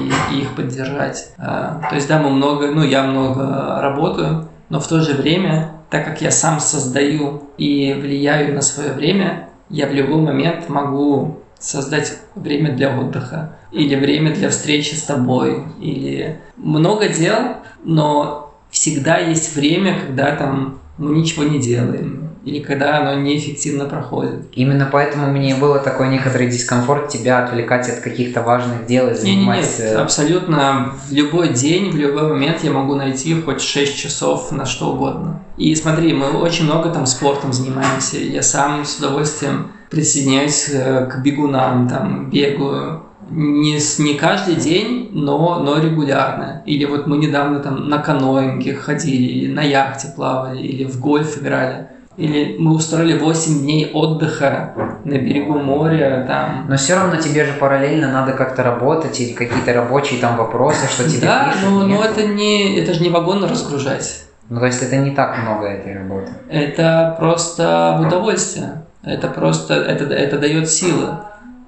и, 0.00 0.34
и 0.34 0.40
их 0.42 0.54
поддержать. 0.54 1.32
Э, 1.38 1.80
то 1.88 1.94
есть, 1.94 2.08
да, 2.08 2.18
мы 2.18 2.30
много, 2.30 2.68
ну, 2.68 2.82
я 2.82 3.04
много 3.04 3.80
работаю, 3.80 4.48
но 4.68 4.80
в 4.80 4.86
то 4.86 5.00
же 5.00 5.14
время, 5.14 5.72
так 5.90 6.04
как 6.04 6.20
я 6.20 6.30
сам 6.30 6.60
создаю 6.60 7.44
и 7.56 7.94
влияю 7.94 8.54
на 8.54 8.62
свое 8.62 8.92
время, 8.92 9.48
я 9.68 9.86
в 9.86 9.92
любой 9.92 10.20
момент 10.20 10.68
могу 10.68 11.38
создать 11.58 12.18
время 12.34 12.74
для 12.74 12.98
отдыха 12.98 13.56
или 13.70 13.94
время 13.94 14.34
для 14.34 14.50
встречи 14.50 14.94
с 14.94 15.02
тобой, 15.02 15.64
или 15.80 16.40
много 16.56 17.08
дел, 17.08 17.56
но 17.84 18.54
всегда 18.70 19.18
есть 19.18 19.54
время, 19.54 19.98
когда 20.00 20.34
там 20.36 20.80
мы 20.98 21.14
ничего 21.14 21.44
не 21.44 21.58
делаем, 21.58 22.31
или 22.44 22.58
когда 22.58 22.98
оно 22.98 23.20
неэффективно 23.20 23.84
проходит. 23.84 24.46
Именно 24.52 24.88
поэтому 24.90 25.30
мне 25.30 25.54
было 25.54 25.78
такой 25.78 26.08
некоторый 26.08 26.48
дискомфорт 26.48 27.08
тебя 27.08 27.44
отвлекать 27.44 27.88
от 27.88 28.00
каких-то 28.00 28.42
важных 28.42 28.86
дел 28.86 29.10
и 29.10 29.14
занимать... 29.14 29.78
Нет, 29.78 29.90
нет, 29.90 29.96
абсолютно. 29.96 30.94
В 31.08 31.12
любой 31.12 31.50
день, 31.50 31.90
в 31.90 31.96
любой 31.96 32.28
момент 32.28 32.64
я 32.64 32.72
могу 32.72 32.96
найти 32.96 33.40
хоть 33.40 33.60
6 33.60 33.96
часов 33.96 34.50
на 34.50 34.66
что 34.66 34.92
угодно. 34.92 35.40
И 35.56 35.74
смотри, 35.76 36.12
мы 36.12 36.30
очень 36.32 36.64
много 36.64 36.90
там 36.90 37.06
спортом 37.06 37.52
занимаемся. 37.52 38.18
Я 38.18 38.42
сам 38.42 38.84
с 38.84 38.98
удовольствием 38.98 39.70
присоединяюсь 39.90 40.68
э, 40.72 41.06
к 41.06 41.22
бегунам, 41.22 41.88
там, 41.88 42.30
бегаю. 42.30 43.04
Не, 43.30 43.78
не 44.02 44.14
каждый 44.14 44.56
день, 44.56 45.10
но, 45.12 45.60
но 45.60 45.78
регулярно. 45.78 46.62
Или 46.66 46.86
вот 46.86 47.06
мы 47.06 47.18
недавно 47.18 47.60
там 47.60 47.88
на 47.88 47.98
каноинге 47.98 48.74
ходили, 48.74 49.22
или 49.22 49.52
на 49.52 49.62
яхте 49.62 50.08
плавали, 50.14 50.60
или 50.60 50.84
в 50.84 50.98
гольф 50.98 51.38
играли. 51.38 51.88
Или 52.16 52.56
мы 52.58 52.74
устроили 52.74 53.18
8 53.18 53.60
дней 53.60 53.90
отдыха 53.92 54.74
на 55.04 55.14
берегу 55.14 55.58
моря 55.58 56.24
там. 56.28 56.66
Но 56.68 56.76
все 56.76 56.94
равно 56.94 57.16
тебе 57.16 57.44
же 57.44 57.52
параллельно 57.54 58.12
надо 58.12 58.32
как-то 58.32 58.62
работать 58.62 59.18
или 59.20 59.32
какие-то 59.32 59.72
рабочие 59.72 60.20
там 60.20 60.36
вопросы, 60.36 60.86
что 60.88 61.08
тебе 61.08 61.26
Да, 61.26 61.48
пишут, 61.48 61.70
но, 61.70 61.86
но 61.86 62.04
это 62.04 62.26
не 62.26 62.78
это 62.78 62.92
же 62.92 63.02
не 63.02 63.08
вагон 63.08 63.44
разгружать. 63.44 64.24
Ну 64.50 64.60
то 64.60 64.66
есть 64.66 64.82
это 64.82 64.96
не 64.96 65.12
так 65.12 65.38
много 65.38 65.66
этой 65.66 65.96
работы. 65.96 66.32
Это 66.50 67.16
просто 67.18 67.98
удовольствие. 68.06 68.82
Это 69.02 69.28
просто, 69.28 69.74
это, 69.74 70.04
это 70.12 70.38
дает 70.38 70.70
силы. 70.70 71.18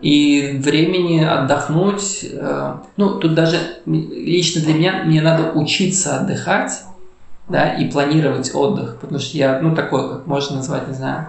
И 0.01 0.61
времени 0.63 1.25
отдохнуть, 1.25 2.27
э, 2.31 2.75
ну, 2.97 3.19
тут 3.19 3.35
даже 3.35 3.57
лично 3.87 4.61
для 4.61 4.75
меня, 4.75 5.03
мне 5.05 5.23
надо 5.23 5.53
учиться 5.53 6.17
отдыхать, 6.19 6.83
да, 7.49 7.75
и 7.75 7.91
планировать 7.91 8.55
отдых, 8.55 8.99
потому 9.01 9.19
что 9.21 9.37
я, 9.37 9.59
ну, 9.61 9.75
такой, 9.75 10.09
как 10.09 10.27
можно 10.27 10.57
назвать, 10.57 10.89
не 10.89 10.95
знаю, 10.95 11.29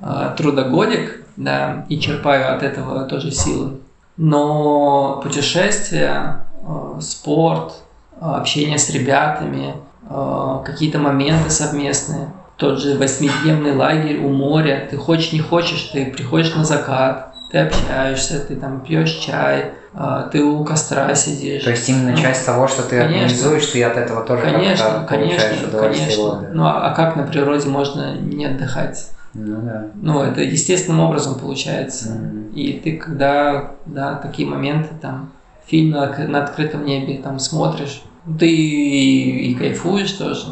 э, 0.00 0.34
трудоголик, 0.36 1.24
да, 1.36 1.86
и 1.88 1.98
черпаю 1.98 2.54
от 2.54 2.62
этого 2.62 3.04
тоже 3.04 3.30
силы. 3.30 3.78
Но 4.16 5.20
путешествия, 5.22 6.46
э, 6.62 7.00
спорт, 7.00 7.74
общение 8.20 8.78
с 8.78 8.88
ребятами, 8.88 9.74
какие-то 10.64 10.98
моменты 10.98 11.50
совместные– 11.50 12.30
тот 12.56 12.80
же 12.80 12.96
восьмидневный 12.96 13.74
лагерь 13.74 14.18
у 14.18 14.30
моря, 14.30 14.88
ты 14.90 14.96
хочешь 14.96 15.32
не 15.32 15.40
хочешь, 15.40 15.90
ты 15.92 16.06
приходишь 16.06 16.54
на 16.54 16.64
закат, 16.64 17.34
ты 17.56 17.60
общаешься, 17.60 18.40
ты 18.40 18.56
там 18.56 18.80
пьешь 18.80 19.12
чай, 19.12 19.72
а, 19.94 20.24
ты 20.24 20.42
у 20.42 20.62
костра 20.64 21.14
сидишь. 21.14 21.64
То 21.64 21.70
есть 21.70 21.88
именно 21.88 22.10
ну, 22.10 22.16
часть 22.16 22.44
того, 22.44 22.68
что 22.68 22.82
ты 22.82 22.98
конечно, 22.98 23.24
организуешь, 23.24 23.66
ты 23.66 23.82
от 23.82 23.96
этого 23.96 24.22
тоже 24.24 24.42
конечно, 24.42 25.06
конечно, 25.08 25.78
конечно. 25.78 26.50
Ну 26.52 26.64
а, 26.64 26.90
а 26.90 26.94
как 26.94 27.16
на 27.16 27.22
природе 27.22 27.68
можно 27.68 28.16
не 28.18 28.44
отдыхать? 28.44 29.10
Ну 29.32 29.62
да. 29.62 29.86
Ну 29.94 30.22
это 30.22 30.42
естественным 30.42 31.00
образом 31.00 31.36
получается. 31.36 32.10
Mm-hmm. 32.10 32.52
И 32.52 32.80
ты 32.80 32.96
когда, 32.98 33.72
да, 33.86 34.14
такие 34.16 34.46
моменты 34.46 34.90
там 35.00 35.30
фильм 35.66 35.90
на, 35.92 36.06
на 36.28 36.44
открытом 36.44 36.84
небе 36.84 37.20
там 37.22 37.38
смотришь, 37.38 38.02
ты 38.38 38.48
и, 38.48 39.50
и 39.50 39.54
кайфуешь 39.54 40.12
тоже. 40.12 40.46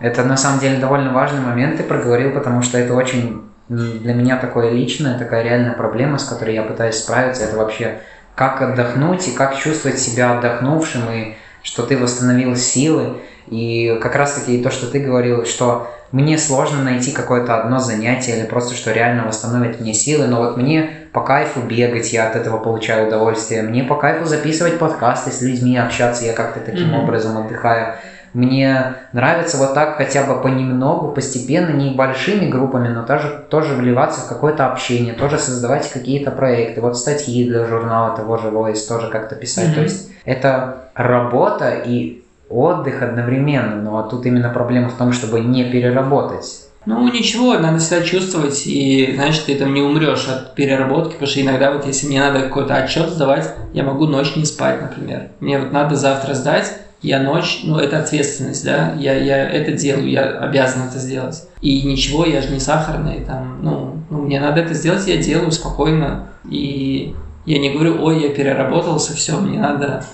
Это 0.00 0.24
на 0.24 0.36
самом 0.36 0.58
деле 0.60 0.78
довольно 0.78 1.12
важный 1.12 1.40
момент 1.40 1.76
ты 1.76 1.82
проговорил, 1.84 2.32
потому 2.32 2.62
что 2.62 2.78
это 2.78 2.94
очень 2.94 3.49
для 3.70 4.14
меня 4.14 4.36
такое 4.36 4.70
личное, 4.70 5.16
такая 5.16 5.44
реальная 5.44 5.74
проблема, 5.74 6.18
с 6.18 6.24
которой 6.24 6.54
я 6.54 6.62
пытаюсь 6.62 6.96
справиться. 6.96 7.44
Это 7.44 7.56
вообще 7.56 7.98
как 8.34 8.60
отдохнуть 8.60 9.28
и 9.28 9.32
как 9.32 9.56
чувствовать 9.56 10.00
себя 10.00 10.36
отдохнувшим, 10.36 11.02
и 11.12 11.34
что 11.62 11.84
ты 11.84 11.96
восстановил 11.96 12.56
силы. 12.56 13.18
И 13.46 13.98
как 14.02 14.16
раз 14.16 14.34
таки 14.34 14.62
то, 14.62 14.70
что 14.70 14.90
ты 14.90 14.98
говорил, 14.98 15.44
что 15.44 15.88
мне 16.10 16.36
сложно 16.36 16.82
найти 16.82 17.12
какое-то 17.12 17.60
одно 17.60 17.78
занятие 17.78 18.38
или 18.38 18.46
просто, 18.46 18.74
что 18.74 18.90
реально 18.90 19.24
восстановит 19.24 19.80
мне 19.80 19.94
силы, 19.94 20.26
но 20.26 20.38
вот 20.38 20.56
мне 20.56 20.90
по 21.12 21.20
кайфу 21.20 21.60
бегать, 21.60 22.12
я 22.12 22.28
от 22.28 22.34
этого 22.34 22.58
получаю 22.58 23.06
удовольствие. 23.06 23.62
Мне 23.62 23.84
по 23.84 23.94
кайфу 23.94 24.24
записывать 24.24 24.78
подкасты 24.78 25.30
с 25.30 25.42
людьми, 25.42 25.76
общаться, 25.76 26.24
я 26.24 26.32
как-то 26.32 26.58
таким 26.58 26.92
mm-hmm. 26.92 27.02
образом 27.02 27.36
отдыхаю. 27.38 27.94
Мне 28.32 28.94
нравится 29.12 29.56
вот 29.56 29.74
так 29.74 29.96
хотя 29.96 30.24
бы 30.24 30.40
понемногу, 30.40 31.12
постепенно, 31.12 31.70
не 31.70 31.90
большими 31.90 32.48
группами, 32.48 32.88
но 32.88 33.04
тоже, 33.04 33.44
тоже 33.50 33.74
вливаться 33.74 34.20
в 34.20 34.28
какое-то 34.28 34.66
общение, 34.66 35.14
тоже 35.14 35.38
создавать 35.38 35.90
какие-то 35.90 36.30
проекты, 36.30 36.80
вот 36.80 36.96
статьи 36.96 37.48
для 37.48 37.66
журнала 37.66 38.14
того 38.16 38.36
же 38.36 38.48
Voice 38.48 38.86
тоже 38.88 39.08
как-то 39.08 39.34
писать. 39.34 39.70
Mm-hmm. 39.70 39.74
То 39.74 39.82
есть 39.82 40.10
это 40.24 40.90
работа 40.94 41.70
и 41.70 42.22
отдых 42.48 43.02
одновременно, 43.02 43.76
но 43.76 44.02
тут 44.02 44.26
именно 44.26 44.50
проблема 44.50 44.88
в 44.88 44.94
том, 44.94 45.12
чтобы 45.12 45.40
не 45.40 45.64
переработать. 45.64 46.66
Ну, 46.86 47.06
ничего, 47.12 47.58
надо 47.58 47.78
себя 47.78 48.00
чувствовать, 48.00 48.62
и, 48.66 49.12
знаешь, 49.14 49.38
ты 49.40 49.54
там 49.54 49.74
не 49.74 49.82
умрешь 49.82 50.26
от 50.28 50.54
переработки, 50.54 51.12
потому 51.12 51.28
что 51.28 51.42
иногда 51.42 51.72
вот 51.72 51.86
если 51.86 52.06
мне 52.06 52.20
надо 52.20 52.40
какой-то 52.40 52.74
отчет 52.74 53.10
сдавать, 53.10 53.54
я 53.74 53.82
могу 53.82 54.06
ночь 54.06 54.34
не 54.34 54.46
спать, 54.46 54.80
например. 54.80 55.28
Мне 55.40 55.58
вот 55.58 55.72
надо 55.72 55.94
завтра 55.94 56.32
сдать, 56.32 56.72
я 57.02 57.22
ночь, 57.22 57.60
ну, 57.64 57.78
это 57.78 57.98
ответственность, 57.98 58.64
да, 58.64 58.94
я, 58.98 59.14
я 59.14 59.48
это 59.48 59.72
делаю, 59.72 60.10
я 60.10 60.38
обязан 60.38 60.88
это 60.88 60.98
сделать. 60.98 61.44
И 61.60 61.82
ничего, 61.82 62.26
я 62.26 62.42
же 62.42 62.50
не 62.50 62.60
сахарный, 62.60 63.24
там, 63.24 63.60
ну, 63.62 64.02
ну, 64.10 64.22
мне 64.22 64.40
надо 64.40 64.60
это 64.60 64.74
сделать, 64.74 65.06
я 65.06 65.16
делаю 65.16 65.52
спокойно. 65.52 66.28
И 66.48 67.14
я 67.46 67.58
не 67.58 67.72
говорю, 67.72 68.02
ой, 68.02 68.22
я 68.22 68.30
переработался, 68.30 69.14
все, 69.14 69.38
мне 69.40 69.58
надо 69.58 70.04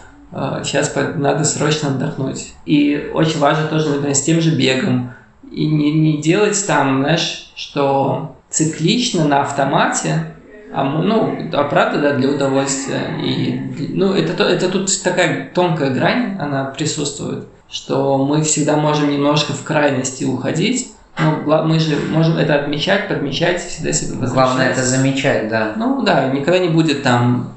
сейчас 0.64 0.92
а, 0.96 1.14
надо 1.16 1.44
срочно 1.44 1.88
отдохнуть. 1.88 2.52
И 2.66 3.10
очень 3.14 3.38
важно 3.38 3.68
тоже, 3.68 3.90
например, 3.90 4.14
с 4.14 4.22
тем 4.22 4.40
же 4.40 4.56
бегом. 4.56 5.12
И 5.50 5.66
не, 5.66 5.92
не 5.92 6.20
делать 6.20 6.62
там, 6.66 7.00
знаешь, 7.00 7.52
что 7.54 8.36
циклично 8.50 9.26
на 9.26 9.42
автомате, 9.42 10.34
а, 10.72 10.84
ну, 10.84 11.50
а 11.52 11.64
правда, 11.64 12.00
да, 12.00 12.14
для 12.14 12.30
удовольствия. 12.30 13.18
И, 13.22 13.88
ну, 13.94 14.12
это, 14.12 14.42
это 14.44 14.68
тут 14.68 14.90
такая 15.02 15.50
тонкая 15.54 15.90
грань, 15.90 16.36
она 16.38 16.66
присутствует, 16.66 17.44
что 17.70 18.18
мы 18.24 18.42
всегда 18.42 18.76
можем 18.76 19.10
немножко 19.10 19.52
в 19.52 19.62
крайности 19.62 20.24
уходить, 20.24 20.92
но 21.18 21.64
мы 21.64 21.78
же 21.78 21.96
можем 22.10 22.36
это 22.36 22.56
отмечать, 22.56 23.08
подмечать, 23.08 23.60
всегда 23.62 23.92
себе 23.92 24.18
возвращать. 24.18 24.34
Главное 24.34 24.70
это 24.70 24.82
замечать, 24.82 25.48
да. 25.48 25.72
Ну 25.76 26.02
да, 26.02 26.28
никогда 26.28 26.58
не 26.58 26.68
будет 26.68 27.02
там 27.02 27.52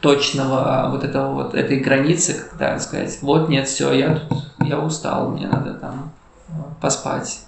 точного 0.00 0.88
вот 0.90 1.04
этого 1.04 1.32
вот 1.32 1.54
этой 1.54 1.78
границы, 1.78 2.44
когда 2.50 2.78
сказать, 2.78 3.18
вот 3.22 3.48
нет, 3.48 3.68
все, 3.68 3.92
я 3.92 4.16
тут, 4.16 4.38
я 4.60 4.78
устал, 4.78 5.30
мне 5.30 5.46
надо 5.46 5.74
там 5.74 6.12
э, 6.48 6.52
поспать. 6.80 7.40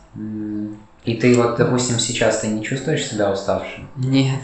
И 1.06 1.14
ты 1.14 1.34
вот, 1.36 1.56
допустим, 1.56 1.98
сейчас 1.98 2.40
ты 2.40 2.48
не 2.48 2.64
чувствуешь 2.64 3.06
себя 3.06 3.30
уставшим? 3.30 3.88
Нет, 3.96 4.40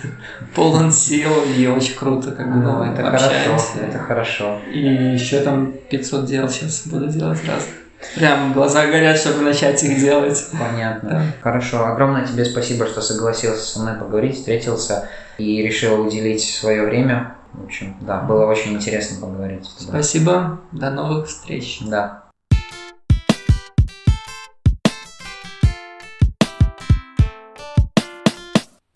полон 0.55 0.93
сил 0.93 1.31
и 1.57 1.67
очень 1.67 1.97
круто, 1.97 2.31
как 2.31 2.51
бы, 2.51 2.61
ну, 2.61 2.85
это 2.85 3.03
хорошо, 3.03 3.33
это 3.81 3.99
хорошо. 3.99 4.61
И 4.73 4.79
еще 4.79 5.41
там 5.41 5.75
500 5.91 6.25
дел 6.25 6.49
сейчас 6.49 6.87
буду 6.87 7.09
делать 7.09 7.41
раз. 7.47 7.67
Прям 8.15 8.53
глаза 8.53 8.87
горят, 8.87 9.17
чтобы 9.17 9.43
начать 9.43 9.83
их 9.83 9.99
делать. 10.01 10.45
Понятно. 10.53 11.11
Да. 11.11 11.23
Хорошо. 11.41 11.85
Огромное 11.87 12.27
тебе 12.27 12.45
спасибо, 12.45 12.87
что 12.87 13.01
согласился 13.01 13.63
со 13.63 13.81
мной 13.81 13.95
поговорить, 13.95 14.37
встретился 14.37 15.09
и 15.39 15.63
решил 15.63 16.01
уделить 16.01 16.43
свое 16.43 16.83
время 16.83 17.37
в 17.53 17.65
общем, 17.65 17.97
да, 18.01 18.23
было 18.23 18.47
очень 18.47 18.75
интересно 18.75 19.21
поговорить. 19.21 19.69
Спасибо, 19.79 20.61
до 20.73 20.91
новых 20.91 21.29
встреч. 21.29 21.81
Да. 21.83 22.25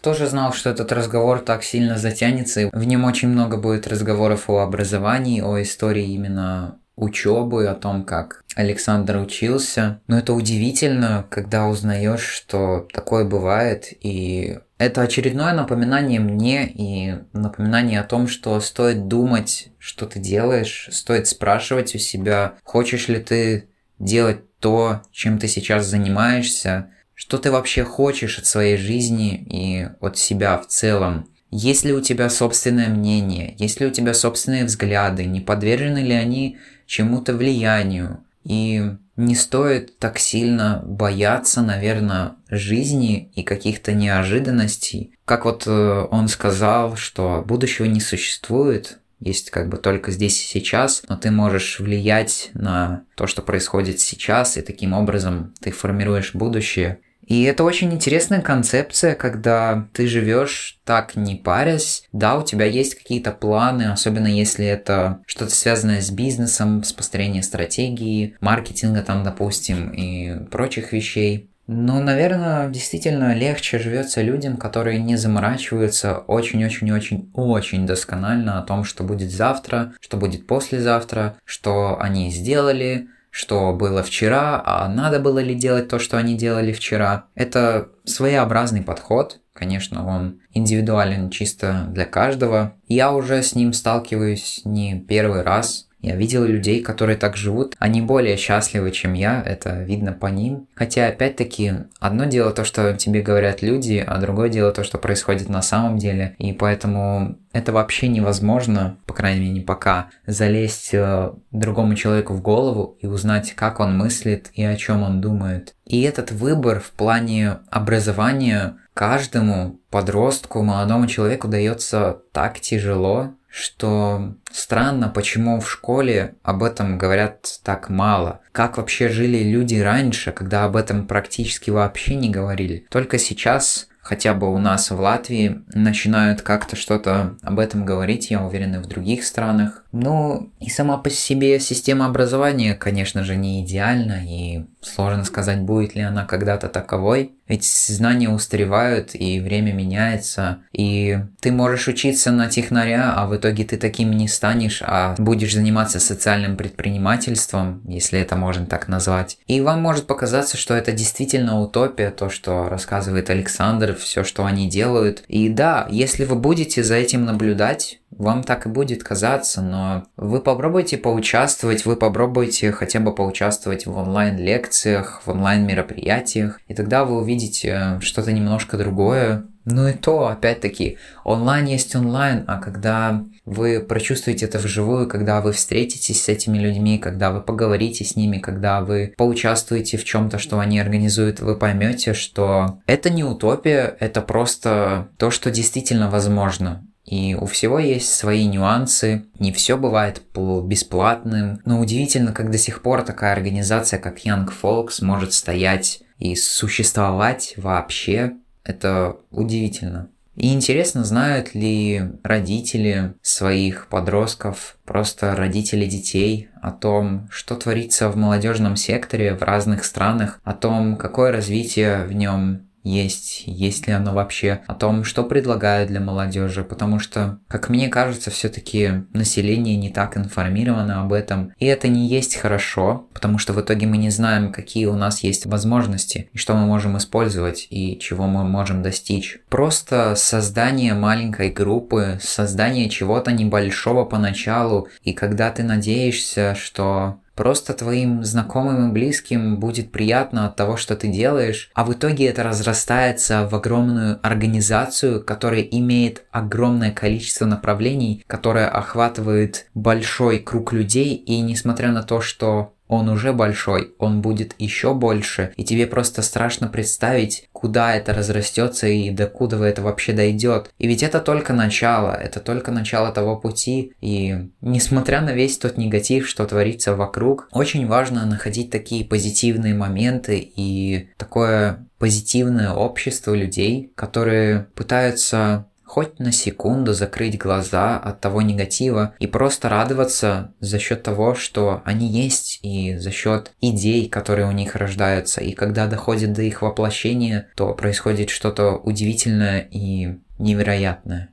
Тоже 0.06 0.28
знал, 0.28 0.52
что 0.52 0.70
этот 0.70 0.92
разговор 0.92 1.40
так 1.40 1.64
сильно 1.64 1.98
затянется, 1.98 2.60
и 2.60 2.70
в 2.72 2.84
нем 2.84 3.02
очень 3.02 3.26
много 3.26 3.56
будет 3.56 3.88
разговоров 3.88 4.48
о 4.48 4.58
образовании, 4.58 5.40
о 5.40 5.60
истории 5.60 6.14
именно 6.14 6.78
учебы, 6.94 7.66
о 7.66 7.74
том, 7.74 8.04
как 8.04 8.44
Александр 8.54 9.16
учился. 9.16 10.00
Но 10.06 10.16
это 10.16 10.32
удивительно, 10.32 11.26
когда 11.28 11.66
узнаешь, 11.66 12.22
что 12.22 12.86
такое 12.92 13.24
бывает, 13.24 13.92
и 14.00 14.60
это 14.78 15.02
очередное 15.02 15.52
напоминание 15.52 16.20
мне 16.20 16.68
и 16.68 17.16
напоминание 17.32 17.98
о 17.98 18.04
том, 18.04 18.28
что 18.28 18.60
стоит 18.60 19.08
думать, 19.08 19.70
что 19.80 20.06
ты 20.06 20.20
делаешь, 20.20 20.88
стоит 20.92 21.26
спрашивать 21.26 21.96
у 21.96 21.98
себя, 21.98 22.54
хочешь 22.62 23.08
ли 23.08 23.18
ты 23.18 23.70
делать 23.98 24.38
то, 24.60 25.02
чем 25.10 25.40
ты 25.40 25.48
сейчас 25.48 25.84
занимаешься, 25.86 26.90
что 27.16 27.38
ты 27.38 27.50
вообще 27.50 27.82
хочешь 27.82 28.38
от 28.38 28.46
своей 28.46 28.76
жизни 28.76 29.34
и 29.50 29.88
от 30.00 30.18
себя 30.18 30.58
в 30.58 30.68
целом. 30.68 31.28
Есть 31.50 31.84
ли 31.84 31.92
у 31.92 32.00
тебя 32.00 32.28
собственное 32.28 32.88
мнение, 32.88 33.56
есть 33.58 33.80
ли 33.80 33.86
у 33.86 33.90
тебя 33.90 34.14
собственные 34.14 34.66
взгляды, 34.66 35.24
не 35.24 35.40
подвержены 35.40 35.98
ли 35.98 36.12
они 36.12 36.58
чему-то 36.86 37.34
влиянию. 37.34 38.22
И 38.44 38.82
не 39.16 39.34
стоит 39.34 39.98
так 39.98 40.18
сильно 40.18 40.82
бояться, 40.84 41.62
наверное, 41.62 42.36
жизни 42.50 43.32
и 43.34 43.42
каких-то 43.42 43.92
неожиданностей. 43.92 45.14
Как 45.24 45.46
вот 45.46 45.64
э, 45.66 46.06
он 46.10 46.28
сказал, 46.28 46.96
что 46.96 47.42
будущего 47.46 47.86
не 47.86 48.00
существует, 48.00 48.98
есть 49.18 49.50
как 49.50 49.68
бы 49.68 49.78
только 49.78 50.10
здесь 50.12 50.38
и 50.38 50.46
сейчас, 50.46 51.02
но 51.08 51.16
ты 51.16 51.30
можешь 51.30 51.80
влиять 51.80 52.50
на 52.52 53.04
то, 53.14 53.26
что 53.26 53.40
происходит 53.40 53.98
сейчас, 53.98 54.58
и 54.58 54.62
таким 54.62 54.92
образом 54.92 55.54
ты 55.60 55.70
формируешь 55.70 56.34
будущее. 56.34 57.00
И 57.26 57.42
это 57.42 57.64
очень 57.64 57.92
интересная 57.92 58.40
концепция, 58.40 59.14
когда 59.14 59.88
ты 59.92 60.06
живешь 60.06 60.78
так 60.84 61.16
не 61.16 61.34
парясь. 61.34 62.04
Да, 62.12 62.38
у 62.38 62.44
тебя 62.44 62.64
есть 62.64 62.94
какие-то 62.94 63.32
планы, 63.32 63.90
особенно 63.90 64.28
если 64.28 64.64
это 64.64 65.20
что-то 65.26 65.50
связанное 65.52 66.00
с 66.00 66.10
бизнесом, 66.10 66.84
с 66.84 66.92
построением 66.92 67.42
стратегии, 67.42 68.36
маркетинга 68.40 69.02
там, 69.02 69.24
допустим, 69.24 69.90
и 69.90 70.48
прочих 70.50 70.92
вещей. 70.92 71.50
Но, 71.66 72.00
наверное, 72.00 72.68
действительно 72.68 73.34
легче 73.34 73.80
живется 73.80 74.22
людям, 74.22 74.56
которые 74.56 75.00
не 75.00 75.16
заморачиваются 75.16 76.18
очень-очень-очень-очень 76.18 77.86
досконально 77.86 78.60
о 78.60 78.62
том, 78.62 78.84
что 78.84 79.02
будет 79.02 79.32
завтра, 79.32 79.92
что 80.00 80.16
будет 80.16 80.46
послезавтра, 80.46 81.36
что 81.44 82.00
они 82.00 82.30
сделали, 82.30 83.08
что 83.36 83.74
было 83.74 84.02
вчера, 84.02 84.62
а 84.64 84.88
надо 84.88 85.20
было 85.20 85.40
ли 85.40 85.54
делать 85.54 85.88
то, 85.88 85.98
что 85.98 86.16
они 86.16 86.38
делали 86.38 86.72
вчера. 86.72 87.26
Это 87.34 87.90
своеобразный 88.04 88.80
подход, 88.80 89.40
конечно, 89.52 90.06
он 90.06 90.40
индивидуален 90.54 91.28
чисто 91.28 91.84
для 91.90 92.06
каждого. 92.06 92.72
Я 92.88 93.12
уже 93.12 93.42
с 93.42 93.54
ним 93.54 93.74
сталкиваюсь 93.74 94.62
не 94.64 94.98
первый 94.98 95.42
раз, 95.42 95.85
я 96.00 96.14
видел 96.14 96.44
людей, 96.44 96.82
которые 96.82 97.16
так 97.16 97.36
живут, 97.36 97.74
они 97.78 98.00
более 98.00 98.36
счастливы, 98.36 98.90
чем 98.90 99.14
я, 99.14 99.42
это 99.44 99.82
видно 99.82 100.12
по 100.12 100.26
ним. 100.26 100.68
Хотя, 100.74 101.08
опять-таки, 101.08 101.72
одно 101.98 102.26
дело 102.26 102.52
то, 102.52 102.64
что 102.64 102.94
тебе 102.96 103.22
говорят 103.22 103.62
люди, 103.62 104.04
а 104.06 104.18
другое 104.18 104.48
дело 104.48 104.72
то, 104.72 104.84
что 104.84 104.98
происходит 104.98 105.48
на 105.48 105.62
самом 105.62 105.98
деле. 105.98 106.34
И 106.38 106.52
поэтому 106.52 107.38
это 107.52 107.72
вообще 107.72 108.08
невозможно, 108.08 108.98
по 109.06 109.14
крайней 109.14 109.40
мере, 109.40 109.52
не 109.52 109.60
пока, 109.60 110.10
залезть 110.26 110.90
э, 110.92 111.30
другому 111.50 111.94
человеку 111.94 112.34
в 112.34 112.42
голову 112.42 112.96
и 113.00 113.06
узнать, 113.06 113.54
как 113.54 113.80
он 113.80 113.96
мыслит 113.96 114.50
и 114.52 114.62
о 114.62 114.76
чем 114.76 115.02
он 115.02 115.20
думает. 115.20 115.74
И 115.86 116.02
этот 116.02 116.30
выбор 116.30 116.80
в 116.80 116.90
плане 116.90 117.58
образования 117.70 118.76
каждому 118.92 119.80
подростку, 119.90 120.62
молодому 120.62 121.06
человеку 121.06 121.48
дается 121.48 122.18
так 122.32 122.60
тяжело, 122.60 123.34
что 123.56 124.34
странно, 124.50 125.08
почему 125.08 125.60
в 125.60 125.70
школе 125.70 126.34
об 126.42 126.62
этом 126.62 126.98
говорят 126.98 127.60
так 127.62 127.88
мало. 127.88 128.40
Как 128.52 128.76
вообще 128.76 129.08
жили 129.08 129.38
люди 129.42 129.76
раньше, 129.76 130.32
когда 130.32 130.64
об 130.64 130.76
этом 130.76 131.06
практически 131.06 131.70
вообще 131.70 132.16
не 132.16 132.28
говорили. 132.28 132.86
Только 132.90 133.18
сейчас 133.18 133.88
хотя 134.06 134.34
бы 134.34 134.52
у 134.52 134.58
нас 134.58 134.90
в 134.90 135.00
Латвии 135.00 135.62
начинают 135.74 136.42
как-то 136.42 136.76
что-то 136.76 137.36
об 137.42 137.58
этом 137.58 137.84
говорить, 137.84 138.30
я 138.30 138.44
уверен, 138.44 138.76
и 138.76 138.78
в 138.78 138.86
других 138.86 139.24
странах. 139.24 139.84
Ну, 139.90 140.52
и 140.60 140.68
сама 140.68 140.98
по 140.98 141.10
себе 141.10 141.58
система 141.58 142.06
образования, 142.06 142.74
конечно 142.74 143.24
же, 143.24 143.36
не 143.36 143.64
идеальна, 143.64 144.22
и 144.24 144.66
сложно 144.80 145.24
сказать, 145.24 145.60
будет 145.62 145.96
ли 145.96 146.02
она 146.02 146.24
когда-то 146.24 146.68
таковой. 146.68 147.35
Ведь 147.48 147.64
знания 147.64 148.28
устаревают, 148.28 149.10
и 149.14 149.40
время 149.40 149.72
меняется, 149.72 150.58
и 150.72 151.18
ты 151.40 151.52
можешь 151.52 151.88
учиться 151.88 152.32
на 152.32 152.48
технаря, 152.48 153.14
а 153.14 153.26
в 153.26 153.36
итоге 153.36 153.64
ты 153.64 153.76
таким 153.76 154.12
не 154.12 154.28
станешь, 154.28 154.82
а 154.84 155.14
будешь 155.18 155.54
заниматься 155.54 156.00
социальным 156.00 156.56
предпринимательством, 156.56 157.82
если 157.86 158.18
это 158.20 158.36
можно 158.36 158.66
так 158.66 158.88
назвать. 158.88 159.38
И 159.46 159.60
вам 159.60 159.80
может 159.80 160.06
показаться, 160.06 160.56
что 160.56 160.74
это 160.74 160.92
действительно 160.92 161.60
утопия, 161.60 162.10
то, 162.10 162.30
что 162.30 162.68
рассказывает 162.68 163.30
Александр, 163.30 163.94
все, 163.94 164.24
что 164.24 164.44
они 164.44 164.68
делают. 164.68 165.22
И 165.28 165.48
да, 165.48 165.86
если 165.90 166.24
вы 166.24 166.36
будете 166.36 166.82
за 166.82 166.96
этим 166.96 167.24
наблюдать, 167.24 168.00
вам 168.10 168.42
так 168.42 168.66
и 168.66 168.68
будет 168.68 169.02
казаться, 169.02 169.62
но 169.62 170.04
вы 170.16 170.40
попробуйте 170.40 170.96
поучаствовать, 170.96 171.84
вы 171.84 171.96
попробуйте 171.96 172.72
хотя 172.72 173.00
бы 173.00 173.14
поучаствовать 173.14 173.86
в 173.86 173.96
онлайн-лекциях, 173.96 175.22
в 175.24 175.30
онлайн-мероприятиях, 175.30 176.60
и 176.68 176.74
тогда 176.74 177.04
вы 177.04 177.18
увидите 177.18 177.98
что-то 178.00 178.32
немножко 178.32 178.76
другое. 178.76 179.44
Ну 179.68 179.88
и 179.88 179.94
то, 179.94 180.28
опять-таки, 180.28 180.96
онлайн 181.24 181.66
есть 181.66 181.96
онлайн, 181.96 182.44
а 182.46 182.58
когда 182.58 183.24
вы 183.44 183.80
прочувствуете 183.80 184.46
это 184.46 184.58
вживую, 184.58 185.08
когда 185.08 185.40
вы 185.40 185.52
встретитесь 185.52 186.22
с 186.22 186.28
этими 186.28 186.56
людьми, 186.56 186.98
когда 186.98 187.32
вы 187.32 187.40
поговорите 187.40 188.04
с 188.04 188.14
ними, 188.14 188.38
когда 188.38 188.80
вы 188.80 189.12
поучаствуете 189.16 189.96
в 189.96 190.04
чем-то, 190.04 190.38
что 190.38 190.60
они 190.60 190.78
организуют, 190.78 191.40
вы 191.40 191.56
поймете, 191.56 192.14
что 192.14 192.78
это 192.86 193.10
не 193.10 193.24
утопия, 193.24 193.96
это 193.98 194.20
просто 194.22 195.08
то, 195.16 195.32
что 195.32 195.50
действительно 195.50 196.08
возможно. 196.10 196.85
И 197.06 197.36
у 197.36 197.46
всего 197.46 197.78
есть 197.78 198.12
свои 198.12 198.46
нюансы, 198.46 199.26
не 199.38 199.52
все 199.52 199.76
бывает 199.76 200.20
бесплатным, 200.34 201.60
но 201.64 201.80
удивительно, 201.80 202.32
как 202.32 202.50
до 202.50 202.58
сих 202.58 202.82
пор 202.82 203.02
такая 203.02 203.32
организация, 203.32 204.00
как 204.00 204.24
Young 204.26 204.48
Folks, 204.62 205.02
может 205.02 205.32
стоять 205.32 206.02
и 206.18 206.34
существовать 206.34 207.54
вообще. 207.56 208.32
Это 208.64 209.16
удивительно. 209.30 210.08
И 210.34 210.52
интересно, 210.52 211.02
знают 211.02 211.54
ли 211.54 212.02
родители 212.22 213.14
своих 213.22 213.86
подростков, 213.88 214.76
просто 214.84 215.34
родители 215.34 215.86
детей 215.86 216.50
о 216.60 216.72
том, 216.72 217.26
что 217.30 217.54
творится 217.54 218.10
в 218.10 218.16
молодежном 218.16 218.76
секторе 218.76 219.34
в 219.34 219.42
разных 219.42 219.84
странах, 219.84 220.38
о 220.44 220.52
том, 220.52 220.96
какое 220.96 221.32
развитие 221.32 222.04
в 222.04 222.12
нем 222.12 222.65
есть, 222.86 223.42
есть 223.46 223.86
ли 223.86 223.92
оно 223.92 224.12
вообще, 224.12 224.60
о 224.66 224.74
том, 224.74 225.04
что 225.04 225.24
предлагают 225.24 225.88
для 225.88 226.00
молодежи, 226.00 226.62
потому 226.62 226.98
что, 226.98 227.38
как 227.48 227.68
мне 227.68 227.88
кажется, 227.88 228.30
все-таки 228.30 229.04
население 229.12 229.76
не 229.76 229.90
так 229.90 230.16
информировано 230.16 231.02
об 231.02 231.12
этом, 231.12 231.52
и 231.58 231.66
это 231.66 231.88
не 231.88 232.06
есть 232.06 232.36
хорошо, 232.36 233.08
потому 233.12 233.38
что 233.38 233.52
в 233.52 233.60
итоге 233.60 233.86
мы 233.86 233.96
не 233.96 234.10
знаем, 234.10 234.52
какие 234.52 234.86
у 234.86 234.94
нас 234.94 235.22
есть 235.22 235.46
возможности, 235.46 236.30
и 236.32 236.38
что 236.38 236.54
мы 236.54 236.66
можем 236.66 236.96
использовать, 236.96 237.66
и 237.70 237.98
чего 237.98 238.26
мы 238.26 238.44
можем 238.44 238.82
достичь. 238.82 239.38
Просто 239.48 240.14
создание 240.16 240.94
маленькой 240.94 241.50
группы, 241.50 242.18
создание 242.22 242.88
чего-то 242.88 243.32
небольшого 243.32 244.04
поначалу, 244.04 244.88
и 245.02 245.12
когда 245.12 245.50
ты 245.50 245.62
надеешься, 245.62 246.54
что 246.54 247.20
Просто 247.36 247.74
твоим 247.74 248.24
знакомым 248.24 248.88
и 248.88 248.92
близким 248.92 249.60
будет 249.60 249.92
приятно 249.92 250.46
от 250.46 250.56
того, 250.56 250.78
что 250.78 250.96
ты 250.96 251.08
делаешь, 251.08 251.70
а 251.74 251.84
в 251.84 251.92
итоге 251.92 252.26
это 252.26 252.42
разрастается 252.42 253.46
в 253.46 253.54
огромную 253.54 254.18
организацию, 254.22 255.22
которая 255.22 255.60
имеет 255.60 256.24
огромное 256.30 256.92
количество 256.92 257.44
направлений, 257.44 258.24
которая 258.26 258.68
охватывает 258.68 259.66
большой 259.74 260.38
круг 260.38 260.72
людей, 260.72 261.14
и 261.14 261.40
несмотря 261.40 261.92
на 261.92 262.02
то, 262.02 262.22
что 262.22 262.72
он 262.88 263.08
уже 263.08 263.32
большой, 263.32 263.94
он 263.98 264.20
будет 264.20 264.54
еще 264.58 264.94
больше, 264.94 265.52
и 265.56 265.64
тебе 265.64 265.86
просто 265.86 266.22
страшно 266.22 266.68
представить, 266.68 267.48
куда 267.52 267.94
это 267.94 268.12
разрастется 268.12 268.86
и 268.86 269.10
до 269.10 269.26
куда 269.26 269.66
это 269.66 269.82
вообще 269.82 270.12
дойдет. 270.12 270.70
И 270.78 270.86
ведь 270.86 271.02
это 271.02 271.20
только 271.20 271.52
начало, 271.52 272.12
это 272.12 272.40
только 272.40 272.70
начало 272.70 273.12
того 273.12 273.36
пути, 273.36 273.92
и 274.00 274.48
несмотря 274.60 275.20
на 275.20 275.32
весь 275.32 275.58
тот 275.58 275.76
негатив, 275.76 276.28
что 276.28 276.46
творится 276.46 276.94
вокруг, 276.94 277.48
очень 277.52 277.86
важно 277.86 278.26
находить 278.26 278.70
такие 278.70 279.04
позитивные 279.04 279.74
моменты 279.74 280.38
и 280.38 281.08
такое 281.16 281.86
позитивное 281.98 282.72
общество 282.72 283.34
людей, 283.34 283.90
которые 283.94 284.66
пытаются 284.74 285.66
хоть 285.86 286.18
на 286.18 286.32
секунду 286.32 286.92
закрыть 286.92 287.38
глаза 287.38 287.96
от 287.96 288.20
того 288.20 288.42
негатива 288.42 289.14
и 289.18 289.26
просто 289.26 289.68
радоваться 289.68 290.52
за 290.60 290.78
счет 290.78 291.02
того, 291.02 291.34
что 291.34 291.82
они 291.84 292.08
есть 292.08 292.58
и 292.62 292.96
за 292.96 293.10
счет 293.10 293.52
идей, 293.60 294.08
которые 294.08 294.48
у 294.48 294.52
них 294.52 294.74
рождаются. 294.74 295.40
И 295.40 295.52
когда 295.52 295.86
доходит 295.86 296.32
до 296.32 296.42
их 296.42 296.62
воплощения, 296.62 297.48
то 297.54 297.72
происходит 297.72 298.30
что-то 298.30 298.72
удивительное 298.72 299.60
и 299.70 300.18
невероятное. 300.38 301.30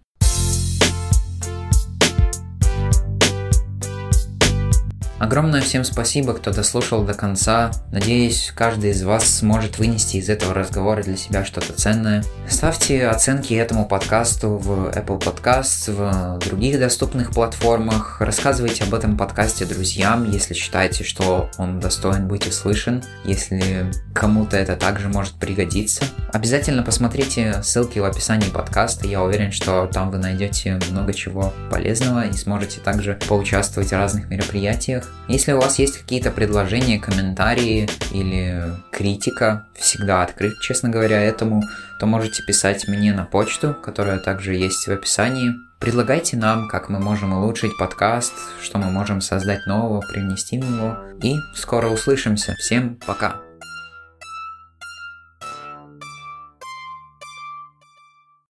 Огромное 5.24 5.62
всем 5.62 5.86
спасибо, 5.86 6.34
кто 6.34 6.52
дослушал 6.52 7.06
до 7.06 7.14
конца. 7.14 7.72
Надеюсь, 7.94 8.52
каждый 8.54 8.90
из 8.90 9.04
вас 9.04 9.24
сможет 9.38 9.80
вынести 9.80 10.18
из 10.18 10.28
этого 10.28 10.54
разговора 10.54 11.02
для 11.02 11.16
себя 11.16 11.46
что-то 11.46 11.72
ценное. 11.72 12.26
Ставьте 12.50 13.08
оценки 13.08 13.54
этому 13.54 13.86
подкасту 13.86 14.58
в 14.58 14.90
Apple 14.90 15.22
Podcasts, 15.22 15.90
в 15.90 16.40
других 16.40 16.78
доступных 16.78 17.32
платформах. 17.32 18.20
Рассказывайте 18.20 18.84
об 18.84 18.94
этом 18.94 19.16
подкасте 19.16 19.64
друзьям, 19.64 20.30
если 20.30 20.54
считаете, 20.56 21.06
что 21.06 21.50
он 21.58 21.80
достоин 21.80 22.28
быть 22.28 22.46
услышан, 22.46 23.02
если 23.24 23.90
кому-то 24.14 24.58
это 24.58 24.76
также 24.76 25.08
может 25.08 25.36
пригодиться. 25.36 26.04
Обязательно 26.34 26.84
посмотрите 26.84 27.64
ссылки 27.64 27.98
в 27.98 28.04
описании 28.04 28.50
подкаста. 28.50 29.08
Я 29.08 29.24
уверен, 29.24 29.54
что 29.54 29.88
там 29.88 30.12
вы 30.12 30.18
найдете 30.18 30.82
много 30.90 31.14
чего 31.14 31.54
полезного 31.72 32.28
и 32.28 32.34
сможете 32.34 32.82
также 32.82 33.18
поучаствовать 33.30 33.92
в 33.92 33.94
разных 33.94 34.30
мероприятиях. 34.30 35.13
Если 35.28 35.54
у 35.54 35.60
вас 35.60 35.80
есть 35.80 35.98
какие-то 35.98 36.32
предложения, 36.32 37.00
комментарии 37.00 37.90
или 38.12 38.74
критика, 38.92 39.68
всегда 39.74 40.22
открыт, 40.22 40.54
честно 40.62 40.90
говоря, 40.90 41.22
этому, 41.22 41.64
то 42.00 42.06
можете 42.06 42.44
писать 42.44 42.88
мне 42.88 43.14
на 43.14 43.24
почту, 43.24 43.74
которая 43.74 44.20
также 44.20 44.54
есть 44.54 44.86
в 44.86 44.92
описании. 44.92 45.54
Предлагайте 45.80 46.38
нам, 46.38 46.68
как 46.68 46.90
мы 46.90 47.00
можем 47.00 47.34
улучшить 47.34 47.78
подкаст, 47.78 48.34
что 48.62 48.78
мы 48.78 48.90
можем 48.90 49.22
создать 49.22 49.66
нового, 49.66 50.02
привнести 50.02 50.58
в. 50.58 50.98
И 51.22 51.36
скоро 51.56 51.88
услышимся. 51.88 52.56
Всем 52.60 52.98
пока! 53.06 53.53